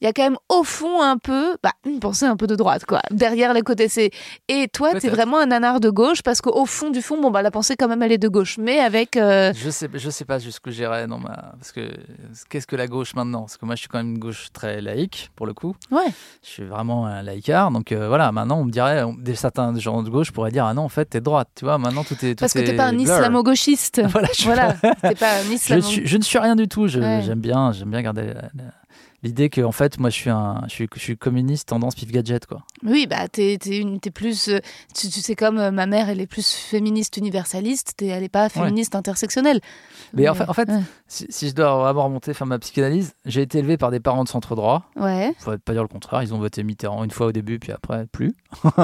il 0.00 0.04
y 0.04 0.08
a 0.08 0.12
quand 0.12 0.22
même 0.24 0.38
au 0.48 0.62
fond 0.64 1.00
un 1.02 1.18
peu, 1.18 1.51
bah, 1.62 1.72
une 1.86 2.00
pensée 2.00 2.26
un 2.26 2.36
peu 2.36 2.46
de 2.46 2.56
droite, 2.56 2.84
quoi. 2.86 3.00
Derrière 3.10 3.52
les 3.54 3.62
côtés, 3.62 3.88
c'est. 3.88 4.10
Et 4.48 4.68
toi, 4.68 4.94
t'es 4.94 5.08
vraiment 5.08 5.38
un 5.38 5.50
anard 5.50 5.80
de 5.80 5.90
gauche 5.90 6.22
parce 6.22 6.40
qu'au 6.40 6.64
fond 6.66 6.90
du 6.90 7.02
fond, 7.02 7.20
bon 7.20 7.30
bah 7.30 7.42
la 7.42 7.50
pensée 7.50 7.76
quand 7.76 7.88
même 7.88 8.02
elle 8.02 8.12
est 8.12 8.18
de 8.18 8.28
gauche, 8.28 8.58
mais 8.58 8.78
avec. 8.80 9.16
euh, 9.16 9.52
Je 9.54 9.70
sais, 9.70 9.88
je 9.92 10.10
sais 10.10 10.24
pas 10.24 10.38
jusqu'où 10.38 10.70
j'irai 10.70 11.06
dans 11.06 11.18
ma. 11.18 11.52
Parce 11.58 11.72
que 11.72 11.90
qu'est-ce 12.48 12.66
que 12.66 12.76
la 12.76 12.86
gauche 12.86 13.14
maintenant? 13.14 13.40
Parce 13.42 13.56
que 13.56 13.66
moi, 13.66 13.74
je 13.74 13.80
suis 13.80 13.88
quand 13.88 13.98
même 13.98 14.12
une 14.12 14.18
gauche 14.18 14.48
très 14.52 14.80
laïque 14.80 15.30
pour 15.36 15.46
le 15.46 15.54
coup. 15.54 15.74
Ouais. 15.90 16.06
Je 16.42 16.48
suis 16.48 16.64
vraiment 16.64 17.06
un 17.06 17.22
laïcard. 17.22 17.70
Donc 17.70 17.92
euh, 17.92 18.08
voilà, 18.08 18.32
maintenant, 18.32 18.58
on 18.60 18.64
me 18.64 18.70
dirait, 18.70 19.02
on- 19.02 19.14
des 19.14 19.34
certains 19.34 19.76
gens 19.78 20.02
de 20.02 20.10
gauche 20.10 20.30
pourraient 20.32 20.50
dire, 20.50 20.64
ah 20.66 20.74
non, 20.74 20.82
en 20.82 20.88
fait, 20.88 21.06
t'es 21.06 21.20
droite. 21.20 21.48
Tu 21.54 21.64
vois, 21.64 21.78
maintenant 21.78 22.04
tout 22.04 22.14
est. 22.24 22.34
Tout 22.34 22.40
Parce 22.40 22.52
que 22.52 22.60
t'es 22.60 22.74
pas 22.76 22.86
un 22.86 22.98
islamo-gauchiste. 22.98 24.02
Voilà, 24.12 24.28
je 24.36 24.44
voilà, 24.44 24.74
pas 24.74 25.38
un 25.38 25.42
je, 25.50 25.80
suis- 25.80 26.06
je 26.06 26.16
ne 26.16 26.22
suis 26.22 26.38
rien 26.38 26.56
du 26.56 26.68
tout. 26.68 26.82
Ouais. 26.96 27.22
J'aime 27.24 27.40
bien, 27.40 27.72
j'aime 27.72 27.90
bien 27.90 28.02
garder 28.02 28.22
la- 28.26 28.34
la- 28.54 28.72
l'idée 29.22 29.48
que 29.50 29.60
en 29.60 29.72
fait, 29.72 29.98
moi, 29.98 30.10
je 30.10 30.14
suis 30.16 30.30
un, 30.30 30.62
je 30.68 30.72
suis, 30.74 30.88
je 30.94 30.98
suis 31.00 31.16
communiste 31.16 31.68
tendance 31.68 31.94
pif 31.94 32.10
gadget 32.10 32.46
quoi. 32.46 32.62
Oui, 32.84 33.06
bah 33.08 33.28
t'es 33.28 33.56
t'es 33.60 33.78
une- 33.78 34.00
t'es 34.00 34.10
plus, 34.10 34.48
euh, 34.48 34.58
tu, 34.94 35.08
tu 35.08 35.20
sais 35.20 35.36
comme 35.36 35.58
euh, 35.58 35.70
ma 35.70 35.86
mère, 35.86 36.08
elle 36.08 36.20
est 36.20 36.26
plus 36.26 36.52
féministe 36.52 37.16
universaliste, 37.16 37.94
t'es- 37.96 38.06
elle 38.08 38.22
est 38.24 38.28
pas 38.28 38.48
féministe 38.48 38.94
intersectionnelle. 38.94 39.60
Mais 40.14 40.28
en 40.28 40.34
fait, 40.34 40.48
en 40.48 40.52
fait 40.52 40.68
ouais. 40.68 40.80
si, 41.06 41.26
si 41.30 41.48
je 41.48 41.54
dois 41.54 41.76
vraiment 41.76 42.04
remonter 42.04 42.34
faire 42.34 42.46
ma 42.46 42.58
psychanalyse, 42.58 43.14
j'ai 43.24 43.42
été 43.42 43.58
élevé 43.58 43.76
par 43.76 43.90
des 43.90 44.00
parents 44.00 44.24
de 44.24 44.28
centre 44.28 44.54
droit. 44.56 44.82
ouais, 44.96 45.32
Faut 45.38 45.56
pas 45.58 45.72
dire 45.72 45.82
le 45.82 45.88
contraire. 45.88 46.22
Ils 46.22 46.34
ont 46.34 46.38
voté 46.38 46.62
Mitterrand 46.64 47.04
une 47.04 47.10
fois 47.10 47.26
au 47.26 47.32
début, 47.32 47.58
puis 47.58 47.72
après 47.72 48.06
plus. 48.06 48.34
ok. 48.64 48.74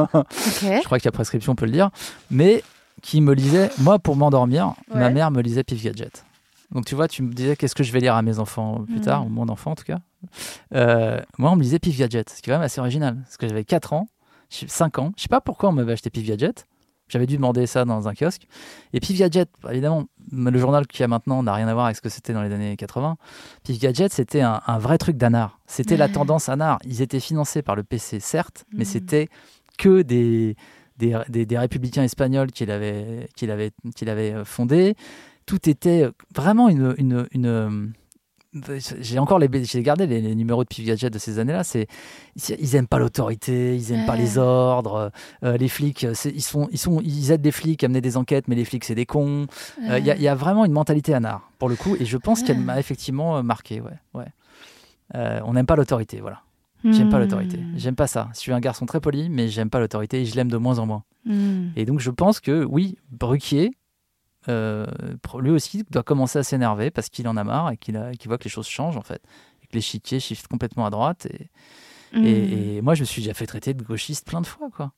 Je 0.62 0.84
crois 0.84 0.98
qu'il 0.98 1.06
y 1.06 1.08
a 1.08 1.12
prescription, 1.12 1.52
on 1.52 1.56
peut 1.56 1.66
le 1.66 1.72
dire. 1.72 1.90
Mais 2.30 2.62
qui 3.02 3.20
me 3.20 3.32
lisait, 3.34 3.70
moi, 3.78 3.98
pour 3.98 4.16
m'endormir, 4.16 4.74
ma 4.92 5.10
mère 5.10 5.30
me 5.30 5.40
lisait 5.42 5.62
Pif 5.64 5.82
Gadget. 5.82 6.24
Donc 6.72 6.84
tu 6.84 6.94
vois, 6.94 7.08
tu 7.08 7.22
me 7.22 7.32
disais 7.32 7.56
qu'est-ce 7.56 7.74
que 7.74 7.82
je 7.82 7.92
vais 7.92 8.00
lire 8.00 8.14
à 8.14 8.22
mes 8.22 8.38
enfants 8.38 8.84
plus 8.84 8.96
Mhm. 8.96 9.00
tard, 9.00 9.26
ou 9.26 9.28
mon 9.30 9.48
enfant 9.48 9.70
en 9.72 9.74
tout 9.74 9.84
cas. 9.84 10.00
Euh, 10.74 11.20
moi, 11.38 11.50
on 11.52 11.56
me 11.56 11.62
lisait 11.62 11.78
Pif 11.78 11.96
Gadget, 11.98 12.28
ce 12.30 12.42
qui 12.42 12.50
est 12.50 12.52
quand 12.52 12.58
même 12.58 12.64
assez 12.66 12.80
original. 12.80 13.16
Parce 13.22 13.36
que 13.36 13.48
j'avais 13.48 13.64
4 13.64 13.92
ans, 13.92 14.08
5 14.50 14.98
ans. 14.98 15.12
Je 15.16 15.22
sais 15.22 15.28
pas 15.28 15.40
pourquoi 15.40 15.70
on 15.70 15.72
m'avait 15.72 15.92
acheté 15.92 16.10
Pif 16.10 16.26
Gadget. 16.26 16.66
J'avais 17.08 17.24
dû 17.26 17.36
demander 17.36 17.66
ça 17.66 17.86
dans 17.86 18.06
un 18.06 18.12
kiosque. 18.14 18.46
Et 18.92 19.00
Pif 19.00 19.16
Gadget, 19.18 19.48
évidemment, 19.70 20.04
le 20.30 20.58
journal 20.58 20.86
qu'il 20.86 21.00
y 21.00 21.04
a 21.04 21.08
maintenant 21.08 21.42
n'a 21.42 21.54
rien 21.54 21.66
à 21.66 21.72
voir 21.72 21.86
avec 21.86 21.96
ce 21.96 22.02
que 22.02 22.10
c'était 22.10 22.34
dans 22.34 22.42
les 22.42 22.52
années 22.52 22.76
80. 22.76 23.16
Pif 23.64 23.78
Gadget, 23.78 24.12
c'était 24.12 24.42
un, 24.42 24.60
un 24.66 24.78
vrai 24.78 24.98
truc 24.98 25.16
d'anard. 25.16 25.58
C'était 25.66 25.96
la 25.96 26.10
tendance 26.10 26.50
anard. 26.50 26.78
Ils 26.84 27.00
étaient 27.00 27.20
financés 27.20 27.62
par 27.62 27.76
le 27.76 27.82
PC, 27.82 28.20
certes, 28.20 28.66
mais 28.72 28.80
Mhm. 28.80 28.84
c'était 28.84 29.28
que 29.78 30.02
des, 30.02 30.54
des, 30.98 31.16
des- 31.30 31.46
des 31.46 31.56
républicains 31.58 32.02
espagnols 32.02 32.52
qu'il 32.52 32.70
avait, 32.70 33.28
qu'il 33.36 33.50
avait, 33.50 33.70
qu'il 33.96 34.10
avait 34.10 34.32
euh, 34.34 34.44
fondés. 34.44 34.94
Tout 35.48 35.68
était 35.68 36.02
euh, 36.04 36.10
vraiment 36.34 36.68
une. 36.68 36.94
une, 36.98 37.26
une, 37.32 37.46
euh, 37.46 37.70
j'ai 39.00 39.18
encore 39.18 39.38
les, 39.38 39.48
j'ai 39.64 39.82
gardé 39.82 40.06
les, 40.06 40.20
les 40.22 40.34
numéros 40.34 40.64
de 40.64 40.68
Pif 40.68 40.84
Gadget 40.84 41.12
de 41.12 41.18
ces 41.18 41.38
années-là. 41.38 41.64
C'est, 41.64 41.86
ils 42.58 42.74
aiment 42.76 42.86
pas 42.86 42.98
l'autorité, 42.98 43.76
ils 43.76 43.92
aiment 43.92 44.06
pas 44.06 44.16
les 44.16 44.38
ordres. 44.38 45.12
euh, 45.44 45.56
les 45.58 45.68
flics, 45.68 46.06
c'est- 46.14 46.30
ils 46.34 46.42
sont, 46.42 46.66
ils 46.72 46.78
sont, 46.78 47.00
ils 47.04 47.30
aident 47.30 47.42
des 47.42 47.52
flics 47.52 47.84
à 47.84 47.88
mener 47.88 48.00
des 48.00 48.16
enquêtes, 48.16 48.48
mais 48.48 48.54
les 48.56 48.64
flics 48.64 48.84
c'est 48.84 48.94
des 48.94 49.04
cons. 49.06 49.46
Euh, 49.88 49.98
Il 49.98 50.06
y, 50.06 50.10
a- 50.10 50.16
il 50.16 50.22
y 50.22 50.28
a 50.28 50.34
vraiment 50.34 50.64
une 50.64 50.72
mentalité 50.72 51.12
anard 51.14 51.50
pour 51.58 51.68
le 51.68 51.76
coup, 51.76 51.94
et 52.00 52.04
je 52.06 52.16
pense 52.16 52.42
qu'elle 52.42 52.58
m'a 52.58 52.78
effectivement 52.80 53.36
euh, 53.36 53.42
marqué. 53.42 53.80
Ouais, 53.80 53.98
ouais. 54.14 54.26
Euh, 55.14 55.40
on 55.44 55.52
n'aime 55.52 55.66
pas 55.66 55.76
l'autorité, 55.76 56.20
voilà. 56.20 56.42
J'aime 56.84 57.10
pas 57.10 57.18
l'autorité. 57.18 57.58
Hmm. 57.58 57.72
J'aime 57.76 57.96
pas 57.96 58.06
ça. 58.06 58.28
Je 58.34 58.38
suis 58.38 58.52
un 58.52 58.60
garçon 58.60 58.86
très 58.86 59.00
poli, 59.00 59.28
mais 59.28 59.48
j'aime 59.48 59.68
pas 59.68 59.80
l'autorité 59.80 60.20
et 60.22 60.24
je 60.24 60.36
l'aime 60.36 60.50
de 60.50 60.56
moins 60.58 60.78
en 60.78 60.86
moins. 60.86 61.02
Hmm. 61.26 61.68
Et 61.76 61.84
donc 61.84 61.98
je 62.00 62.10
pense 62.10 62.38
que 62.40 62.64
oui, 62.64 62.96
Bruquier, 63.10 63.72
euh, 64.48 64.86
lui 65.40 65.50
aussi, 65.50 65.84
doit 65.90 66.02
commencer 66.02 66.38
à 66.38 66.42
s'énerver 66.42 66.90
parce 66.90 67.08
qu'il 67.08 67.28
en 67.28 67.36
a 67.36 67.44
marre 67.44 67.70
et 67.72 67.76
qu'il 67.76 67.94
voit 68.26 68.38
que 68.38 68.44
les 68.44 68.50
choses 68.50 68.66
changent 68.68 68.96
en 68.96 69.02
fait. 69.02 69.20
Et 69.62 69.66
que 69.66 69.72
l'échiquier 69.74 70.20
shift 70.20 70.46
complètement 70.48 70.86
à 70.86 70.90
droite. 70.90 71.26
Et, 71.26 71.48
et- 72.26 72.76
et 72.76 72.82
moi, 72.82 72.94
je 72.94 73.00
me 73.00 73.04
suis 73.06 73.22
déjà 73.22 73.34
fait 73.34 73.46
traiter 73.46 73.74
de 73.74 73.82
gauchiste 73.82 74.26
plein 74.26 74.40
de 74.40 74.46
fois, 74.46 74.68
quoi. 74.74 74.92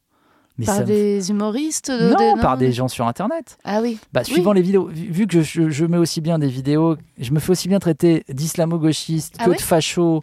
Mais 0.59 0.66
par 0.66 0.76
me- 0.80 0.84
des 0.86 1.30
humoristes 1.30 1.90
de- 1.90 2.11
Non, 2.11 2.34
des- 2.36 2.40
par 2.40 2.57
des 2.59 2.70
gens 2.72 2.88
sur 2.88 3.07
Internet. 3.07 3.57
Ah 3.64 3.80
oui. 3.82 3.98
Bah, 4.12 4.22
suivant 4.24 4.53
les 4.53 4.62
vidéos, 4.62 4.86
vu, 4.92 5.26
que 5.26 5.40
je, 5.42 5.70
je 5.70 5.84
mets 5.86 5.96
aussi 5.96 6.20
bien 6.20 6.38
des 6.38 6.48
vidéos, 6.48 6.96
je 7.18 7.30
me 7.32 7.40
fais 7.40 7.51
aussi 7.53 7.68
bien 7.68 7.78
traiter 7.78 8.24
d'islamo-gauchiste 8.28 9.36
Ah 9.38 9.44
que 9.46 9.51
de 9.57 9.61
facho, 9.62 10.22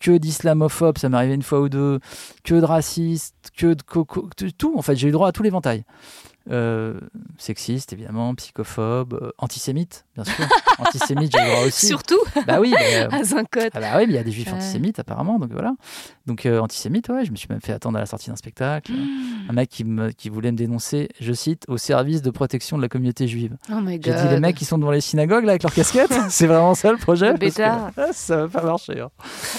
que 0.00 0.10
d'islamophobe, 0.18 0.98
ça 0.98 1.08
m'est 1.08 1.16
arrivé 1.16 1.34
une 1.34 1.42
fois 1.42 1.60
ou 1.60 1.68
deux, 1.68 2.00
que 2.44 2.54
de 2.54 2.64
raciste, 2.64 3.50
que 3.56 3.74
de 3.74 3.82
coco, 3.82 4.28
tout. 4.58 4.74
En 4.76 4.82
fait, 4.82 4.96
j'ai 4.96 5.08
eu 5.08 5.12
droit 5.12 5.28
à 5.28 5.32
tous 5.32 5.42
les 5.42 5.50
ventails. 5.50 5.84
Euh, 6.48 7.00
sexiste, 7.38 7.92
évidemment, 7.92 8.32
psychophobe, 8.36 9.14
euh, 9.20 9.32
antisémite, 9.38 10.04
bien 10.14 10.22
sûr. 10.24 10.44
antisémite, 10.78 11.32
j'ai 11.36 11.42
eu 11.42 11.50
droit 11.50 11.66
aussi. 11.66 11.86
Surtout 11.88 12.20
Bah 12.46 12.60
oui, 12.60 12.72
mais, 12.72 13.02
euh, 13.04 13.08
à 13.10 13.24
Zincote. 13.24 13.70
ah 13.74 13.80
bah 13.80 13.86
oui, 13.96 14.04
mais 14.06 14.12
il 14.12 14.16
y 14.16 14.18
a 14.18 14.22
des 14.22 14.30
juifs 14.30 14.52
antisémites 14.52 14.98
apparemment, 15.00 15.40
donc 15.40 15.50
voilà. 15.50 15.74
Donc 16.26 16.46
antisémite, 16.46 17.08
ouais, 17.08 17.24
je 17.24 17.32
me 17.32 17.36
suis 17.36 17.48
même 17.50 17.60
fait 17.60 17.72
attendre 17.72 17.96
à 17.96 18.00
la 18.00 18.06
sortie 18.06 18.30
d'un 18.30 18.36
spectacle. 18.36 18.92
Un 19.48 19.52
mec 19.52 19.68
qui, 19.70 19.84
me, 19.84 20.10
qui 20.10 20.28
voulait 20.28 20.52
me 20.52 20.56
dénoncer, 20.56 21.08
je 21.20 21.32
cite, 21.32 21.64
au 21.68 21.78
service 21.78 22.22
de 22.22 22.30
protection 22.30 22.76
de 22.76 22.82
la 22.82 22.88
communauté 22.88 23.26
juive. 23.26 23.56
Oh 23.70 23.80
my 23.80 23.94
J'ai 23.94 24.10
god. 24.12 24.22
dit 24.22 24.28
les 24.28 24.40
mecs 24.40 24.56
qui 24.56 24.64
sont 24.64 24.78
devant 24.78 24.90
les 24.92 25.00
synagogues 25.00 25.44
là 25.44 25.50
avec 25.52 25.62
leurs 25.64 25.74
casquettes, 25.74 26.14
c'est 26.30 26.46
vraiment 26.46 26.74
ça 26.76 26.92
le 26.92 26.98
projet 26.98 27.32
Le 27.32 27.38
parce 27.38 27.54
que, 27.54 28.12
Ça 28.12 28.46
va 28.46 28.48
pas 28.60 28.66
marcher. 28.66 29.00
hein. 29.00 29.10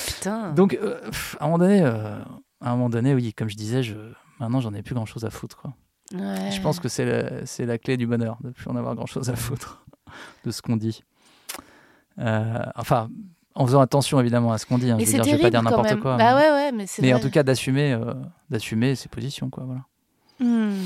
Putain. 0.08 0.52
Donc 0.54 0.78
pff, 0.80 1.36
à 1.40 1.44
un 1.44 1.48
moment 1.48 1.58
donné, 1.58 1.82
à 1.84 2.22
un 2.62 2.72
moment 2.72 2.90
donné, 2.90 3.14
oui, 3.14 3.34
comme 3.34 3.50
je 3.50 3.56
disais, 3.58 3.84
je, 3.84 3.96
maintenant 4.40 4.62
j'en 4.62 4.74
ai 4.74 4.82
plus 4.84 4.96
grand 4.96 5.06
chose 5.06 5.26
à 5.26 5.30
foutre 5.30 5.58
quoi. 5.58 5.74
Ouais. 6.14 6.52
Je 6.52 6.62
pense 6.62 6.80
que 6.80 6.88
c'est 6.88 7.06
la, 7.06 7.46
c'est 7.46 7.66
la 7.66 7.78
clé 7.78 7.98
du 7.98 8.08
bonheur, 8.08 8.38
de 8.44 8.50
plus 8.52 8.68
en 8.70 8.76
avoir 8.76 8.96
grand-chose 8.96 9.30
à 9.30 9.36
foutre 9.36 9.86
de 10.46 10.52
ce 10.52 10.62
qu'on 10.62 10.78
dit. 10.78 11.04
Euh, 12.20 12.58
enfin, 12.76 13.10
en 13.56 13.66
faisant 13.66 13.82
attention 13.82 14.20
évidemment 14.20 14.52
à 14.54 14.58
ce 14.58 14.66
qu'on 14.66 14.78
dit. 14.78 14.90
hein. 14.90 14.98
Je 15.00 15.06
veux 15.06 15.12
c'est 15.12 15.18
dire, 15.20 15.26
je 15.26 15.36
vais 15.38 15.42
pas 15.42 15.50
dire 15.50 15.62
n'importe 15.64 16.00
quoi. 16.00 16.16
Bah 16.18 16.34
mais 16.36 16.42
ouais, 16.42 16.52
ouais, 16.52 16.72
mais 16.72 16.88
c'est 16.88 17.02
mais 17.02 17.14
en 17.14 17.20
tout 17.20 17.30
cas, 17.30 17.44
d'assumer, 17.44 17.94
euh, 17.94 18.14
d'assumer 18.50 18.96
ses 18.96 19.10
positions, 19.10 19.50
quoi. 19.50 19.64
Voilà, 19.66 19.82
Hmm. 20.40 20.86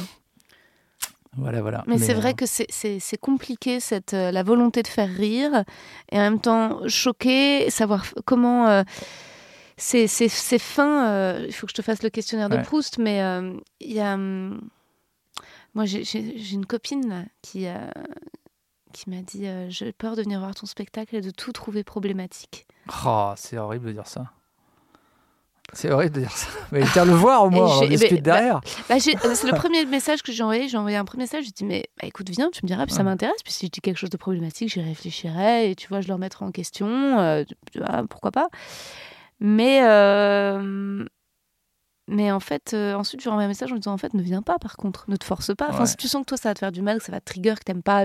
voilà, 1.37 1.61
voilà. 1.61 1.83
Mais, 1.87 1.97
c'est 1.97 2.13
euh, 2.15 2.19
vrai 2.19 2.33
que 2.33 2.45
c'est- 2.45 3.17
compliqué, 3.19 3.79
cette, 3.81 4.13
euh, 4.13 4.31
la 4.31 4.43
volonté 4.43 4.81
de 4.81 4.87
faire 4.87 5.09
rire, 5.09 5.63
et 6.11 6.17
en 6.17 6.21
même 6.21 6.39
temps 6.39 6.79
choquer, 6.87 7.69
savoir 7.69 8.05
comment... 8.25 8.67
euh, 8.67 8.83
c'est 9.77 10.07
fin, 10.59 11.09
euh, 11.09 11.45
il 11.47 11.53
faut 11.53 11.65
que 11.67 11.71
je 11.71 11.75
te 11.75 11.81
fasse 11.81 12.01
le 12.03 12.09
questionnaire 12.09 12.49
de. 12.49 12.57
Proust, 12.57 12.97
mais 12.97 13.21
euh, 13.21 13.53
il 13.79 13.91
y 13.93 13.99
a... 13.99 14.17
moi, 15.73 15.85
j'ai- 15.85 16.03
une 16.53 16.65
copine 16.65 17.27
qui, 17.41 17.67
euh, 17.67 17.77
qui 18.93 19.09
m'a 19.09 19.21
dit 19.21 19.47
euh, 19.47 19.67
J'ai 19.69 19.91
peur 19.93 20.15
de 20.15 20.21
venir 20.23 20.39
voir 20.39 20.53
ton 20.55 20.65
spectacle 20.65 21.15
et 21.15 21.21
de 21.21 21.31
tout 21.31 21.51
trouver 21.51 21.83
problématique. 21.83 22.67
Oh, 23.05 23.31
c'est 23.37 23.57
horrible 23.57 23.87
de 23.87 23.91
dire 23.93 24.07
ça. 24.07 24.31
C'est 25.73 25.89
horrible 25.89 26.15
de 26.15 26.19
dire 26.21 26.31
ça. 26.31 26.49
Mais 26.73 26.81
viens 26.81 27.05
le 27.05 27.13
voir 27.13 27.45
au 27.45 27.49
moins, 27.49 27.77
on 27.79 27.87
discute 27.87 28.15
bah, 28.15 28.33
derrière. 28.33 28.59
Bah, 28.89 28.95
euh, 28.95 28.99
c'est 28.99 29.47
le 29.47 29.55
premier 29.55 29.85
message 29.85 30.21
que 30.21 30.33
j'ai 30.33 30.43
envoyé. 30.43 30.67
J'ai 30.67 30.75
envoyé 30.77 30.97
un 30.97 31.05
premier 31.05 31.23
message. 31.23 31.45
J'ai 31.45 31.51
dit 31.51 31.63
mais 31.63 31.85
bah, 32.01 32.07
écoute 32.07 32.29
viens, 32.29 32.49
tu 32.51 32.59
me 32.63 32.67
diras, 32.67 32.85
puis 32.85 32.93
ça 32.93 32.99
Ouais. 32.99 33.05
m'intéresse. 33.05 33.41
Puis 33.43 33.53
si 33.53 33.67
je 33.67 33.71
dis 33.71 33.79
quelque 33.79 33.95
chose 33.97 34.09
de 34.09 34.17
problématique, 34.17 34.67
j'y 34.69 34.81
réfléchirai 34.81 35.71
et 35.71 35.75
tu 35.75 35.87
vois, 35.87 36.01
je 36.01 36.09
le 36.09 36.13
remettrai 36.15 36.43
en 36.43 36.51
question. 36.51 36.87
euh, 37.19 37.45
tu- 37.45 37.55
tu 37.71 37.79
vois, 37.79 38.03
pourquoi 38.09 38.31
pas. 38.31 38.49
Mais 39.39 39.79
mais 42.11 42.31
en 42.31 42.39
fait, 42.39 42.73
euh, 42.75 42.93
ensuite 42.93 43.21
je 43.21 43.25
lui 43.25 43.29
ai 43.29 43.31
envoyé 43.31 43.45
un 43.45 43.47
message 43.47 43.71
en 43.71 43.73
lui 43.75 43.79
disant 43.79 43.93
en 43.93 43.97
fait 43.97 44.13
ne 44.13 44.21
viens 44.21 44.41
pas 44.43 44.59
par 44.59 44.77
contre, 44.77 45.05
ne 45.07 45.15
te 45.15 45.23
force 45.23 45.55
pas. 45.55 45.67
Enfin 45.69 45.79
Ouais. 45.81 45.85
si 45.87 45.95
tu 45.97 46.07
sens 46.07 46.21
que 46.21 46.27
toi 46.27 46.37
ça 46.37 46.49
va 46.49 46.53
te 46.53 46.59
faire 46.59 46.71
du 46.71 46.81
mal, 46.83 46.99
que 46.99 47.03
ça 47.05 47.11
va 47.11 47.19
te 47.19 47.25
trigger, 47.25 47.55
que 47.57 47.63
t'aimes 47.63 47.81
pas 47.81 48.03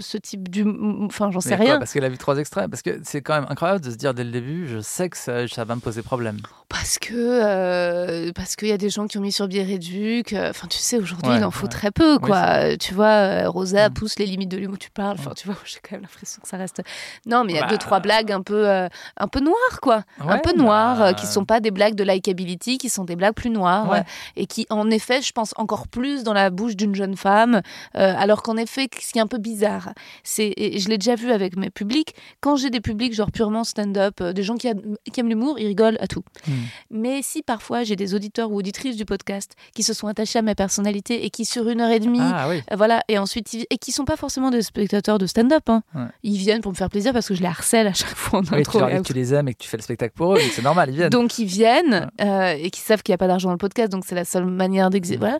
ce 0.00 0.16
type 0.18 0.48
du, 0.48 0.64
enfin 1.04 1.30
j'en 1.32 1.40
sais 1.40 1.56
quoi, 1.56 1.64
rien. 1.64 1.78
parce 1.78 1.92
qu'elle 1.92 2.04
a 2.04 2.08
vu 2.08 2.18
trois 2.18 2.36
extraits. 2.38 2.70
Parce 2.70 2.82
que 2.82 3.00
c'est 3.02 3.22
quand 3.22 3.34
même 3.34 3.46
incroyable 3.48 3.80
de 3.84 3.90
se 3.90 3.96
dire 3.96 4.14
dès 4.14 4.24
le 4.24 4.30
début, 4.30 4.68
je 4.68 4.78
sais 4.80 5.08
que 5.08 5.16
ça, 5.16 5.48
ça 5.48 5.64
va 5.64 5.74
me 5.74 5.80
poser 5.80 6.02
problème. 6.02 6.38
Parce 6.68 6.98
que 6.98 7.14
euh, 7.14 8.32
parce 8.34 8.56
qu'il 8.56 8.68
y 8.68 8.72
a 8.72 8.78
des 8.78 8.90
gens 8.90 9.06
qui 9.06 9.18
ont 9.18 9.20
mis 9.20 9.32
sur 9.32 9.48
Biéréduc. 9.48 10.32
euh, 10.32 10.50
Enfin, 10.50 10.66
tu 10.68 10.78
sais, 10.78 10.98
aujourd'hui, 10.98 11.30
Ouais, 11.32 11.38
il 11.38 11.44
en 11.44 11.50
faut 11.50 11.64
ouais. 11.64 11.68
très 11.70 11.90
peu, 11.90 12.18
quoi. 12.18 12.76
Tu 12.76 12.92
vois, 12.94 13.48
Rosa 13.48 13.88
Mm. 13.88 13.92
pousse 13.94 14.18
les 14.18 14.26
limites 14.26 14.50
de 14.50 14.56
l'humour 14.56 14.74
où 14.74 14.78
tu 14.78 14.90
parles. 14.90 15.16
Enfin, 15.18 15.32
tu 15.36 15.46
vois, 15.46 15.56
j'ai 15.64 15.78
quand 15.82 15.92
même 15.92 16.02
l'impression 16.02 16.40
que 16.42 16.48
ça 16.48 16.56
reste. 16.56 16.82
Non, 17.24 17.44
mais 17.44 17.52
il 17.52 17.56
y 17.56 17.58
a 17.58 17.62
Bah. 17.62 17.68
deux 17.68 17.78
trois 17.78 18.00
blagues 18.00 18.32
un 18.32 18.42
peu 18.42 18.68
euh, 18.68 18.88
un 19.16 19.28
peu 19.28 19.40
noires, 19.40 19.80
quoi. 19.80 20.02
un 20.20 20.38
peu 20.38 20.52
noires, 20.54 20.98
bah, 20.98 21.14
qui 21.14 21.26
sont 21.26 21.44
pas 21.44 21.60
des 21.60 21.70
blagues 21.70 21.94
de 21.94 22.04
likability, 22.04 22.78
qui 22.78 22.88
sont 22.90 23.04
des 23.04 23.16
blagues 23.16 23.34
plus 23.34 23.45
Ouais. 23.54 23.98
euh, 23.98 24.02
et 24.36 24.46
qui, 24.46 24.66
en 24.70 24.90
effet, 24.90 25.22
je 25.22 25.32
pense 25.32 25.52
encore 25.56 25.88
plus 25.88 26.22
dans 26.24 26.32
la 26.32 26.50
bouche 26.50 26.76
d'une 26.76 26.94
jeune 26.94 27.16
femme. 27.16 27.60
euh, 27.96 28.14
alors 28.16 28.42
qu'en 28.42 28.56
effet, 28.56 28.88
ce 29.00 29.12
qui 29.12 29.18
est 29.18 29.22
un 29.22 29.26
peu 29.26 29.38
bizarre, 29.38 29.90
c'est, 30.24 30.52
et 30.56 30.78
je 30.78 30.88
l'ai 30.88 30.98
déjà 30.98 31.14
vu 31.14 31.30
avec 31.30 31.56
mes 31.56 31.70
publics, 31.70 32.14
quand 32.40 32.56
j'ai 32.56 32.70
des 32.70 32.80
publics 32.80 33.14
genre 33.14 33.30
purement 33.30 33.64
stand-up, 33.64 34.20
euh, 34.20 34.32
des 34.32 34.42
gens 34.42 34.56
qui, 34.56 34.68
a- 34.68 34.74
qui 35.12 35.20
aiment 35.20 35.28
l'humour, 35.28 35.58
ils 35.58 35.66
rigolent 35.66 35.98
à 36.00 36.06
tout. 36.06 36.22
Hmm. 36.48 36.52
Mais 36.90 37.20
si 37.22 37.42
parfois 37.42 37.84
j'ai 37.84 37.96
des 37.96 38.14
auditeurs 38.14 38.50
ou 38.50 38.56
auditrices 38.58 38.96
du 38.96 39.04
podcast 39.04 39.52
qui 39.74 39.82
se 39.82 39.92
sont 39.92 40.06
attachés 40.08 40.38
à 40.38 40.42
ma 40.42 40.54
personnalité 40.54 41.24
et 41.24 41.30
qui 41.30 41.44
sur 41.44 41.68
une 41.68 41.80
heure 41.80 41.90
et 41.90 42.00
demie, 42.00 42.18
Ah 42.20 42.48
oui. 42.48 42.62
euh, 42.72 42.76
voilà, 42.76 43.02
et 43.08 43.18
ensuite 43.18 43.52
ils- 43.52 43.66
et 43.70 43.78
qui 43.78 43.92
sont 43.92 44.04
pas 44.04 44.16
forcément 44.16 44.50
des 44.50 44.62
spectateurs 44.62 45.18
de 45.18 45.26
stand-up, 45.26 45.64
hein. 45.68 45.82
Ouais. 45.94 46.06
ils 46.22 46.36
viennent 46.38 46.60
pour 46.60 46.72
me 46.72 46.76
faire 46.76 46.90
plaisir 46.90 47.12
parce 47.12 47.28
que 47.28 47.34
je 47.34 47.40
les 47.40 47.46
harcèle 47.46 47.86
à 47.86 47.92
chaque 47.92 48.14
fois 48.14 48.38
en 48.40 48.42
Oui, 48.42 48.48
tu, 48.48 48.54
intro. 48.56 48.80
leur 48.80 48.88
out. 48.92 49.02
que 49.02 49.06
tu 49.08 49.12
les 49.12 49.34
aimes 49.34 49.48
et 49.48 49.54
que 49.54 49.58
tu 49.58 49.68
fais 49.68 49.76
le 49.76 49.82
spectacle 49.82 50.14
pour 50.14 50.34
eux, 50.34 50.40
c'est 50.52 50.62
normal, 50.62 50.88
ils 50.90 50.96
viennent. 50.96 51.10
Donc 51.10 51.38
ils 51.38 51.46
viennent 51.46 52.08
et 52.18 52.70
qui 52.70 52.80
savent 52.80 53.02
qu'il 53.02 53.12
n'y 53.12 53.16
a 53.16 53.18
pas 53.18 53.25
d'argent 53.26 53.48
dans 53.48 53.54
le 53.54 53.58
podcast, 53.58 53.90
donc 53.90 54.04
c'est 54.06 54.14
la 54.14 54.24
seule 54.24 54.46
manière 54.46 54.90
d'exister. 54.90 55.18
Voilà. 55.18 55.38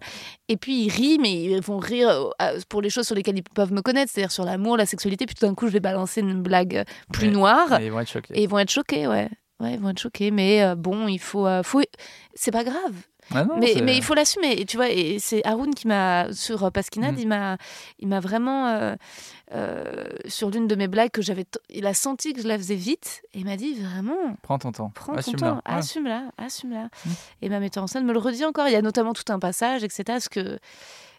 Et 0.49 0.57
puis 0.57 0.85
ils 0.85 0.91
rient, 0.91 1.19
mais 1.21 1.45
ils 1.45 1.61
vont 1.61 1.79
rire 1.79 2.31
euh, 2.43 2.61
pour 2.69 2.83
les 2.83 2.91
choses 2.91 3.07
sur 3.07 3.15
lesquelles 3.15 3.39
ils 3.39 3.43
peuvent 3.43 3.73
me 3.73 3.83
connaître, 3.83 4.13
c'est-à-dire 4.13 4.33
sur 4.33 4.45
l'amour, 4.45 4.77
la 4.77 4.87
sexualité. 4.87 5.27
Puis 5.27 5.35
tout 5.35 5.47
d'un 5.47 5.55
coup, 5.55 5.67
je 5.67 5.73
vais 5.73 5.81
balancer 5.81 6.21
une 6.21 6.43
blague 6.43 6.77
euh, 6.77 6.85
plus 7.13 7.29
noire 7.29 7.69
Mais 7.71 7.87
ils 7.87 7.93
vont 7.93 8.01
être 8.01 8.11
choqués. 8.11 8.35
et 8.39 8.43
ils 8.43 8.49
vont 8.49 8.59
être 8.59 8.71
choqués, 8.71 9.07
ouais. 9.07 9.29
Ouais, 9.59 9.73
ils 9.75 9.81
vont 9.81 9.89
être 9.89 9.99
choqués, 10.01 10.31
mais 10.31 10.63
euh, 10.63 10.75
bon, 10.75 11.09
il 11.09 11.19
faut, 11.19 11.47
euh, 11.47 11.63
faut... 11.63 11.81
c'est 12.35 12.51
pas 12.51 12.63
grave. 12.63 12.95
Ah 13.35 13.45
non, 13.45 13.59
mais, 13.59 13.73
il 13.97 14.03
faut 14.03 14.15
l'assumer. 14.15 14.53
Et 14.61 14.65
tu 14.67 14.77
vois, 14.77 14.89
et 14.89 15.19
c'est 15.19 15.45
Haroun 15.47 15.75
qui 15.75 15.89
m'a 15.89 16.33
sur 16.33 16.63
euh, 16.65 16.71
Pasquinade, 16.71 17.17
Mm. 17.17 17.21
il 17.21 17.29
m'a, 17.29 17.57
il 17.99 18.09
m'a 18.09 18.21
vraiment 18.21 18.67
euh, 18.69 18.95
euh, 19.53 20.05
sur 20.27 20.51
l'une 20.51 20.67
de 20.67 20.75
mes 20.75 20.89
blagues 20.89 21.11
que 21.11 21.23
j'avais, 21.23 21.45
t- 21.45 21.59
il 21.71 21.87
a 21.87 21.95
senti 21.95 22.33
que 22.33 22.43
je 22.43 22.49
la 22.49 22.57
faisais 22.57 22.75
vite 22.75 23.23
et 23.35 23.39
il 23.41 23.45
m'a 23.45 23.57
dit 23.57 23.75
vraiment. 23.75 24.37
Prends 24.43 24.59
ton 24.59 24.73
temps. 24.73 24.91
Prends 24.95 25.13
ton 25.15 25.19
Assume-la. 25.19 25.51
temps, 25.51 25.61
assume-la, 25.65 26.23
assume-la. 26.39 26.85
Mm. 26.85 27.11
Et 27.43 27.49
ma 27.49 27.61
metteur 27.61 27.83
en 27.83 27.87
scène 27.87 28.05
me 28.05 28.13
le 28.13 28.19
redit 28.19 28.45
encore. 28.45 28.69
Il 28.69 28.73
y 28.73 28.77
a 28.77 28.83
notamment 28.83 29.13
tout 29.13 29.31
un 29.33 29.39
passage, 29.39 29.83
etc. 29.85 30.03
Parce 30.07 30.29
que... 30.29 30.59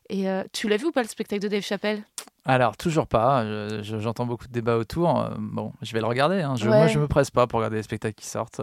Et 0.10 0.30
euh, 0.30 0.44
tu 0.54 0.70
l'as 0.70 0.78
vu 0.78 0.86
ou 0.86 0.92
pas 0.92 1.02
le 1.02 1.08
spectacle 1.10 1.42
de 1.42 1.50
Dave 1.50 1.64
Chappelle? 1.64 2.02
Alors, 2.46 2.78
toujours 2.78 3.08
pas. 3.08 3.44
Je- 3.44 3.82
je- 3.84 4.00
J'entends 4.00 4.26
beaucoup 4.26 4.48
de 4.48 4.54
débats 4.54 4.78
autour. 4.78 5.30
Bon, 5.38 5.74
je 5.82 5.92
vais 5.92 6.00
le 6.00 6.06
regarder. 6.06 6.42
hein. 6.42 6.56
Je, 6.56 6.70
Ouais. 6.70 6.78
Moi, 6.78 6.88
je 6.88 6.98
me 7.00 7.08
presse 7.10 7.30
pas 7.30 7.46
pour 7.46 7.58
regarder 7.60 7.76
les 7.76 7.84
spectacles 7.84 8.16
qui 8.16 8.26
sortent. 8.28 8.62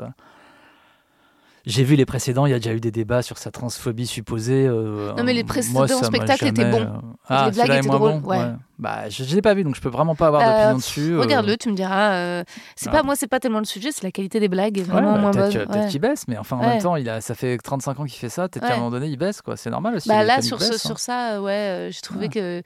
J'ai 1.67 1.83
vu 1.83 1.97
les 1.97 2.05
précédents, 2.05 2.45
il 2.45 2.51
y 2.51 2.53
a 2.55 2.59
déjà 2.59 2.75
eu 2.75 2.81
des 2.81 2.91
débats 2.91 3.23
sur 3.23 3.39
sa 3.39 3.51
transphobie 3.51 4.07
supposée. 4.07 4.67
euh, 4.67 5.15
Non, 5.15 5.25
mais 5.25 5.33
les 5.33 5.43
moi, 5.45 5.49
précédents 5.49 5.87
m'a 6.01 6.05
spectacles 6.05 6.49
étaient 6.49 6.71
bons. 6.71 6.83
euh, 6.83 6.97
Ah, 7.29 7.47
Les 7.47 7.53
blagues 7.53 7.79
étaient 7.79 7.89
drôles, 7.89 8.21
bon 8.21 8.29
ouais. 8.29 8.53
Bah, 8.79 9.09
je 9.09 9.23
ne 9.25 9.29
l'ai 9.31 9.41
pas 9.41 9.55
vu, 9.55 9.65
donc 9.65 9.75
je 9.75 9.81
peux 9.81 9.89
vraiment 9.89 10.15
pas 10.15 10.27
avoir 10.27 10.43
Euh, 10.43 10.47
d'opinion 10.47 10.77
dessus. 10.77 11.19
Regarde-le, 11.19 11.57
tu 11.57 11.71
me 11.71 11.75
diras. 11.75 12.43
c'est 12.77 12.89
Ah. 12.91 12.93
pas 12.93 13.03
moi, 13.03 13.17
c'est 13.17 13.29
pas 13.29 13.41
tellement 13.41 13.61
le 13.61 13.65
sujet, 13.65 13.93
c'est 13.93 14.03
la 14.03 14.11
qualité 14.11 14.41
des 14.41 14.49
blagues 14.49 14.77
est 14.77 14.83
Ouais, 14.83 14.89
vraiment 14.89 15.15
bah, 15.15 15.19
moins 15.21 15.31
peut-être 15.31 15.55
bonne. 15.55 15.67
peut-être 15.69 15.89
qu'il 15.91 16.01
baisse, 16.01 16.29
mais 16.29 16.37
enfin 16.37 16.57
en 16.59 16.67
même 16.67 16.83
temps, 16.83 16.97
il 16.97 17.09
a, 17.09 17.21
ça 17.23 17.35
fait 17.35 17.57
35 17.57 17.99
ans 18.01 18.05
qu'il 18.05 18.19
fait 18.19 18.29
ça. 18.29 18.49
Peut-être 18.49 18.67
qu'à 18.67 18.75
un 18.75 18.77
moment 18.77 18.91
donné, 18.91 19.07
il 19.07 19.17
baisse, 19.17 19.41
quoi. 19.41 19.57
C'est 19.57 19.71
normal 19.71 19.97
aussi. 19.97 20.09
Bah 20.09 20.23
là, 20.23 20.43
sur, 20.43 20.61
ce, 20.61 20.75
hein. 20.75 20.77
sur 20.79 20.99
ça, 20.99 21.41
ouais, 21.41 21.89
j'ai 21.91 22.01
trouvé 22.03 22.29
que. 22.29 22.63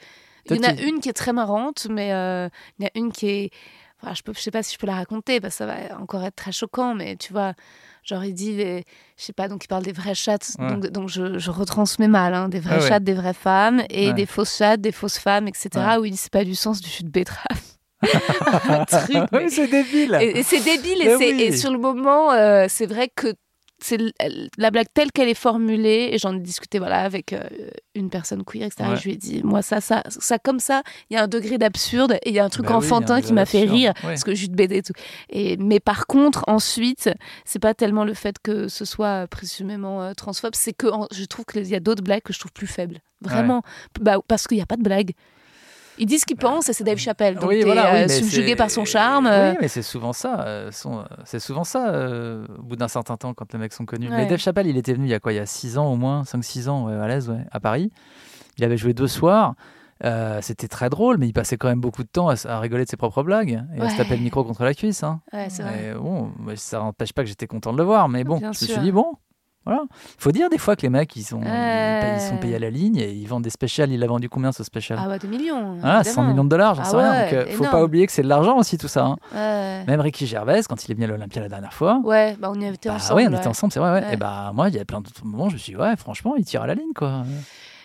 Il 0.50 0.56
y 0.56 0.60
en 0.60 0.68
a 0.70 0.72
une 0.80 0.98
qui 1.00 1.08
est 1.10 1.12
très 1.12 1.32
marrante, 1.34 1.86
mais 1.90 2.12
euh, 2.14 2.48
il 2.78 2.82
y 2.82 2.86
en 2.86 2.88
a 2.88 2.98
une 2.98 3.12
qui 3.12 3.28
est. 3.28 3.50
Enfin, 4.02 4.14
je, 4.14 4.32
je 4.32 4.40
sais 4.40 4.50
pas 4.50 4.62
si 4.62 4.74
je 4.74 4.78
peux 4.78 4.86
la 4.86 4.94
raconter, 4.94 5.40
parce 5.40 5.54
que 5.54 5.58
ça 5.58 5.66
va 5.66 5.74
encore 6.00 6.24
être 6.24 6.36
très 6.36 6.52
choquant, 6.52 6.94
mais 6.94 7.16
tu 7.16 7.32
vois, 7.32 7.52
genre 8.08 8.24
il 8.24 8.32
dit, 8.34 8.54
les, 8.56 8.84
je 9.18 9.24
sais 9.24 9.32
pas, 9.32 9.48
donc 9.48 9.64
il 9.64 9.68
parle 9.68 9.82
des 9.84 9.92
vraies 9.92 10.14
chattes, 10.14 10.52
Ouais. 10.58 10.68
donc, 10.70 10.86
donc 10.88 11.08
je, 11.08 11.38
je 11.38 11.50
retransmets 11.50 12.08
mal, 12.08 12.32
hein, 12.34 12.48
des 12.48 12.60
vraies 12.60 12.76
Ah 12.78 12.82
ouais. 12.82 12.88
chattes, 12.88 13.04
des 13.04 13.14
vraies 13.14 13.34
femmes, 13.34 13.82
et 13.90 14.08
Ouais. 14.08 14.14
des 14.14 14.26
fausses 14.26 14.56
chattes, 14.56 14.80
des 14.80 14.92
fausses 14.92 15.18
femmes, 15.18 15.46
etc., 15.48 15.68
où 16.00 16.04
il 16.04 16.12
dit 16.12 16.16
c'est 16.16 16.32
pas 16.32 16.44
du 16.44 16.54
sens 16.54 16.80
du 16.80 16.88
jus 16.88 17.02
de 17.04 17.10
betterave. 17.10 17.60
Un 18.68 18.84
truc, 18.86 19.16
mais- 19.32 19.44
Oui, 19.44 19.50
c'est 19.50 19.66
débile. 19.68 20.16
et, 20.20 20.38
et 20.38 20.42
c'est 20.42 20.60
débile, 20.60 20.98
oui. 21.18 21.24
et 21.42 21.56
sur 21.56 21.70
le 21.70 21.78
moment, 21.78 22.32
euh, 22.32 22.66
c'est 22.68 22.86
vrai 22.86 23.08
que 23.14 23.34
c'est 23.80 23.98
la 24.58 24.70
blague 24.70 24.88
telle 24.92 25.12
qu'elle 25.12 25.28
est 25.28 25.34
formulée, 25.34 26.10
et 26.12 26.18
j'en 26.18 26.34
ai 26.34 26.40
discuté 26.40 26.78
voilà, 26.78 27.02
avec 27.02 27.32
euh, 27.32 27.40
une 27.94 28.10
personne 28.10 28.44
queer, 28.44 28.64
etc. 28.64 28.90
Et 28.92 28.96
je 28.96 29.04
lui 29.04 29.12
ai 29.12 29.16
dit, 29.16 29.40
moi, 29.44 29.62
ça, 29.62 29.80
ça, 29.80 30.02
ça 30.08 30.38
comme 30.38 30.58
ça, 30.58 30.82
il 31.10 31.14
y 31.14 31.16
a 31.16 31.22
un 31.22 31.28
degré 31.28 31.58
d'absurde, 31.58 32.18
et 32.24 32.30
il 32.30 32.34
y 32.34 32.38
a 32.40 32.44
un 32.44 32.48
truc 32.48 32.66
Bah 32.66 32.76
enfantin 32.76 33.14
un 33.16 33.20
qui 33.22 33.32
m'a 33.32 33.46
fait 33.46 33.64
rire, 33.64 33.92
Ouais. 34.02 34.10
parce 34.10 34.24
que 34.24 34.34
jus 34.34 34.48
de 34.48 34.54
BD 34.56 34.76
et 34.78 34.82
tout. 34.82 34.92
Et, 35.30 35.56
mais 35.58 35.80
par 35.80 36.06
contre, 36.06 36.44
ensuite, 36.48 37.10
c'est 37.44 37.58
pas 37.60 37.74
tellement 37.74 38.04
le 38.04 38.14
fait 38.14 38.36
que 38.42 38.68
ce 38.68 38.84
soit 38.84 39.26
présumément 39.28 40.02
euh, 40.02 40.12
transphobe, 40.12 40.54
c'est 40.54 40.72
que 40.72 40.86
en- 40.88 41.06
je 41.12 41.24
trouve 41.24 41.44
qu'il 41.44 41.66
y 41.66 41.74
a 41.74 41.80
d'autres 41.80 42.02
blagues 42.02 42.22
que 42.22 42.32
je 42.32 42.38
trouve 42.40 42.52
plus 42.52 42.66
faibles. 42.66 43.00
Vraiment. 43.20 43.62
Bah, 44.00 44.18
parce 44.28 44.46
qu'il 44.46 44.56
n'y 44.56 44.62
a 44.62 44.66
pas 44.66 44.76
de 44.76 44.82
blague. 44.82 45.12
Ils 45.98 46.06
disent 46.06 46.20
ce 46.22 46.26
qu'ils 46.26 46.36
pensent 46.36 46.68
et 46.68 46.72
c'est 46.72 46.84
Dave 46.84 46.98
Chappelle. 46.98 47.36
Donc 47.36 47.48
Oui, 47.50 47.62
voilà, 47.64 47.92
oui, 47.92 47.98
euh, 48.00 48.08
subjugué 48.08 48.56
par 48.56 48.70
son 48.70 48.84
charme. 48.84 49.26
euh. 49.26 49.52
Oui, 49.52 49.58
mais 49.60 49.68
c'est 49.68 49.82
souvent 49.82 50.12
ça. 50.12 50.40
euh, 50.46 50.70
C'est 51.24 51.40
souvent 51.40 51.64
ça 51.64 51.88
euh, 51.90 52.46
au 52.58 52.62
bout 52.62 52.76
d'un 52.76 52.88
certain 52.88 53.16
temps 53.16 53.34
quand 53.34 53.52
les 53.52 53.58
mecs 53.58 53.72
sont 53.72 53.84
connus. 53.84 54.08
Ouais. 54.08 54.16
Mais 54.16 54.26
Dave 54.26 54.38
Chappelle, 54.38 54.66
il 54.66 54.76
était 54.76 54.92
venu 54.94 55.06
il 55.06 55.10
y 55.10 55.14
a 55.14 55.20
quoi 55.20 55.32
Il 55.32 55.36
y 55.36 55.40
a 55.40 55.46
6 55.46 55.78
ans 55.78 55.92
au 55.92 55.96
moins, 55.96 56.22
5-6 56.22 56.68
ans 56.68 56.86
ouais, 56.86 56.94
à 56.94 57.08
l'aise, 57.08 57.28
ouais, 57.28 57.44
à 57.50 57.60
Paris. 57.60 57.90
Il 58.58 58.64
avait 58.64 58.76
joué 58.76 58.94
deux 58.94 59.06
soirs. 59.08 59.54
Euh, 60.04 60.38
C'était 60.42 60.68
très 60.68 60.90
drôle, 60.90 61.18
mais 61.18 61.26
il 61.26 61.32
passait 61.32 61.56
quand 61.56 61.68
même 61.68 61.80
beaucoup 61.80 62.04
de 62.04 62.08
temps 62.08 62.28
à, 62.28 62.60
rigoler 62.60 62.84
de 62.84 62.88
ses 62.88 62.96
propres 62.96 63.24
blagues 63.24 63.64
et 63.76 63.80
à 63.80 63.88
se 63.88 63.96
taper 63.96 64.16
le 64.16 64.22
micro 64.22 64.44
contre 64.44 64.62
la 64.62 64.72
cuisse. 64.74 65.02
Hein. 65.02 65.20
Ouais, 65.32 65.48
vrai. 65.48 65.90
Et 65.90 65.94
bon, 65.94 66.30
ça 66.54 66.78
n'empêche 66.78 67.12
pas 67.12 67.22
que 67.22 67.28
j'étais 67.28 67.48
content 67.48 67.72
de 67.72 67.78
le 67.78 67.84
voir, 67.84 68.08
mais 68.08 68.22
bon, 68.22 68.38
Bien 68.38 68.52
je 68.52 68.64
me 68.64 68.70
suis 68.70 68.78
dit, 68.80 68.92
bon, 68.92 69.14
voilà. 69.68 69.82
faut 70.18 70.32
dire 70.32 70.48
des 70.50 70.58
fois 70.58 70.74
que 70.76 70.82
les 70.82 70.88
mecs, 70.88 71.14
ils 71.16 71.22
sont, 71.22 71.40
Ouais. 71.42 72.16
ils 72.32 72.38
payés 72.40 72.56
à 72.56 72.58
la 72.58 72.70
ligne 72.70 72.96
et 72.96 73.10
ils 73.12 73.26
vendent 73.26 73.44
des 73.44 73.50
spéciales. 73.50 73.92
Il 73.92 74.02
a 74.02 74.06
vendu 74.06 74.28
combien 74.28 74.50
ce 74.52 74.64
spécial? 74.64 74.98
Ah 75.02 75.08
ouais, 75.08 75.18
des 75.18 75.28
millions. 75.28 75.78
Ah, 75.82 76.02
100 76.02 76.08
évidemment. 76.10 76.28
millions 76.28 76.44
de 76.44 76.48
dollars, 76.48 76.74
j'en 76.74 76.82
Ah 76.82 76.84
sais 76.86 76.96
rien. 76.96 77.10
ouais, 77.10 77.24
Donc, 77.24 77.32
euh, 77.34 77.52
faut 77.56 77.64
pas 77.64 77.82
oublier 77.84 78.06
que 78.06 78.12
c'est 78.12 78.22
de 78.22 78.28
l'argent 78.28 78.56
aussi, 78.58 78.78
tout 78.78 78.88
ça. 78.88 79.04
hein. 79.04 79.16
Ouais. 79.34 79.84
Même 79.86 80.00
Ricky 80.00 80.26
Gervais, 80.26 80.60
quand 80.68 80.84
il 80.84 80.90
est 80.90 80.94
venu 80.94 81.04
à 81.04 81.08
l'Olympia 81.08 81.42
la 81.42 81.48
dernière 81.48 81.72
fois. 81.72 82.00
Ouais, 82.04 82.36
bah 82.40 82.50
on 82.54 82.60
y 82.60 82.64
était 82.66 82.88
bah 82.88 82.96
ensemble. 82.96 83.20
ouais, 83.20 83.26
on 83.28 83.32
ouais. 83.32 83.38
était 83.38 83.46
ensemble, 83.48 83.72
c'est 83.72 83.80
vrai. 83.80 83.92
Ouais. 83.92 84.06
Ouais. 84.06 84.14
Et 84.14 84.16
bah 84.16 84.50
moi, 84.54 84.68
il 84.68 84.74
y 84.74 84.78
a 84.80 84.84
plein 84.84 85.00
d'autres 85.00 85.24
moments, 85.24 85.48
je 85.48 85.54
me 85.54 85.58
suis 85.58 85.72
dit, 85.74 85.78
ouais, 85.78 85.96
franchement, 85.96 86.34
il 86.36 86.44
tire 86.44 86.62
à 86.62 86.66
la 86.66 86.74
ligne, 86.74 86.92
quoi. 86.94 87.22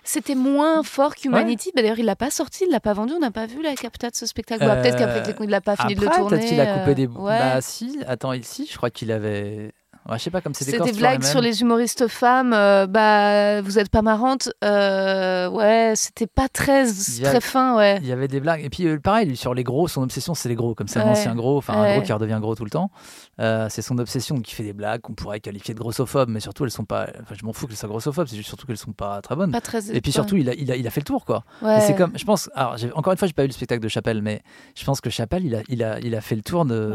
C'était 0.06 0.36
moins 0.36 0.84
fort 0.84 1.16
qu'Humanity. 1.16 1.72
Bah, 1.74 1.82
D'ailleurs, 1.82 1.98
il 2.00 2.04
l'a 2.06 2.18
pas 2.18 2.30
sorti, 2.30 2.66
il 2.68 2.72
l'a 2.72 2.82
pas 2.82 2.92
vendu. 2.92 3.14
On 3.16 3.20
n'a 3.20 3.32
pas 3.32 3.46
vu 3.46 3.62
la 3.62 3.74
capta 3.74 4.10
de 4.10 4.16
ce 4.16 4.26
spectacle. 4.26 4.66
Bah, 4.66 4.76
Peut-être 4.76 4.96
euh, 4.96 5.00
qu'après 5.16 5.34
qu'il 5.34 5.50
l'a 5.50 5.62
pas 5.62 5.78
fini 5.78 5.94
Après, 5.94 6.06
de 6.08 6.12
le 6.12 6.16
tourner. 6.18 6.38
peut-être 6.38 6.50
qu'il 6.50 6.60
a 6.60 6.78
coupé 6.80 6.94
des. 6.96 7.06
euh, 7.08 7.12
Ouais. 7.22 7.40
Bah 7.40 7.62
si, 7.62 8.00
attends, 8.06 8.34
ici, 8.34 8.68
je 8.70 8.76
crois 8.76 8.90
qu'il 8.90 9.14
avait. 9.14 9.72
Ouais, 10.10 10.18
je 10.18 10.24
sais 10.24 10.32
pas, 10.32 10.42
comme 10.42 10.54
c'est 10.54 10.66
des 10.86 10.92
blagues 11.00 11.24
sur 11.24 11.40
les 11.42 11.62
humoristes 11.62 12.08
femmes. 12.08 12.52
euh, 12.54 12.88
bah, 12.88 13.62
vous 13.62 13.80
êtes 13.80 13.90
pas 13.90 14.02
marrante. 14.02 14.50
Euh, 14.64 15.50
ouais, 15.50 15.94
c'était 15.96 16.28
pas 16.28 16.50
très, 16.50 16.84
a- 17.26 17.30
très 17.30 17.42
fin, 17.42 17.76
ouais. 17.78 18.00
Il 18.02 18.08
y 18.08 18.12
avait 18.12 18.28
des 18.28 18.40
blagues. 18.40 18.64
Et 18.64 18.70
puis, 18.70 18.86
euh, 18.88 19.00
pareil, 19.00 19.36
sur 19.38 19.54
les 19.54 19.64
gros, 19.64 19.88
son 19.88 20.04
obsession, 20.04 20.34
c'est 20.34 20.50
les 20.50 20.56
gros. 20.56 20.76
Comme 20.76 20.88
c'est 20.88 21.00
un 21.00 21.04
ancien 21.12 21.36
gros, 21.36 21.58
enfin, 21.58 21.74
un 21.74 21.94
gros 21.94 22.02
qui 22.06 22.12
redevient 22.14 22.38
gros 22.42 22.56
tout 22.56 22.66
le 22.66 22.70
temps. 22.70 22.92
Euh, 23.40 23.68
c'est 23.70 23.82
son 23.82 23.98
obsession 23.98 24.40
qui 24.42 24.54
fait 24.56 24.64
des 24.64 24.74
blagues 24.74 25.02
qu'on 25.02 25.14
pourrait 25.14 25.40
qualifier 25.40 25.74
de 25.74 25.80
grossophobes, 25.80 26.30
mais 26.30 26.40
surtout, 26.40 26.66
elles 26.66 26.72
sont 26.72 26.86
pas. 26.86 27.08
Enfin, 27.22 27.36
je 27.40 27.46
m'en 27.46 27.54
fous 27.54 27.68
qu'elles 27.68 27.78
soient 27.78 27.90
grossophobes, 27.90 28.28
c'est 28.28 28.36
juste 28.36 28.50
surtout 28.50 28.68
qu'elles 28.68 28.78
sont 28.78 28.92
pas 28.94 29.22
très 29.22 29.36
bonnes. 29.36 29.52
Pas 29.52 29.62
très. 29.62 29.90
Et 29.96 30.02
puis 30.02 30.12
surtout, 30.12 30.36
il 30.36 30.50
a, 30.50 30.54
il, 30.56 30.72
a, 30.72 30.76
il 30.76 30.86
a 30.86 30.90
fait 30.90 31.02
le 31.02 31.06
tour, 31.06 31.24
quoi. 31.26 31.44
c'est 31.62 31.96
comme, 31.96 32.12
je 32.18 32.26
pense, 32.26 32.50
alors 32.56 32.76
encore 32.96 33.14
une 33.14 33.18
fois, 33.18 33.28
j'ai 33.28 33.34
pas 33.34 33.44
vu 33.44 33.48
le 33.48 33.54
spectacle 33.54 33.82
de 33.82 33.88
Chappelle, 33.88 34.22
mais 34.22 34.42
je 34.76 34.84
pense 34.84 35.00
que 35.02 35.10
Chappelle, 35.10 35.46
il 35.46 35.56
a, 35.56 35.62
il 35.70 35.84
a, 35.84 36.00
il 36.00 36.14
a 36.16 36.22
fait 36.22 36.36
le 36.36 36.42
tour 36.42 36.66
de, 36.66 36.94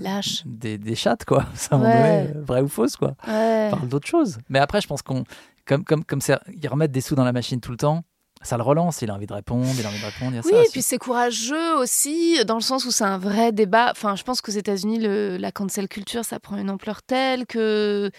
lâche. 0.00 0.42
des, 0.44 0.76
des 0.78 0.94
chattes, 0.94 1.24
quoi. 1.24 1.44
Moment 1.72 1.84
Ouais. 1.88 2.32
Donné, 2.48 2.60
euh, 2.60 2.62
vrai 2.62 2.62
ou 2.62 2.68
fausse, 2.68 2.96
quoi. 2.96 3.14
Ouais. 3.26 3.68
On 3.72 3.76
parle 3.76 3.88
d'autre 3.88 4.06
chose. 4.08 4.38
Mais 4.48 4.58
après, 4.58 4.80
je 4.80 4.86
pense 4.86 5.02
qu'on, 5.02 5.24
comme, 5.66 5.84
comme, 5.84 6.04
comme 6.04 6.20
c'est- 6.20 6.38
ils 6.60 6.68
remettent 6.68 6.92
des 6.92 7.00
sous 7.00 7.14
dans 7.14 7.24
la 7.24 7.32
machine 7.32 7.60
tout 7.60 7.70
le 7.70 7.76
temps, 7.76 8.02
ça 8.42 8.56
le 8.56 8.62
relance. 8.62 9.02
Il 9.02 9.10
a 9.10 9.14
envie 9.14 9.26
de 9.26 9.32
répondre, 9.32 9.66
il 9.78 9.84
a 9.84 9.88
envie 9.88 9.98
de 10.00 10.04
répondre. 10.04 10.30
Il 10.32 10.36
y 10.36 10.38
a 10.38 10.42
Oui, 10.44 10.50
ça 10.52 10.60
et 10.62 10.68
puis 10.70 10.80
c'est 10.82 10.98
courageux 10.98 11.76
aussi, 11.78 12.38
dans 12.46 12.54
le 12.54 12.60
sens 12.60 12.84
où 12.84 12.90
c'est 12.90 13.04
un 13.04 13.18
vrai 13.18 13.50
débat. 13.52 13.88
Enfin, 13.90 14.14
je 14.16 14.22
pense 14.22 14.40
qu'aux 14.40 14.52
États-Unis, 14.52 14.98
la 15.38 15.50
cancel 15.52 15.88
culture, 15.88 16.24
ça 16.24 16.38
prend 16.38 16.56
une 16.56 16.70
ampleur 16.70 17.02
telle 17.02 17.46
que 17.46 18.10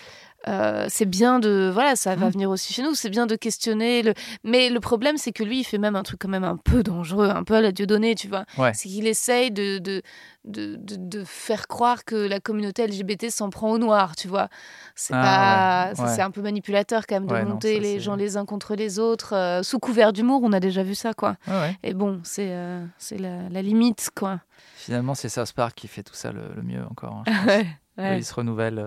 euh, 0.48 0.86
c'est 0.90 1.06
bien 1.06 1.40
de. 1.40 1.70
Voilà, 1.74 1.96
ça 1.96 2.16
va 2.16 2.28
Mhm. 2.28 2.32
venir 2.32 2.50
aussi 2.50 2.74
chez 2.74 2.82
nous, 2.82 2.96
c'est 2.96 3.10
bien 3.10 3.26
de 3.28 3.36
questionner. 3.36 4.02
Le... 4.04 4.14
Mais 4.44 4.70
le 4.70 4.80
problème, 4.80 5.18
c'est 5.18 5.32
que 5.34 5.44
lui, 5.44 5.60
il 5.60 5.64
fait 5.64 5.78
même 5.78 5.96
un 5.96 6.04
truc 6.04 6.20
quand 6.22 6.30
même 6.30 6.44
un 6.46 6.56
peu 6.58 6.82
dangereux, 6.84 7.30
un 7.30 7.44
peu 7.44 7.56
à 7.56 7.62
la 7.62 7.72
Dieudonné, 7.72 8.16
tu 8.16 8.28
vois. 8.30 8.46
Ouais. 8.58 8.74
C'est 8.74 8.88
qu'il 8.90 9.06
essaye 9.08 9.52
de, 9.52 9.80
de, 9.80 10.02
de, 10.46 10.76
de- 10.78 10.96
de 10.96 11.24
faire 11.26 11.68
croire 11.68 12.06
que 12.06 12.16
la 12.16 12.40
communauté 12.40 12.84
LGBT 12.88 13.30
s'en 13.30 13.50
prend 13.50 13.70
au 13.72 13.78
noir, 13.78 14.16
tu 14.16 14.28
vois. 14.30 14.48
C'est 14.96 15.14
Ah, 15.14 15.92
pas. 15.96 16.04
ouais. 16.04 16.16
C'est 16.16 16.22
un 16.22 16.32
peu 16.32 16.42
manipulateur 16.42 17.06
quand 17.06 17.16
même 17.16 17.28
de 17.28 17.34
Ouais, 17.34 17.44
non, 17.44 17.52
monter 17.56 17.76
ça, 17.76 17.82
les 17.82 18.00
gens 18.00 18.16
les 18.16 18.38
uns 18.38 18.46
contre 18.46 18.76
les 18.76 18.98
autres. 19.00 19.36
euh, 19.36 19.62
sous 19.64 19.80
couvert 19.80 20.14
d'humour, 20.14 20.42
on 20.44 20.54
a 20.54 20.60
déjà 20.62 20.84
vu 20.84 20.96
ça, 20.96 21.14
quoi. 21.14 21.36
Et 21.84 21.94
bon, 21.94 22.22
c'est 22.24 22.50
euh, 22.52 22.86
c'est 22.98 23.18
la, 23.18 23.50
la 23.50 23.62
limite, 23.62 24.10
quoi. 24.16 24.40
Finalement, 24.76 25.16
c'est 25.16 25.28
South 25.30 25.52
Park 25.52 25.76
qui 25.76 25.88
fait 25.90 26.04
tout 26.04 26.14
ça 26.16 26.32
le, 26.32 26.42
le 26.56 26.62
mieux 26.64 26.84
encore. 26.90 27.14
hein, 27.16 27.24
je 27.28 27.32
pense. 27.38 27.46
Ouais, 27.46 27.68
Eux, 28.00 28.02
ouais. 28.04 28.18
Ils 28.20 28.24
se 28.26 28.34
renouvellent. 28.34 28.80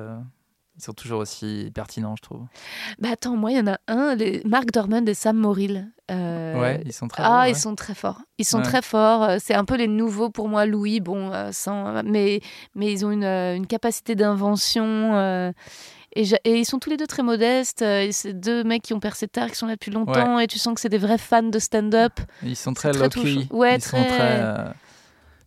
Ils 0.77 0.83
sont 0.83 0.93
toujours 0.93 1.21
aussi 1.21 1.71
pertinents, 1.75 2.15
je 2.17 2.23
trouve. 2.23 2.43
Bah 2.99 3.11
attends, 3.13 3.37
moi, 3.37 3.51
il 3.53 3.59
y 3.59 3.61
en 3.61 3.67
a 3.73 3.79
un, 3.89 4.15
les... 4.15 4.43
Marc 4.45 4.71
Dorman 4.73 5.07
et 5.09 5.15
Sam 5.15 5.37
Morrill. 5.37 5.91
Euh, 6.11 6.61
Ouais, 6.61 6.83
ils 6.85 6.93
sont 6.93 7.09
très. 7.09 7.23
Ah, 7.27 7.49
ils 7.49 7.57
sont 7.57 7.75
très 7.75 7.95
forts. 7.95 8.21
Ils 8.39 8.45
sont 8.45 8.59
Ouais. 8.59 8.65
très 8.65 8.83
forts. 8.83 9.23
Euh, 9.23 9.37
C'est 9.41 9.55
un 9.55 9.65
peu 9.65 9.77
les 9.77 9.89
nouveaux 9.89 10.31
pour 10.31 10.49
moi, 10.49 10.67
Louis. 10.67 11.01
Bon, 11.01 11.31
euh, 11.33 11.51
sans... 11.53 12.03
mais, 12.03 12.41
mais 12.75 12.93
ils 12.93 13.05
ont 13.07 13.11
une, 13.11 13.25
une 13.25 13.67
capacité 13.67 14.15
d'invention. 14.15 15.15
euh, 15.15 15.53
Et, 16.15 16.25
ils 16.45 16.65
sont 16.67 16.79
tous 16.79 16.91
les 16.91 16.97
deux 16.99 17.07
très 17.07 17.23
modestes. 17.23 17.83
et 17.83 18.13
C'est 18.13 18.33
deux 18.35 18.65
mecs 18.65 18.83
qui 18.83 18.93
ont 18.95 19.01
percé 19.01 19.29
tard, 19.29 19.49
qui 19.51 19.57
sont 19.57 19.67
là 19.67 19.73
depuis 19.75 19.91
longtemps. 19.91 20.39
Et 20.39 20.47
tu 20.47 20.59
sens 20.59 20.75
que 20.75 20.81
c'est 20.81 20.89
des 20.91 20.99
vrais 20.99 21.19
fans 21.19 21.43
de 21.43 21.59
stand-up. 21.59 22.13
Ils 22.43 22.57
sont 22.57 22.75
très 22.75 22.93
low-key. 22.93 23.47
Ouais, 23.51 23.77
ils 23.77 23.83
sont 23.83 24.03
très- 24.03 24.73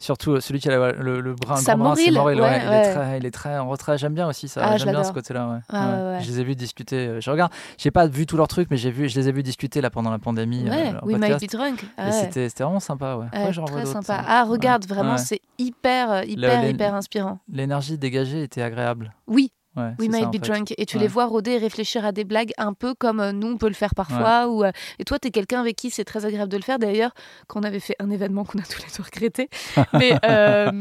Surtout 0.06 0.34
euh, 0.34 0.40
celui 0.40 0.60
qui 0.60 0.70
a 0.70 0.78
la- 0.78 0.92
le, 0.92 1.20
le 1.20 1.34
bras, 1.34 1.58
un 1.58 1.62
grand 1.64 1.78
bras, 1.78 1.96
c'est 1.96 2.12
Morrill, 2.12 2.14
Morrill, 2.14 2.42
ouais, 2.42 2.48
ouais, 2.48 2.62
il. 2.64 2.74
Est 2.74 2.94
très, 2.94 3.18
il 3.18 3.26
est 3.26 3.32
très 3.32 3.58
en 3.58 3.68
retrait. 3.68 3.98
J'aime 3.98 4.14
bien 4.14 4.28
aussi 4.28 4.48
ça. 4.48 4.62
Ah, 4.64 4.78
J'aime 4.78 4.92
bien 4.92 5.04
ce 5.04 5.12
côté-là. 5.12 5.48
Ouais. 5.50 5.60
Ah. 5.70 6.20
Je 6.20 6.28
les 6.28 6.40
ai 6.40 6.44
vus 6.44 6.56
discuter. 6.56 7.08
euh, 7.08 7.22
Je 7.22 7.32
regarde. 7.32 7.52
J'ai 7.80 7.90
pas 7.90 8.06
vu 8.06 8.28
tous 8.28 8.38
leurs 8.38 8.48
trucs, 8.48 8.70
mais 8.70 8.78
j'ai 8.78 8.92
vu. 8.92 9.10
Je 9.10 9.20
les 9.20 9.28
ai 9.30 9.32
vus 9.32 9.42
discuter 9.42 9.82
là 9.82 9.90
pendant 9.90 10.12
la 10.12 10.20
pandémie. 10.20 10.70
Ouais, 10.70 10.90
euh, 10.94 11.00
We 11.04 11.18
Might 11.18 11.32
podcast. 11.32 11.46
Be 11.46 11.52
Drunk. 11.58 11.86
Ah 11.98 12.12
c'était 12.12 12.48
vraiment 12.64 12.80
sympa. 12.80 13.16
Ouais. 13.16 13.26
Très 13.66 13.86
sympa. 13.86 14.24
Ah, 14.28 14.44
regarde, 14.48 14.86
vraiment, 14.86 15.18
c'est 15.18 15.42
hyper, 15.58 16.12
euh, 16.12 16.22
hyper, 16.24 16.70
hyper 16.70 16.94
inspirant. 16.94 17.40
L'énergie 17.52 17.98
dégagée 17.98 18.44
était 18.44 18.62
agréable. 18.62 19.12
Oui, 19.28 19.52
Ouais, 19.76 19.92
We 20.00 20.10
ça, 20.12 20.18
Might 20.20 20.30
Be 20.30 20.34
fait. 20.46 20.52
Drunk. 20.52 20.74
Et 20.78 20.86
tu 20.86 20.96
Ouais. 20.98 21.02
les 21.04 21.08
vois 21.10 21.26
rôder 21.26 21.52
et 21.52 21.58
réfléchir 21.58 22.06
à 22.06 22.12
des 22.12 22.24
blagues 22.24 22.52
un 22.58 22.74
peu 22.74 22.94
comme 22.94 23.20
euh, 23.20 23.32
nous, 23.34 23.48
on 23.54 23.58
peut 23.58 23.68
le 23.68 23.74
faire 23.74 23.94
parfois. 23.96 24.48
Ou, 24.48 24.64
euh, 24.64 24.72
Et 25.00 25.04
toi, 25.04 25.20
tu 25.20 25.28
es 25.28 25.32
quelqu'un 25.32 25.60
avec 25.60 25.76
qui 25.76 25.90
c'est 25.90 26.06
très 26.06 26.26
agréable 26.26 26.50
de 26.52 26.58
le 26.58 26.64
faire. 26.64 26.80
D'ailleurs, 26.80 27.12
quand 27.48 27.60
on 27.60 27.64
avait 27.64 27.80
fait 27.82 27.96
un 28.00 28.10
événement 28.10 28.46
qu'on 28.46 28.60
a 28.60 28.64
tous 28.64 28.80
les 28.82 28.88
deux 28.98 29.04
regretté. 29.04 29.50
Mais. 29.94 30.14
euh, 30.26 30.72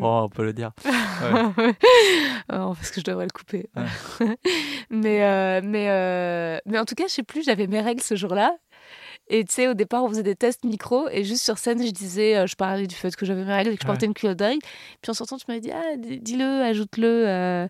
Oh, 0.00 0.20
on 0.24 0.28
peut 0.28 0.44
le 0.44 0.52
dire. 0.52 0.70
Oh, 2.52 2.74
parce 2.74 2.90
que 2.90 3.00
je 3.00 3.04
devrais 3.04 3.24
le 3.24 3.30
couper. 3.30 3.68
mais, 4.90 5.60
mais, 5.62 6.60
mais 6.66 6.78
en 6.78 6.84
tout 6.84 6.94
cas, 6.94 7.04
je 7.08 7.12
sais 7.14 7.22
plus, 7.22 7.42
j'avais 7.44 7.66
mes 7.66 7.80
règles 7.80 8.02
ce 8.02 8.14
jour-là. 8.14 8.54
Et 9.28 9.44
tu 9.44 9.52
sais, 9.54 9.66
au 9.68 9.74
départ, 9.74 10.04
on 10.04 10.08
faisait 10.08 10.22
des 10.22 10.36
tests 10.36 10.64
micro 10.64 11.08
et 11.10 11.24
juste 11.24 11.42
sur 11.42 11.58
scène, 11.58 11.84
je 11.84 11.90
disais, 11.90 12.36
euh, 12.36 12.46
je 12.46 12.54
parlais 12.54 12.86
du 12.86 12.94
fait 12.94 13.14
que 13.16 13.26
j'avais 13.26 13.44
mes 13.44 13.52
règles 13.52 13.70
et 13.72 13.76
que 13.76 13.82
je 13.82 13.86
Ouais. 13.86 13.92
portais 13.92 14.06
une 14.06 14.14
culotte 14.14 14.38
de 14.38 14.44
règles. 14.44 14.62
Puis 15.02 15.10
en 15.10 15.14
sortant, 15.14 15.36
tu 15.36 15.44
m'avais 15.48 15.60
dit, 15.60 15.72
ah, 15.72 15.96
dis- 15.98 16.20
dis-le, 16.20 16.62
ajoute-le. 16.62 17.24
euh, 17.26 17.66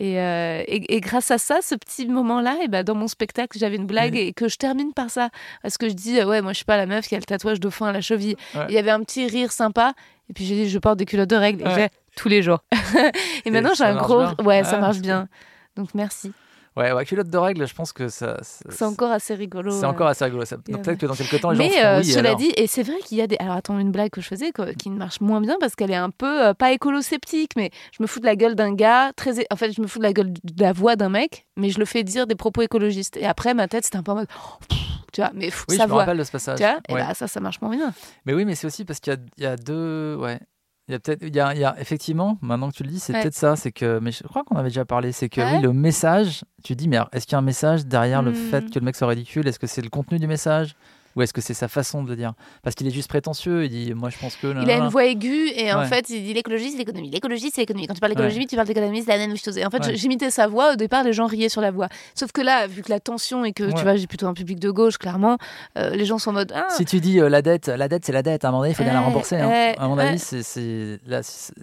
et, 0.00 0.18
euh, 0.20 0.62
et, 0.66 0.96
et 0.96 1.00
grâce 1.00 1.30
à 1.30 1.38
ça, 1.38 1.58
ce 1.62 1.74
petit 1.76 2.06
moment-là, 2.08 2.56
et 2.64 2.68
ben, 2.68 2.82
dans 2.82 2.96
mon 2.96 3.06
spectacle, 3.08 3.56
j'avais 3.58 3.76
une 3.76 3.86
blague 3.86 4.14
Oui. 4.14 4.18
et 4.20 4.32
que 4.32 4.48
je 4.48 4.56
termine 4.56 4.92
par 4.92 5.10
ça. 5.10 5.30
Parce 5.62 5.78
que 5.78 5.88
je 5.88 5.94
dis, 5.94 6.20
ouais, 6.22 6.42
moi, 6.42 6.52
je 6.52 6.56
suis 6.56 6.64
pas 6.64 6.76
la 6.76 6.86
meuf 6.86 7.06
qui 7.06 7.14
a 7.14 7.18
le 7.18 7.24
tatouage 7.24 7.58
de 7.60 7.62
dauphin 7.62 7.86
à 7.86 7.92
la 7.92 8.00
cheville. 8.00 8.34
Ouais. 8.56 8.66
Il 8.68 8.74
y 8.74 8.78
avait 8.78 8.90
un 8.90 9.00
petit 9.04 9.26
rire 9.28 9.52
sympa. 9.52 9.92
Et 10.28 10.32
puis 10.32 10.44
j'ai 10.44 10.56
dit, 10.56 10.68
je 10.68 10.78
porte 10.80 10.98
des 10.98 11.06
culottes 11.06 11.30
de 11.30 11.36
règles. 11.36 11.62
Et 11.62 11.66
Ouais. 11.66 11.74
j'ai 11.76 11.88
tous 12.16 12.28
les 12.28 12.42
jours. 12.42 12.64
et 13.44 13.50
maintenant, 13.52 13.74
j'ai 13.76 13.84
un 13.84 13.94
gros. 13.94 14.18
bien. 14.24 14.34
Ouais, 14.44 14.64
ça 14.64 14.78
marche 14.78 14.98
bien. 14.98 15.28
Donc 15.76 15.90
merci. 15.94 16.32
Ouais, 16.76 16.92
ouais, 16.92 17.04
culotte 17.06 17.28
de 17.30 17.38
règle, 17.38 17.66
je 17.66 17.74
pense 17.74 17.92
que 17.92 18.08
ça. 18.08 18.36
ça- 18.42 18.64
C'est 18.68 18.84
encore 18.84 19.10
assez 19.10 19.34
rigolo. 19.34 19.70
C'est 19.70 19.84
euh. 19.86 19.88
encore 19.88 20.08
assez 20.08 20.24
rigolo. 20.24 20.44
Ça- 20.44 20.56
Yeah, 20.56 20.76
donc 20.76 20.76
ouais. 20.76 20.82
Peut-être 20.82 20.98
que 21.00 21.06
dans 21.06 21.14
quelques 21.14 21.40
temps, 21.40 21.50
les 21.50 21.56
gens 21.56 21.62
Mais 21.64 21.70
feront 21.70 21.86
euh, 21.88 21.98
oui, 22.00 22.04
cela 22.04 22.28
alors. 22.30 22.38
dit, 22.40 22.52
et 22.56 22.66
c'est 22.66 22.82
vrai 22.82 22.96
qu'il 23.04 23.16
y 23.16 23.22
a 23.22 23.26
des. 23.26 23.36
Alors 23.38 23.54
attends, 23.56 23.78
une 23.78 23.92
blague 23.92 24.10
que 24.10 24.20
je 24.20 24.26
faisais 24.28 24.52
quoi, 24.52 24.74
qui 24.74 24.90
ne 24.90 24.96
marche 24.98 25.20
moins 25.20 25.40
bien 25.40 25.56
parce 25.58 25.74
qu'elle 25.74 25.90
est 25.90 25.94
un 25.96 26.10
peu 26.10 26.46
euh, 26.48 26.54
pas 26.54 26.72
écolo-sceptique, 26.72 27.52
mais 27.56 27.70
je 27.96 28.02
me 28.02 28.06
fous 28.06 28.20
de 28.20 28.26
la 28.26 28.36
gueule 28.36 28.54
d'un 28.54 28.74
gars. 28.74 29.12
Très... 29.16 29.46
En 29.50 29.56
fait, 29.56 29.72
je 29.72 29.80
me 29.80 29.86
fous 29.86 29.98
de 29.98 30.04
la 30.04 30.12
gueule 30.12 30.32
de 30.32 30.62
la 30.62 30.72
voix 30.72 30.96
d'un 30.96 31.08
mec, 31.08 31.46
mais 31.56 31.70
je 31.70 31.78
le 31.78 31.84
fais 31.86 32.02
dire 32.04 32.26
des 32.26 32.34
propos 32.36 32.60
écologistes. 32.62 33.16
Et 33.16 33.24
après, 33.26 33.54
ma 33.54 33.68
tête, 33.68 33.84
c'était 33.84 33.96
un 33.96 34.02
peu 34.02 34.12
en 34.12 34.16
mode. 34.16 34.28
oh, 34.38 34.64
tu 35.12 35.20
vois, 35.22 35.30
mais 35.34 35.46
pff, 35.46 35.64
Oui, 35.70 35.76
sa 35.76 35.84
je 35.86 35.88
me 35.88 35.94
rappelle 35.94 36.18
de 36.18 36.24
ce 36.24 36.30
passage. 36.32 36.58
Tu 36.58 36.64
vois, 36.64 36.78
et 36.88 36.94
bah 36.94 37.14
ça, 37.14 37.26
ça 37.26 37.40
marche 37.40 37.60
moins 37.62 37.70
bien. 37.74 37.94
Mais 38.26 38.34
oui, 38.34 38.44
mais 38.44 38.54
c'est 38.54 38.66
aussi 38.66 38.84
parce 38.84 39.00
qu'il 39.00 39.16
y 39.38 39.42
y 39.42 39.46
a 39.46 39.56
deux. 39.56 40.16
Ouais. 40.20 40.38
Il 40.88 40.92
y 40.92 40.94
a 40.94 41.00
peut-être. 41.00 41.22
Il 41.22 41.34
y 41.34 41.40
a, 41.40 41.52
il 41.54 41.60
y 41.60 41.64
a- 41.64 41.74
effectivement, 41.80 42.38
maintenant 42.42 42.70
que 42.70 42.76
tu 42.76 42.84
le 42.84 42.90
dis, 42.90 43.00
c'est 43.00 43.12
Ouais. 43.12 43.22
peut-être 43.22 43.34
ça. 43.34 43.56
C'est 43.56 43.72
que. 43.72 43.98
Mais 44.00 44.12
je 44.12 44.22
crois 44.22 44.44
qu'on 44.44 44.56
avait 44.56 44.68
déjà 44.68 44.84
parlé. 44.84 45.10
C'est 45.12 45.28
que 45.28 45.40
Ouais. 45.40 45.56
oui, 45.56 45.62
le 45.62 45.72
message. 45.72 46.44
Tu 46.62 46.76
dis, 46.76 46.88
mais 46.88 46.98
est-ce 47.12 47.26
qu'il 47.26 47.32
y 47.32 47.34
a 47.34 47.38
un 47.38 47.42
message 47.42 47.86
derrière 47.86 48.22
le 48.22 48.30
Hmm. 48.30 48.50
fait 48.50 48.70
que 48.70 48.78
le 48.78 48.84
mec 48.84 48.94
soit 48.96 49.08
ridicule? 49.08 49.46
Est-ce 49.48 49.58
que 49.58 49.66
c'est 49.66 49.82
le 49.82 49.88
contenu 49.90 50.18
du 50.18 50.26
message? 50.28 50.76
Ou 51.16 51.22
est-ce 51.22 51.32
que 51.32 51.40
c'est 51.40 51.54
sa 51.54 51.66
façon 51.68 52.04
de 52.04 52.10
le 52.10 52.16
dire? 52.16 52.34
Parce 52.62 52.76
qu'il 52.76 52.86
est 52.86 52.90
juste 52.90 53.08
prétentieux. 53.08 53.64
Il 53.64 53.70
dit, 53.70 53.94
moi, 53.94 54.10
je 54.10 54.18
pense 54.18 54.36
que. 54.36 54.46
Il 54.62 54.70
a 54.70 54.76
une 54.76 54.88
voix 54.88 55.06
aiguë 55.06 55.48
et 55.56 55.72
en 55.72 55.80
Ouais. 55.80 55.86
fait, 55.86 56.10
il 56.10 56.22
dit 56.22 56.34
l'écologie, 56.34 56.70
c'est 56.70 56.78
l'économie. 56.78 57.10
L'écologie, 57.10 57.50
c'est 57.52 57.62
l'économie. 57.62 57.86
Quand 57.86 57.94
tu 57.94 58.00
parles 58.00 58.12
Ouais. 58.12 58.16
d'écologie, 58.16 58.46
tu 58.46 58.54
parles 58.54 58.68
d'économie, 58.68 59.02
c'est 59.02 59.16
la 59.16 59.26
même 59.26 59.36
chose. 59.36 59.56
Et 59.56 59.64
en 59.64 59.70
fait, 59.70 59.84
Ouais. 59.84 59.96
j'imitais 59.96 60.30
sa 60.30 60.46
voix. 60.46 60.72
Au 60.74 60.76
départ, 60.76 61.02
les 61.04 61.12
gens 61.14 61.26
riaient 61.26 61.48
sur 61.48 61.60
la 61.62 61.70
voix. 61.70 61.88
Sauf 62.14 62.32
que 62.32 62.40
là, 62.42 62.66
vu 62.66 62.82
que 62.82 62.90
la 62.90 63.00
tension 63.00 63.44
et 63.44 63.52
que 63.52 63.64
tu 63.72 63.82
vois, 63.82 63.96
j'ai 63.96 64.06
plutôt 64.06 64.26
un 64.26 64.34
public 64.34 64.60
de 64.60 64.70
gauche, 64.70 64.98
clairement, 64.98 65.38
euh, 65.78 65.90
les 65.90 66.04
gens 66.04 66.18
sont 66.18 66.30
en 66.30 66.34
mode 66.34 66.52
Ah, 66.54 66.66
Si 66.70 66.84
tu 66.84 67.00
dis 67.00 67.18
euh, 67.20 67.28
la 67.28 67.40
dette, 67.42 67.68
la 67.68 67.88
dette 67.88 68.04
c'est 68.04 68.12
la 68.12 68.22
dette, 68.22 68.44
à 68.44 68.48
un 68.48 68.50
moment 68.50 68.62
donné, 68.62 68.72
il 68.72 68.76
faut 68.76 68.84
bien 68.84 68.92
la 68.92 69.00
rembourser. 69.00 69.36
hein. 69.36 69.72
à 69.78 69.88
mon 69.88 69.96
avis, 69.98 70.18
c'est, 70.18 71.00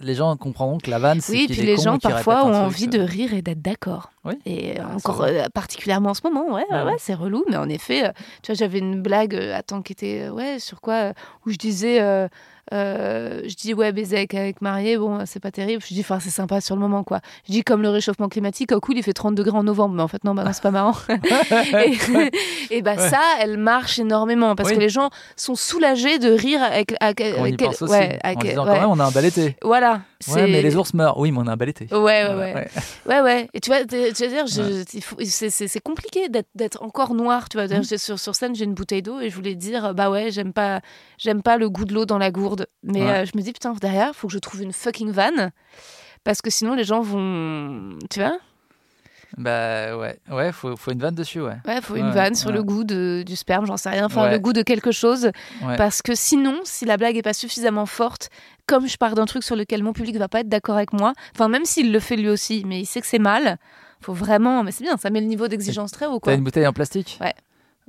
les 0.01 0.15
gens 0.15 0.35
comprendront 0.37 0.77
que 0.79 0.89
la 0.89 0.97
vanne, 0.99 1.21
c'est 1.21 1.31
Oui, 1.33 1.47
puis 1.47 1.61
les 1.61 1.77
gens 1.77 1.99
parfois 1.99 2.45
ont 2.45 2.53
envie 2.55 2.87
de 2.87 2.99
rire 2.99 3.33
et 3.33 3.41
d'être 3.41 3.61
d'accord. 3.61 4.11
Oui. 4.26 4.36
Et 4.45 4.80
Ah, 4.80 4.95
encore 4.95 5.21
euh, 5.24 5.45
particulièrement 5.53 6.11
en 6.11 6.13
ce 6.13 6.21
moment, 6.24 6.53
ouais, 6.53 6.65
Ah 6.71 6.86
ouais, 6.86 6.91
ouais. 6.91 6.97
c'est 6.99 7.13
relou. 7.13 7.43
Mais 7.49 7.57
en 7.57 7.67
effet, 7.69 8.05
euh, 8.07 8.11
tu 8.41 8.51
vois, 8.51 8.55
j'avais 8.55 8.80
une 8.80 9.01
blague, 9.01 9.36
euh, 9.36 9.53
attends, 9.55 9.82
qui 9.82 9.91
était, 9.93 10.30
ouais, 10.30 10.59
sur 10.59 10.80
quoi, 10.82 11.13
où 11.45 11.49
je 11.51 11.57
disais, 11.57 11.99
euh, 12.72 13.41
je 13.45 13.55
dis, 13.55 13.74
ouais, 13.74 13.91
baiser 13.91 14.18
avec, 14.18 14.34
avec 14.34 14.61
marié, 14.61 14.97
bon, 14.97 15.26
c'est 15.26 15.39
pas 15.41 15.51
terrible. 15.51 15.84
Je 15.86 15.93
dis, 15.93 15.99
enfin, 15.99 16.20
c'est 16.20 16.30
sympa 16.30 16.61
sur 16.61 16.76
le 16.76 16.82
moment, 16.82 17.03
quoi. 17.03 17.20
Je 17.47 17.51
dis, 17.51 17.64
comme 17.64 17.82
le 17.82 17.89
réchauffement 17.89 18.30
climatique, 18.30 18.70
oh 18.74 18.80
cool, 18.80 18.97
il 18.97 19.03
fait 19.03 19.14
30 19.14 19.36
degrés 19.36 19.57
en 19.57 19.64
novembre, 19.64 19.95
mais 19.95 20.01
en 20.03 20.07
fait, 20.07 20.24
non, 20.24 20.34
bah 20.34 20.43
non, 20.43 20.53
c'est 20.53 20.64
pas 20.64 20.72
marrant. 20.72 20.95
et, 22.70 22.78
et 22.78 22.82
bah, 22.82 22.93
Ouais. 22.95 23.09
ça, 23.09 23.20
elle 23.39 23.57
marche 23.57 23.97
énormément 23.99 24.55
parce 24.55 24.70
Oui. 24.70 24.76
que 24.76 24.80
les 24.80 24.89
gens 24.89 25.09
sont 25.36 25.55
soulagés 25.55 26.20
de 26.20 26.32
rire 26.32 26.61
avec. 26.64 26.93
avec, 26.99 27.36
On 27.38 27.45
y 27.45 27.53
pense 27.57 27.82
aussi. 27.82 27.91
ouais, 27.91 28.20
en 28.24 28.34
disant 28.36 28.66
ouais. 28.66 28.74
quand 28.76 28.82
même, 28.82 28.89
on 28.89 28.99
a 28.99 29.05
un 29.05 29.11
bel 29.11 29.26
été. 29.26 29.55
Voilà. 29.64 30.01
Ouais, 30.30 30.47
mais 30.47 30.61
les 30.61 30.76
ours 30.78 30.93
meurent. 30.93 31.18
Oui, 31.20 31.32
mais 31.32 31.39
on 31.41 31.47
a 31.47 31.51
un 31.53 31.57
bel 31.57 31.70
été. 31.70 31.86
Ouais, 31.93 31.99
ouais, 32.28 32.53
ouais. 32.53 32.68
Ouais, 33.07 33.22
ouais. 33.22 33.49
Et 33.53 33.59
tu 33.59 33.70
vois, 33.72 33.84
tu 33.84 33.95
veux 33.97 34.11
dire, 34.30 34.45
c'est- 34.47 35.80
compliqué 35.82 36.30
d'être- 36.55 36.82
encore 36.84 37.14
noir. 37.14 37.49
Tu 37.49 37.57
vois. 37.57 37.68
J'ai- 37.68 37.97
sur, 37.97 38.18
sur 38.20 38.36
scène, 38.36 38.55
j'ai 38.55 38.64
une 38.66 38.74
bouteille 38.74 39.01
d'eau 39.01 39.20
et 39.20 39.30
je 39.30 39.36
voulais 39.36 39.55
dire, 39.55 39.93
bah 39.93 40.09
ouais, 40.09 40.32
j'aime 40.32 40.53
pas, 40.53 40.80
j'aime 41.24 41.41
pas 41.41 41.57
le 41.57 41.69
goût 41.69 41.86
de 41.86 41.93
l'eau 41.93 42.05
dans 42.05 42.17
la 42.17 42.32
gourde. 42.32 42.67
Mais 42.84 43.01
Ouais. 43.01 43.09
euh, 43.09 43.26
je 43.26 43.32
me 43.36 43.41
dis, 43.41 43.53
putain, 43.53 43.71
derrière, 43.74 44.13
faut 44.13 44.28
que 44.28 44.34
je 44.34 44.39
trouve 44.39 44.61
une 44.61 44.74
fucking 44.74 45.11
vanne. 45.11 45.51
Parce 46.24 46.41
que 46.41 46.49
sinon, 46.49 46.74
les 46.76 46.84
gens 46.84 47.01
vont. 47.01 47.97
Tu 48.09 48.19
vois? 48.19 48.38
Bah 49.38 49.97
ouais, 49.97 50.19
ouais, 50.32 50.51
faut, 50.51 50.76
faut 50.78 50.91
une 50.91 50.99
vanne 50.99 51.15
dessus, 51.15 51.41
ouais. 51.41 51.57
Ouais, 51.65 51.82
faut 51.82 51.95
une 51.95 52.05
Ouais, 52.09 52.11
vanne 52.11 52.36
sur 52.36 52.51
le 52.51 52.61
goût 52.61 52.84
de, 52.84 53.24
du 53.26 53.36
sperme, 53.36 53.65
j'en 53.65 53.78
sais 53.78 53.89
rien. 53.89 54.05
Enfin, 54.05 54.30
le 54.30 54.38
goût 54.38 54.53
de 54.53 54.61
quelque 54.61 54.91
chose. 54.91 55.32
Parce 55.78 56.01
que 56.03 56.13
sinon, 56.13 56.59
si 56.65 56.86
la 56.86 56.97
blague 56.97 57.17
est 57.17 57.24
pas 57.24 57.34
suffisamment 57.34 57.88
forte, 57.88 58.30
comme 58.67 58.88
je 58.88 58.95
pars 58.97 59.15
d'un 59.15 59.26
truc 59.26 59.43
sur 59.43 59.55
lequel 59.55 59.82
mon 59.82 59.91
public 59.93 60.15
va 60.17 60.28
pas 60.28 60.41
être 60.41 60.49
d'accord 60.49 60.76
avec 60.76 60.93
moi, 60.93 61.13
enfin, 61.34 61.47
même 61.47 61.65
s'il 61.65 61.91
le 61.91 61.99
fait 61.99 62.15
lui 62.15 62.30
aussi, 62.30 62.63
mais 62.67 62.82
il 62.82 62.86
sait 62.86 63.01
que 63.01 63.07
c'est 63.07 63.17
mal, 63.19 63.57
faut 64.01 64.13
vraiment. 64.13 64.63
Mais 64.63 64.71
c'est 64.71 64.84
bien, 64.84 64.97
ça 64.97 65.09
met 65.09 65.19
le 65.19 65.26
niveau 65.28 65.47
d'exigence 65.47 65.91
très 65.91 66.05
haut, 66.05 66.19
quoi. 66.19 66.32
T'as 66.34 66.38
une 66.38 66.43
bouteille 66.43 66.67
en 66.67 66.74
plastique? 66.74 67.17
Ouais. 67.19 67.34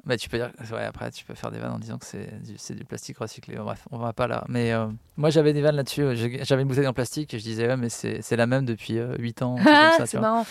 Bah 0.06 0.16
tu 0.18 0.28
peux 0.28 0.36
dire, 0.36 0.50
ouais, 0.72 0.84
après 0.84 1.10
tu 1.10 1.24
peux 1.24 1.34
faire 1.34 1.50
des 1.50 1.58
vannes 1.58 1.72
en 1.72 1.78
disant 1.78 1.96
que 1.96 2.04
c'est 2.04 2.42
du, 2.42 2.54
c'est 2.58 2.74
du 2.74 2.84
plastique 2.84 3.16
recyclé. 3.18 3.56
Bref, 3.56 3.86
on 3.90 3.96
va 3.98 4.12
pas 4.12 4.26
là. 4.26 4.44
Mais 4.48 4.72
euh, 4.72 4.86
moi 5.16 5.30
j'avais 5.30 5.52
des 5.54 5.62
vannes 5.62 5.76
là-dessus. 5.76 6.04
J'avais 6.42 6.62
une 6.62 6.68
bouteille 6.68 6.86
en 6.86 6.92
plastique 6.92 7.32
et 7.32 7.38
je 7.38 7.44
disais 7.44 7.66
ouais 7.66 7.76
mais 7.78 7.88
c'est 7.88 8.20
c'est 8.20 8.36
la 8.36 8.46
même 8.46 8.66
depuis 8.66 8.98
euh, 8.98 9.16
8 9.18 9.42
ans. 9.42 9.56
Ah, 9.60 9.64
comme 9.64 9.72
ça, 9.98 10.04
tu 10.04 10.10
c'est 10.10 10.16
vois. 10.18 10.28
marrant. 10.28 10.46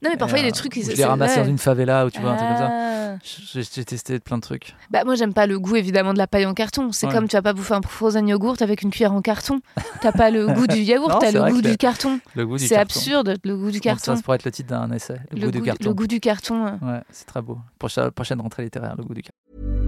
Non, 0.00 0.10
mais 0.10 0.16
parfois, 0.16 0.38
il 0.38 0.42
y 0.44 0.48
a 0.48 0.50
des 0.50 0.56
euh, 0.56 0.60
trucs 0.60 0.72
qui 0.72 0.82
Je 0.84 1.02
ramasse 1.02 1.32
ouais. 1.36 1.42
dans 1.42 1.48
une 1.48 1.58
favela 1.58 2.06
ou 2.06 2.10
tu 2.10 2.20
vois, 2.20 2.30
un 2.30 2.36
truc 2.36 2.48
comme 2.48 2.56
ça. 2.58 2.68
J'ai 3.22 3.84
testé 3.84 4.18
plein 4.20 4.36
de 4.36 4.42
trucs. 4.42 4.74
Bah, 4.90 5.04
moi, 5.04 5.14
j'aime 5.14 5.34
pas 5.34 5.46
le 5.46 5.58
goût, 5.58 5.76
évidemment, 5.76 6.12
de 6.12 6.18
la 6.18 6.26
paille 6.26 6.46
en 6.46 6.54
carton. 6.54 6.92
C'est 6.92 7.06
Ouais. 7.06 7.12
comme 7.12 7.28
tu 7.28 7.36
vas 7.36 7.42
pas 7.42 7.52
bouffer 7.52 7.74
un 7.74 7.80
frozen 7.82 8.26
yogurt 8.28 8.60
avec 8.62 8.82
une 8.82 8.90
cuillère 8.90 9.12
en 9.12 9.22
carton. 9.22 9.60
T'as 10.00 10.12
pas 10.12 10.30
le 10.30 10.46
goût 10.46 10.66
du 10.66 10.78
yaourt, 10.80 11.18
t'as 11.20 11.30
le 11.32 11.50
goût 11.50 11.62
du 11.62 11.76
carton. 11.76 12.20
C'est 12.58 12.76
absurde, 12.76 13.36
le 13.44 13.56
goût 13.56 13.70
du 13.70 13.80
carton. 13.80 14.16
Ça, 14.16 14.22
pourrait 14.22 14.36
être 14.36 14.44
le 14.44 14.52
titre 14.52 14.68
d'un 14.70 14.90
essai. 14.92 15.16
Le, 15.32 15.46
goût 15.46 15.50
du 15.50 15.62
carton. 15.62 15.88
le 15.88 15.94
goût 15.94 16.06
du 16.06 16.20
carton. 16.20 16.66
euh. 16.66 16.70
Ouais, 16.82 17.00
c'est 17.10 17.26
très 17.26 17.42
beau. 17.42 17.58
Prochaine, 17.78 18.10
prochaine 18.10 18.40
rentrée 18.40 18.64
littéraire, 18.64 18.94
le 18.96 19.04
goût 19.04 19.14
du 19.14 19.22
carton. 19.22 19.87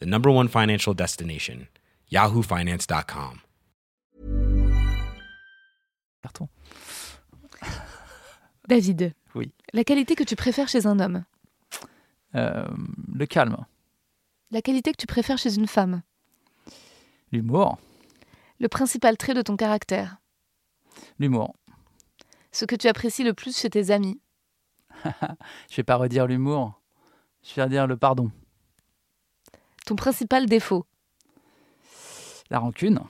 the 0.00 0.06
number 0.06 0.30
one 0.30 0.48
financial 0.48 0.94
destination, 0.94 1.68
yahoofinance.com. 2.12 3.40
carton. 6.22 6.48
David. 8.68 9.14
Oui. 9.34 9.52
La 9.72 9.84
qualité 9.84 10.14
que 10.14 10.24
tu 10.24 10.36
préfères 10.36 10.68
chez 10.68 10.86
un 10.86 10.98
homme? 11.00 11.24
Euh, 12.34 12.66
le 13.14 13.26
calme, 13.26 13.64
La 14.50 14.62
qualité 14.62 14.92
que 14.92 14.96
tu 14.96 15.06
préfères 15.06 15.38
chez 15.38 15.54
une 15.56 15.66
femme? 15.66 16.02
l'humour, 17.32 17.78
Le 18.60 18.68
principal 18.68 19.16
trait 19.16 19.34
de 19.34 19.42
ton 19.42 19.56
caractère? 19.56 20.16
l'humour. 21.18 21.54
Ce 22.52 22.64
que 22.64 22.76
tu 22.76 22.86
apprécies 22.88 23.24
le 23.24 23.34
plus 23.34 23.56
chez 23.58 23.68
tes 23.70 23.90
amis? 23.90 24.20
Je 25.70 25.76
vais 25.76 25.82
pas 25.82 25.96
redire 25.96 26.26
l'humour, 26.26 26.80
je 27.42 27.54
vais 27.54 27.64
redire 27.64 27.86
le 27.88 27.96
pardon. 27.96 28.30
Ton 29.86 29.96
principal 29.96 30.46
défaut. 30.46 30.86
La 32.50 32.58
rancune, 32.58 33.00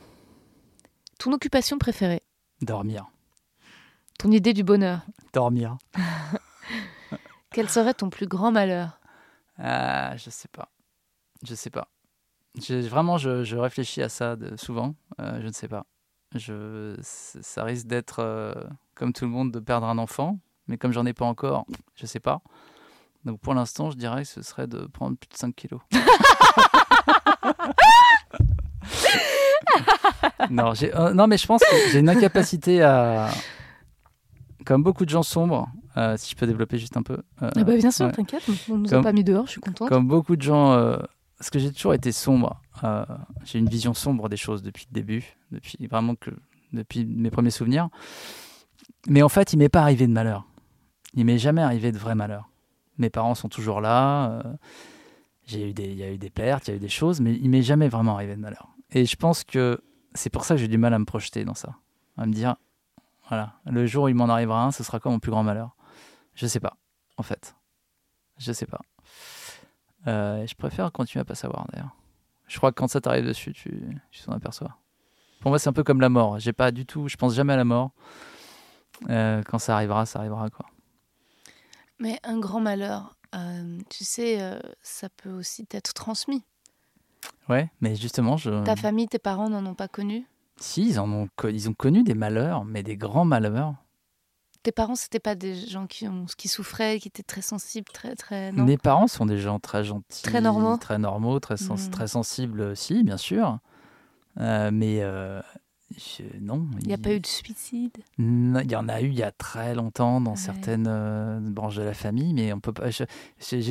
Ton 1.19 1.33
occupation 1.33 1.79
préférée. 1.79 2.23
dormir, 2.63 3.07
Ton 4.19 4.31
idée 4.31 4.53
du 4.53 4.63
bonheur. 4.65 5.01
dormir. 5.33 5.77
Quel 7.51 7.69
serait 7.69 7.95
ton 7.95 8.11
plus 8.11 8.27
grand 8.27 8.51
malheur 8.53 8.99
Ah, 9.59 10.17
je 10.17 10.31
sais 10.31 10.49
pas, 10.49 10.71
je 11.45 11.55
sais 11.55 11.71
pas. 11.71 11.89
Je- 12.61 12.87
vraiment, 12.89 13.19
je, 13.19 13.43
je 13.45 13.57
réfléchis 13.57 14.03
à 14.03 14.09
ça 14.09 14.37
de- 14.37 14.57
souvent. 14.57 14.95
Euh, 15.21 15.41
je 15.41 15.47
ne 15.47 15.53
sais 15.53 15.69
pas. 15.69 15.87
Je, 16.35 16.97
ça 17.03 17.63
risque 17.65 17.87
d'être 17.87 18.21
euh, 18.21 18.53
comme 18.95 19.13
tout 19.13 19.25
le 19.25 19.31
monde 19.31 19.53
de 19.53 19.61
perdre 19.61 19.87
un 19.87 19.99
enfant, 19.99 20.39
mais 20.67 20.79
comme 20.79 20.93
j'en 20.93 21.07
ai 21.07 21.13
pas 21.13 21.25
encore, 21.27 21.65
je 21.95 22.07
sais 22.07 22.21
pas. 22.21 22.41
Donc 23.25 23.41
pour 23.41 23.55
l'instant, 23.55 23.91
je 23.91 23.97
dirais 23.97 24.23
que 24.23 24.29
ce 24.29 24.43
serait 24.43 24.67
de 24.67 24.87
prendre 24.87 25.17
plus 25.17 25.29
de 25.29 25.37
5 25.37 25.55
kilos. 25.55 25.81
non, 30.51 30.73
euh, 30.83 31.13
non, 31.15 31.27
mais 31.27 31.39
je 31.39 31.47
pense 31.47 31.63
que 31.63 31.77
j'ai 31.93 31.99
une 32.01 32.09
incapacité 32.09 32.83
à. 32.83 33.31
Comme 34.65 34.83
beaucoup 34.83 35.05
de 35.05 35.11
gens 35.11 35.23
sombres, 35.23 35.69
euh, 35.97 36.17
si 36.17 36.31
je 36.31 36.37
peux 36.37 36.47
développer 36.47 36.79
juste 36.79 36.97
un 36.97 37.03
peu. 37.03 37.19
euh, 37.43 37.51
Ah 37.55 37.65
bah 37.65 37.77
bien 37.77 37.91
sûr, 37.91 38.07
ouais. 38.07 38.13
t'inquiète, 38.13 38.43
on 38.71 38.79
nous 38.79 38.95
a 38.95 39.03
pas 39.03 39.13
mis 39.13 39.25
dehors, 39.25 39.47
je 39.47 39.53
suis 39.53 39.61
contente. 39.61 39.89
Comme 39.89 40.09
beaucoup 40.09 40.37
de 40.37 40.43
gens, 40.43 40.71
parce 41.39 41.51
que 41.51 41.59
j'ai 41.59 41.73
toujours 41.73 41.95
été 41.95 42.13
sombre. 42.13 42.61
j'ai 43.45 43.59
une 43.59 43.69
vision 43.69 43.95
sombre 43.95 44.29
des 44.29 44.37
choses 44.37 44.63
depuis 44.63 44.87
le 44.91 44.95
début, 44.95 45.37
depuis 45.51 45.87
vraiment 45.87 46.15
que 46.15 46.31
depuis 46.73 47.05
mes 47.05 47.31
premiers 47.31 47.51
souvenirs. 47.51 47.89
Mais 49.07 49.23
en 49.23 49.29
fait, 49.29 49.53
il 49.53 49.59
m'est 49.59 49.69
pas 49.69 49.83
arrivé 49.83 50.07
de 50.07 50.13
malheur. 50.13 50.47
Il 51.15 51.27
m'est 51.27 51.39
jamais 51.39 51.63
arrivé 51.63 51.93
de 51.93 51.99
vrai 51.99 52.15
malheur. 52.15 52.49
Mes 52.99 53.11
parents 53.11 53.35
sont 53.35 53.49
toujours 53.49 53.81
là. 53.81 54.43
j'ai 55.47 55.71
eu 55.71 55.73
des, 55.75 55.85
il 55.85 55.99
y 55.99 56.03
a 56.03 56.11
eu 56.11 56.19
des 56.19 56.31
pertes, 56.31 56.69
il 56.69 56.71
y 56.71 56.75
a 56.75 56.77
eu 56.77 56.81
des 56.81 56.89
choses, 56.89 57.21
mais 57.21 57.35
il 57.35 57.51
m'est 57.51 57.63
jamais 57.63 57.89
vraiment 57.89 58.15
arrivé 58.15 58.35
de 58.35 58.41
malheur. 58.41 58.74
Et 58.95 59.05
je 59.05 59.17
pense 59.17 59.43
que 59.43 59.83
c'est 60.15 60.31
pour 60.31 60.45
ça 60.45 60.55
que 60.55 60.61
j'ai 60.61 60.69
du 60.69 60.79
mal 60.79 60.95
à 60.95 60.99
me 61.01 61.05
projeter 61.05 61.45
dans 61.45 61.55
ça, 61.55 61.77
à 62.17 62.27
me 62.27 62.33
dire, 62.33 62.55
voilà, 63.29 63.55
le 63.67 63.87
jour 63.87 64.05
où 64.05 64.09
il 64.09 64.15
m'en 64.15 64.29
arrivera 64.29 64.65
un, 64.65 64.71
ce 64.71 64.85
sera 64.85 65.01
quoi 65.01 65.11
mon 65.11 65.19
plus 65.19 65.33
grand 65.33 65.43
malheur? 65.43 65.77
Je 66.35 66.47
sais 66.47 66.61
pas, 66.61 66.77
en 67.17 67.25
fait. 67.25 67.57
Je 68.39 68.53
sais 68.53 68.67
pas. 68.67 68.81
Euh, 70.07 70.47
je 70.47 70.55
préfère 70.55 70.93
continuer 70.93 71.23
à 71.23 71.25
pas 71.25 71.35
savoir 71.35 71.67
d'ailleurs. 71.73 71.97
Je 72.47 72.57
crois 72.59 72.71
que 72.71 72.77
quand 72.77 72.89
ça 72.89 73.01
t'arrive 73.01 73.27
dessus, 73.27 73.53
tu 73.53 74.01
t'en 74.25 74.33
aperçois. 74.33 74.79
Pour 75.41 75.51
moi, 75.51 75.59
c'est 75.59 75.69
un 75.69 75.73
peu 75.73 75.83
comme 75.83 76.01
la 76.01 76.09
mort. 76.09 76.39
J'ai 76.39 76.53
pas 76.53 76.71
du 76.71 76.87
tout, 76.87 77.09
je 77.09 77.17
pense 77.17 77.35
jamais 77.35 77.55
à 77.55 77.57
la 77.57 77.65
mort. 77.65 77.91
Euh, 79.11 79.43
quand 79.43 79.59
ça 79.59 79.75
arrivera, 79.75 80.07
ça 80.07 80.21
arrivera 80.21 80.51
quoi. 80.51 80.67
Mais 81.99 82.21
un 82.23 82.39
grand 82.39 82.61
malheur, 82.61 83.17
euh, 83.35 83.79
tu 83.91 84.05
sais, 84.05 84.39
ça 84.83 85.09
peut 85.09 85.33
aussi 85.33 85.67
être 85.73 85.95
transmis. 85.95 86.45
Ouais, 87.49 87.71
mais 87.81 87.95
justement, 87.97 88.37
je. 88.37 88.65
Ta 88.65 88.77
famille, 88.77 89.07
tes 89.09 89.19
parents 89.19 89.49
n'en 89.51 89.65
ont 89.67 89.75
pas 89.75 89.89
connu? 89.89 90.27
Si, 90.57 90.87
ils 90.89 91.01
en 91.01 91.11
ont, 91.13 91.29
ils 91.51 91.69
ont 91.69 91.75
connu 91.75 92.03
des 92.03 92.15
malheurs, 92.15 92.65
mais 92.65 92.83
des 92.83 92.97
grands 92.97 93.25
malheurs. 93.25 93.75
Tes 94.63 94.73
parents, 94.73 94.95
c'était 94.95 95.21
pas 95.21 95.35
des 95.35 95.55
gens 95.55 95.87
qui, 95.87 96.09
ont, 96.09 96.25
qui 96.39 96.49
souffraient, 96.49 96.99
qui 96.99 97.09
étaient 97.09 97.23
très 97.23 97.43
sensibles, 97.43 97.91
très 97.93 98.15
très. 98.15 98.51
Non? 98.53 98.65
Mes 98.65 98.79
parents 98.79 99.09
sont 99.09 99.27
des 99.27 99.37
gens 99.39 99.59
très 99.61 99.85
gentils, 99.85 100.23
Très 100.23 100.41
normaux? 100.41 100.79
très 100.79 100.97
normaux, 100.99 101.39
très, 101.39 101.59
sens- 101.59 101.89
Mm. 101.89 101.91
très 101.91 102.07
sensibles 102.09 102.61
aussi, 102.63 103.03
bien 103.05 103.19
sûr. 103.19 103.59
Euh, 104.41 104.71
mais 104.73 105.01
euh, 105.03 105.43
je- 105.97 106.23
non. 106.41 106.67
Il 106.81 106.89
n'y 106.89 106.95
a 106.95 106.99
pas 106.99 107.13
eu 107.13 107.21
de 107.21 107.27
suicide? 107.27 107.97
Non, 108.19 108.61
Il 108.61 108.71
y 108.71 108.77
en 108.77 108.89
a 108.89 109.01
eu 109.01 109.09
il 109.09 109.15
y 109.15 109.23
a 109.23 109.31
très 109.31 109.75
longtemps 109.75 110.21
dans 110.21 110.33
Ouais. 110.33 110.37
certaines 110.37 110.87
euh, 110.89 111.39
branches 111.41 111.77
de 111.77 111.83
la 111.83 111.95
famille, 111.95 112.33
mais 112.35 112.53
on 112.53 112.61
peut 112.61 112.73
pas. 112.73 112.91
J'ai 112.91 113.07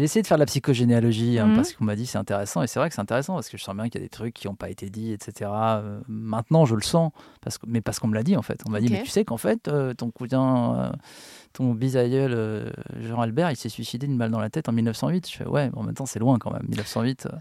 essayé 0.03 0.21
de 0.21 0.27
faire 0.27 0.37
de 0.37 0.41
la 0.41 0.45
psychogénéalogie 0.45 1.39
hein, 1.39 1.47
Mhm. 1.47 1.55
parce 1.55 1.73
qu'on 1.73 1.85
m'a 1.85 1.95
dit 1.95 2.05
c'est 2.05 2.17
intéressant 2.17 2.61
et 2.63 2.67
c'est 2.67 2.79
vrai 2.79 2.89
que 2.89 2.95
c'est 2.95 3.01
intéressant 3.01 3.33
parce 3.35 3.49
que 3.49 3.57
je 3.57 3.63
sens 3.63 3.75
bien 3.75 3.89
qu'il 3.89 3.99
y 3.99 4.03
a 4.03 4.05
des 4.05 4.09
trucs 4.09 4.33
qui 4.33 4.47
n'ont 4.47 4.55
pas 4.55 4.69
été 4.69 4.89
dits, 4.89 5.11
etc. 5.11 5.51
Euh, 5.53 5.99
maintenant, 6.07 6.65
je 6.65 6.75
le 6.75 6.81
sens, 6.83 7.11
parce 7.41 7.57
que, 7.57 7.65
mais 7.67 7.81
parce 7.81 7.99
qu'on 7.99 8.07
me 8.07 8.15
l'a 8.15 8.23
dit 8.23 8.37
en 8.37 8.41
fait. 8.41 8.61
On 8.65 8.69
m'a 8.69 8.79
dit 8.79 8.89
mais 8.89 9.03
tu 9.03 9.09
sais 9.09 9.25
qu'en 9.25 9.37
fait 9.37 9.67
euh, 9.67 9.93
ton 9.93 10.09
cousin, 10.11 10.75
euh, 10.77 10.91
ton 11.53 11.73
bisaïeul 11.73 12.33
euh, 12.35 12.69
Jean 12.99 13.21
Albert, 13.21 13.51
il 13.51 13.55
s'est 13.55 13.69
suicidé 13.69 14.07
d'une 14.07 14.17
balle 14.17 14.31
dans 14.31 14.39
la 14.39 14.49
tête 14.49 14.67
en 14.69 14.71
1908. 14.71 15.29
Je 15.29 15.37
fais 15.37 15.45
ouais, 15.47 15.69
bon, 15.69 15.81
en 15.81 15.83
même 15.83 15.93
temps 15.95 16.05
c'est 16.05 16.19
loin 16.19 16.37
quand 16.39 16.51
même. 16.51 16.63
1908, 16.67 17.27
euh, 17.27 17.35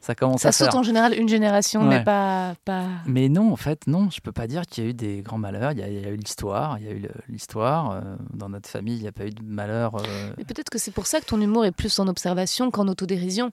ça 0.00 0.14
commence 0.14 0.42
Ça 0.42 0.48
à 0.48 0.52
faire. 0.52 0.66
saute 0.72 0.74
en 0.78 0.82
général 0.84 1.14
une 1.18 1.28
génération, 1.28 1.82
Ouais. 1.82 1.98
mais 1.98 2.04
pas. 2.04 2.54
pas... 2.64 2.84
Mais 3.06 3.28
non, 3.28 3.52
en 3.52 3.56
fait, 3.56 3.86
non, 3.88 4.10
je 4.10 4.20
peux 4.20 4.30
pas 4.32 4.46
dire 4.46 4.62
qu'il 4.66 4.84
y 4.84 4.86
a 4.86 4.90
eu 4.90 4.94
des 4.94 5.22
grands 5.22 5.38
malheurs. 5.38 5.72
Il 5.72 5.78
y 5.78 5.82
a, 5.82 5.88
il 5.88 6.00
y 6.00 6.04
a 6.06 6.10
eu 6.10 6.16
l'histoire, 6.16 6.78
il 6.78 6.84
y 6.86 6.88
a 6.88 6.92
eu 6.92 7.08
l'histoire. 7.28 7.90
euh, 7.90 8.00
dans 8.32 8.48
notre 8.48 8.68
famille, 8.68 8.96
il 8.96 9.02
n'y 9.02 9.08
a 9.08 9.12
pas 9.12 9.26
eu 9.26 9.30
de 9.30 9.42
malheur. 9.42 9.96
Mais 10.38 10.44
peut-être 10.44 10.70
que 10.70 10.78
c'est 10.78 10.92
pour 10.92 11.06
ça 11.06 11.20
que 11.20 11.26
ton 11.26 11.40
humour 11.40 11.64
est 11.64 11.72
plus 11.72 11.98
en 11.98 12.06
observation 12.06 12.70
qu'en 12.70 12.86
autodérision. 12.88 13.50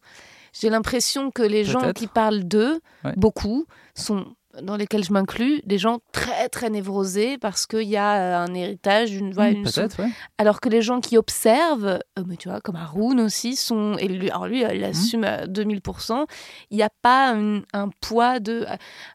J'ai 0.54 0.70
l'impression 0.70 1.32
que 1.32 1.42
les 1.42 1.64
gens 1.66 1.92
qui 1.94 2.08
parlent 2.08 2.44
d'eux, 2.44 2.80
Ouais. 3.04 3.14
beaucoup, 3.18 3.66
sont 3.96 4.26
dans 4.62 4.76
lesquels 4.78 5.04
je 5.04 5.12
m'inclus, 5.14 5.62
des 5.66 5.78
gens 5.78 6.00
très 6.12 6.50
très 6.50 6.70
névrosés 6.70 7.38
parce 7.38 7.66
qu'il 7.68 7.84
y 7.88 7.98
a 7.98 8.16
euh, 8.16 8.46
un 8.46 8.54
héritage, 8.54 9.14
une, 9.14 9.32
voilà, 9.34 9.52
hmm, 9.52 9.56
une 9.58 9.64
Peut-être, 9.64 10.02
ouais. 10.04 10.10
Alors 10.38 10.62
que 10.62 10.70
les 10.70 10.82
gens 10.82 11.00
qui 11.02 11.18
observent, 11.18 12.00
euh, 12.18 12.24
mais 12.26 12.38
tu 12.38 12.50
vois, 12.50 12.62
comme 12.62 12.76
Haroun 12.76 13.20
aussi, 13.20 13.56
sont. 13.56 13.96
Et 13.98 14.08
lui, 14.08 14.30
alors 14.30 14.48
lui, 14.48 14.64
euh, 14.64 14.74
il 14.74 14.82
Mmh. 14.82 14.84
assume 14.86 15.24
à 15.24 15.46
2000%. 15.48 16.26
Il 16.72 16.78
n'y 16.78 16.84
a 16.84 16.90
pas 17.02 17.34
un, 17.34 17.62
un 17.74 17.90
poids 18.02 18.40
de. 18.40 18.66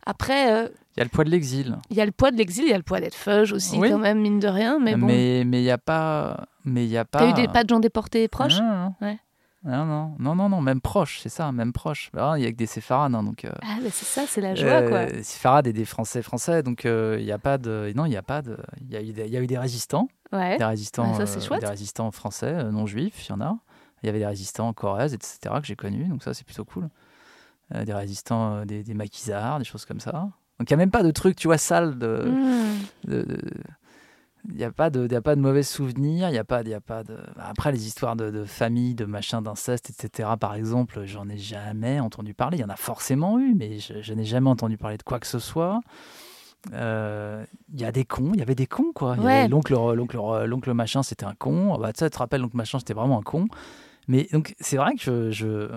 Après, 0.06 0.52
euh, 0.52 0.68
Il 0.96 0.98
y 0.98 1.00
a 1.00 1.04
le 1.04 1.10
poids 1.10 1.24
de 1.24 1.30
l'exil. 1.30 1.76
il 1.90 1.96
y 1.96 2.00
a 2.00 2.06
le 2.06 2.12
poids 2.12 2.30
de 2.30 2.36
l'exil, 2.36 2.64
il 2.64 2.70
y 2.70 2.74
a 2.74 2.76
le 2.76 2.82
poids 2.82 3.00
d'être 3.00 3.14
feuge 3.14 3.52
aussi, 3.52 3.78
Oui. 3.78 3.90
quand 3.90 3.98
même, 3.98 4.20
mine 4.20 4.40
de 4.40 4.48
rien. 4.48 4.78
Mais 4.78 4.96
bon. 4.96 5.06
mais 5.06 5.44
mais 5.46 5.60
il 5.60 5.64
n'y 5.64 5.70
a 5.70 5.78
pas. 5.78 6.46
Mais 6.64 6.84
il 6.84 6.90
y 6.90 6.98
a 6.98 7.04
pas. 7.04 7.20
T'as 7.20 7.30
eu 7.30 7.32
des, 7.32 7.48
pas 7.48 7.64
de 7.64 7.68
gens 7.70 7.80
déportés 7.80 8.28
proches? 8.28 8.58
Non, 8.60 8.68
non, 8.68 8.94
Ouais. 9.00 9.18
Non, 9.64 9.84
non, 9.84 10.14
non, 10.18 10.34
non, 10.34 10.48
non, 10.48 10.60
même 10.62 10.80
proche, 10.80 11.20
c'est 11.20 11.28
ça, 11.28 11.52
même 11.52 11.72
proche. 11.72 12.10
Bah, 12.14 12.34
Il 12.38 12.42
y 12.42 12.46
a 12.46 12.50
que 12.50 12.56
des 12.56 12.66
séfarades, 12.66 13.14
hein, 13.14 13.22
donc. 13.22 13.44
euh, 13.44 13.50
Ah, 13.62 13.76
bah 13.82 13.88
c'est 13.92 14.06
ça, 14.06 14.22
c'est 14.26 14.40
la 14.40 14.54
joie, 14.54 14.82
quoi. 14.82 14.98
euh, 15.00 15.22
séfarades 15.22 15.66
et 15.66 15.72
des 15.74 15.84
Français 15.84 16.22
français, 16.22 16.62
donc 16.62 16.86
euh, 16.86 17.16
il 17.18 17.24
n'y 17.26 17.32
a 17.32 17.38
pas 17.38 17.58
de. 17.58 17.92
Non, 17.94 18.06
il 18.06 18.10
n'y 18.10 18.16
a 18.16 18.22
pas 18.22 18.40
de. 18.42 18.56
Il 18.80 18.90
y 18.90 18.96
a 18.96 19.02
eu 19.02 19.12
des, 19.12 19.26
il 19.26 19.30
y 19.32 19.36
a 19.36 19.40
eu 19.40 19.46
des 19.46 19.58
résistants. 19.58 20.08
Ouais. 20.32 20.56
des 20.58 20.64
résistants, 20.64 21.10
Ah, 21.12 21.18
ça, 21.18 21.26
c'est 21.26 21.38
euh, 21.38 21.46
chouette. 21.46 21.60
des 21.60 21.66
résistants 21.66 22.10
français, 22.12 22.46
euh, 22.54 22.70
non 22.70 22.86
juifs, 22.86 23.26
il 23.26 23.30
y 23.30 23.32
en 23.32 23.40
a. 23.40 23.56
Il 24.02 24.06
y 24.06 24.08
avait 24.08 24.20
des 24.20 24.26
résistants 24.26 24.68
en 24.68 24.72
Corrèze, 24.72 25.12
etc., 25.12 25.38
que 25.60 25.66
j'ai 25.66 25.76
connus, 25.76 26.04
donc 26.08 26.22
ça, 26.22 26.32
c'est 26.32 26.44
plutôt 26.46 26.64
cool. 26.64 26.88
Euh, 27.74 27.84
des 27.84 27.92
résistants, 27.92 28.54
euh, 28.56 28.64
des, 28.64 28.82
des 28.82 28.94
maquisards, 28.94 29.58
des 29.58 29.64
choses 29.66 29.84
comme 29.84 30.00
ça. 30.00 30.12
Donc 30.58 30.68
il 30.68 30.72
n'y 30.72 30.74
a 30.74 30.76
même 30.78 30.90
pas 30.90 31.02
de 31.02 31.10
truc, 31.10 31.36
tu 31.36 31.48
vois, 31.48 31.58
sale 31.58 31.98
de. 31.98 32.24
Mmh. 32.26 33.10
de- 33.10 33.22
de- 33.22 33.40
Il 34.48 34.56
n'y 34.56 34.64
a, 34.64 34.70
pas 34.72 34.88
de- 34.90 35.06
y 35.10 35.14
a 35.14 35.20
pas 35.20 35.36
de 35.36 35.40
mauvais 35.40 35.62
souvenirs, 35.62 36.28
il 36.30 36.34
y 36.34 36.38
a 36.38 36.44
pas, 36.44 36.62
y 36.62 36.72
a 36.72 36.80
pas 36.80 37.04
de... 37.04 37.18
Après, 37.38 37.72
les 37.72 37.86
histoires 37.86 38.16
de, 38.16 38.30
de 38.30 38.44
famille, 38.44 38.94
de 38.94 39.04
machin, 39.04 39.42
d'inceste, 39.42 39.90
etc., 39.90 40.30
par 40.40 40.54
exemple, 40.54 41.02
j'en 41.04 41.28
ai 41.28 41.36
jamais 41.36 42.00
entendu 42.00 42.32
parler. 42.32 42.56
Il 42.56 42.60
y 42.60 42.64
en 42.64 42.70
a 42.70 42.76
forcément 42.76 43.38
eu, 43.38 43.54
mais 43.54 43.78
je, 43.78 44.00
je 44.00 44.14
n'ai 44.14 44.24
jamais 44.24 44.48
entendu 44.48 44.78
parler 44.78 44.96
de 44.96 45.02
quoi 45.02 45.20
que 45.20 45.26
ce 45.26 45.38
soit. 45.38 45.80
euh, 46.72 47.44
il 47.72 47.80
y 47.80 47.84
a 47.84 47.92
des 47.92 48.04
cons, 48.04 48.32
il 48.34 48.38
y 48.38 48.42
avait 48.42 48.54
des 48.54 48.66
cons 48.66 48.92
quoi. 48.94 49.16
Ouais. 49.16 49.48
L'oncle, 49.48 49.72
l'oncle, 49.74 50.16
l'oncle 50.46 50.72
machin, 50.74 51.02
c'était 51.02 51.24
un 51.26 51.34
con. 51.34 51.78
Bah, 51.78 51.92
tu 51.92 51.98
sais, 52.00 52.10
tu 52.10 52.14
te 52.14 52.18
rappelles, 52.18 52.40
l'oncle 52.42 52.56
machin, 52.56 52.78
c'était 52.78 52.94
vraiment 52.94 53.18
un 53.18 53.22
con. 53.22 53.46
Mais 54.10 54.26
donc, 54.32 54.54
c'est 54.58 54.76
vrai 54.76 54.94
que 54.94 55.00
je, 55.04 55.30
je, 55.30 55.68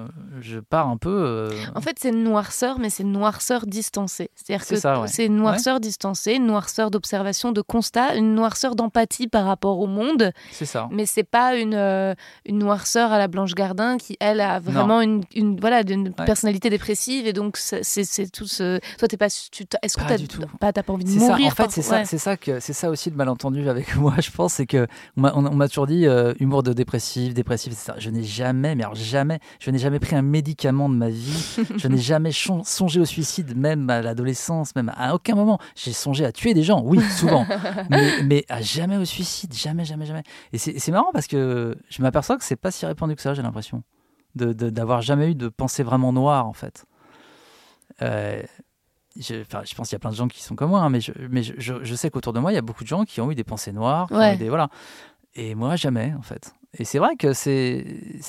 je 0.41 0.59
pars 0.59 0.88
un 0.89 0.97
peu. 0.97 1.09
euh, 1.11 1.51
En 1.75 1.81
fait, 1.81 1.97
c'est 1.99 2.09
une 2.09 2.23
noirceur, 2.23 2.79
mais 2.79 2.89
c'est 2.89 3.03
une 3.03 3.11
noirceur 3.11 3.67
distancée. 3.67 4.31
C'est-à-dire 4.34 4.65
C'est 4.65 4.81
que 4.81 5.01
ouais. 5.01 5.07
c'est 5.07 5.27
une 5.27 5.36
noirceur 5.36 5.79
distancée, 5.79 6.34
une 6.34 6.47
noirceur 6.47 6.89
d'observation, 6.89 7.51
de 7.51 7.61
constat, 7.61 8.15
une 8.15 8.34
noirceur 8.34 8.75
d'empathie 8.75 9.27
par 9.27 9.45
rapport 9.45 9.79
au 9.79 9.86
monde. 9.86 10.31
c'est 10.51 10.65
ça. 10.65 10.89
Mais 10.91 11.05
c'est 11.05 11.23
pas 11.23 11.55
une, 11.57 11.75
euh, 11.75 12.15
une 12.47 12.57
noirceur 12.57 13.11
à 13.11 13.19
la 13.19 13.27
Blanche 13.27 13.53
Gardin 13.53 13.97
qui, 13.99 14.17
elle, 14.19 14.41
a 14.41 14.59
vraiment 14.59 14.99
une, 15.01 15.23
une, 15.36 15.59
voilà, 15.59 15.81
une 15.88 16.07
Ouais. 16.17 16.25
personnalité 16.25 16.71
dépressive. 16.71 17.27
Et 17.27 17.34
donc, 17.34 17.57
c'est 17.57 18.31
tout 18.31 18.47
ce. 18.47 18.79
Toi, 18.97 19.07
t'es 19.07 19.17
pas. 19.17 19.27
Est-ce 19.27 19.95
que 19.97 20.07
t'as 20.07 20.17
du 20.17 20.27
tout. 20.27 20.41
pas, 20.59 20.73
t'as 20.73 20.81
pas 20.81 20.93
envie 20.93 21.03
de 21.05 21.09
C'est 21.11 21.19
ça, 21.19 21.27
mourir 21.27 21.47
en 21.47 21.55
fait, 21.55 21.69
c'est 21.71 21.81
ça, 21.84 21.97
Ouais. 21.97 22.05
ça 22.05 22.36
que 22.38 22.59
c'est 22.59 22.73
ça 22.73 22.89
aussi 22.89 23.11
le 23.11 23.15
malentendu 23.15 23.69
avec 23.69 23.95
moi, 23.97 24.15
je 24.19 24.31
pense, 24.31 24.53
c'est 24.53 24.65
que 24.65 24.88
on 25.17 25.21
m'a 25.21 25.34
on- 25.36 25.45
on 25.45 25.55
m'a 25.55 25.67
toujours 25.67 25.86
dit 25.86 26.07
euh, 26.07 26.34
humour 26.39 26.63
de 26.63 26.73
dépressif, 26.73 27.34
dépressif, 27.36 27.71
etc. 27.73 27.93
Je 27.99 28.09
n'ai 28.09 28.22
jamais, 28.24 28.76
mais 28.76 28.84
alors 28.84 28.95
jamais, 28.95 29.39
je 29.59 29.69
n'ai 29.71 29.78
jamais 29.78 29.99
pris 29.99 30.15
un 30.15 30.21
médicament 30.21 30.89
de 30.89 30.95
ma 30.95 31.09
vie. 31.09 31.57
je 31.78 31.88
n'ai 31.88 31.97
jamais 31.97 32.32
songé 32.32 32.99
au 32.99 33.05
suicide, 33.05 33.55
même 33.57 33.89
à 33.89 34.01
l'adolescence, 34.01 34.76
même 34.76 34.91
à 34.95 35.13
aucun 35.15 35.36
moment. 35.36 35.59
J'ai 35.76 35.93
songé 35.93 36.26
à 36.26 36.32
tuer 36.32 36.53
des 36.53 36.63
gens, 36.63 36.82
oui, 36.84 36.99
souvent, 37.01 37.45
mais, 37.89 38.24
mais 38.24 38.45
à 38.49 38.61
jamais 38.61 38.97
au 38.97 39.05
suicide, 39.05 39.53
jamais, 39.53 39.86
jamais, 39.86 40.05
jamais. 40.05 40.24
Et 40.51 40.57
c'est 40.57 40.91
marrant 40.91 41.11
parce 41.13 41.28
que 41.28 41.78
je 41.89 42.01
m'aperçois 42.01 42.38
que 42.38 42.43
c'est 42.43 42.55
pas 42.55 42.71
si 42.71 42.86
répandu 42.86 43.15
que 43.15 43.21
ça, 43.21 43.34
j'ai 43.34 43.41
l'impression, 43.41 43.84
d'avoir 44.36 45.01
jamais 45.01 45.32
eu 45.32 45.36
de 45.36 45.49
pensée 45.49 45.84
vraiment 45.84 46.11
noire, 46.13 46.47
en 46.47 46.53
fait. 46.53 46.86
Euh, 48.01 48.41
je, 49.19 49.41
enfin, 49.41 49.61
je 49.63 49.76
pense 49.76 49.89
qu'il 49.89 49.95
y 49.95 49.97
a 49.97 49.99
plein 49.99 50.09
de 50.09 50.15
gens 50.15 50.28
qui 50.28 50.41
sont 50.41 50.55
comme 50.55 50.71
moi, 50.71 50.82
hein, 50.82 50.89
mais, 50.89 51.01
je, 51.01 51.11
mais 51.30 51.43
je, 51.43 51.95
sais 51.95 52.09
qu'autour 52.09 52.34
de 52.34 52.39
moi, 52.39 52.51
il 52.51 52.55
y 52.55 52.57
a 52.57 52.61
beaucoup 52.63 52.84
de 52.84 52.88
gens 52.89 53.03
qui 53.03 53.21
ont 53.21 53.30
eu 53.32 53.36
des 53.36 53.43
pensées 53.43 53.71
noires, 53.71 54.07
qui 54.07 54.13
ont 54.13 54.17
Ouais. 54.17 54.34
eu 54.36 54.38
des, 54.38 54.49
voilà. 54.49 54.69
Et 55.36 55.55
moi, 55.55 55.76
jamais, 55.76 56.13
en 56.17 56.21
fait. 56.21 56.53
Et 56.80 56.86
c'est 56.86 56.97
vrai 56.97 57.15
que 57.17 57.34
c'est, 57.34 57.86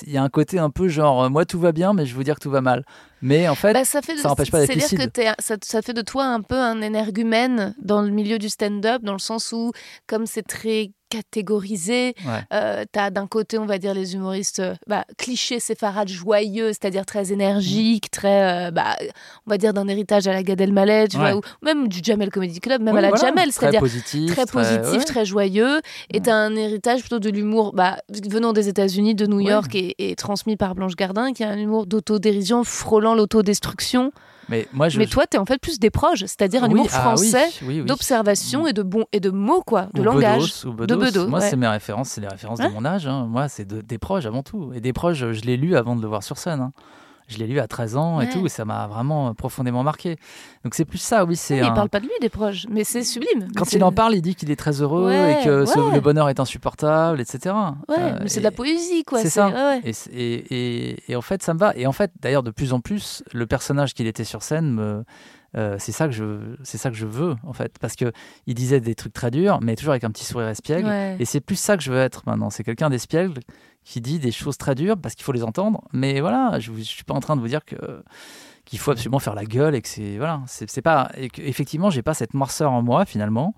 il 0.06 0.12
y 0.12 0.18
a 0.18 0.22
un 0.22 0.28
côté 0.28 0.58
un 0.58 0.68
peu 0.68 0.86
genre, 0.88 1.24
euh, 1.24 1.28
moi 1.30 1.46
tout 1.46 1.58
va 1.58 1.72
bien, 1.72 1.94
mais 1.94 2.04
je 2.04 2.14
veux 2.14 2.24
dire 2.24 2.34
que 2.34 2.40
tout 2.42 2.50
va 2.50 2.60
mal. 2.60 2.84
Mais 3.22 3.48
en 3.48 3.54
fait, 3.54 3.72
Bah, 3.72 3.86
ça 3.86 4.02
fait 4.02 4.14
de- 4.16 4.20
ça 4.20 4.30
empêche 4.30 4.50
pas 4.50 4.60
d'être 4.60 4.68
que 4.68 4.74
lucide. 4.74 5.10
un- 5.26 5.34
ça, 5.38 5.56
ça 5.62 5.80
fait 5.80 5.94
de 5.94 6.02
toi 6.02 6.26
un 6.26 6.42
peu 6.42 6.56
un 6.58 6.82
énergumène 6.82 7.74
dans 7.80 8.02
le 8.02 8.10
milieu 8.10 8.38
du 8.38 8.50
stand-up, 8.50 9.02
dans 9.02 9.14
le 9.14 9.18
sens 9.18 9.52
où, 9.52 9.72
comme 10.06 10.26
c'est 10.26 10.42
très 10.42 10.90
catégorisé, 11.14 12.14
ouais, 12.26 12.40
euh, 12.52 12.84
t'as 12.90 13.10
d'un 13.10 13.26
côté, 13.26 13.58
on 13.58 13.66
va 13.66 13.78
dire, 13.78 13.94
les 13.94 14.14
humoristes 14.14 14.60
euh, 14.60 14.74
bah, 14.86 15.04
clichés 15.18 15.60
séfarades 15.60 16.08
joyeux, 16.08 16.68
c'est-à-dire 16.68 17.06
très 17.06 17.32
énergiques, 17.32 18.10
très, 18.10 18.68
euh, 18.68 18.70
bah, 18.70 18.96
on 19.46 19.50
va 19.50 19.58
dire, 19.58 19.72
d'un 19.72 19.86
héritage 19.88 20.26
à 20.26 20.32
la 20.32 20.42
Gad 20.42 20.60
Elmaleh, 20.60 21.08
tu 21.08 21.16
Ouais. 21.18 21.32
vois, 21.32 21.36
ou 21.36 21.40
même 21.62 21.88
du 21.88 22.00
Jamel 22.02 22.30
Comedy 22.30 22.60
Club, 22.60 22.82
même 22.82 22.96
à 22.96 23.00
la 23.00 23.08
voilà, 23.10 23.26
Jamel, 23.26 23.50
très 23.50 23.52
c'est-à-dire 23.52 23.80
positif, 23.80 24.32
très 24.32 24.46
positif, 24.46 25.04
très 25.04 25.24
joyeux, 25.24 25.78
et 26.12 26.16
Ouais. 26.16 26.20
t'as 26.20 26.34
un 26.34 26.54
héritage 26.56 27.00
plutôt 27.00 27.18
de 27.20 27.30
l'humour 27.30 27.72
bah, 27.74 27.98
venant 28.30 28.52
des 28.52 28.68
États-Unis, 28.68 29.14
de 29.14 29.26
New. 29.26 29.40
York, 29.40 29.74
et, 29.74 29.94
et 29.98 30.16
transmis 30.16 30.56
par 30.56 30.74
Blanche 30.74 30.96
Gardin, 30.96 31.32
qui 31.32 31.44
a 31.44 31.50
un 31.50 31.58
humour 31.58 31.86
d'autodérision 31.86 32.64
frôlant 32.64 33.14
l'autodestruction. 33.14 34.10
Mais 34.48 34.68
moi, 34.72 34.88
je, 34.88 34.98
Mais 34.98 35.06
toi, 35.06 35.26
t'es 35.26 35.38
en 35.38 35.44
fait 35.46 35.58
plus 35.60 35.78
des 35.78 35.90
proches, 35.90 36.20
c'est-à-dire 36.20 36.64
un 36.64 36.68
Oui, 36.68 36.74
humour 36.74 36.88
ah 36.92 36.96
oui, 36.96 37.02
français 37.30 37.48
oui, 37.62 37.82
d'observation 37.82 38.66
et 38.66 38.72
de 38.72 38.82
bon 38.82 39.04
et 39.12 39.20
de 39.20 39.30
mots 39.30 39.62
quoi, 39.62 39.88
de 39.94 40.00
Ou 40.00 40.04
langage. 40.04 40.62
Bedos, 40.64 40.68
ou 40.82 40.86
de 40.86 40.94
Bedos. 40.96 41.28
Moi, 41.28 41.40
ouais. 41.40 41.48
c'est 41.50 41.56
mes 41.56 41.68
références, 41.68 42.10
c'est 42.10 42.20
les 42.20 42.28
références 42.28 42.58
de 42.60 42.68
mon 42.68 42.84
âge. 42.84 43.06
hein. 43.06 43.26
Moi, 43.28 43.48
c'est 43.48 43.64
de- 43.64 43.80
des 43.80 43.98
proches 43.98 44.26
avant 44.26 44.42
tout. 44.42 44.72
Et 44.74 44.80
des 44.80 44.92
proches, 44.92 45.18
je 45.18 45.40
l'ai 45.42 45.56
lu 45.56 45.76
avant 45.76 45.96
de 45.96 46.02
le 46.02 46.08
voir 46.08 46.22
sur 46.22 46.36
scène. 46.38 46.60
hein. 46.60 46.72
Je 47.26 47.38
l'ai 47.38 47.46
lu 47.46 47.58
à 47.58 47.66
13 47.66 47.96
ans 47.96 48.20
et 48.20 48.28
tout, 48.28 48.44
et 48.44 48.48
ça 48.50 48.64
m'a 48.66 48.86
vraiment 48.86 49.32
profondément 49.34 49.82
marqué. 49.82 50.16
Donc 50.62 50.74
c'est 50.74 50.84
plus 50.84 50.98
ça, 50.98 51.24
oui. 51.24 51.36
C'est 51.36 51.60
Oui, 51.60 51.66
Il 51.66 51.72
parle 51.74 51.88
pas 51.88 52.00
de 52.00 52.04
lui 52.04 52.12
des 52.20 52.28
proches, 52.28 52.66
mais 52.70 52.84
c'est 52.84 53.02
sublime. 53.02 53.48
Quand 53.56 53.72
il 53.72 53.82
en 53.82 53.92
parle, 53.92 54.14
il 54.14 54.20
dit 54.20 54.34
qu'il 54.34 54.50
est 54.50 54.56
très 54.56 54.82
heureux 54.82 55.06
Ouais, 55.06 55.40
et 55.40 55.44
que 55.44 55.64
ce- 55.64 55.94
le 55.94 56.00
bonheur 56.00 56.28
est 56.28 56.38
insupportable, 56.38 57.20
etc. 57.22 57.54
Ouais, 57.88 57.96
Euh, 57.98 58.18
mais 58.22 58.28
c'est 58.28 58.36
et- 58.36 58.40
de 58.40 58.44
la 58.44 58.50
poésie 58.50 59.04
quoi. 59.04 59.20
c'est 59.22 59.30
ça. 59.30 59.48
et 61.08 61.16
en 61.16 61.22
fait, 61.22 61.42
ça 61.42 61.54
me 61.54 61.58
va. 61.58 61.72
Et 61.76 61.86
en 61.86 61.92
fait, 61.92 62.10
d'ailleurs, 62.20 62.42
de 62.42 62.50
plus 62.50 62.72
en 62.72 62.80
plus, 62.80 63.22
le 63.32 63.46
personnage 63.46 63.94
qu'il 63.94 64.06
était 64.06 64.24
sur 64.24 64.42
scène, 64.42 64.70
me, 64.72 65.04
euh, 65.56 65.76
c'est 65.78 65.92
ça 65.92 66.06
que 66.06 66.12
je, 66.12 66.56
c'est 66.62 66.78
ça 66.78 66.90
que 66.90 66.96
je 66.96 67.06
veux, 67.06 67.36
en 67.44 67.52
fait, 67.52 67.78
parce 67.80 67.96
que 67.96 68.12
il 68.46 68.54
disait 68.54 68.80
des 68.80 68.94
trucs 68.94 69.12
très 69.12 69.30
durs, 69.30 69.60
mais 69.60 69.76
toujours 69.76 69.92
avec 69.92 70.04
un 70.04 70.10
petit 70.10 70.24
sourire 70.24 70.48
espiègle. 70.48 70.88
Ouais. 70.88 71.16
Et 71.18 71.24
c'est 71.24 71.40
plus 71.40 71.56
ça 71.56 71.76
que 71.76 71.82
je 71.82 71.92
veux 71.92 71.98
être 71.98 72.22
maintenant. 72.26 72.50
C'est 72.50 72.64
quelqu'un 72.64 72.90
d'espiègle 72.90 73.40
qui 73.84 74.00
dit 74.00 74.18
des 74.18 74.32
choses 74.32 74.58
très 74.58 74.74
dures 74.74 74.96
parce 74.96 75.14
qu'il 75.14 75.24
faut 75.24 75.32
les 75.32 75.44
entendre. 75.44 75.82
Mais 75.92 76.20
voilà, 76.20 76.58
je 76.58 76.72
ne 76.72 76.80
suis 76.80 77.04
pas 77.04 77.14
en 77.14 77.20
train 77.20 77.36
de 77.36 77.40
vous 77.40 77.48
dire 77.48 77.64
que 77.64 77.76
qu'il 78.64 78.78
faut 78.78 78.90
absolument 78.92 79.18
faire 79.18 79.34
la 79.34 79.44
gueule 79.44 79.74
et 79.74 79.82
que 79.82 79.88
c'est 79.88 80.16
voilà, 80.16 80.40
c'est 80.46 80.70
c'est 80.70 80.80
pas 80.82 81.10
et 81.16 81.28
que, 81.28 81.42
effectivement 81.42 81.90
j'ai 81.90 82.02
pas 82.02 82.14
cette 82.14 82.32
noirceur 82.32 82.72
en 82.72 82.82
moi 82.82 83.04
finalement 83.04 83.54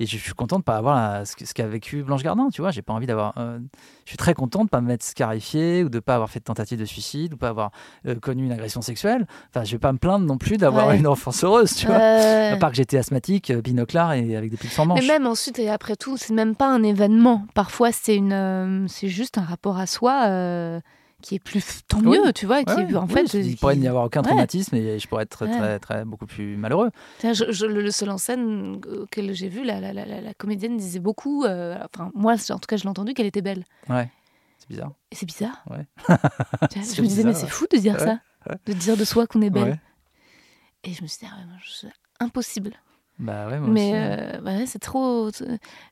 et 0.00 0.06
je 0.06 0.16
suis 0.16 0.32
content 0.32 0.58
de 0.58 0.64
pas 0.64 0.76
avoir 0.76 0.96
la- 0.96 1.24
ce 1.24 1.34
ce 1.44 1.54
qu'a 1.54 1.66
vécu 1.68 2.02
Blanche 2.02 2.22
Gardin. 2.24 2.48
Tu 2.52 2.60
vois, 2.60 2.70
j'ai 2.72 2.82
pas 2.82 2.92
envie 2.92 3.06
d'avoir. 3.06 3.34
euh, 3.38 3.58
je 4.04 4.10
suis 4.10 4.16
très 4.16 4.34
content 4.34 4.64
de 4.64 4.68
pas 4.68 4.80
me 4.80 4.86
mettre 4.88 5.04
scarifié 5.04 5.84
ou 5.84 5.88
de 5.90 6.00
pas 6.00 6.14
avoir 6.14 6.28
fait 6.30 6.40
de 6.40 6.44
tentative 6.44 6.78
de 6.78 6.84
suicide 6.84 7.34
ou 7.34 7.36
pas 7.36 7.48
avoir 7.50 7.70
euh, 8.06 8.14
connu 8.16 8.44
une 8.46 8.52
agression 8.52 8.80
sexuelle. 8.82 9.26
Enfin, 9.50 9.64
je 9.64 9.72
vais 9.72 9.78
pas 9.78 9.92
me 9.92 9.98
plaindre 9.98 10.24
non 10.26 10.38
plus 10.38 10.56
d'avoir 10.56 10.88
Ouais. 10.88 10.96
une 10.98 11.06
enfance 11.06 11.44
heureuse. 11.44 11.74
Tu 11.74 11.86
vois. 11.86 11.96
Ouais. 11.96 12.50
À 12.52 12.56
part 12.56 12.70
que 12.70 12.76
j'étais 12.76 12.98
asthmatique, 12.98 13.50
euh, 13.50 13.60
binoclard 13.60 14.12
et 14.14 14.34
avec 14.36 14.50
des 14.50 14.56
pics 14.56 14.72
sans 14.72 14.86
manches. 14.86 15.00
Mais 15.02 15.06
même 15.06 15.26
ensuite 15.26 15.58
et 15.58 15.68
après 15.70 15.94
tout, 15.96 16.16
c'est 16.16 16.32
même 16.34 16.56
pas 16.56 16.68
un 16.68 16.82
événement. 16.82 17.46
Parfois, 17.54 17.92
c'est 17.92 18.16
une, 18.16 18.32
euh, 18.32 18.86
c'est 18.88 19.08
juste 19.08 19.38
un 19.38 19.42
rapport 19.44 19.78
à 19.78 19.86
soi 19.86 20.24
euh, 20.26 20.80
qui 21.22 21.34
est 21.34 21.38
plus 21.40 21.80
tant 21.88 21.98
Oui. 22.00 22.18
mieux, 22.18 22.32
tu 22.32 22.46
vois. 22.46 22.62
Qui, 22.62 22.72
Ouais, 22.74 22.94
en 22.96 23.06
oui, 23.06 23.12
fait, 23.12 23.34
il 23.34 23.50
qui- 23.50 23.56
pourrait 23.56 23.76
n'y 23.76 23.88
avoir 23.88 24.04
aucun 24.04 24.20
Ouais. 24.20 24.28
traumatisme 24.28 24.76
et 24.76 24.98
je 24.98 25.08
pourrais 25.08 25.24
être 25.24 25.46
Ouais. 25.46 25.50
très, 25.58 25.78
très, 25.80 26.04
beaucoup 26.04 26.26
plus 26.26 26.56
malheureux. 26.56 26.90
Tiens, 27.18 27.32
je- 27.32 27.50
je- 27.50 27.66
le 27.66 27.90
seul 27.90 28.10
en 28.10 28.18
scène 28.18 28.80
euh, 28.86 29.04
que 29.10 29.32
j'ai 29.32 29.48
vu, 29.48 29.64
la, 29.64 29.80
la, 29.80 29.92
la, 29.92 30.06
la- 30.06 30.20
la 30.20 30.34
comédienne 30.34 30.76
disait 30.76 31.00
beaucoup. 31.00 31.44
euh, 31.44 31.76
enfin, 31.92 32.10
moi, 32.14 32.34
en 32.34 32.58
tout 32.58 32.66
cas, 32.68 32.76
je 32.76 32.84
l'ai 32.84 32.88
entendu 32.88 33.14
qu'elle 33.14 33.26
était 33.26 33.42
belle. 33.42 33.64
Ouais, 33.88 34.08
c'est 34.58 34.68
bizarre. 34.68 34.92
Et 35.10 35.16
c'est 35.16 35.26
bizarre. 35.26 35.64
Ouais. 35.70 35.86
C'est 36.70 36.94
je 36.96 37.02
me 37.02 37.06
disais, 37.06 37.24
mais 37.24 37.34
c'est 37.34 37.48
fou 37.48 37.66
de 37.70 37.76
dire 37.78 37.94
Ouais, 37.94 37.98
ça, 38.04 38.20
ouais. 38.48 38.56
de 38.66 38.72
dire 38.74 38.96
de 38.96 39.04
soi 39.04 39.26
qu'on 39.26 39.42
est 39.42 39.50
belle. 39.50 39.64
Ouais. 39.70 39.80
Et 40.84 40.92
je 40.92 41.02
me 41.02 41.08
suis 41.08 41.18
dit, 41.18 41.26
ah 41.32 41.36
ouais, 41.40 41.46
moi, 41.46 41.56
je- 41.60 41.88
impossible. 42.24 42.74
Bah 43.18 43.48
ouais, 43.48 43.58
moi 43.58 43.68
mais 43.68 43.92
hein. 43.96 44.38
euh, 44.38 44.40
ouais, 44.42 44.66
c'est 44.66 44.78
trop. 44.78 45.28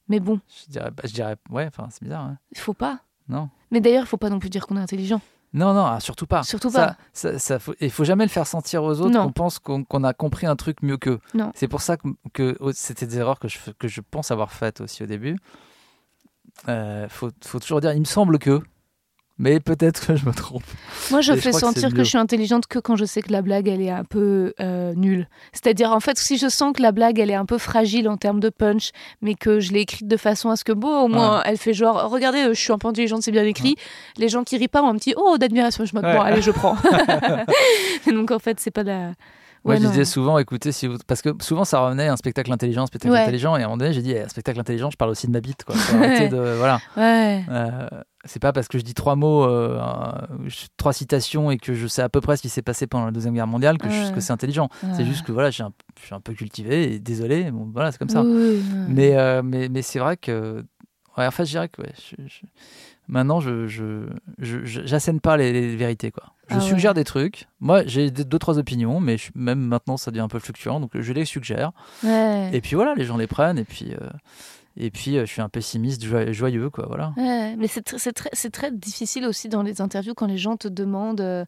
Mais 0.09 0.21
bon, 0.21 0.39
Je 0.65 0.71
dirais, 0.71 0.91
bah, 0.93 1.03
je 1.05 1.13
dirais, 1.13 1.35
ouais, 1.51 1.67
enfin, 1.67 1.89
c'est 1.91 2.05
bizarre. 2.05 2.23
hein. 2.23 2.39
il 2.53 2.59
faut 2.59 2.73
pas. 2.75 3.01
Non. 3.29 3.49
Mais 3.71 3.81
d'ailleurs, 3.81 4.05
il 4.05 4.07
faut 4.07 4.17
pas 4.17 4.31
non 4.31 4.39
plus 4.39 4.51
dire 4.51 4.67
qu'on 4.67 4.77
est 4.77 4.81
intelligent. 4.81 5.21
Non, 5.53 5.73
non, 5.73 5.87
ah, 5.87 6.01
surtout 6.01 6.27
pas. 6.27 6.43
Surtout 6.43 6.71
Ça- 6.71 6.87
pas. 6.89 6.97
Ça, 7.13 7.39
ça, 7.39 7.59
faut, 7.59 7.75
il 7.81 7.91
faut 7.91 8.05
jamais 8.05 8.25
le 8.25 8.31
faire 8.31 8.47
sentir 8.47 8.83
aux 8.83 9.01
autres 9.01 9.19
qu'on 9.19 9.33
pense 9.33 9.59
qu'on 9.59 10.05
a 10.05 10.13
compris 10.13 10.47
un 10.47 10.57
truc 10.57 10.83
mieux 10.83 10.99
qu'eux. 10.99 11.21
C'est 11.55 11.69
pour 11.69 11.81
ça 11.81 11.97
que, 11.97 12.09
que 12.33 12.57
oh, 12.61 12.73
c'était 12.73 13.07
des 13.07 13.19
erreurs 13.19 13.39
que 13.39 13.49
je, 13.49 13.59
que 13.79 13.89
je 13.89 14.01
pense 14.01 14.31
avoir 14.31 14.53
faites 14.53 14.81
aussi 14.81 15.03
au 15.03 15.07
début. 15.07 15.37
Euh, 16.69 17.09
faut, 17.09 17.31
faut 17.45 17.59
toujours 17.59 17.81
dire, 17.81 17.93
il 17.93 18.01
me 18.01 18.05
semble 18.05 18.39
que, 18.39 18.61
mais 19.39 19.61
peut-être 19.61 20.07
que 20.07 20.17
je 20.17 20.25
me 20.25 20.33
trompe. 20.33 20.63
Moi, 21.11 21.21
je 21.21 21.33
Et 21.33 21.37
fais 21.37 21.53
sentir 21.53 21.93
que, 21.93 21.99
je 21.99 22.09
suis 22.09 22.19
intelligente 22.19 22.67
que 22.67 22.79
quand 22.79 22.97
je 22.97 23.05
sais 23.05 23.21
que 23.21 23.31
la 23.31 23.43
blague, 23.43 23.69
elle 23.69 23.83
est 23.83 23.91
un 23.91 24.05
peu 24.05 24.55
euh, 24.61 24.95
nulle. 24.95 25.29
C'est-à-dire, 25.53 25.93
en 25.93 26.01
fait, 26.01 26.19
si 26.19 26.39
je 26.39 26.49
sens 26.49 26.73
que 26.75 26.83
la 26.83 26.93
blague, 26.93 27.19
elle 27.19 27.31
est 27.31 27.35
un 27.35 27.45
peu 27.45 27.59
fragile 27.59 28.09
en 28.09 28.17
termes 28.17 28.41
de 28.41 28.49
punch, 28.49 28.91
mais 29.21 29.35
que 29.35 29.61
je 29.61 29.73
l'ai 29.73 29.81
écrite 29.81 30.09
de 30.09 30.17
façon 30.17 30.49
à 30.51 30.57
ce 30.57 30.65
que, 30.65 30.73
bon, 30.73 31.03
au 31.05 31.09
moins, 31.09 31.43
elle 31.45 31.59
fait 31.59 31.75
genre, 31.75 32.11
regardez, 32.11 32.45
euh, 32.45 32.55
je 32.55 32.61
suis 32.61 32.73
un 32.73 32.79
peu 32.79 32.89
intelligente, 32.89 33.23
c'est 33.23 33.33
bien 33.33 33.45
écrit. 33.45 33.77
Les 34.17 34.29
gens 34.29 34.43
qui 34.45 34.57
rient 34.57 34.69
pas 34.69 34.83
ont 34.83 34.89
un 34.89 34.97
petit 34.97 35.15
oh 35.17 35.37
d'admiration. 35.39 35.85
Je 35.85 35.95
me 35.95 36.01
dis, 36.01 36.07
Ouais. 36.07 36.15
bon, 36.15 36.21
allez, 36.21 36.43
je 36.43 36.51
prends. 36.51 36.77
Donc, 38.07 38.31
en 38.31 38.39
fait, 38.39 38.59
c'est 38.61 38.71
pas 38.71 38.83
la. 38.85 39.13
Moi, 39.65 39.75
Ouais, 39.75 39.81
je 39.81 39.89
disais 39.89 40.05
souvent, 40.05 40.39
écoutez, 40.39 40.71
si 40.71 40.87
vous... 40.87 40.97
parce 41.09 41.23
que 41.23 41.31
souvent 41.41 41.65
ça 41.65 41.81
revenait 41.81 42.07
un 42.07 42.17
spectacle 42.17 42.53
intelligent, 42.53 42.85
un 42.85 42.87
spectacle 42.87 43.13
Ouais. 43.13 43.23
intelligent, 43.23 43.57
et 43.57 43.63
à 43.63 43.65
un 43.65 43.69
moment 43.69 43.79
donné, 43.79 43.93
j'ai 43.93 44.03
dit, 44.03 44.13
eh, 44.13 44.23
un 44.23 44.29
spectacle 44.29 44.61
intelligent, 44.61 44.91
je 44.93 44.97
parle 44.97 45.11
aussi 45.11 45.27
de 45.27 45.33
ma 45.33 45.41
bite, 45.41 45.65
quoi. 45.65 45.75
Faut 45.75 45.97
arrêter 46.05 46.29
de, 46.29 46.55
voilà. 46.57 46.79
Ouais. 46.97 47.45
Euh, 47.51 47.89
c'est 48.27 48.41
pas 48.41 48.53
parce 48.53 48.69
que 48.69 48.79
je 48.79 48.83
dis 48.85 48.95
trois 48.95 49.17
mots, 49.17 49.45
euh, 49.45 49.81
trois 50.77 50.93
citations 50.93 51.51
et 51.51 51.57
que 51.59 51.75
je 51.75 51.87
sais 51.87 52.03
à 52.03 52.09
peu 52.09 52.21
près 52.21 52.37
ce 52.37 52.43
qui 52.43 52.49
s'est 52.49 52.63
passé 52.63 52.87
pendant 52.87 53.07
la 53.07 53.11
deuxième 53.13 53.35
guerre 53.35 53.47
mondiale 53.47 53.79
que, 53.79 53.87
Ouais. 53.89 54.13
que 54.15 54.21
c'est 54.21 54.33
intelligent. 54.33 54.69
C'est 54.95 55.05
juste 55.05 55.25
que 55.27 55.33
voilà, 55.33 55.51
je 55.51 55.55
suis 55.55 55.63
un, 55.63 55.73
je 56.01 56.07
suis 56.07 56.15
un 56.15 56.21
peu 56.21 56.33
cultivé 56.35 56.93
et 56.95 56.99
désolé, 56.99 57.51
bon, 57.51 57.71
voilà, 57.73 57.93
c'est 57.93 57.99
comme 57.99 58.09
ça. 58.09 58.23
Oui. 58.23 58.63
Mais, 58.89 59.17
euh, 59.17 59.43
mais, 59.45 59.69
mais 59.69 59.83
c'est 59.83 59.99
vrai 59.99 60.17
que. 60.17 60.65
Ouais, 61.17 61.27
en 61.27 61.31
fait, 61.31 61.47
je 61.47 61.51
dirais 61.53 61.69
que 61.71 61.81
ouais, 61.81 61.93
je- 61.97 62.23
je- 62.27 62.47
maintenant, 63.09 63.41
je 63.41 64.07
j'assène 64.39 65.21
pas 65.21 65.37
les, 65.39 65.51
les 65.53 65.75
vérités. 65.77 66.11
Quoi. 66.11 66.25
Je 66.51 66.57
Ah 66.57 66.61
suggère 66.61 66.93
des 66.95 67.05
trucs. 67.05 67.47
Moi, 67.61 67.83
j'ai 67.87 68.11
deux, 68.11 68.39
trois 68.39 68.59
opinions, 68.59 69.01
mais 69.01 69.17
je- 69.17 69.31
même 69.35 69.61
maintenant, 69.61 69.97
ça 69.97 70.11
devient 70.11 70.21
un 70.23 70.29
peu 70.29 70.39
fluctuant. 70.39 70.79
Donc, 70.79 70.91
je 70.95 71.13
les 71.15 71.25
suggère. 71.25 71.73
Et 72.05 72.61
puis 72.63 72.77
voilà, 72.77 72.95
les 72.95 73.05
gens 73.07 73.17
les 73.17 73.27
prennent. 73.27 73.59
Et 73.59 73.65
puis, 73.65 73.93
euh, 73.95 74.09
et 74.77 74.91
puis 74.91 75.17
euh, 75.17 75.27
je 75.27 75.33
suis 75.33 75.43
un 75.43 75.49
pessimiste 75.49 76.05
joyeux, 76.33 76.71
quoi. 76.71 76.87
Voilà. 76.87 77.13
Ouais, 77.17 77.57
mais 77.57 77.67
c'est 77.69 77.87
tr- 77.87 77.99
c'est 77.99 78.13
très, 78.51 78.71
difficile 78.73 79.25
aussi 79.27 79.49
dans 79.49 79.63
les 79.63 79.81
interviews 79.81 80.15
quand 80.15 80.27
les 80.27 80.39
gens 80.39 80.57
te 80.57 80.69
demandent. 80.69 81.21
euh, 81.21 81.45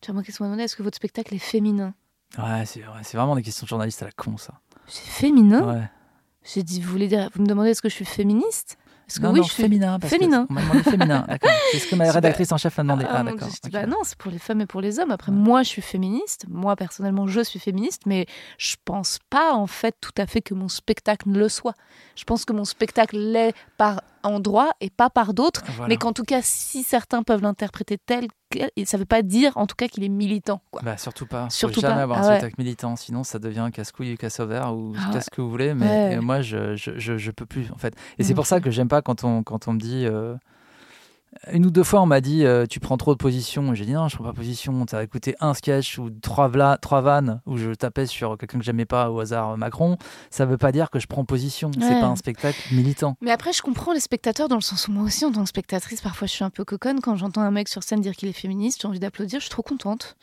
tu 0.00 0.06
vois, 0.08 0.14
moi, 0.14 0.22
qu'est-ce 0.22 0.38
qu'on 0.38 0.44
demandé 0.44 0.64
Est-ce 0.64 0.76
que 0.76 0.82
votre 0.82 0.96
spectacle 0.96 1.34
est 1.34 1.38
féminin? 1.38 1.94
Ouais, 2.38 2.64
c'est, 2.66 2.80
ouais, 2.80 3.02
vraiment 3.14 3.36
des 3.36 3.42
questions 3.42 3.64
de 3.64 3.68
journalistes 3.68 4.02
à 4.02 4.06
la 4.06 4.12
con, 4.12 4.36
ça. 4.36 4.60
C'est 4.86 5.08
féminin? 5.08 5.62
Ouais. 5.74 5.88
J'ai 6.44 6.62
dit, 6.62 6.80
vous 6.80 6.90
voulez 6.90 7.08
dire, 7.08 7.30
vous 7.34 7.42
me 7.42 7.46
demandez 7.46 7.70
est-ce 7.70 7.82
que 7.82 7.88
je 7.88 7.94
suis 7.94 8.04
féministe? 8.04 8.78
Parce 9.06 9.18
que 9.18 9.22
Non, 9.22 9.32
oui, 9.32 9.38
non, 9.40 9.46
je 9.46 9.52
suis 9.52 9.62
féminin. 9.62 9.98
parce 10.00 10.12
que 10.12 10.18
féminin. 10.18 10.46
On 10.50 10.52
m'a 10.54 10.62
demandé 10.62 10.82
féminin, 10.82 11.24
d'accord. 11.28 11.50
C'est 11.70 11.78
ce 11.78 11.86
que 11.88 11.94
ma 11.94 12.10
rédactrice 12.10 12.50
en 12.50 12.56
chef 12.56 12.76
m'a 12.78 12.82
demandé. 12.82 13.04
Ah, 13.08 13.16
Ah, 13.18 13.22
mon 13.22 13.30
d'accord. 13.32 13.48
Bah 13.70 13.86
non, 13.86 13.98
c'est 14.02 14.18
pour 14.18 14.32
les 14.32 14.38
femmes 14.40 14.60
et 14.62 14.66
pour 14.66 14.80
les 14.80 14.98
hommes. 14.98 15.12
Après, 15.12 15.30
moi, 15.30 15.62
je 15.62 15.68
suis 15.68 15.82
féministe. 15.82 16.46
Moi, 16.48 16.74
personnellement, 16.74 17.26
je 17.28 17.40
suis 17.40 17.60
féministe, 17.60 18.02
mais 18.06 18.26
je 18.58 18.74
pense 18.84 19.18
pas, 19.30 19.52
en 19.54 19.66
fait, 19.68 19.94
tout 20.00 20.10
à 20.18 20.26
fait 20.26 20.40
que 20.42 20.54
mon 20.54 20.68
spectacle 20.68 21.28
le 21.30 21.48
soit. 21.48 21.74
Je 22.16 22.24
pense 22.24 22.44
que 22.44 22.52
mon 22.52 22.64
spectacle 22.64 23.16
l'est 23.16 23.54
par 23.78 24.02
endroit 24.22 24.70
et 24.80 24.90
pas 24.90 25.10
par 25.10 25.34
d'autres. 25.34 25.62
Voilà. 25.76 25.88
Mais 25.88 25.96
qu'en 25.96 26.12
tout 26.12 26.24
cas, 26.24 26.40
si 26.42 26.82
certains 26.82 27.22
peuvent 27.22 27.42
l'interpréter 27.42 27.98
tel 27.98 28.28
quel, 28.50 28.70
ça 28.84 28.96
veut 28.96 29.04
pas 29.04 29.22
dire, 29.22 29.52
en 29.56 29.66
tout 29.66 29.74
cas, 29.76 29.88
qu'il 29.88 30.04
est 30.04 30.08
militant. 30.08 30.60
Quoi. 30.70 30.82
Bah, 30.84 30.96
surtout 30.96 31.26
pas. 31.26 31.48
Surtout 31.50 31.76
Faut 31.76 31.80
jamais 31.80 31.94
pas. 31.96 32.02
avoir 32.02 32.18
Ah 32.18 32.22
un 32.22 32.28
ouais. 32.28 32.36
spectacle 32.38 32.54
militant, 32.62 32.94
sinon 32.96 33.24
ça 33.24 33.38
devient 33.38 33.68
casse-couille 33.72 34.14
ou 34.14 34.16
casse-au-vert 34.16 34.74
ou 34.74 34.94
Ah 34.98 35.10
qu'est-ce 35.12 35.30
que 35.30 35.40
vous 35.40 35.50
voulez. 35.50 35.74
Mais 35.74 35.86
Ouais. 36.16 36.20
moi, 36.20 36.40
je, 36.42 36.76
je, 36.76 36.98
je, 36.98 37.18
je 37.18 37.30
peux 37.32 37.46
plus 37.46 37.70
en 37.72 37.76
fait. 37.78 37.94
Et 38.18 38.22
Non 38.22 38.28
c'est 38.28 38.34
pour 38.34 38.46
ça 38.46 38.60
que 38.60 38.70
j'aime 38.70 38.88
pas 38.88 39.02
quand 39.02 39.24
on, 39.24 39.42
quand 39.42 39.66
on 39.68 39.72
me 39.72 39.78
dit. 39.80 40.04
euh, 40.06 40.34
Une 41.52 41.66
ou 41.66 41.70
deux 41.70 41.82
fois, 41.84 42.00
on 42.02 42.06
m'a 42.06 42.20
dit 42.20 42.44
euh, 42.44 42.66
tu 42.66 42.80
prends 42.80 42.96
trop 42.96 43.12
de 43.12 43.18
position. 43.18 43.74
J'ai 43.74 43.84
dit 43.84 43.92
non, 43.92 44.08
je 44.08 44.16
prends 44.16 44.24
pas 44.24 44.32
position. 44.32 44.84
T'as 44.86 45.02
écouté 45.02 45.34
un 45.40 45.54
sketch 45.54 45.98
ou 45.98 46.10
trois, 46.10 46.48
vla- 46.48 46.78
trois 46.78 47.00
vannes 47.00 47.40
où 47.46 47.56
je 47.56 47.72
tapais 47.72 48.06
sur 48.06 48.36
quelqu'un 48.38 48.58
que 48.58 48.64
j'aimais 48.64 48.84
pas 48.84 49.10
au 49.10 49.20
hasard, 49.20 49.50
euh, 49.52 49.56
Macron. 49.56 49.96
Ça 50.30 50.46
veut 50.46 50.56
pas 50.58 50.72
dire 50.72 50.90
que 50.90 50.98
je 50.98 51.06
prends 51.06 51.24
position. 51.24 51.68
Ouais. 51.68 51.74
C'est 51.86 52.00
pas 52.00 52.06
un 52.06 52.16
spectacle 52.16 52.58
militant. 52.72 53.16
Mais 53.20 53.30
après, 53.30 53.52
je 53.52 53.62
comprends 53.62 53.92
les 53.92 54.00
spectateurs 54.00 54.48
dans 54.48 54.56
le 54.56 54.60
sens 54.60 54.88
où 54.88 54.92
moi 54.92 55.04
aussi, 55.04 55.24
en 55.24 55.32
tant 55.32 55.42
que 55.42 55.48
spectatrice, 55.48 56.00
parfois 56.00 56.26
je 56.26 56.32
suis 56.32 56.44
un 56.44 56.50
peu 56.50 56.64
coconne. 56.64 57.00
Quand 57.00 57.16
j'entends 57.16 57.42
un 57.42 57.50
mec 57.50 57.68
sur 57.68 57.82
scène 57.82 58.00
dire 58.00 58.14
qu'il 58.16 58.28
est 58.28 58.32
féministe, 58.32 58.80
j'ai 58.82 58.88
envie 58.88 59.00
d'applaudir, 59.00 59.40
je 59.40 59.44
suis 59.44 59.50
trop 59.50 59.62
contente. 59.62 60.16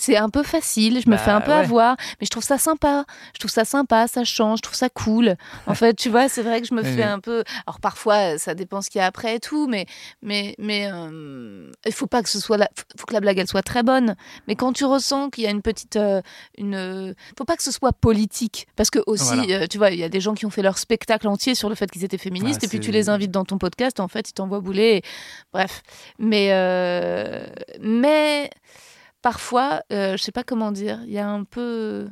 C'est 0.00 0.16
un 0.16 0.30
peu 0.30 0.42
facile, 0.42 1.00
je 1.04 1.08
me 1.10 1.16
Bah, 1.16 1.18
fais 1.22 1.30
un 1.30 1.40
peu 1.42 1.50
ouais. 1.52 1.58
avoir, 1.58 1.96
mais 2.20 2.24
je 2.24 2.30
trouve 2.30 2.42
ça 2.42 2.56
sympa. 2.58 3.04
Je 3.34 3.38
trouve 3.38 3.50
ça 3.50 3.64
sympa, 3.64 4.06
ça 4.08 4.24
change, 4.24 4.58
je 4.58 4.62
trouve 4.62 4.74
ça 4.76 4.88
cool. 4.88 5.36
En 5.66 5.74
fait, 5.74 5.94
tu 5.94 6.08
vois, 6.08 6.28
c'est 6.28 6.42
vrai 6.42 6.60
que 6.62 6.66
je 6.66 6.74
me 6.74 6.82
Oui, 6.82 6.88
fais 6.88 6.94
oui. 6.96 7.02
un 7.02 7.20
peu. 7.20 7.44
Alors 7.66 7.80
parfois, 7.80 8.38
ça 8.38 8.54
dépend 8.54 8.80
ce 8.80 8.88
qu'il 8.90 8.98
y 8.98 9.02
a 9.02 9.06
après 9.06 9.36
et 9.36 9.40
tout, 9.40 9.66
mais 9.68 9.86
mais 10.22 10.54
mais 10.58 10.88
euh, 10.90 11.70
il 11.84 11.92
faut 11.92 12.06
pas 12.06 12.22
que 12.22 12.28
ce 12.30 12.40
soit 12.40 12.56
la... 12.56 12.68
faut 12.98 13.06
que 13.06 13.12
la 13.12 13.20
blague 13.20 13.38
elle 13.38 13.46
soit 13.48 13.62
très 13.62 13.82
bonne. 13.82 14.16
Mais 14.48 14.56
quand 14.56 14.72
tu 14.72 14.84
ressens 14.84 15.30
qu'il 15.30 15.44
y 15.44 15.46
a 15.46 15.50
une 15.50 15.62
petite 15.62 15.96
euh, 15.96 16.22
une 16.56 16.74
euh, 16.74 17.12
faut 17.36 17.44
pas 17.44 17.56
que 17.56 17.62
ce 17.62 17.70
soit 17.72 17.92
politique 17.92 18.66
parce 18.76 18.90
que 18.90 19.00
aussi 19.06 19.34
Voilà. 19.34 19.62
euh, 19.62 19.66
tu 19.68 19.76
vois 19.78 19.90
il 19.90 19.98
y 19.98 20.04
a 20.04 20.08
des 20.08 20.20
gens 20.20 20.34
qui 20.34 20.46
ont 20.46 20.50
fait 20.50 20.62
leur 20.62 20.78
spectacle 20.78 21.28
entier 21.28 21.54
sur 21.54 21.68
le 21.68 21.74
fait 21.74 21.90
qu'ils 21.90 22.04
étaient 22.04 22.16
féministes 22.18 22.64
et 22.64 22.68
puis 22.68 22.80
tu 22.80 22.90
les 22.90 23.08
invites 23.10 23.30
dans 23.30 23.44
ton 23.44 23.58
podcast 23.58 24.00
en 24.00 24.08
fait 24.08 24.30
ils 24.30 24.32
t'envoient 24.32 24.60
bouler 24.60 24.96
et- 24.96 25.02
bref 25.52 25.82
mais 26.18 26.48
euh, 26.52 27.44
mais 27.80 28.50
parfois 29.22 29.82
euh, 29.92 30.16
je 30.16 30.22
sais 30.22 30.32
pas 30.32 30.44
comment 30.44 30.72
dire 30.72 30.98
il 31.06 31.12
y 31.12 31.18
a 31.18 31.28
un 31.28 31.44
peu 31.44 32.08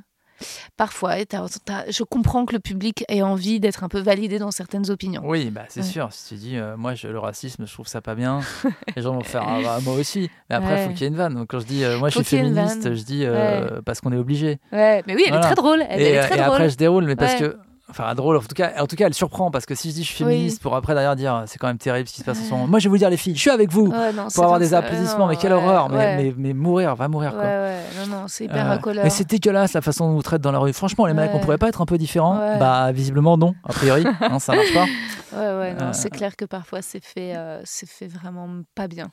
parfois 0.76 1.16
je 1.18 2.02
comprends 2.04 2.44
que 2.46 2.52
le 2.54 2.60
public 2.60 3.04
ait 3.08 3.22
envie 3.22 3.58
d'être 3.60 3.82
un 3.84 3.88
peu 3.88 3.98
validé 4.00 4.38
dans 4.38 4.50
certaines 4.52 4.88
opinions 4.90 5.22
Oui, 5.24 5.50
bah, 5.50 5.62
c'est 5.68 5.80
Ouais. 5.80 5.86
sûr. 5.86 6.12
Si 6.12 6.28
tu 6.28 6.34
dis, 6.40 6.56
euh, 6.56 6.76
moi, 6.76 6.94
je, 6.94 7.08
le 7.08 7.18
racisme, 7.18 7.66
je 7.66 7.72
trouve 7.72 7.88
ça 7.88 8.00
pas 8.00 8.14
bien, 8.14 8.40
les 8.96 9.02
gens 9.02 9.14
vont 9.14 9.22
faire, 9.24 9.42
ah, 9.44 9.60
bah, 9.62 9.80
moi 9.82 9.94
aussi. 9.94 10.30
Mais 10.48 10.56
après, 10.56 10.74
il 10.74 10.76
Ouais. 10.76 10.84
faut 10.84 10.90
qu'il 10.90 11.00
y 11.00 11.04
ait 11.04 11.08
une 11.08 11.16
vanne. 11.16 11.34
Donc, 11.34 11.48
quand 11.48 11.58
je 11.58 11.66
dis, 11.66 11.82
euh, 11.82 11.98
moi, 11.98 12.10
Faut 12.10 12.20
je 12.22 12.24
suis 12.28 12.36
féministe, 12.36 12.94
je 12.94 13.02
dis, 13.02 13.24
euh, 13.24 13.80
parce 13.84 14.00
qu'on 14.00 14.12
est 14.12 14.16
obligé. 14.16 14.60
ouais 14.72 15.02
mais 15.06 15.16
oui 15.16 15.22
elle 15.26 15.32
Voilà. 15.32 15.46
est 15.46 15.48
très 15.48 15.54
drôle 15.56 15.82
elle, 15.88 16.00
et 16.00 16.04
elle 16.04 16.14
est 16.14 16.20
très 16.28 16.34
et 16.36 16.38
drôle 16.38 16.52
après, 16.52 16.70
je 16.70 16.76
déroule, 16.76 17.04
mais 17.04 17.16
parce 17.16 17.34
que. 17.34 17.56
Enfin, 17.90 18.14
drôle, 18.14 18.36
en 18.36 18.40
tout, 18.40 18.48
cas, 18.54 18.72
en 18.78 18.86
tout 18.86 18.96
cas, 18.96 19.06
elle 19.06 19.14
surprend 19.14 19.50
parce 19.50 19.64
que 19.64 19.74
si 19.74 19.88
je 19.90 19.94
dis 19.94 20.04
je 20.04 20.12
suis 20.12 20.22
Oui. 20.24 20.32
féministe 20.32 20.60
pour 20.60 20.76
après 20.76 20.92
derrière 20.92 21.16
dire 21.16 21.44
c'est 21.46 21.58
quand 21.58 21.68
même 21.68 21.78
terrible 21.78 22.06
ce 22.06 22.12
qui 22.14 22.20
se 22.20 22.24
passe 22.24 22.38
en 22.40 22.44
ce 22.44 22.50
moment. 22.50 22.66
Moi, 22.66 22.78
je 22.80 22.84
vais 22.84 22.90
vous 22.90 22.98
dire, 22.98 23.08
les 23.08 23.16
filles, 23.16 23.34
je 23.34 23.40
suis 23.40 23.50
avec 23.50 23.70
vous 23.72 23.86
Ouais, 23.86 24.12
non, 24.12 24.28
pour 24.34 24.44
avoir 24.44 24.58
des 24.58 24.74
applaudissements, 24.74 25.20
Non, 25.20 25.26
mais 25.28 25.36
quelle 25.36 25.52
ouais, 25.54 25.58
horreur. 25.58 25.88
Mais, 25.88 25.96
ouais. 25.96 26.16
mais, 26.16 26.34
mais 26.36 26.52
mourir, 26.52 26.94
va 26.94 27.08
mourir 27.08 27.32
quoi. 27.32 27.40
ouais 27.42 27.78
non 27.98 28.06
non 28.06 28.24
c'est 28.28 28.44
hyper 28.44 28.70
Euh, 28.70 28.92
mais 29.02 29.10
c'est 29.10 29.28
dégueulasse 29.28 29.72
la 29.72 29.80
façon 29.80 30.04
dont 30.06 30.12
on 30.12 30.16
nous 30.16 30.22
traite 30.22 30.42
dans 30.42 30.52
la 30.52 30.58
rue. 30.58 30.72
Franchement, 30.74 31.06
les 31.06 31.14
mecs, 31.14 31.30
on 31.34 31.38
pourrait 31.40 31.56
pas 31.58 31.68
être 31.68 31.80
un 31.80 31.86
peu 31.86 31.96
différents 31.98 32.38
Ouais. 32.38 32.58
Bah, 32.58 32.92
visiblement, 32.92 33.36
non, 33.38 33.54
a 33.64 33.72
priori. 33.72 34.04
hein, 34.20 34.38
ça 34.38 34.54
marche 34.54 34.72
pas. 34.74 34.84
Ouais, 35.30 35.38
ouais, 35.40 35.74
non, 35.74 35.86
Euh, 35.88 35.92
c'est 35.92 36.08
clair 36.08 36.36
que 36.36 36.46
parfois 36.46 36.80
c'est 36.80 37.04
fait, 37.04 37.36
euh, 37.36 37.60
c'est 37.64 37.86
fait 37.88 38.06
vraiment 38.06 38.48
pas 38.74 38.88
bien. 38.88 39.08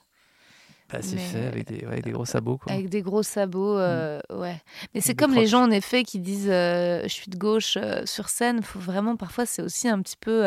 Bah, 0.91 0.99
c'est 1.01 1.17
fait 1.17 1.47
avec 1.47 1.67
des, 1.67 1.77
ouais, 1.85 1.93
avec 1.93 2.03
des 2.03 2.11
gros 2.11 2.25
sabots. 2.25 2.57
Quoi. 2.59 2.71
Avec 2.71 2.89
des 2.89 3.01
gros 3.01 3.23
sabots, 3.23 3.77
euh, 3.77 4.19
ouais. 4.31 4.61
Mais 4.93 5.01
c'est 5.01 5.15
comme 5.15 5.33
les 5.33 5.47
gens, 5.47 5.63
en 5.63 5.71
effet, 5.71 6.03
qui 6.03 6.19
disent 6.19 6.47
euh, 6.49 7.01
je 7.03 7.07
suis 7.09 7.29
de 7.31 7.37
gauche 7.37 7.75
euh, 7.81 8.03
sur 8.05 8.29
scène. 8.29 8.61
Faut 8.61 8.79
vraiment, 8.79 9.15
parfois, 9.15 9.45
c'est 9.47 9.63
aussi 9.63 9.87
un 9.89 9.99
petit 10.01 10.15
peu. 10.17 10.43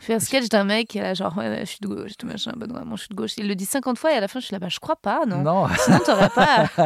Je 0.00 0.04
fais 0.06 0.14
un 0.14 0.20
sketch 0.20 0.48
d'un 0.48 0.62
mec 0.64 0.94
est 0.94 1.02
là, 1.02 1.14
genre, 1.14 1.36
ouais, 1.38 1.60
je 1.60 1.64
suis 1.64 1.78
de 1.80 1.88
gauche, 1.88 2.12
tout 2.16 2.26
machin, 2.26 2.52
bah, 2.56 2.66
non, 2.68 2.84
moi, 2.84 2.96
je 2.96 3.00
suis 3.02 3.08
de 3.08 3.14
gauche. 3.16 3.32
Il 3.36 3.48
le 3.48 3.54
dit 3.56 3.64
50 3.64 3.98
fois 3.98 4.12
et 4.12 4.14
à 4.14 4.20
la 4.20 4.28
fin, 4.28 4.38
je 4.40 4.46
suis 4.46 4.52
là, 4.52 4.58
bah, 4.60 4.68
je 4.68 4.78
crois 4.78 4.94
pas, 4.96 5.24
non. 5.26 5.42
Non, 5.42 5.66
Sinon, 5.84 5.98
t'aurais 6.04 6.30
pas 6.30 6.68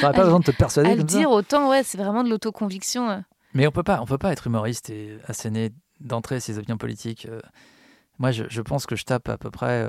t'aurais 0.00 0.12
pas 0.12 0.24
besoin 0.24 0.40
de 0.40 0.44
te 0.44 0.50
persuader 0.50 0.90
à 0.90 0.94
le 0.94 1.00
ça. 1.00 1.04
dire 1.06 1.30
autant, 1.30 1.68
ouais, 1.68 1.82
c'est 1.84 1.98
vraiment 1.98 2.22
de 2.24 2.30
l'autoconviction. 2.30 3.10
euh. 3.10 3.18
Mais 3.54 3.66
on 3.66 3.70
peut 3.72 3.82
pas, 3.84 4.00
on 4.02 4.06
peut 4.06 4.18
pas 4.18 4.32
être 4.32 4.46
humoriste 4.48 4.90
et 4.90 5.18
asséner 5.26 5.70
d'entrée 6.00 6.38
ses 6.40 6.58
opinions 6.58 6.78
politiques. 6.78 7.26
Moi, 8.18 8.30
je, 8.32 8.44
je 8.48 8.60
pense 8.62 8.86
que 8.86 8.94
je 8.96 9.04
tape 9.04 9.28
à 9.28 9.38
peu 9.38 9.50
près 9.50 9.88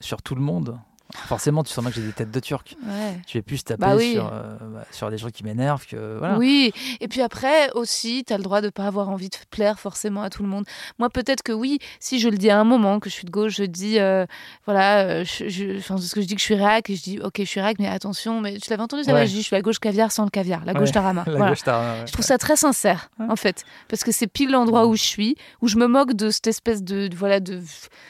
sur 0.00 0.22
tout 0.22 0.34
le 0.34 0.40
monde. 0.42 0.78
Forcément, 1.26 1.62
tu 1.64 1.72
sens 1.72 1.82
bien 1.84 1.90
que 1.92 2.00
j'ai 2.00 2.06
des 2.06 2.12
têtes 2.12 2.30
de 2.30 2.40
turc. 2.40 2.76
Ouais. 2.86 3.18
Je 3.28 3.34
vais 3.34 3.42
plus 3.42 3.62
taper 3.64 3.80
Bah 3.80 3.96
oui. 3.96 4.12
sur, 4.14 4.26
euh, 4.32 4.56
bah, 4.60 4.84
sur 4.90 5.10
des 5.10 5.18
gens 5.18 5.28
qui 5.30 5.44
m'énervent 5.44 5.86
que 5.86 6.16
voilà. 6.18 6.38
Oui, 6.38 6.72
et 7.00 7.08
puis 7.08 7.20
après 7.22 7.70
aussi, 7.74 8.24
tu 8.26 8.32
as 8.32 8.36
le 8.36 8.42
droit 8.42 8.60
de 8.60 8.68
pas 8.70 8.86
avoir 8.86 9.08
envie 9.08 9.28
de 9.28 9.36
plaire 9.50 9.78
forcément 9.78 10.22
à 10.22 10.30
tout 10.30 10.42
le 10.42 10.48
monde. 10.48 10.64
Moi, 10.98 11.10
peut-être 11.10 11.42
que 11.42 11.52
oui, 11.52 11.78
si 12.00 12.20
je 12.20 12.28
le 12.28 12.36
dis 12.38 12.50
à 12.50 12.58
un 12.58 12.64
moment 12.64 13.00
que 13.00 13.08
je 13.10 13.14
suis 13.14 13.24
de 13.24 13.30
gauche, 13.30 13.56
je 13.56 13.64
dis, 13.64 13.98
euh, 13.98 14.26
voilà, 14.66 15.00
euh, 15.00 15.24
je, 15.24 15.48
je, 15.48 15.78
enfin, 15.78 15.96
ce 15.98 16.14
que 16.14 16.20
je 16.20 16.26
dis 16.26 16.34
que 16.34 16.40
je 16.40 16.44
suis 16.46 16.54
réac, 16.54 16.90
et 16.90 16.96
je 16.96 17.02
dis, 17.02 17.18
ok, 17.20 17.34
je 17.38 17.44
suis 17.44 17.60
réac, 17.60 17.76
mais 17.78 17.88
attention, 17.88 18.40
mais 18.40 18.58
tu 18.58 18.70
l'avais 18.70 18.82
entendu, 18.82 19.04
ça 19.04 19.12
va, 19.12 19.20
Ouais. 19.20 19.26
je 19.26 19.32
dis, 19.32 19.40
je 19.42 19.46
suis 19.46 19.56
à 19.56 19.62
gauche 19.62 19.78
caviar 19.78 20.12
sans 20.12 20.24
le 20.24 20.30
caviar, 20.30 20.64
la 20.64 20.72
Ouais, 20.72 20.78
gauche 20.78 20.92
tarama. 20.92 21.24
La 21.26 21.32
Voilà. 21.36 21.50
gauche, 21.50 21.66
ouais. 21.66 22.06
Je 22.06 22.12
trouve 22.12 22.24
ça 22.24 22.38
très 22.38 22.56
sincère, 22.56 23.10
Ouais. 23.18 23.26
en 23.28 23.36
fait, 23.36 23.64
parce 23.88 24.04
que 24.04 24.12
c'est 24.12 24.26
pile 24.26 24.50
l'endroit 24.50 24.86
où 24.86 24.96
je 24.96 25.02
suis, 25.02 25.36
où 25.62 25.68
je 25.68 25.76
me 25.76 25.86
moque 25.86 26.14
de 26.14 26.30
cette 26.30 26.46
espèce 26.46 26.82
de, 26.82 27.08
de- 27.08 27.16
voilà, 27.16 27.40
de 27.40 27.60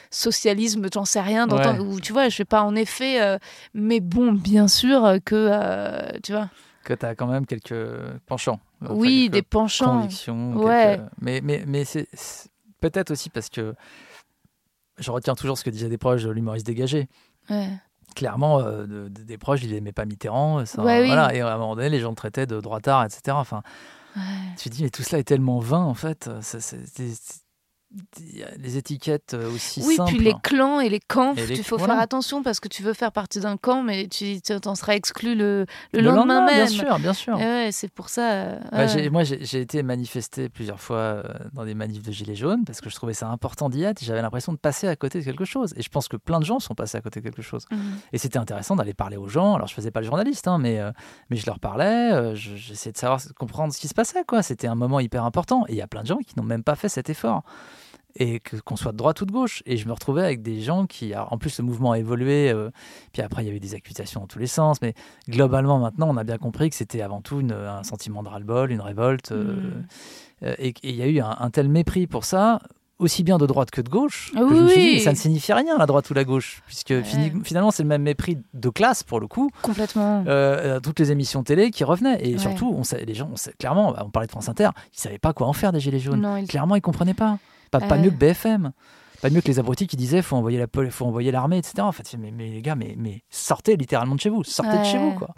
socialisme, 0.09 0.87
j'en 0.93 1.05
sais 1.05 1.21
rien, 1.21 1.47
Ouais. 1.49 1.79
où 1.79 1.99
tu 1.99 2.13
vois, 2.13 2.29
je 2.29 2.35
fais 2.35 2.45
pas 2.45 2.61
en 2.63 2.75
effet, 2.75 2.90
euh, 3.01 3.37
mais 3.73 3.99
bon, 3.99 4.33
bien 4.33 4.67
sûr 4.67 5.17
que, 5.25 5.35
euh, 5.51 6.09
tu 6.23 6.31
vois, 6.33 6.49
que 6.83 6.93
tu 6.93 7.05
as 7.05 7.15
quand 7.15 7.27
même 7.27 7.45
quelques 7.45 7.75
penchants. 8.25 8.59
Enfin, 8.81 8.93
oui, 8.95 9.21
quelques 9.23 9.33
des 9.33 9.41
penchants. 9.43 10.01
convictions. 10.01 10.53
Ouais. 10.55 10.97
quelques- 10.97 11.11
Mais, 11.21 11.41
mais, 11.43 11.63
mais 11.67 11.85
c'est 11.85 12.07
peut-être 12.79 13.11
aussi 13.11 13.29
parce 13.29 13.49
que 13.49 13.75
je 14.97 15.11
retiens 15.11 15.35
toujours 15.35 15.57
ce 15.57 15.63
que 15.63 15.69
disaient 15.69 15.89
des 15.89 15.97
proches 15.97 16.23
de 16.23 16.29
l'humoriste 16.31 16.65
dégagé. 16.65 17.07
Ouais. 17.49 17.69
Clairement, 18.15 18.59
euh, 18.59 18.85
de- 18.85 19.07
de- 19.07 19.23
des 19.23 19.37
proches, 19.37 19.63
ils 19.63 19.71
n'aimaient 19.71 19.93
pas 19.93 20.05
Mitterrand. 20.05 20.65
Ça, 20.65 20.83
Ouais, 20.83 21.01
oui. 21.01 21.07
voilà, 21.07 21.33
Et 21.33 21.41
à 21.41 21.53
un 21.53 21.57
moment 21.57 21.75
donné, 21.75 21.89
les 21.89 21.99
gens 21.99 22.09
le 22.09 22.15
traitaient 22.15 22.45
de 22.47 22.59
droitard, 22.59 23.03
etc. 23.05 23.21
Enfin, 23.37 23.61
Ouais. 24.17 24.21
tu 24.57 24.69
te 24.69 24.75
dis, 24.75 24.83
mais 24.83 24.89
tout 24.89 25.03
cela 25.03 25.19
est 25.19 25.23
tellement 25.23 25.59
vain, 25.59 25.83
en 25.83 25.93
fait. 25.93 26.29
C'est- 26.41 27.40
les 28.57 28.77
étiquettes 28.77 29.33
euh, 29.33 29.51
aussi 29.53 29.81
Oui, 29.85 29.95
simples. 29.95 30.11
puis 30.15 30.19
les 30.23 30.33
clans 30.43 30.79
et 30.79 30.87
les 30.89 30.99
camps, 30.99 31.33
les- 31.33 31.57
il 31.57 31.63
faut 31.63 31.77
voilà. 31.77 31.95
faire 31.95 32.01
attention 32.03 32.41
parce 32.43 32.59
que 32.59 32.67
tu 32.67 32.83
veux 32.83 32.93
faire 32.93 33.11
partie 33.11 33.39
d'un 33.39 33.57
camp, 33.57 33.83
mais 33.83 34.07
tu 34.07 34.39
t'en 34.41 34.75
seras 34.75 34.93
exclu 34.95 35.35
le, 35.35 35.65
le, 35.93 35.99
Le 35.99 36.01
lendemain, 36.01 36.45
même. 36.45 36.55
bien 36.55 36.67
sûr, 36.67 36.99
bien 36.99 37.13
sûr. 37.13 37.37
Ouais, 37.37 37.69
c'est 37.71 37.91
pour 37.91 38.09
ça. 38.09 38.31
euh, 38.31 38.59
Ouais, 38.71 38.87
j'ai- 38.87 39.09
moi, 39.09 39.23
j'ai 39.23 39.59
été 39.61 39.83
manifesté 39.83 40.47
plusieurs 40.49 40.79
fois 40.79 40.97
euh, 40.97 41.23
dans 41.53 41.65
des 41.65 41.73
manifs 41.73 42.03
de 42.03 42.11
Gilets 42.11 42.35
jaunes 42.35 42.63
parce 42.65 42.79
que 42.81 42.89
je 42.89 42.95
trouvais 42.95 43.13
ça 43.13 43.27
important 43.29 43.69
d'y 43.69 43.83
être. 43.83 44.01
J'avais 44.03 44.21
l'impression 44.21 44.53
de 44.53 44.57
passer 44.57 44.87
à 44.87 44.95
côté 44.95 45.19
de 45.19 45.25
quelque 45.25 45.45
chose. 45.45 45.73
Et 45.75 45.81
je 45.81 45.89
pense 45.89 46.07
que 46.07 46.17
plein 46.17 46.39
de 46.39 46.45
gens 46.45 46.59
sont 46.59 46.75
passés 46.75 46.97
à 46.97 47.01
côté 47.01 47.19
de 47.19 47.25
quelque 47.25 47.41
chose. 47.41 47.65
Mhm. 47.71 47.79
Et 48.13 48.17
c'était 48.17 48.39
intéressant 48.39 48.75
d'aller 48.75 48.93
parler 48.93 49.17
aux 49.17 49.27
gens. 49.27 49.55
Alors, 49.55 49.67
je 49.67 49.73
faisais 49.73 49.91
pas 49.91 49.99
le 49.99 50.05
journaliste, 50.05 50.47
hein, 50.47 50.57
mais, 50.59 50.79
euh, 50.79 50.91
mais 51.29 51.35
je 51.37 51.45
leur 51.45 51.59
parlais. 51.59 52.11
euh, 52.13 52.35
je- 52.35 52.55
J'essayais 52.55 52.93
de 52.93 52.97
savoir, 52.97 53.19
comprendre 53.37 53.73
ce 53.73 53.79
qui 53.79 53.87
se 53.87 53.93
passait. 53.93 54.23
quoi. 54.25 54.41
C'était 54.43 54.67
un 54.67 54.75
moment 54.75 54.99
hyper 54.99 55.23
important. 55.25 55.65
Et 55.67 55.73
il 55.73 55.77
y 55.77 55.81
a 55.81 55.87
plein 55.87 56.01
de 56.03 56.07
gens 56.07 56.17
qui 56.19 56.33
n'ont 56.37 56.43
même 56.43 56.63
pas 56.63 56.75
fait 56.75 56.89
cet 56.89 57.09
effort. 57.09 57.43
Et 58.17 58.39
que- 58.39 58.57
qu'on 58.57 58.75
soit 58.75 58.91
de 58.91 58.97
droite 58.97 59.21
ou 59.21 59.25
de 59.25 59.31
gauche. 59.31 59.63
Et 59.65 59.77
je 59.77 59.87
me 59.87 59.93
retrouvais 59.93 60.23
avec 60.23 60.41
des 60.41 60.61
gens 60.61 60.85
qui. 60.85 61.13
en 61.15 61.37
plus, 61.37 61.57
le 61.59 61.63
mouvement 61.63 61.91
a 61.93 61.99
évolué. 61.99 62.49
euh, 62.51 62.69
puis 63.13 63.21
après, 63.21 63.43
il 63.43 63.47
y 63.47 63.49
avait 63.49 63.59
des 63.59 63.73
accusations 63.73 64.21
dans 64.21 64.27
tous 64.27 64.39
les 64.39 64.47
sens. 64.47 64.81
Mais 64.81 64.93
globalement, 65.29 65.79
maintenant, 65.79 66.07
on 66.09 66.17
a 66.17 66.23
bien 66.23 66.37
compris 66.37 66.69
que 66.69 66.75
c'était 66.75 67.01
avant 67.01 67.21
tout 67.21 67.39
une- 67.39 67.53
un 67.53 67.83
sentiment 67.83 68.21
de 68.23 68.27
ras-le-bol, 68.29 68.71
une 68.71 68.81
révolte. 68.81 69.31
euh, 69.31 69.53
Mhm. 69.55 69.85
euh, 70.43 70.55
et 70.59 70.73
il 70.83 70.95
y 70.95 71.01
a 71.01 71.07
eu 71.07 71.19
un, 71.21 71.35
un 71.39 71.49
tel 71.49 71.69
mépris 71.69 72.07
pour 72.07 72.25
ça, 72.25 72.59
aussi 72.99 73.23
bien 73.23 73.37
de 73.39 73.45
droite 73.47 73.71
que 73.71 73.81
de 73.81 73.89
gauche, 73.89 74.31
Ah 74.35 74.39
que 74.41 74.43
oui, 74.45 74.55
je 74.57 74.61
me 74.63 74.67
suis 74.69 74.81
dit, 74.81 74.93
mais 74.93 74.99
ça 74.99 75.11
ne 75.11 75.15
signifie 75.15 75.53
rien, 75.53 75.77
la 75.77 75.85
droite 75.87 76.07
ou 76.11 76.13
la 76.13 76.23
gauche, 76.23 76.61
puisque 76.67 76.89
Ouais. 76.91 77.03
fini- 77.03 77.31
finalement, 77.43 77.71
c'est 77.71 77.81
le 77.83 77.89
même 77.89 78.03
mépris 78.03 78.37
de 78.53 78.69
classe, 78.69 79.01
pour 79.03 79.19
le 79.19 79.27
coup, 79.27 79.49
Complètement. 79.63 80.23
euh, 80.27 80.79
toutes 80.79 80.99
les 80.99 81.11
émissions 81.11 81.43
télé 81.43 81.71
qui 81.71 81.83
revenaient. 81.83 82.19
Et 82.27 82.33
Ouais. 82.33 82.37
surtout, 82.39 82.71
on 82.77 82.83
les 83.05 83.13
gens, 83.15 83.29
on 83.31 83.51
clairement, 83.57 83.95
on 83.99 84.09
parlait 84.11 84.27
de 84.27 84.31
France 84.31 84.49
Inter, 84.49 84.69
ils 84.93 84.97
ne 84.97 85.01
savaient 85.01 85.17
pas 85.17 85.33
quoi 85.33 85.47
en 85.47 85.53
faire 85.53 85.71
des 85.71 85.79
Gilets 85.79 85.99
jaunes. 85.99 86.21
non, 86.21 86.37
il... 86.37 86.45
Clairement, 86.47 86.75
ils 86.75 86.79
ne 86.79 86.81
comprenaient 86.83 87.13
pas. 87.15 87.39
Pas, 87.71 87.79
pas 87.79 87.95
Euh. 87.95 87.99
mieux 87.99 88.09
que 88.11 88.15
BFM. 88.15 88.71
Pas 89.21 89.29
mieux 89.29 89.41
que 89.41 89.47
les 89.47 89.59
abrutis 89.59 89.85
qui 89.87 89.97
disaient 89.97 90.21
faut 90.23 90.35
envoyer 90.35 90.57
la 90.57 90.65
faut 90.89 91.05
envoyer 91.05 91.31
l'armée, 91.31 91.57
etc. 91.59 91.75
En 91.81 91.91
fait, 91.91 92.15
mais, 92.17 92.31
mais 92.31 92.49
les 92.49 92.61
gars, 92.61 92.75
mais, 92.75 92.95
mais 92.97 93.23
sortez 93.29 93.77
littéralement 93.77 94.15
de 94.15 94.19
chez 94.19 94.29
vous, 94.29 94.43
sortez 94.43 94.77
de 94.79 94.83
chez 94.83 94.97
vous, 94.97 95.13
quoi. 95.13 95.29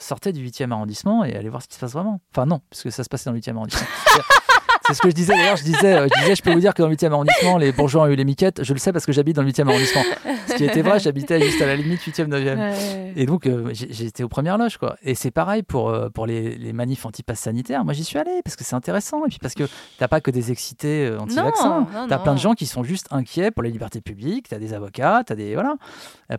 Sortez 0.00 0.32
du 0.32 0.46
8e 0.46 0.70
arrondissement 0.70 1.24
et 1.24 1.34
allez 1.34 1.48
voir 1.48 1.60
ce 1.62 1.66
qui 1.66 1.74
se 1.74 1.80
passe 1.80 1.92
vraiment. 1.92 2.20
Enfin, 2.32 2.46
non, 2.46 2.60
parce 2.70 2.84
que 2.84 2.90
ça 2.90 3.02
se 3.02 3.08
passait 3.08 3.28
dans 3.28 3.34
le 3.34 3.40
8e 3.40 3.56
arrondissement. 3.56 3.86
c'est 4.88 4.94
ce 4.94 5.00
que 5.02 5.10
je 5.10 5.14
disais 5.14 5.34
d'ailleurs. 5.34 5.56
Je 5.56 5.62
disais, 5.64 5.94
euh, 5.94 6.08
je 6.12 6.20
disais, 6.22 6.34
je 6.34 6.42
peux 6.42 6.52
vous 6.52 6.60
dire 6.60 6.74
que 6.74 6.82
dans 6.82 6.88
le 6.88 6.96
8e 6.96 7.12
arrondissement, 7.12 7.58
les 7.58 7.70
bourgeois 7.72 8.02
ont 8.04 8.06
eu 8.06 8.16
les 8.16 8.24
miquettes. 8.24 8.64
Je 8.64 8.72
le 8.72 8.78
sais 8.78 8.92
parce 8.92 9.06
que 9.06 9.12
j'habite 9.12 9.36
dans 9.36 9.42
le 9.42 9.50
8e 9.50 9.68
arrondissement. 9.68 10.02
Ce 10.48 10.54
qui 10.54 10.64
était 10.64 10.82
vrai, 10.82 10.98
j'habitais 10.98 11.40
juste 11.40 11.60
à 11.62 11.66
la 11.66 11.76
limite 11.76 12.00
8e, 12.00 12.26
9e. 12.28 12.58
Ouais. 12.58 13.12
Et 13.16 13.26
donc, 13.26 13.46
euh, 13.46 13.68
j'étais 13.72 14.22
aux 14.24 14.28
premières 14.28 14.58
loges, 14.58 14.78
quoi. 14.78 14.96
Et 15.02 15.14
c'est 15.14 15.30
pareil 15.30 15.62
pour, 15.62 15.90
euh, 15.90 16.08
pour 16.08 16.26
les, 16.26 16.56
les 16.56 16.72
manifs 16.72 17.04
anti-pass 17.06 17.38
sanitaires. 17.38 17.84
Moi, 17.84 17.92
j'y 17.92 18.04
suis 18.04 18.18
allé 18.18 18.40
parce 18.44 18.56
que 18.56 18.64
c'est 18.64 18.74
intéressant. 18.76 19.24
Et 19.26 19.28
puis 19.28 19.38
parce 19.40 19.54
que 19.54 19.64
t'as 19.98 20.08
pas 20.08 20.20
que 20.20 20.30
des 20.30 20.50
excités 20.50 21.12
anti-vaccins. 21.18 21.86
T'as 22.08 22.18
plein 22.18 22.34
de 22.34 22.38
gens 22.40 22.54
qui 22.54 22.66
sont 22.66 22.82
juste 22.82 23.06
inquiets 23.10 23.50
pour 23.50 23.62
les 23.62 23.70
libertés 23.70 24.00
publiques. 24.00 24.48
T'as 24.48 24.58
des 24.58 24.72
avocats, 24.74 25.22
t'as 25.26 25.34
des. 25.34 25.54
Voilà. 25.54 25.76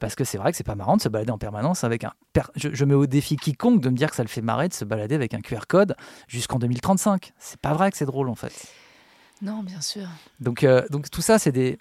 Parce 0.01 0.15
que 0.15 0.23
c'est 0.23 0.37
vrai 0.37 0.51
que 0.51 0.57
c'est 0.57 0.63
pas 0.65 0.75
marrant 0.75 0.97
de 0.97 1.01
se 1.01 1.09
balader 1.09 1.31
en 1.31 1.37
permanence 1.37 1.83
avec 1.83 2.03
un. 2.03 2.11
per- 2.33 2.41
Je, 2.55 2.69
je 2.73 2.85
mets 2.85 2.93
au 2.93 3.05
défi 3.07 3.35
quiconque 3.37 3.81
de 3.81 3.89
me 3.89 3.95
dire 3.95 4.09
que 4.09 4.15
ça 4.15 4.23
le 4.23 4.29
fait 4.29 4.41
marrer 4.41 4.67
de 4.67 4.73
se 4.73 4.85
balader 4.85 5.15
avec 5.15 5.33
un 5.33 5.39
QR 5.41 5.61
code 5.67 5.95
jusqu'en 6.27 6.59
2035. 6.59 7.31
C'est 7.39 7.59
pas 7.59 7.73
vrai 7.73 7.91
que 7.91 7.97
c'est 7.97 8.05
drôle, 8.05 8.29
en 8.29 8.35
fait. 8.39 8.67
Non, 9.41 9.63
bien 9.63 9.81
sûr. 9.81 10.07
Donc, 10.39 10.63
euh, 10.63 10.83
donc 10.89 11.09
tout 11.09 11.21
ça, 11.21 11.39
c'est 11.39 11.51
des. 11.51 11.77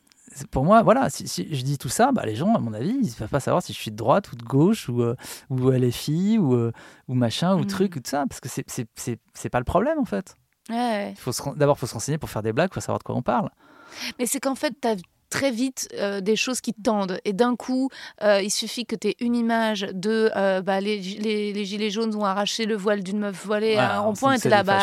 Pour 0.50 0.64
moi, 0.64 0.82
voilà, 0.82 1.08
si, 1.10 1.26
si 1.26 1.48
je 1.54 1.62
dis 1.62 1.78
tout 1.78 1.88
ça, 1.88 2.12
bah, 2.12 2.24
les 2.26 2.36
gens, 2.36 2.54
à 2.54 2.58
mon 2.58 2.74
avis, 2.74 2.90
ils 2.90 3.06
ne 3.08 3.12
peuvent 3.14 3.30
pas 3.30 3.40
savoir 3.40 3.62
si 3.62 3.72
je 3.72 3.78
suis 3.78 3.90
de 3.90 3.96
droite 3.96 4.30
ou 4.30 4.36
de 4.36 4.42
gauche 4.44 4.88
ou, 4.88 5.02
euh, 5.02 5.16
ou 5.48 5.70
LFI 5.72 6.38
ou, 6.38 6.54
euh, 6.54 6.70
ou 7.08 7.14
machin 7.14 7.54
ou 7.56 7.60
Mhm. 7.60 7.66
truc 7.66 7.96
ou 7.96 8.00
tout 8.00 8.10
ça, 8.10 8.24
parce 8.28 8.38
que 8.40 8.48
c'est- 8.48 9.48
pas 9.50 9.58
le 9.58 9.64
problème 9.64 9.98
en 9.98 10.04
fait. 10.04 10.36
Ouais. 10.68 11.14
D'abord, 11.56 11.76
il 11.76 11.80
faut 11.80 11.86
se 11.86 11.94
renseigner 11.94 12.18
pour 12.18 12.28
faire 12.28 12.42
des 12.42 12.52
blagues, 12.52 12.68
il 12.70 12.74
faut 12.74 12.80
savoir 12.80 12.98
de 12.98 13.04
quoi 13.04 13.16
on 13.16 13.22
parle. 13.22 13.48
Mais 14.18 14.26
c'est 14.26 14.38
qu'en 14.38 14.54
fait, 14.54 14.74
tu 14.80 14.86
as 14.86 14.96
très 15.30 15.50
vite 15.50 15.88
euh, 15.94 16.20
des 16.20 16.36
choses 16.36 16.60
qui 16.60 16.72
tendent. 16.74 17.18
Et 17.24 17.32
d'un 17.32 17.56
coup, 17.56 17.90
euh, 18.22 18.40
il 18.42 18.50
suffit 18.50 18.86
que 18.86 18.96
tu 18.96 19.08
aies 19.08 19.16
une 19.20 19.34
image 19.34 19.86
de 19.92 20.30
euh, 20.36 20.62
bah, 20.62 20.80
les, 20.80 20.98
les, 20.98 21.52
les 21.52 21.64
gilets 21.64 21.90
jaunes 21.90 22.14
ont 22.14 22.24
arraché 22.24 22.64
le 22.66 22.76
voile 22.76 23.02
d'une 23.02 23.18
meuf 23.18 23.44
voilée 23.44 23.76
à 23.76 23.82
un 23.82 23.86
Voilà, 23.86 24.00
rond-point. 24.00 24.32
Et 24.34 24.38
t'es 24.40 24.48
là, 24.48 24.62
bah, 24.62 24.78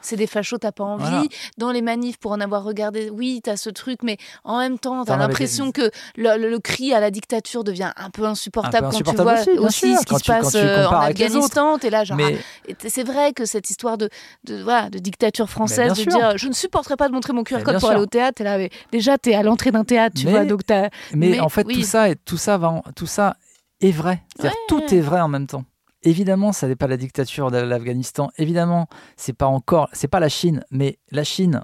c'est 0.00 0.16
des 0.16 0.26
fachos, 0.26 0.58
t'as 0.58 0.72
pas 0.72 0.84
envie. 0.84 1.04
Voilà. 1.04 1.22
Dans 1.58 1.70
les 1.72 1.82
manifs, 1.82 2.18
pour 2.18 2.32
en 2.32 2.40
avoir 2.40 2.64
regardé, 2.64 3.10
oui, 3.10 3.40
t'as 3.42 3.56
ce 3.56 3.70
truc, 3.70 4.00
mais 4.02 4.16
en 4.44 4.58
même 4.58 4.78
temps, 4.78 5.04
t'as 5.04 5.16
l'impression 5.16 5.72
que 5.72 5.90
le, 6.16 6.36
le- 6.38 6.50
le 6.50 6.58
cri 6.58 6.92
à 6.94 7.00
la 7.00 7.10
dictature 7.10 7.64
devient 7.64 7.92
un 7.96 8.10
peu 8.10 8.24
insupportable, 8.24 8.86
Un 8.86 8.90
peu 8.90 9.04
quand 9.04 9.10
tu 9.12 9.16
vois 9.22 9.34
aussi, 9.66 9.96
ce 9.96 10.04
qui 10.06 10.14
se 10.14 10.20
tu- 10.22 10.30
passe 10.30 10.54
en. 10.54 11.00
Afghanistan. 11.00 11.78
T'es 11.78 11.90
là, 11.90 12.04
genre, 12.04 12.16
Mais 12.16 12.36
ah, 12.70 12.72
c'est 12.88 13.02
vrai 13.04 13.32
que 13.32 13.44
cette 13.44 13.70
histoire 13.70 13.98
de, 13.98 14.08
de, 14.44 14.62
voilà, 14.62 14.90
de 14.90 14.98
dictature 14.98 15.48
française, 15.48 15.90
de 15.90 15.94
sûr. 15.94 16.12
dire 16.12 16.36
je 16.38 16.48
ne 16.48 16.52
supporterais 16.52 16.96
pas 16.96 17.08
de 17.08 17.12
montrer 17.14 17.32
mon 17.32 17.44
QR 17.44 17.62
code 17.62 17.78
pour 17.80 17.90
aller 17.90 18.00
au 18.00 18.06
théâtre, 18.06 18.34
t'es 18.36 18.44
là, 18.44 18.58
mais 18.58 18.70
déjà, 18.92 19.18
t'es 19.18 19.34
à 19.34 19.42
l'entrée 19.42 19.70
d'un 19.70 19.84
théâtre, 19.90 20.16
tu 20.18 20.26
Mais- 20.26 20.32
vois, 20.32 20.44
donc 20.44 20.64
t'as. 20.64 20.88
mais, 21.14 21.30
mais 21.30 21.40
en 21.40 21.48
fait, 21.48 21.66
oui. 21.66 21.74
tout 21.74 21.82
ça, 21.82 22.08
est, 22.10 22.16
tout, 22.24 22.36
ça 22.36 22.56
va 22.58 22.70
en- 22.70 22.82
tout 22.96 23.06
ça 23.06 23.36
est 23.80 23.90
vrai. 23.90 24.22
C'est-à-dire 24.36 24.56
Ouais. 24.56 24.66
tout 24.86 24.94
est 24.94 25.00
vrai 25.00 25.20
en 25.20 25.28
même 25.28 25.46
temps. 25.46 25.64
Évidemment, 26.02 26.52
ça 26.52 26.66
n'est 26.68 26.76
pas 26.76 26.86
la 26.86 26.96
dictature 26.96 27.50
de 27.50 27.58
l'Afghanistan. 27.58 28.30
Évidemment, 28.38 28.88
c'est 29.16 29.32
pas 29.34 29.46
encore, 29.46 29.88
c'est 29.92 30.08
pas 30.08 30.20
la 30.20 30.28
Chine, 30.30 30.64
mais 30.70 30.98
la 31.10 31.24
Chine. 31.24 31.62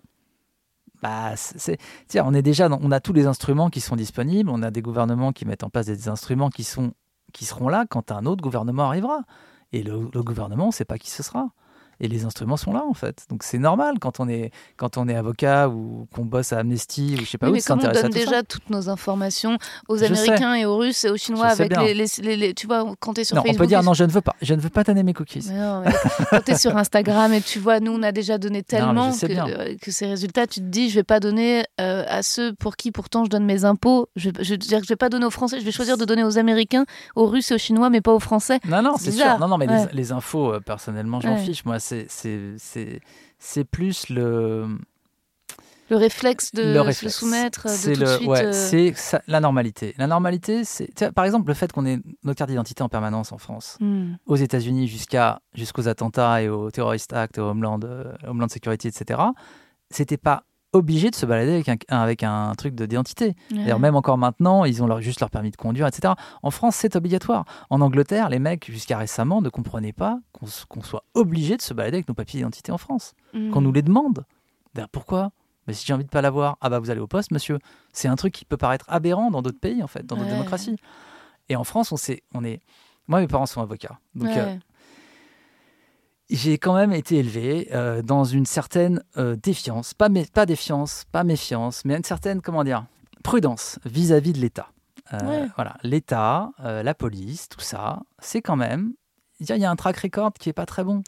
Bah, 1.02 1.34
c'est, 1.36 1.78
on 2.20 2.34
est 2.34 2.42
déjà, 2.42 2.68
dans- 2.68 2.78
on 2.82 2.90
a 2.90 3.00
tous 3.00 3.12
les 3.12 3.26
instruments 3.26 3.70
qui 3.70 3.80
sont 3.80 3.96
disponibles. 3.96 4.50
On 4.50 4.62
a 4.62 4.70
des 4.70 4.82
gouvernements 4.82 5.32
qui 5.32 5.44
mettent 5.46 5.62
en 5.64 5.70
place 5.70 5.86
des 5.86 6.08
instruments 6.08 6.50
qui 6.50 6.64
sont, 6.64 6.92
qui 7.32 7.44
seront 7.44 7.68
là 7.68 7.84
quand 7.88 8.10
un 8.12 8.24
autre 8.26 8.42
gouvernement 8.42 8.84
arrivera. 8.84 9.20
Et 9.72 9.82
le, 9.82 10.08
le 10.12 10.22
gouvernement, 10.22 10.64
on 10.64 10.68
ne 10.68 10.72
sait 10.72 10.84
pas 10.86 10.98
qui 10.98 11.10
ce 11.10 11.22
sera. 11.22 11.48
Et 12.00 12.08
les 12.08 12.24
instruments 12.24 12.56
sont 12.56 12.72
là 12.72 12.84
en 12.88 12.92
fait. 12.94 13.24
Donc 13.30 13.42
c'est 13.42 13.58
normal 13.58 13.94
quand 14.00 14.20
on 14.20 14.28
est 14.28 14.50
quand 14.76 14.98
on 14.98 15.08
est 15.08 15.14
avocat 15.16 15.68
ou 15.68 16.06
qu'on 16.14 16.24
bosse 16.24 16.52
à 16.52 16.58
Amnesty 16.58 17.16
ou 17.18 17.24
je 17.24 17.30
sais 17.30 17.38
pas 17.38 17.46
Oui, 17.46 17.52
où 17.52 17.54
mais 17.54 17.60
comme 17.62 17.78
on 17.78 17.82
donne 17.82 17.94
tout 17.94 18.00
ça. 18.00 18.08
déjà 18.24 18.42
toutes 18.42 18.68
nos 18.70 18.88
informations 18.90 19.56
aux 19.88 19.96
Je 19.96 20.04
Américains 20.04 20.54
et 20.54 20.66
aux 20.66 20.76
Russes 20.76 21.04
et 21.04 21.10
aux 21.10 21.16
Chinois 21.16 21.46
avec 21.46 21.74
les, 21.78 21.94
les- 21.94 22.06
les- 22.22 22.36
les- 22.36 22.54
Tu 22.54 22.66
vois, 22.66 22.84
quand 23.00 23.14
tu 23.14 23.22
es 23.22 23.24
sur 23.24 23.36
Non, 23.36 23.42
on 23.42 23.44
Facebook. 23.44 23.58
peut 23.60 23.66
dire 23.66 23.82
non, 23.82 23.94
je 23.94 24.04
ne 24.04 24.10
veux 24.10 24.20
pas. 24.20 24.34
Je 24.42 24.54
ne 24.54 24.60
veux 24.60 24.68
pas 24.68 24.84
donner 24.84 25.02
mes 25.02 25.14
cookies. 25.14 25.46
Mais 25.48 25.58
non, 25.58 25.80
mais 25.84 25.92
quand 26.30 26.40
tu 26.44 26.52
es 26.52 26.56
sur 26.58 26.76
Instagram 26.76 27.32
et 27.32 27.40
tu 27.40 27.58
vois, 27.58 27.80
nous, 27.80 27.92
on 27.92 28.02
a 28.02 28.12
déjà 28.12 28.36
donné 28.38 28.62
tellement 28.62 29.12
que, 29.12 29.26
euh, 29.26 29.74
que 29.80 29.90
ces 29.90 30.06
résultats, 30.06 30.46
tu 30.46 30.60
te 30.60 30.66
dis, 30.66 30.90
je 30.90 30.96
vais 30.96 31.02
pas 31.04 31.20
donner 31.20 31.64
euh, 31.80 32.04
à 32.08 32.22
ceux 32.22 32.52
pour 32.54 32.76
qui 32.76 32.92
pourtant 32.92 33.24
je 33.24 33.30
donne 33.30 33.44
mes 33.44 33.64
impôts. 33.64 34.08
Je, 34.16 34.30
je 34.40 34.50
veux 34.52 34.56
dire 34.58 34.80
que 34.80 34.84
je 34.84 34.90
vais 34.92 34.96
pas 34.96 35.08
donner 35.08 35.24
aux 35.26 35.30
Français, 35.30 35.60
je 35.60 35.64
vais 35.64 35.72
choisir 35.72 35.96
de 35.96 36.04
donner 36.04 36.24
aux 36.24 36.36
Américains, 36.38 36.84
aux 37.14 37.26
Russes 37.26 37.50
et 37.50 37.54
aux 37.54 37.58
Chinois, 37.58 37.88
mais 37.90 38.00
pas 38.00 38.12
aux 38.12 38.20
Français. 38.20 38.60
Non, 38.68 38.82
non, 38.82 38.94
C'est 38.98 39.12
sûr. 39.12 39.38
Non, 39.38 39.48
non, 39.48 39.56
mais 39.58 39.66
Ouais. 39.68 39.86
les, 39.92 39.96
les 39.96 40.12
infos, 40.12 40.52
euh, 40.52 40.60
personnellement, 40.60 41.20
j'en 41.20 41.34
Ouais. 41.34 41.38
fiche. 41.44 41.64
Moi, 41.64 41.78
c'est 41.86 43.64
plus 43.64 44.08
le 44.08 44.78
Le 45.88 45.96
réflexe 45.96 46.52
de 46.52 46.62
le 46.62 46.92
se 46.92 47.08
soumettre, 47.08 47.68
C'est 47.68 47.96
ouais, 48.26 48.44
euh, 48.44 49.18
la 49.28 49.40
normalité. 49.40 49.94
La 49.98 50.06
normalité, 50.06 50.64
c'est 50.64 50.90
par 51.12 51.24
exemple 51.24 51.48
le 51.48 51.54
fait 51.54 51.72
qu'on 51.72 51.86
ait 51.86 52.00
nos 52.24 52.34
cartes 52.34 52.50
d'identité 52.50 52.82
en 52.82 52.88
permanence 52.88 53.32
en 53.32 53.38
France. 53.38 53.76
hmm. 53.80 54.16
aux 54.26 54.36
États-Unis 54.36 54.88
jusqu'à 54.88 55.40
jusqu'aux 55.54 55.88
attentats 55.88 56.42
et 56.42 56.48
au 56.48 56.70
Terrorist 56.70 57.12
Act, 57.12 57.38
au 57.38 57.42
Homeland, 57.42 57.80
euh, 57.84 58.12
Homeland 58.26 58.48
Security, 58.48 58.88
etc. 58.88 59.20
C'était 59.90 60.16
pas 60.16 60.44
obligé 60.76 61.10
de 61.10 61.14
se 61.14 61.26
balader 61.26 61.52
avec 61.54 61.68
un, 61.68 61.76
avec 61.88 62.22
un 62.22 62.52
truc 62.56 62.74
de 62.74 62.86
d'identité. 62.86 63.34
D'ailleurs, 63.50 63.76
Ouais. 63.76 63.82
même 63.82 63.96
encore 63.96 64.18
maintenant, 64.18 64.64
ils 64.64 64.82
ont 64.82 64.86
leur, 64.86 65.00
juste 65.00 65.20
leur 65.20 65.30
permis 65.30 65.50
de 65.50 65.56
conduire, 65.56 65.86
etc. 65.86 66.14
En 66.42 66.50
France, 66.50 66.76
c'est 66.76 66.94
obligatoire. 66.96 67.44
En 67.70 67.80
Angleterre, 67.80 68.28
les 68.28 68.38
mecs, 68.38 68.70
jusqu'à 68.70 68.98
récemment, 68.98 69.40
ne 69.42 69.48
comprenaient 69.48 69.92
pas 69.92 70.18
qu'on 70.32 70.82
soit 70.82 71.04
obligé 71.14 71.56
de 71.56 71.62
se 71.62 71.74
balader 71.74 71.96
avec 71.96 72.08
nos 72.08 72.14
papiers 72.14 72.38
d'identité 72.38 72.70
en 72.72 72.78
France. 72.78 73.14
Hmm. 73.34 73.50
Qu'on 73.50 73.60
nous 73.60 73.72
les 73.72 73.82
demande. 73.82 74.24
D'ailleurs, 74.74 74.88
pourquoi? 74.90 75.30
Mais 75.66 75.72
si 75.74 75.84
j'ai 75.84 75.92
envie 75.94 76.04
de 76.04 76.08
pas 76.10 76.22
l'avoir, 76.22 76.58
ah 76.60 76.68
bah 76.70 76.78
vous 76.78 76.90
allez 76.90 77.00
au 77.00 77.06
poste, 77.08 77.32
monsieur. 77.32 77.58
C'est 77.92 78.06
un 78.08 78.14
truc 78.16 78.32
qui 78.32 78.44
peut 78.44 78.56
paraître 78.56 78.84
aberrant 78.88 79.30
dans 79.32 79.42
d'autres 79.42 79.58
pays, 79.58 79.82
en 79.82 79.88
fait, 79.88 80.06
dans 80.06 80.14
d'autres 80.16 80.28
Ouais. 80.28 80.34
démocraties. 80.36 80.76
Et 81.48 81.56
en 81.56 81.64
France, 81.64 81.90
on, 81.92 81.96
sait, 81.96 82.22
on 82.34 82.44
est. 82.44 82.60
Moi, 83.08 83.20
mes 83.20 83.26
parents 83.26 83.46
sont 83.46 83.60
avocats. 83.60 83.98
Donc, 84.14 84.28
Ouais. 84.28 84.38
euh, 84.38 84.56
j'ai 86.30 86.58
quand 86.58 86.74
même 86.74 86.92
été 86.92 87.16
élevé 87.16 87.68
euh, 87.72 88.02
dans 88.02 88.24
une 88.24 88.46
certaine 88.46 89.02
euh, 89.16 89.36
défiance, 89.36 89.94
pas, 89.94 90.08
défiance, 90.46 91.04
pas 91.12 91.24
méfiance, 91.24 91.84
mais 91.84 91.96
une 91.96 92.04
certaine, 92.04 92.40
comment 92.40 92.64
dire, 92.64 92.84
prudence 93.22 93.78
vis-à-vis 93.84 94.32
de 94.32 94.38
l'État. 94.38 94.68
Euh, 95.12 95.18
Ouais. 95.24 95.46
Voilà, 95.54 95.76
l'État, 95.84 96.50
la 96.62 96.94
police, 96.94 97.48
tout 97.48 97.60
ça, 97.60 98.00
c'est 98.18 98.42
quand 98.42 98.56
même. 98.56 98.92
Il 99.38 99.48
y 99.48 99.52
a- 99.52 99.56
il 99.56 99.60
y 99.62 99.64
a 99.64 99.70
un 99.70 99.76
track 99.76 99.98
record 99.98 100.32
qui 100.32 100.48
est 100.48 100.52
pas 100.54 100.64
très 100.66 100.82
bon. 100.82 101.02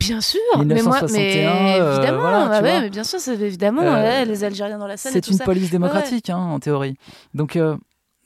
Bien 0.00 0.20
sûr, 0.20 0.40
mais 0.58 0.64
moi, 0.82 1.00
1961, 1.00 1.54
mais 1.62 1.76
évidemment, 1.78 2.20
voilà, 2.20 2.48
bah 2.48 2.60
ouais, 2.62 2.80
mais 2.82 2.90
bien 2.90 3.04
sûr, 3.04 3.20
évidemment 3.28 3.82
ouais, 3.82 4.24
les 4.24 4.44
Algériens 4.44 4.78
dans 4.78 4.86
la 4.88 4.96
scène 4.96 5.12
C'est 5.12 5.28
une 5.28 5.36
ça. 5.38 5.44
police 5.44 5.70
démocratique, 5.70 6.28
hein, 6.28 6.36
en 6.38 6.58
théorie. 6.60 6.96
Donc, 7.34 7.56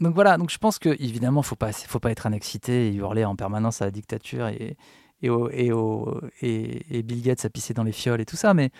donc 0.00 0.14
voilà, 0.14 0.38
donc 0.38 0.50
je 0.50 0.58
pense 0.58 0.78
que 0.80 0.88
évidemment, 0.88 1.42
faut 1.42 1.54
pas, 1.54 1.70
faut 1.72 2.00
pas 2.00 2.10
être 2.10 2.26
un 2.26 2.32
excité 2.32 2.88
et 2.88 2.94
hurler 2.94 3.24
en 3.24 3.36
permanence 3.36 3.82
à 3.82 3.84
la 3.84 3.90
dictature 3.92 4.48
et 4.48 4.76
et, 5.22 5.30
au- 5.30 5.48
et, 5.50 5.72
au- 5.72 6.20
et, 6.40 6.98
et 6.98 7.02
Bill 7.02 7.22
Gates 7.22 7.44
à 7.44 7.50
pisser 7.50 7.74
dans 7.74 7.84
les 7.84 7.92
fioles 7.92 8.20
et 8.20 8.24
tout 8.26 8.36
ça, 8.36 8.54
mais 8.54 8.70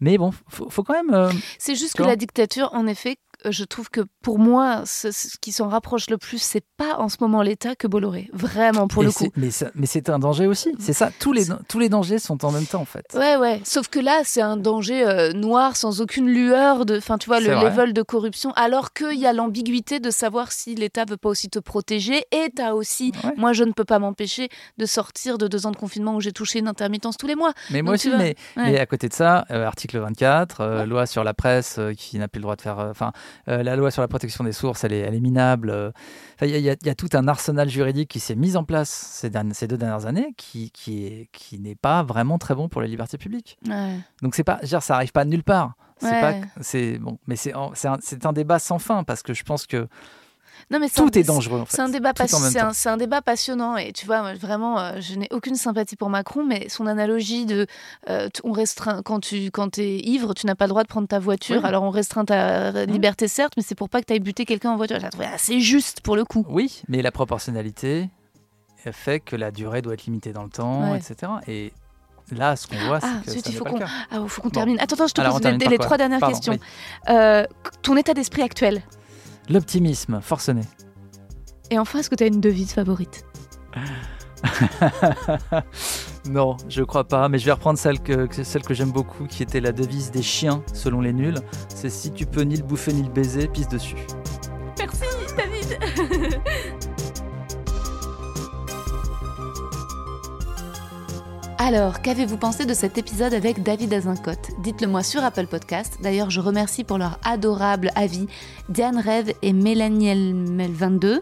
mais 0.00 0.16
bon, 0.16 0.30
faut, 0.48 0.70
faut 0.70 0.82
quand 0.82 0.94
même. 0.94 1.12
euh, 1.14 1.30
C'est 1.58 1.74
juste 1.74 1.92
que 1.94 2.02
vois 2.02 2.10
la 2.12 2.16
dictature, 2.16 2.70
en 2.72 2.86
effet, 2.86 3.16
je 3.48 3.64
trouve 3.64 3.90
que 3.90 4.00
pour 4.22 4.38
moi, 4.38 4.82
ce, 4.86 5.10
ce 5.12 5.36
qui 5.40 5.52
s'en 5.52 5.68
rapproche 5.68 6.10
le 6.10 6.18
plus, 6.18 6.38
c'est 6.40 6.64
pas 6.76 6.96
en 6.98 7.08
ce 7.08 7.16
moment 7.20 7.42
l'État 7.42 7.74
que 7.74 7.86
Bolloré. 7.86 8.28
Vraiment, 8.32 8.86
pour 8.88 9.02
et 9.02 9.06
le 9.06 9.12
coup. 9.12 9.28
Mais, 9.36 9.50
ça- 9.50 9.70
mais 9.74 9.86
c'est 9.86 10.08
un 10.10 10.18
danger 10.18 10.46
aussi. 10.46 10.74
C'est 10.78 10.92
ça. 10.92 11.10
Tous 11.20 11.32
les 11.32 11.46
tous 11.68 11.78
les 11.78 11.88
dangers 11.88 12.18
sont 12.18 12.44
en 12.44 12.52
même 12.52 12.66
temps 12.66 12.80
en 12.80 12.84
fait. 12.84 13.04
Ouais, 13.14 13.36
ouais. 13.36 13.60
Sauf 13.64 13.88
que 13.88 13.98
là, 13.98 14.22
c'est 14.24 14.40
un 14.42 14.56
danger 14.56 15.04
euh, 15.06 15.32
noir, 15.32 15.76
sans 15.76 16.00
aucune 16.00 16.28
lueur 16.28 16.84
de. 16.86 16.98
Enfin, 16.98 17.18
tu 17.18 17.26
vois, 17.28 17.40
le 17.40 17.52
vrai. 17.52 17.64
level 17.64 17.92
de 17.92 18.02
corruption. 18.02 18.52
Alors 18.56 18.92
qu'il 18.92 19.18
y 19.18 19.26
a 19.26 19.32
l'ambiguïté 19.32 20.00
de 20.00 20.10
savoir 20.10 20.52
si 20.52 20.74
l'État 20.74 21.04
veut 21.04 21.16
pas 21.16 21.28
aussi 21.28 21.48
te 21.48 21.58
protéger. 21.58 22.24
Et 22.32 22.50
t'as 22.54 22.72
aussi. 22.72 23.12
Ouais. 23.24 23.32
Moi, 23.36 23.52
je 23.52 23.64
ne 23.64 23.72
peux 23.72 23.84
pas 23.84 23.98
m'empêcher 23.98 24.48
de 24.78 24.86
sortir 24.86 25.38
de 25.38 25.48
deux 25.48 25.66
ans 25.66 25.70
de 25.70 25.76
confinement 25.76 26.14
où 26.16 26.20
j'ai 26.20 26.32
touché 26.32 26.58
une 26.58 26.68
intermittence 26.68 27.16
tous 27.16 27.26
les 27.26 27.36
mois. 27.36 27.52
Mais 27.70 27.82
moi 27.82 27.92
Donc, 27.92 28.00
aussi, 28.00 28.08
vois, 28.08 28.18
mais, 28.18 28.36
ouais. 28.56 28.72
mais 28.72 28.78
à 28.78 28.86
côté 28.86 29.08
de 29.08 29.14
ça, 29.14 29.44
euh, 29.50 29.64
article 29.66 29.98
24, 29.98 30.60
euh, 30.60 30.84
loi 30.86 31.06
sur 31.06 31.24
la 31.24 31.34
presse 31.34 31.78
qui 31.96 32.18
n'a 32.18 32.28
plus 32.28 32.38
le 32.38 32.42
droit 32.42 32.56
de 32.56 32.62
faire. 32.62 32.78
Enfin, 32.78 33.12
euh, 33.48 33.62
la 33.62 33.76
loi 33.76 33.90
sur 33.90 34.02
la 34.02 34.08
protection 34.08 34.44
des 34.44 34.52
sources, 34.52 34.84
elle 34.84 34.92
est, 34.92 34.98
elle 35.00 35.14
est 35.14 35.20
minable. 35.20 35.70
Enfin, 36.36 36.46
Il 36.46 36.56
y, 36.56 36.60
y 36.60 36.70
a- 36.70 36.76
il 36.80 36.86
y 36.86 36.90
a 36.90 36.94
tout 36.94 37.08
un 37.14 37.28
arsenal 37.28 37.68
juridique 37.68 38.08
qui 38.08 38.20
s'est 38.20 38.34
mis 38.36 38.56
en 38.56 38.64
place 38.64 38.88
ces, 38.90 39.30
deux 39.66 39.76
dernières 39.76 40.06
années 40.06 40.34
qui, 40.36 40.70
qui, 40.70 41.06
est, 41.06 41.28
qui 41.32 41.58
n'est 41.58 41.74
pas 41.74 42.02
vraiment 42.02 42.38
très 42.38 42.54
bon 42.54 42.68
pour 42.68 42.80
les 42.82 42.88
libertés 42.88 43.18
publiques. 43.18 43.58
Ouais. 43.68 43.96
Donc 44.22 44.34
c'est 44.34 44.44
pas, 44.44 44.60
dire, 44.62 44.82
ça 44.82 44.94
arrive 44.96 45.12
pas 45.12 45.24
de 45.24 45.30
nulle 45.30 45.44
part. 45.44 45.74
C'est 45.98 46.06
Ouais. 46.10 46.20
pas, 46.20 46.46
c'est 46.62 46.98
bon, 46.98 47.18
mais 47.26 47.36
c'est 47.36 47.52
en- 47.54 47.72
c'est 47.74 47.88
un, 47.88 47.98
c'est 48.00 48.24
un 48.24 48.32
débat 48.32 48.58
sans 48.58 48.78
fin 48.78 49.04
parce 49.04 49.22
que 49.22 49.34
je 49.34 49.42
pense 49.44 49.66
que 49.66 49.86
Non, 50.70 50.78
mais 50.78 50.88
c'est 50.88 51.00
tout 51.00 51.18
est 51.18 51.22
dangereux. 51.22 51.60
En 51.60 51.64
fait. 51.64 51.76
C'est 51.76 51.82
un, 51.82 51.88
débat 51.88 52.12
c'est 52.16 52.60
un, 52.60 52.72
c'est 52.72 52.88
un 52.88 52.98
passionnant 53.22 53.76
et 53.76 53.92
tu 53.92 54.06
vois, 54.06 54.20
moi, 54.22 54.34
vraiment, 54.34 54.78
euh, 54.78 55.00
je 55.00 55.14
n'ai 55.14 55.28
aucune 55.30 55.54
sympathie 55.54 55.96
pour 55.96 56.10
Macron, 56.10 56.44
mais 56.44 56.68
son 56.68 56.86
analogie 56.86 57.46
de 57.46 57.66
euh, 58.08 58.28
on 58.44 58.52
restreint 58.52 59.02
quand 59.02 59.20
tu 59.20 59.50
quand 59.50 59.78
es 59.78 59.98
ivre, 59.98 60.34
tu 60.34 60.46
n'as 60.46 60.54
pas 60.54 60.66
le 60.66 60.70
droit 60.70 60.82
de 60.82 60.88
prendre 60.88 61.08
ta 61.08 61.18
voiture, 61.18 61.60
Oui. 61.62 61.68
alors 61.68 61.82
on 61.82 61.90
restreint 61.90 62.24
ta 62.24 62.72
euh, 62.72 62.86
liberté 62.86 63.28
certes, 63.28 63.52
mais 63.56 63.62
c'est 63.62 63.74
pour 63.74 63.88
pas 63.88 64.00
que 64.00 64.06
tu 64.06 64.12
ailles 64.12 64.20
buter 64.20 64.44
quelqu'un 64.44 64.70
en 64.70 64.76
voiture. 64.76 64.96
Je 64.98 65.02
la 65.02 65.10
trouvé 65.10 65.26
assez 65.26 65.60
juste 65.60 66.00
pour 66.00 66.16
le 66.16 66.24
coup. 66.24 66.44
Oui, 66.48 66.82
mais 66.88 67.02
la 67.02 67.10
proportionnalité 67.12 68.08
fait 68.92 69.20
que 69.20 69.36
la 69.36 69.50
durée 69.50 69.82
doit 69.82 69.94
être 69.94 70.04
limitée 70.06 70.32
dans 70.32 70.44
le 70.44 70.50
temps, 70.50 70.92
Ouais. 70.92 70.98
etc. 70.98 71.32
Et 71.46 71.72
là, 72.32 72.56
ce 72.56 72.66
qu'on 72.66 72.78
voit, 72.86 73.00
c'est 73.00 73.06
Ah, 73.08 73.20
que 73.24 73.30
zut, 73.30 73.44
ça 73.44 73.50
il 73.50 73.56
faut 73.56 73.64
qu'on 73.64 73.78
ah, 73.80 74.18
faut 74.26 74.40
qu'on 74.42 74.48
Bon. 74.48 74.52
termine. 74.54 74.78
Attends, 74.80 74.94
attends, 74.94 75.06
je 75.08 75.14
te 75.14 75.20
Alors, 75.20 75.40
pose 75.40 75.52
les, 75.68 75.78
trois 75.78 75.98
dernières 75.98 76.20
Pardon, 76.20 76.34
questions. 76.34 76.52
oui. 76.54 76.58
Euh, 77.08 77.44
ton 77.82 77.96
état 77.96 78.14
d'esprit 78.14 78.42
actuel. 78.42 78.82
L'optimisme 79.50 80.20
forcené. 80.20 80.62
Et 81.70 81.78
enfin, 81.78 81.98
est-ce 81.98 82.08
que 82.10 82.14
tu 82.14 82.24
as 82.24 82.28
une 82.28 82.40
devise 82.40 82.72
favorite? 82.72 83.24
Non, 86.28 86.58
je 86.68 86.82
crois 86.82 87.04
pas, 87.04 87.28
mais 87.30 87.38
je 87.38 87.46
vais 87.46 87.52
reprendre 87.52 87.78
celle 87.78 87.98
que, 87.98 88.28
celle 88.30 88.62
que 88.62 88.74
j'aime 88.74 88.92
beaucoup, 88.92 89.26
qui 89.26 89.42
était 89.42 89.60
la 89.60 89.72
devise 89.72 90.10
des 90.10 90.22
chiens, 90.22 90.62
selon 90.74 91.00
les 91.00 91.14
nuls. 91.14 91.38
C'est 91.68 91.88
si 91.88 92.12
tu 92.12 92.26
peux 92.26 92.42
ni 92.42 92.56
le 92.56 92.62
bouffer 92.62 92.92
ni 92.92 93.02
le 93.02 93.08
baiser, 93.08 93.48
pisse 93.48 93.68
dessus. 93.68 93.96
Merci, 94.78 95.04
David 95.36 95.59
Alors, 101.62 102.00
qu'avez-vous 102.00 102.38
pensé 102.38 102.64
de 102.64 102.72
cet 102.72 102.96
épisode 102.96 103.34
avec 103.34 103.62
David 103.62 103.92
Azincote? 103.92 104.52
Dites-le 104.62 104.86
moi 104.86 105.02
sur 105.02 105.22
Apple 105.22 105.46
Podcast. 105.46 105.98
D'ailleurs, 106.00 106.30
je 106.30 106.40
remercie 106.40 106.84
pour 106.84 106.96
leur 106.96 107.20
adorable 107.22 107.90
avis 107.96 108.28
Diane 108.70 108.96
Rêve 108.96 109.34
et 109.42 109.52
Mélanie 109.52 110.14
Mel22. 110.14 111.20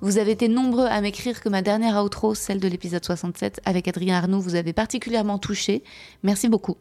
Vous 0.00 0.18
avez 0.18 0.30
été 0.30 0.46
nombreux 0.46 0.86
à 0.86 1.00
m'écrire 1.00 1.40
que 1.40 1.48
ma 1.48 1.60
dernière 1.60 2.00
outro, 2.04 2.36
celle 2.36 2.60
de 2.60 2.68
l'épisode 2.68 3.04
67 3.04 3.62
avec 3.64 3.88
Adrien 3.88 4.14
Arnaud, 4.14 4.38
vous 4.38 4.54
avez 4.54 4.72
particulièrement 4.72 5.38
touché. 5.38 5.82
Merci 6.22 6.48
beaucoup. 6.48 6.76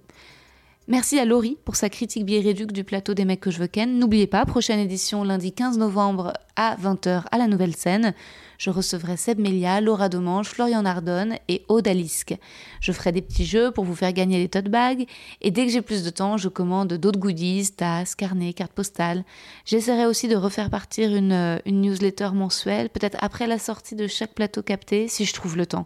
Merci 0.91 1.19
à 1.19 1.25
Laurie 1.25 1.55
pour 1.65 1.75
sa 1.75 1.87
critique 1.87 2.25
biéréduque 2.25 2.71
du 2.71 2.83
plateau 2.83 3.13
des 3.13 3.23
mecs 3.23 3.41
que 3.41 3.51
je 3.51 3.59
veux 3.59 3.67
ken. 3.67 3.99
N'oubliez 3.99 4.25
pas, 4.25 4.43
prochaine 4.47 4.79
édition 4.79 5.23
lundi 5.23 5.51
15 5.51 5.77
novembre 5.77 6.33
à 6.55 6.75
20h 6.77 7.25
à 7.29 7.37
la 7.37 7.45
nouvelle 7.45 7.75
scène. 7.75 8.15
Je 8.57 8.71
recevrai 8.71 9.15
Seb 9.15 9.39
Melia, 9.39 9.81
Laura 9.81 10.09
Domange, 10.09 10.47
Florian 10.47 10.81
Nardone 10.81 11.35
et 11.47 11.63
Aude 11.67 11.87
Alisque. 11.87 12.35
Je 12.81 12.91
ferai 12.91 13.11
des 13.11 13.21
petits 13.21 13.45
jeux 13.45 13.69
pour 13.69 13.83
vous 13.83 13.93
faire 13.93 14.13
gagner 14.13 14.39
les 14.39 14.49
tote 14.49 14.69
bags 14.69 15.05
et 15.41 15.51
dès 15.51 15.67
que 15.67 15.71
j'ai 15.71 15.83
plus 15.83 16.03
de 16.03 16.09
temps, 16.09 16.37
je 16.37 16.49
commande 16.49 16.91
d'autres 16.95 17.19
goodies, 17.19 17.69
tasses, 17.69 18.15
carnets, 18.15 18.53
cartes 18.53 18.73
postales. 18.73 19.25
J'essaierai 19.65 20.07
aussi 20.07 20.27
de 20.27 20.35
refaire 20.35 20.71
partir 20.71 21.15
une, 21.15 21.61
une 21.67 21.81
newsletter 21.81 22.31
mensuelle, 22.33 22.89
peut-être 22.89 23.19
après 23.21 23.45
la 23.45 23.59
sortie 23.59 23.93
de 23.93 24.07
chaque 24.07 24.33
plateau 24.33 24.63
capté 24.63 25.07
si 25.07 25.25
je 25.25 25.35
trouve 25.35 25.55
le 25.55 25.67
temps. 25.67 25.85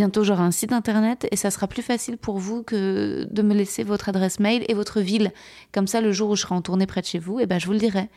Bientôt, 0.00 0.24
j'aurai 0.24 0.44
un 0.44 0.50
site 0.50 0.72
internet 0.72 1.28
et 1.30 1.36
ça 1.36 1.50
sera 1.50 1.66
plus 1.66 1.82
facile 1.82 2.16
pour 2.16 2.38
vous 2.38 2.62
que 2.62 3.28
de 3.30 3.42
me 3.42 3.52
laisser 3.52 3.82
votre 3.82 4.08
adresse 4.08 4.40
mail 4.40 4.64
et 4.66 4.72
votre 4.72 5.02
ville. 5.02 5.30
Comme 5.72 5.86
ça, 5.86 6.00
le 6.00 6.10
jour 6.10 6.30
où 6.30 6.36
je 6.36 6.40
serai 6.40 6.54
en 6.54 6.62
tournée 6.62 6.86
près 6.86 7.02
de 7.02 7.06
chez 7.06 7.18
vous, 7.18 7.38
eh 7.38 7.44
ben, 7.44 7.60
je 7.60 7.66
vous 7.66 7.74
le 7.74 7.78
dirai. 7.78 8.08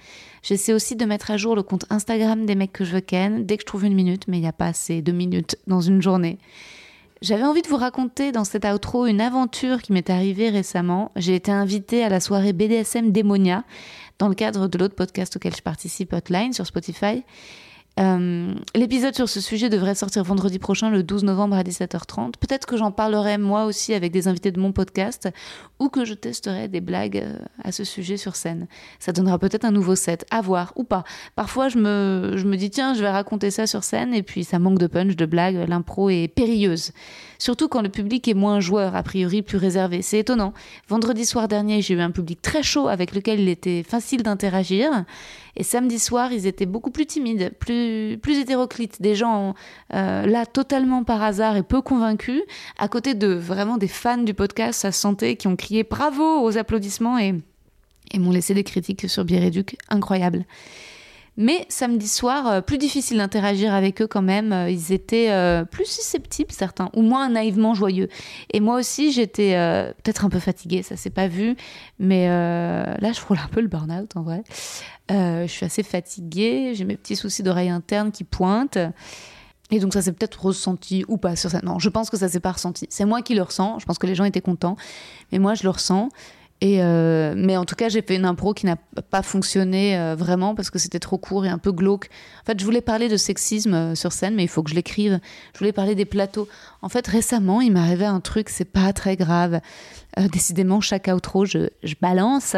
J'essaie 0.44 0.72
aussi 0.72 0.96
de 0.96 1.04
mettre 1.04 1.30
à 1.30 1.36
jour 1.36 1.58
le 1.58 1.62
compte 1.62 1.84
Instagram 1.90 2.46
des 2.46 2.56
mecs 2.56 2.72
que 2.72 2.86
je 2.86 2.94
veux 2.94 3.02
ken 3.02 3.46
dès 3.46 3.58
que 3.58 3.64
je 3.64 3.66
trouve 3.66 3.84
une 3.84 3.96
minute, 3.96 4.30
mais 4.30 4.38
il 4.38 4.40
n'y 4.40 4.48
a 4.48 4.54
pas 4.54 4.68
assez 4.68 5.02
de 5.02 5.12
minutes 5.12 5.58
dans 5.68 5.82
une 5.82 6.02
journée. 6.02 6.38
J'avais 7.22 7.44
envie 7.44 7.64
de 7.64 7.68
vous 7.68 7.76
raconter 7.76 8.32
dans 8.32 8.46
cet 8.46 8.64
outro 8.64 9.06
une 9.06 9.20
aventure 9.20 9.82
qui 9.82 9.92
m'est 9.92 10.10
arrivée 10.10 10.48
récemment. 10.48 11.12
J'ai 11.18 11.36
été 11.36 11.52
invitée 11.52 12.02
à 12.02 12.08
la 12.08 12.22
soirée 12.22 12.54
BDSM 12.54 13.12
Démonia 13.12 13.66
dans 14.20 14.30
le 14.30 14.36
cadre 14.36 14.70
de 14.70 14.78
l'autre 14.78 14.96
podcast 14.96 15.36
auquel 15.36 15.54
je 15.54 15.62
participe, 15.62 16.14
Hotline, 16.14 16.54
sur 16.54 16.66
Spotify. 16.66 17.24
Euh, 18.00 18.56
l'épisode 18.76 19.14
sur 19.14 19.30
ce 19.30 19.40
sujet 19.40 19.70
devrait 19.70 19.94
sortir 19.94 20.24
vendredi 20.24 20.58
prochain, 20.58 20.90
le 20.90 21.04
12 21.04 21.24
novembre 21.26 21.56
à 21.56 21.64
17h30. 21.64 22.34
Peut-être 22.40 22.66
que 22.66 22.76
j'en 22.76 22.92
parlerai 22.92 23.38
moi 23.38 23.66
aussi 23.66 23.94
avec 23.94 24.12
des 24.12 24.28
invités 24.28 24.52
de 24.52 24.60
mon 24.60 24.72
podcast 24.72 25.30
ou 25.80 25.90
que 25.90 26.04
je 26.04 26.16
testerai 26.16 26.68
des 26.68 26.82
blagues 26.82 27.18
euh, 27.18 27.38
à 27.64 27.72
ce 27.72 27.84
sujet 27.84 28.18
sur 28.18 28.36
scène. 28.36 28.68
Ça 29.00 29.12
donnera 29.12 29.38
peut-être 29.38 29.66
un 29.66 29.72
nouveau 29.72 29.96
set, 29.96 30.26
à 30.32 30.42
voir 30.42 30.74
ou 30.76 30.84
pas. 30.84 31.04
Parfois, 31.36 31.70
je 31.70 31.78
me, 31.78 32.34
je 32.36 32.46
me 32.46 32.58
dis, 32.58 32.72
tiens, 32.72 32.96
je 32.96 33.02
vais 33.02 33.12
raconter 33.12 33.52
ça 33.52 33.68
sur 33.68 33.84
scène 33.84 34.14
et 34.14 34.24
puis 34.24 34.44
ça 34.44 34.58
manque 34.58 34.80
de 34.80 34.88
punch, 34.88 35.16
de 35.16 35.26
blagues, 35.26 35.68
l'impro 35.68 36.10
est 36.10 36.28
périlleuse. 36.28 36.92
Surtout 37.44 37.68
quand 37.68 37.82
le 37.82 37.90
public 37.90 38.30
est 38.30 38.34
moins 38.36 38.62
joueur, 38.62 38.96
a 38.96 39.04
priori 39.04 39.42
plus 39.42 39.58
réservé. 39.58 40.02
C'est 40.02 40.20
étonnant. 40.20 40.54
Vendredi 40.88 41.26
soir 41.26 41.50
dernier, 41.50 41.82
j'ai 41.82 41.94
eu 41.94 42.00
un 42.00 42.10
public 42.10 42.42
très 42.42 42.64
chaud 42.64 42.88
avec 42.88 43.14
lequel 43.14 43.42
il 43.42 43.50
était 43.50 43.84
facile 43.84 44.24
d'interagir. 44.24 45.04
Et 45.58 45.64
samedi 45.64 46.00
soir, 46.00 46.32
ils 46.32 46.48
étaient 46.48 46.66
beaucoup 46.66 46.90
plus 46.90 47.06
timides, 47.06 47.52
plus, 47.60 48.18
plus 48.18 48.40
hétéroclites, 48.40 49.02
des 49.02 49.14
gens 49.14 49.56
euh, 49.94 50.26
là 50.26 50.46
totalement 50.46 51.04
par 51.04 51.22
hasard 51.22 51.58
et 51.58 51.64
peu 51.64 51.82
convaincus, 51.82 52.44
à 52.78 52.88
côté 52.88 53.14
de 53.14 53.28
vraiment 53.34 53.76
des 53.76 53.90
fans 53.90 54.20
du 54.20 54.34
podcast, 54.34 54.80
ça 54.80 54.94
se 54.94 55.34
qui 55.34 55.48
ont 55.48 55.58
crié 55.58 55.84
bravo 55.84 56.46
aux 56.46 56.58
applaudissements 56.58 57.20
et, 57.20 57.36
et 58.14 58.20
m'ont 58.20 58.32
laissé 58.32 58.54
des 58.54 58.64
critiques 58.64 59.10
sur 59.10 59.26
Biéréduc 59.26 59.76
incroyables. 59.90 60.46
Mais 61.36 61.66
samedi 61.68 62.08
soir, 62.08 62.48
euh, 62.48 62.62
plus 62.62 62.78
difficile 62.78 63.18
d'interagir 63.18 63.74
avec 63.74 64.02
eux 64.02 64.08
quand 64.08 64.22
même. 64.22 64.54
Euh, 64.54 64.70
ils 64.70 64.92
étaient 64.92 65.32
euh, 65.32 65.66
plus 65.66 65.86
susceptibles, 65.86 66.52
certains, 66.52 66.90
ou 66.96 67.02
moins 67.02 67.30
naïvement 67.30 67.74
joyeux. 67.74 68.08
Et 68.52 68.60
moi 68.60 68.80
aussi, 68.80 69.12
j'étais 69.12 69.54
peut-être 70.04 70.26
un 70.26 70.30
peu 70.30 70.40
fatiguée, 70.40 70.84
ça 70.84 70.96
s'est 70.96 71.10
pas 71.10 71.28
vu. 71.28 71.56
Mais 72.00 72.28
là, 72.28 73.12
je 73.12 73.20
frôle 73.20 73.40
un 73.44 73.48
peu 73.48 73.62
le 73.62 73.68
burn-out 73.68 74.16
en 74.16 74.22
vrai. 74.22 74.44
je 75.10 75.48
suis 75.48 75.66
assez 75.66 75.84
fatiguée, 75.84 76.74
j'ai 76.76 76.86
mes 76.86 76.98
petits 76.98 77.16
soucis 77.16 77.44
d'oreille 77.44 77.70
interne 77.70 78.12
qui 78.12 78.24
pointent. 78.24 78.78
Et 79.72 79.80
donc 79.80 79.94
ça 79.94 80.02
s'est 80.02 80.12
peut-être 80.12 80.46
ressenti 80.46 81.04
ou 81.08 81.18
pas 81.18 81.36
sur 81.36 81.50
ça. 81.50 81.62
Non, 81.64 81.80
je 81.80 81.90
pense 81.90 82.10
que 82.10 82.18
ça 82.18 82.30
s'est 82.30 82.40
pas 82.40 82.52
ressenti. 82.52 82.86
C'est 82.90 83.06
moi 83.06 83.22
qui 83.22 83.34
le 83.34 83.42
ressens. 83.42 83.80
Je 83.80 83.86
pense 83.86 83.98
que 83.98 84.06
les 84.06 84.16
gens 84.16 84.26
étaient 84.26 84.42
contents, 84.42 84.76
mais 85.32 85.40
moi 85.40 85.56
je 85.56 85.64
le 85.64 85.70
ressens. 85.70 86.10
Et 86.64 86.82
euh, 86.82 87.34
mais 87.36 87.58
en 87.58 87.66
tout 87.66 87.76
cas, 87.76 87.90
j'ai 87.90 88.02
fait 88.02 88.16
une 88.16 88.24
impro 88.24 88.54
qui 88.54 88.66
n'a 88.66 88.78
pas 88.78 89.22
fonctionné 89.22 90.00
euh, 90.00 90.16
vraiment 90.16 90.56
parce 90.56 90.70
que 90.70 90.80
c'était 90.80 90.98
trop 90.98 91.18
court 91.18 91.46
et 91.46 91.50
un 91.50 91.58
peu 91.58 91.74
glauque. 91.74 92.08
En 92.42 92.46
fait, 92.46 92.58
je 92.58 92.64
voulais 92.64 92.80
parler 92.80 93.10
de 93.10 93.18
sexisme 93.18 93.74
euh, 93.74 93.96
sur 93.96 94.14
scène, 94.14 94.34
mais 94.34 94.44
il 94.44 94.48
faut 94.48 94.64
que 94.64 94.70
je 94.70 94.76
l'écrive. 94.76 95.20
Je 95.54 95.60
voulais 95.60 95.74
parler 95.74 95.94
des 95.94 96.06
plateaux. 96.06 96.48
En 96.82 96.88
fait, 96.88 97.06
récemment, 97.06 97.60
il 97.60 97.74
m'arrivait 97.74 98.06
un 98.06 98.22
truc, 98.22 98.48
c'est 98.48 98.64
pas 98.64 98.94
très 98.94 99.18
grave. 99.18 99.60
décidément, 100.32 100.80
chaque 100.80 101.10
outro, 101.14 101.44
je, 101.44 101.68
je 101.84 101.96
balance. 102.00 102.56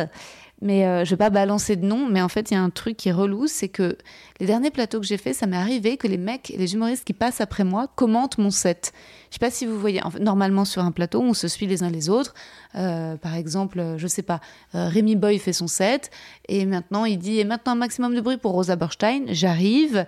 Mais 0.62 0.88
euh, 0.88 1.04
je 1.04 1.10
vais 1.10 1.18
pas 1.18 1.30
balancer 1.30 1.76
de 1.76 1.86
nom, 1.86 2.08
mais 2.08 2.22
en 2.22 2.30
fait, 2.30 2.50
il 2.50 2.54
y 2.54 2.58
a 2.58 2.62
un 2.62 2.70
truc 2.70 2.96
qui 2.96 3.10
est 3.10 3.14
relou, 3.14 3.46
c'est 3.46 3.68
que 3.68 3.98
les 4.40 4.46
derniers 4.46 4.72
plateaux 4.72 5.02
que 5.02 5.06
j'ai 5.06 5.18
fait, 5.18 5.34
ça 5.34 5.48
m'est 5.48 5.58
arrivé 5.58 5.98
que 5.98 6.08
les 6.08 6.18
mecs, 6.18 6.54
les 6.58 6.74
humoristes 6.74 7.04
qui 7.04 7.14
passent 7.14 7.42
après 7.42 7.66
moi, 7.66 7.88
commentent 7.96 8.38
mon 8.38 8.52
set. 8.52 8.94
Je 9.30 9.36
sais 9.36 9.40
pas 9.40 9.52
si 9.52 9.66
vous 9.66 9.78
voyez, 9.78 10.02
normalement 10.22 10.64
sur 10.64 10.82
un 10.82 10.92
plateau, 10.92 11.22
on 11.22 11.34
se 11.34 11.50
suit 11.50 11.68
les 11.68 11.84
uns 11.84 11.90
les 11.90 12.10
autres. 12.10 12.34
Euh, 12.76 13.18
par 13.18 13.36
exemple, 13.36 13.96
je 13.98 14.08
sais 14.08 14.22
pas, 14.22 14.40
euh, 14.76 14.88
Rémi 14.88 15.18
Boy 15.18 15.40
fait 15.40 15.54
son 15.54 15.68
set, 15.68 16.10
et 16.48 16.66
maintenant 16.66 17.04
il 17.04 17.18
dit, 17.18 17.40
et 17.40 17.44
maintenant 17.44 17.74
un 17.74 17.76
maximum 17.76 18.16
de 18.16 18.22
bruit 18.22 18.38
pour 18.38 18.54
Rosa 18.54 18.78
Borstein. 18.78 19.26
J'arrive. 19.30 20.06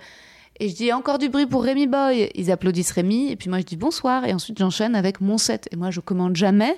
Et 0.59 0.69
je 0.69 0.75
dis 0.75 0.91
encore 0.91 1.19
du 1.19 1.29
bruit 1.29 1.45
pour 1.45 1.63
Rémi 1.63 1.87
Boy. 1.87 2.31
Ils 2.33 2.51
applaudissent 2.51 2.91
Rémi. 2.91 3.29
Et 3.31 3.35
puis 3.35 3.47
moi, 3.47 3.59
je 3.59 3.63
dis 3.63 3.77
bonsoir. 3.77 4.25
Et 4.25 4.33
ensuite, 4.33 4.57
j'enchaîne 4.57 4.95
avec 4.95 5.21
mon 5.21 5.37
set. 5.37 5.69
Et 5.71 5.75
moi, 5.75 5.91
je 5.91 5.99
commande 5.99 6.35
jamais 6.35 6.75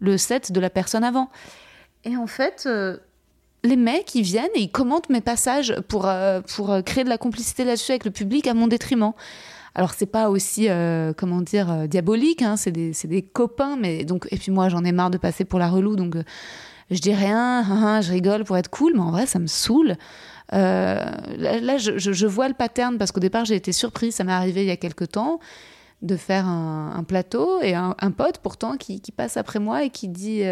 le 0.00 0.16
set 0.16 0.50
de 0.50 0.60
la 0.60 0.70
personne 0.70 1.04
avant. 1.04 1.28
Et 2.04 2.16
en 2.16 2.26
fait, 2.26 2.66
les 3.64 3.76
mecs, 3.76 4.14
ils 4.14 4.22
viennent 4.22 4.50
et 4.54 4.60
ils 4.60 4.70
commentent 4.70 5.10
mes 5.10 5.20
passages 5.20 5.74
pour, 5.88 6.06
euh, 6.06 6.40
pour 6.54 6.70
euh, 6.70 6.82
créer 6.82 7.04
de 7.04 7.08
la 7.08 7.18
complicité 7.18 7.64
là-dessus 7.64 7.92
avec 7.92 8.04
le 8.04 8.10
public 8.10 8.46
à 8.46 8.54
mon 8.54 8.68
détriment. 8.68 9.12
Alors 9.74 9.92
c'est 9.94 10.06
pas 10.06 10.28
aussi 10.30 10.68
euh, 10.68 11.12
comment 11.16 11.40
dire 11.40 11.86
diabolique, 11.88 12.42
hein, 12.42 12.56
c'est 12.56 12.72
des, 12.72 12.92
des, 13.04 13.22
copains, 13.22 13.76
mais 13.76 14.04
donc 14.04 14.26
et 14.30 14.36
puis 14.36 14.50
moi 14.50 14.68
j'en 14.68 14.84
ai 14.84 14.92
marre 14.92 15.10
de 15.10 15.18
passer 15.18 15.44
pour 15.44 15.58
la 15.58 15.68
relou, 15.68 15.94
donc 15.94 16.16
je 16.90 16.98
dis 16.98 17.14
rien, 17.14 17.60
hein, 17.60 17.66
hein, 17.68 18.00
je 18.00 18.10
rigole 18.10 18.44
pour 18.44 18.56
être 18.56 18.70
cool, 18.70 18.92
mais 18.94 19.02
en 19.02 19.12
vrai 19.12 19.26
ça 19.26 19.38
me 19.38 19.46
saoule. 19.46 19.96
là, 20.50 21.76
je, 21.76 22.26
vois 22.26 22.48
le 22.48 22.54
pattern 22.54 22.98
parce 22.98 23.12
qu'au 23.12 23.20
départ 23.20 23.44
j'ai 23.44 23.54
été 23.54 23.70
surprise, 23.70 24.16
ça 24.16 24.24
m'est 24.24 24.32
arrivé 24.32 24.62
il 24.62 24.68
y 24.68 24.72
a 24.72 24.76
quelques 24.76 25.12
temps 25.12 25.38
de 26.02 26.16
faire 26.16 26.46
un, 26.46 27.04
plateau 27.06 27.60
et 27.60 27.74
un, 27.74 27.94
pote 28.16 28.38
pourtant 28.38 28.76
qui, 28.78 29.00
passe 29.16 29.36
après 29.36 29.60
moi 29.60 29.84
et 29.84 29.90
qui 29.90 30.08
dit 30.08 30.42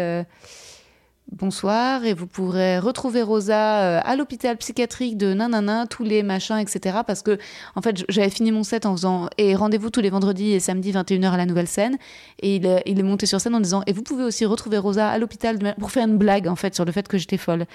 Bonsoir, 1.33 2.05
et 2.05 2.13
vous 2.13 2.25
pourrez 2.25 2.79
retrouver 2.79 3.21
Rosa 3.21 3.81
euh, 3.81 4.01
à 4.05 4.15
l'hôpital 4.15 4.55
psychiatrique 4.55 5.17
de 5.17 5.33
nanana, 5.33 5.85
tous 5.85 6.03
les 6.03 6.23
machins, 6.23 6.57
etc. 6.57 6.99
Parce 7.05 7.21
que, 7.21 7.37
en 7.75 7.81
fait, 7.81 8.05
j'avais 8.07 8.29
fini 8.29 8.53
mon 8.53 8.63
set 8.63 8.85
en 8.85 8.93
faisant 8.93 9.27
et 9.37 9.53
rendez-vous 9.53 9.89
tous 9.89 9.99
les 9.99 10.09
vendredis 10.09 10.53
et 10.53 10.61
samedis 10.61 10.93
21h 10.93 11.31
à 11.31 11.35
la 11.35 11.45
nouvelle 11.45 11.67
scène. 11.67 11.97
Et 12.39 12.55
il, 12.55 12.65
est 12.65 13.03
monté 13.03 13.25
sur 13.25 13.41
scène 13.41 13.55
en 13.55 13.59
disant 13.59 13.83
Et 13.87 13.91
vous 13.91 14.03
pouvez 14.03 14.23
aussi 14.23 14.45
retrouver 14.45 14.77
Rosa 14.77 15.09
à 15.09 15.17
l'hôpital 15.17 15.75
pour 15.77 15.91
faire 15.91 16.07
une 16.07 16.17
blague, 16.17 16.47
en 16.47 16.55
fait, 16.55 16.73
sur 16.73 16.85
le 16.85 16.93
fait 16.93 17.09
que 17.09 17.17
j'étais 17.17 17.37
folle. 17.37 17.65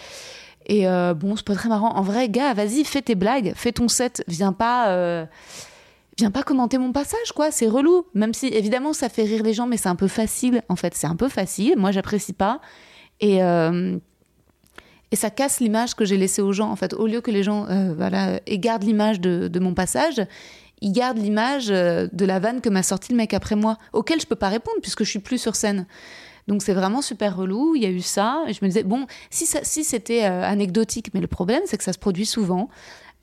Et 0.64 0.88
euh, 0.88 1.12
bon, 1.12 1.36
c'est 1.36 1.44
pas 1.44 1.54
très 1.54 1.68
marrant. 1.68 1.94
En 1.94 2.02
vrai, 2.02 2.30
gars, 2.30 2.54
vas-y, 2.54 2.84
fais 2.84 3.02
tes 3.02 3.16
blagues, 3.16 3.52
fais 3.54 3.72
ton 3.72 3.88
set, 3.88 4.24
viens 4.28 4.54
pas. 4.54 4.88
Euh, 4.88 5.26
viens 6.16 6.30
pas 6.30 6.42
commenter 6.42 6.78
mon 6.78 6.92
passage, 6.92 7.32
quoi. 7.34 7.50
C'est 7.50 7.68
relou. 7.68 8.06
Même 8.14 8.32
si, 8.32 8.46
évidemment, 8.46 8.94
ça 8.94 9.10
fait 9.10 9.24
rire 9.24 9.42
les 9.42 9.52
gens, 9.52 9.66
mais 9.66 9.76
c'est 9.76 9.90
un 9.90 9.96
peu 9.96 10.08
facile, 10.08 10.62
en 10.70 10.76
fait. 10.76 10.94
C'est 10.94 11.06
un 11.06 11.16
peu 11.16 11.28
facile. 11.28 11.74
Moi, 11.76 11.90
j'apprécie 11.90 12.32
pas. 12.32 12.62
Et, 13.22 13.42
euh, 13.42 13.96
et 15.12 15.16
ça 15.16 15.30
casse 15.30 15.60
l'image 15.60 15.94
que 15.94 16.04
j'ai 16.04 16.18
laissée 16.18 16.42
aux 16.42 16.52
gens. 16.52 16.70
En 16.70 16.76
fait, 16.76 16.92
au 16.92 17.06
lieu 17.06 17.20
que 17.22 17.30
les 17.30 17.42
gens 17.42 17.66
euh, 17.70 17.94
voilà, 17.96 18.40
gardent 18.46 18.82
l'image 18.82 19.20
de, 19.20 19.58
mon 19.58 19.72
passage, 19.72 20.20
ils 20.82 20.92
gardent 20.92 21.18
l'image 21.18 21.70
euh, 21.70 22.08
de 22.12 22.24
la 22.24 22.40
vanne 22.40 22.60
que 22.60 22.68
m'a 22.68 22.82
sorti 22.82 23.12
le 23.12 23.16
mec 23.16 23.32
après 23.32 23.54
moi, 23.54 23.78
auquel 23.92 24.20
je 24.20 24.26
peux 24.26 24.36
pas 24.36 24.48
répondre 24.48 24.78
puisque 24.82 25.04
je 25.04 25.10
suis 25.10 25.20
plus 25.20 25.38
sur 25.38 25.54
scène. 25.54 25.86
Donc 26.48 26.62
c'est 26.62 26.74
vraiment 26.74 27.00
super 27.00 27.36
relou. 27.36 27.76
Il 27.76 27.82
y 27.82 27.86
a 27.86 27.90
eu 27.90 28.00
ça. 28.00 28.42
Je 28.48 28.58
me 28.62 28.66
disais, 28.66 28.82
bon, 28.82 29.06
si, 29.30 29.46
c'était 29.46 30.24
anecdotique, 30.24 31.14
mais 31.14 31.20
le 31.20 31.28
problème, 31.28 31.62
c'est 31.66 31.78
que 31.78 31.84
ça 31.84 31.92
se 31.92 32.00
produit 32.00 32.26
souvent. 32.26 32.68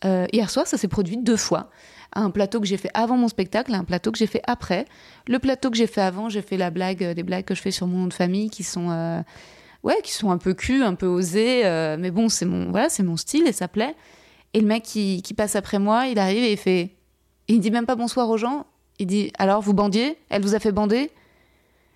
hier 0.05 0.49
soir, 0.49 0.65
ça 0.67 0.77
s'est 0.77 0.87
produit 0.87 1.17
deux 1.17 1.35
fois. 1.35 1.69
Un 2.13 2.29
plateau 2.31 2.61
que 2.61 2.65
j'ai 2.65 2.77
fait 2.77 2.89
avant 2.93 3.17
mon 3.17 3.27
spectacle 3.27 3.73
un 3.73 3.83
plateau 3.83 4.13
que 4.13 4.17
j'ai 4.17 4.25
fait 4.25 4.41
après. 4.47 4.85
Le 5.27 5.37
plateau 5.37 5.69
que 5.69 5.75
j'ai 5.75 5.85
fait 5.85 6.01
avant, 6.01 6.29
j'ai 6.29 6.41
fait 6.41 6.55
la 6.55 6.69
blague, 6.69 7.03
des 7.13 7.23
blagues 7.23 7.43
que 7.43 7.55
je 7.55 7.61
fais 7.61 7.71
sur 7.71 7.87
mon 7.87 7.97
nom 7.97 8.07
de 8.07 8.13
famille 8.13 8.49
qui 8.49 8.63
sont 8.63 8.89
ouais, 9.83 9.97
qui 10.03 10.11
sont 10.11 10.31
un 10.31 10.37
peu 10.37 10.53
cul, 10.53 10.83
un 10.83 10.95
peu 10.95 11.07
osés. 11.07 11.65
Euh, 11.65 11.97
mais 11.99 12.11
bon, 12.11 12.29
c'est 12.29 12.45
mon, 12.45 12.71
voilà, 12.71 12.89
c'est 12.89 13.03
mon 13.03 13.17
style 13.17 13.47
et 13.47 13.51
ça 13.51 13.67
plaît. 13.67 13.95
Et 14.53 14.61
le 14.61 14.67
mec 14.67 14.83
qui, 14.83 15.21
qui, 15.21 15.33
passe 15.33 15.55
après 15.55 15.79
moi, 15.79 16.07
il 16.07 16.19
arrive 16.19 16.43
et 16.43 16.51
il 16.51 16.57
fait. 16.57 16.95
Il 17.47 17.59
dit 17.59 17.71
même 17.71 17.85
pas 17.85 17.95
bonsoir 17.95 18.29
aux 18.29 18.37
gens. 18.37 18.65
Il 18.99 19.07
dit 19.07 19.31
Alors, 19.37 19.61
vous 19.61 19.73
bandiez? 19.73 20.17
Elle 20.29 20.41
vous 20.41 20.55
a 20.55 20.59
fait 20.59 20.71
bander? 20.71 21.11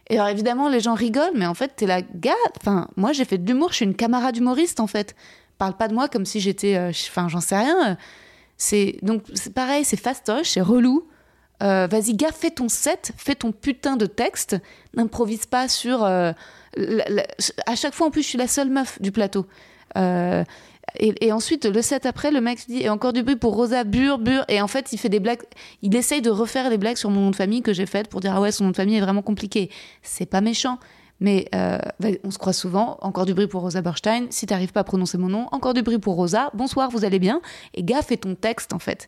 Et 0.10 0.15
alors 0.15 0.27
évidemment, 0.27 0.69
les 0.69 0.80
gens 0.80 0.93
rigolent, 0.95 1.34
mais 1.35 1.45
en 1.45 1.53
fait, 1.53 1.76
t'es 1.76 1.85
la 1.85 2.01
gars. 2.01 2.34
Enfin, 2.60 2.88
moi, 2.97 3.14
j'ai 3.14 3.26
fait 3.26 3.38
de 3.38 3.47
l'humour, 3.47 3.69
je 3.69 3.77
suis 3.77 3.85
une 3.85 3.95
camarade 3.95 4.35
humoriste 4.35 4.80
en 4.80 4.88
fait. 4.88 5.15
Parle 5.57 5.77
pas 5.77 5.88
de 5.88 5.93
moi 5.93 6.07
comme 6.10 6.26
si 6.26 6.39
j'étais. 6.39 6.76
euh, 6.76 6.89
Enfin, 6.89 7.27
j'en 7.30 7.39
sais 7.39 7.57
rien. 7.57 7.97
C'est 8.57 8.97
donc 9.01 9.23
c'est 9.34 9.53
pareil, 9.53 9.85
c'est 9.85 9.99
fastoche, 9.99 10.49
c'est 10.49 10.61
relou. 10.61 11.07
Euh, 11.61 11.88
Vas-y, 11.88 12.15
gars, 12.15 12.31
fais 12.34 12.51
ton 12.51 12.68
set, 12.68 13.14
fais 13.18 13.35
ton 13.35 13.51
putain 13.51 13.95
de 13.95 14.05
texte. 14.05 14.57
N'improvise 14.95 15.45
pas 15.45 15.68
sur. 15.68 16.03
À 17.65 17.75
chaque 17.75 17.93
fois, 17.93 18.07
en 18.07 18.11
plus, 18.11 18.23
je 18.23 18.27
suis 18.27 18.37
la 18.37 18.47
seule 18.47 18.69
meuf 18.69 19.01
du 19.01 19.11
plateau. 19.11 19.45
Euh, 19.97 20.43
et, 20.99 21.13
et 21.25 21.31
ensuite, 21.31 21.65
le 21.65 21.81
set 21.81 22.05
après, 22.05 22.31
le 22.31 22.41
mec 22.41 22.59
dit 22.67 22.83
et 22.83 22.89
encore 22.89 23.13
du 23.13 23.23
bruit 23.23 23.35
pour 23.35 23.55
Rosa, 23.55 23.83
bur, 23.83 24.17
bur. 24.17 24.43
Et 24.47 24.61
en 24.61 24.67
fait, 24.67 24.91
il 24.91 24.97
fait 24.97 25.09
des 25.09 25.19
blagues. 25.19 25.41
Il 25.81 25.95
essaye 25.95 26.21
de 26.21 26.29
refaire 26.29 26.69
des 26.69 26.77
blagues 26.77 26.97
sur 26.97 27.09
mon 27.09 27.21
nom 27.21 27.31
de 27.31 27.35
famille 27.35 27.61
que 27.61 27.73
j'ai 27.73 27.85
faites 27.85 28.07
pour 28.09 28.19
dire 28.19 28.33
ah 28.35 28.41
ouais, 28.41 28.51
son 28.51 28.65
nom 28.65 28.71
de 28.71 28.75
famille 28.75 28.97
est 28.97 29.01
vraiment 29.01 29.21
compliqué. 29.21 29.69
C'est 30.01 30.25
pas 30.25 30.41
méchant. 30.41 30.79
Mais 31.19 31.47
euh, 31.55 31.77
bah, 31.99 32.09
on 32.23 32.31
se 32.31 32.37
croit 32.37 32.53
souvent. 32.53 32.97
Encore 33.01 33.25
du 33.25 33.33
bruit 33.33 33.47
pour 33.47 33.61
Rosa 33.61 33.81
Berstein. 33.81 34.27
Si 34.29 34.45
t'arrives 34.45 34.73
pas 34.73 34.81
à 34.81 34.83
prononcer 34.83 35.17
mon 35.17 35.29
nom, 35.29 35.47
encore 35.51 35.73
du 35.73 35.81
bruit 35.81 35.99
pour 35.99 36.15
Rosa. 36.15 36.49
Bonsoir, 36.53 36.89
vous 36.89 37.05
allez 37.05 37.19
bien? 37.19 37.41
Et 37.73 37.83
gars, 37.83 38.01
fais 38.01 38.17
ton 38.17 38.35
texte 38.35 38.73
en 38.73 38.79
fait. 38.79 39.07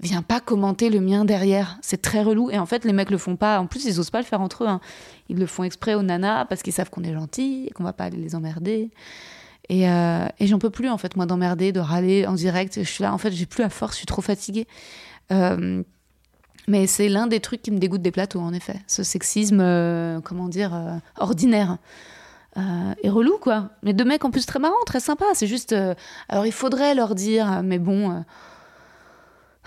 Viens 0.00 0.22
pas 0.22 0.38
commenter 0.38 0.90
le 0.90 1.00
mien 1.00 1.24
derrière. 1.24 1.76
C'est 1.82 2.00
très 2.00 2.22
relou. 2.22 2.50
Et 2.50 2.58
en 2.58 2.66
fait, 2.66 2.84
les 2.84 2.92
mecs 2.92 3.10
le 3.10 3.18
font 3.18 3.34
pas. 3.34 3.58
En 3.58 3.66
plus, 3.66 3.84
ils 3.84 3.98
osent 3.98 4.10
pas 4.10 4.20
le 4.20 4.24
faire 4.24 4.40
entre 4.40 4.62
eux. 4.62 4.68
hein. 4.68 4.80
Ils 5.28 5.38
le 5.38 5.46
font 5.46 5.64
exprès 5.64 5.94
aux 5.94 6.02
nanas 6.02 6.44
parce 6.44 6.62
qu'ils 6.62 6.72
savent 6.72 6.88
qu'on 6.90 7.02
est 7.02 7.12
gentil 7.12 7.66
et 7.68 7.70
qu'on 7.72 7.82
va 7.82 7.92
pas 7.92 8.04
aller 8.04 8.16
les 8.18 8.36
emmerder. 8.36 8.90
Et, 9.68 9.88
euh, 9.90 10.26
et 10.38 10.46
j'en 10.46 10.60
peux 10.60 10.70
plus, 10.70 10.88
en 10.88 10.98
fait, 10.98 11.16
moi, 11.16 11.26
d'emmerder, 11.26 11.72
de 11.72 11.80
râler 11.80 12.26
en 12.26 12.34
direct. 12.34 12.78
Je 12.80 12.88
suis 12.88 13.02
là, 13.02 13.12
en 13.12 13.18
fait, 13.18 13.32
j'ai 13.32 13.44
plus 13.44 13.62
la 13.62 13.70
force, 13.70 13.94
je 13.94 13.98
suis 13.98 14.06
trop 14.06 14.22
fatiguée. 14.22 14.68
Euh, 15.32 15.82
mais 16.68 16.86
c'est 16.86 17.08
l'un 17.08 17.26
des 17.26 17.40
trucs 17.40 17.62
qui 17.62 17.72
me 17.72 17.78
dégoûte 17.78 18.00
des 18.00 18.12
plateaux, 18.12 18.40
en 18.40 18.52
effet. 18.52 18.80
Ce 18.86 19.02
sexisme, 19.02 19.60
euh, 19.60 20.20
comment 20.20 20.48
dire, 20.48 21.00
ordinaire. 21.18 21.78
Et 23.02 23.08
relou, 23.08 23.38
quoi. 23.40 23.70
Mais 23.84 23.92
deux 23.92 24.04
mecs 24.04 24.24
en 24.24 24.30
plus 24.30 24.44
très 24.44 24.58
marrants, 24.58 24.74
très 24.84 24.98
sympas. 25.00 25.26
C'est 25.34 25.46
juste. 25.46 25.74
alors, 26.28 26.44
il 26.44 26.52
faudrait 26.52 26.94
leur 26.94 27.14
dire, 27.14 27.62
mais 27.62 27.78
bon. 27.78 28.24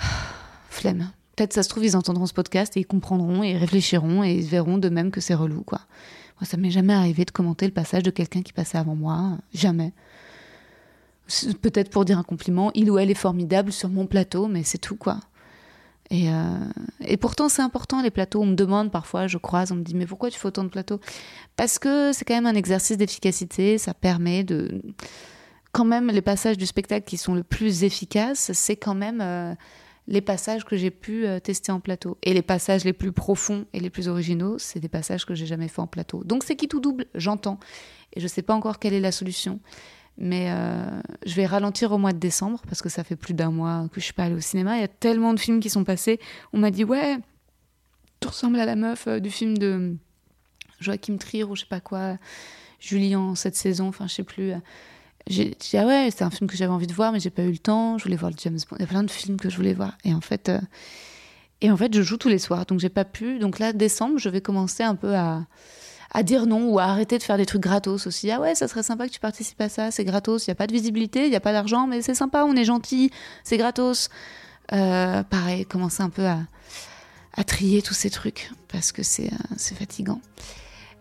flemme. 0.70 1.12
Peut-être 1.36 1.54
ça 1.54 1.64
se 1.64 1.70
trouve, 1.70 1.86
ils 1.86 1.96
entendront 1.96 2.26
ce 2.26 2.34
podcast 2.34 2.76
et 2.76 2.82
ils 2.82 2.86
comprendront 2.86 3.44
et 3.44 3.52
ils 3.52 3.58
réfléchiront 3.58 4.24
et 4.24 4.34
ils 4.34 4.46
verront 4.46 4.78
de 4.78 4.90
même 4.90 5.12
que 5.12 5.22
c'est 5.22 5.34
relou, 5.34 5.64
quoi. 5.64 5.82
Moi, 6.40 6.48
ça 6.48 6.58
m'est 6.58 6.72
jamais 6.72 6.94
arrivé 6.94 7.24
de 7.24 7.32
commenter 7.32 7.66
le 7.66 7.72
passage 7.72 8.04
de 8.04 8.10
quelqu'un 8.10 8.42
qui 8.42 8.52
passait 8.52 8.78
avant 8.78 8.96
moi. 8.96 9.38
Jamais. 9.54 9.94
Peut-être 11.62 11.90
pour 11.90 12.04
dire 12.04 12.18
un 12.18 12.24
compliment, 12.24 12.72
il 12.74 12.90
ou 12.92 12.98
elle 12.98 13.12
est 13.12 13.16
formidable 13.16 13.72
sur 13.72 13.90
mon 13.90 14.08
plateau, 14.08 14.48
mais 14.48 14.64
c'est 14.64 14.80
tout, 14.80 14.98
quoi. 14.98 15.20
Et, 16.10 16.30
euh, 16.30 16.58
et 17.00 17.16
pourtant, 17.16 17.48
c'est 17.48 17.62
important, 17.62 18.02
les 18.02 18.12
plateaux. 18.12 18.42
On 18.42 18.46
me 18.46 18.56
demande 18.56 18.92
parfois, 18.92 19.28
je 19.28 19.38
croise, 19.38 19.72
on 19.72 19.76
me 19.76 19.84
dit, 19.84 19.96
mais 19.96 20.06
pourquoi 20.06 20.30
tu 20.30 20.38
fais 20.38 20.48
autant 20.48 20.66
de 20.66 20.70
plateaux? 20.70 21.00
Parce 21.56 21.80
que 21.80 22.12
c'est 22.12 22.26
quand 22.26 22.34
même 22.34 22.48
un 22.48 22.56
exercice 22.56 22.98
d'efficacité. 22.98 23.78
Ça 23.78 23.94
permet 23.94 24.44
de. 24.44 24.82
Quand 25.72 25.86
même, 25.86 26.08
les 26.08 26.22
passages 26.22 26.58
du 26.58 26.66
spectacle 26.66 27.06
qui 27.06 27.18
sont 27.18 27.34
le 27.34 27.44
plus 27.44 27.86
efficaces, 27.86 28.52
c'est 28.54 28.76
quand 28.76 28.94
même 28.96 29.22
euh, 29.22 29.56
les 30.12 30.22
passages 30.22 30.66
que 30.66 30.76
j'ai 30.76 30.92
pu 30.92 31.26
euh, 31.26 31.40
tester 31.40 31.72
en 31.72 31.80
plateau. 31.80 32.18
Et 32.22 32.34
les 32.34 32.42
passages 32.42 32.84
les 32.84 32.92
plus 32.92 33.14
profonds 33.14 33.66
et 33.72 33.80
les 33.80 33.90
plus 33.90 34.10
originaux, 34.10 34.60
c'est 34.60 34.82
des 34.82 34.90
passages 34.90 35.26
que 35.26 35.34
j'ai 35.34 35.46
jamais 35.46 35.70
fait 35.70 35.80
en 35.80 35.88
plateau. 35.88 36.24
Donc 36.26 36.44
c'est 36.44 36.58
qui 36.58 36.68
tout 36.68 36.82
double, 36.82 37.06
j'entends. 37.16 37.60
Et 38.14 38.20
je 38.20 38.28
sais 38.28 38.42
pas 38.42 38.54
encore 38.54 38.78
quelle 38.78 38.94
est 38.94 39.00
la 39.00 39.14
solution. 39.14 39.62
Mais 40.18 40.52
euh, 40.52 41.02
je 41.26 41.34
vais 41.36 41.46
ralentir 41.46 41.94
au 41.94 41.98
mois 41.98 42.12
de 42.12 42.20
décembre 42.20 42.62
parce 42.68 42.82
que 42.82 42.90
ça 42.90 43.06
fait 43.06 43.16
plus 43.16 43.34
d'un 43.34 43.52
mois 43.52 43.88
que 43.94 44.02
je 44.02 44.06
suis 44.06 44.14
pas 44.14 44.26
allée 44.26 44.36
au 44.36 44.42
cinéma. 44.42 44.76
Il 44.78 44.82
y 44.82 44.84
a 44.84 44.90
tellement 44.90 45.34
de 45.34 45.40
films 45.40 45.62
qui 45.62 45.70
sont 45.70 45.86
passés. 45.86 46.20
On 46.52 46.58
m'a 46.58 46.72
dit 46.72 46.84
ouais, 46.84 47.18
tu 48.20 48.28
ressembles 48.28 48.60
à 48.60 48.66
la 48.66 48.76
meuf 48.76 49.08
euh, 49.08 49.20
du 49.20 49.32
film 49.32 49.58
de 49.58 49.96
Joachim 50.82 51.16
Trier 51.18 51.46
ou 51.46 51.56
je 51.56 51.62
sais 51.62 51.68
pas 51.68 51.80
quoi, 51.80 52.18
Julien 52.82 53.34
cette 53.36 53.56
saison. 53.56 53.88
Enfin 53.88 54.08
je 54.08 54.16
sais 54.16 54.24
plus. 54.24 54.52
J'ai 55.28 55.56
dit 55.60 55.78
ah 55.78 55.86
ouais, 55.86 56.10
c'est 56.16 56.24
un 56.24 56.30
film 56.30 56.50
que 56.50 56.58
j'avais 56.58 56.72
envie 56.72 56.88
de 56.88 56.94
voir, 56.94 57.12
mais 57.12 57.20
j'ai 57.20 57.30
pas 57.30 57.44
eu 57.44 57.52
le 57.52 57.58
temps. 57.58 57.98
Je 57.98 58.04
voulais 58.04 58.16
voir 58.16 58.32
le 58.32 58.38
James 58.40 58.60
Bond. 58.70 58.78
Il 58.80 58.82
y 58.82 58.86
a 58.86 58.88
plein 58.88 59.04
de 59.04 59.12
films 59.12 59.38
que 59.38 59.50
je 59.50 59.56
voulais 59.56 59.74
voir. 59.74 59.98
Et 60.04 60.14
en 60.14 60.22
fait, 60.22 60.50
euh, 60.50 60.60
et 61.62 61.72
en 61.72 61.78
fait, 61.78 61.94
je 61.94 62.02
joue 62.02 62.18
tous 62.18 62.30
les 62.30 62.40
soirs, 62.40 62.66
donc 62.66 62.80
j'ai 62.80 62.90
pas 62.90 63.06
pu. 63.06 63.40
Donc 63.40 63.60
là, 63.60 63.72
décembre, 63.74 64.18
je 64.18 64.30
vais 64.30 64.42
commencer 64.42 64.84
un 64.84 64.96
peu 64.96 65.16
à 65.16 65.46
à 66.14 66.24
dire 66.24 66.46
non 66.46 66.70
ou 66.70 66.80
à 66.80 66.84
arrêter 66.84 67.18
de 67.18 67.24
faire 67.24 67.38
des 67.38 67.46
trucs 67.46 67.62
gratos 67.62 68.06
aussi. 68.06 68.30
Ah 68.32 68.40
ouais, 68.42 68.54
ça 68.56 68.68
serait 68.68 68.84
sympa 68.84 69.08
que 69.08 69.14
tu 69.14 69.20
participes 69.20 69.62
à 69.62 69.70
ça, 69.70 69.92
c'est 69.92 70.04
gratos, 70.04 70.46
il 70.46 70.50
n'y 70.50 70.54
a 70.54 70.56
pas 70.56 70.68
de 70.68 70.74
visibilité, 70.74 71.24
il 71.24 71.30
n'y 71.30 71.36
a 71.36 71.40
pas 71.40 71.54
d'argent, 71.54 71.88
mais 71.88 72.02
c'est 72.02 72.14
sympa, 72.14 72.44
on 72.44 72.56
est 72.56 72.66
gentil, 72.66 73.12
c'est 73.44 73.58
gratos. 73.58 74.10
Euh, 74.74 75.24
pareil, 75.24 75.66
commencer 75.66 76.04
un 76.04 76.10
peu 76.10 76.26
à, 76.26 76.40
à 77.34 77.44
trier 77.44 77.82
tous 77.82 77.94
ces 77.94 78.10
trucs, 78.10 78.52
parce 78.68 78.92
que 78.92 79.04
c'est 79.04 79.32
euh, 79.32 79.76
fatigant. 79.76 80.22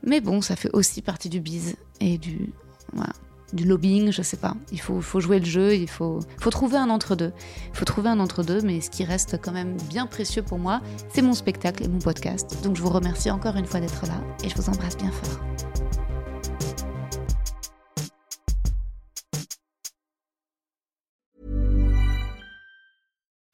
Mais 0.04 0.20
bon, 0.20 0.40
ça 0.40 0.56
fait 0.56 0.70
aussi 0.72 1.02
partie 1.02 1.28
du 1.28 1.40
bise 1.40 1.76
et 2.00 2.16
du, 2.16 2.52
voilà, 2.92 3.12
du 3.52 3.64
lobbying, 3.64 4.12
je 4.12 4.22
sais 4.22 4.36
pas. 4.36 4.54
Il 4.72 4.80
faut, 4.80 5.00
jouer 5.20 5.40
le 5.40 5.46
jeu, 5.46 5.74
il 5.74 5.88
faut 5.88 6.20
trouver 6.50 6.76
un 6.76 6.90
entre-deux. 6.90 7.32
Il 7.72 7.78
faut 7.78 7.84
trouver 7.84 8.08
un 8.08 8.20
entre-deux, 8.20 8.60
mais 8.62 8.80
ce 8.80 8.90
qui 8.90 9.04
reste 9.04 9.38
quand 9.42 9.52
même 9.52 9.76
bien 9.88 10.06
précieux 10.06 10.42
pour 10.42 10.58
moi, 10.58 10.80
c'est 11.12 11.22
mon 11.22 11.34
spectacle 11.34 11.84
et 11.84 11.88
mon 11.88 11.98
podcast. 11.98 12.58
Donc 12.62 12.76
je 12.76 12.82
vous 12.82 12.90
remercie 12.90 13.30
encore 13.30 13.56
une 13.56 13.66
fois 13.66 13.80
d'être 13.80 14.06
là 14.06 14.20
et 14.44 14.48
je 14.48 14.54
vous 14.56 14.68
embrasse 14.68 14.96
bien 14.96 15.10
fort. 15.10 15.69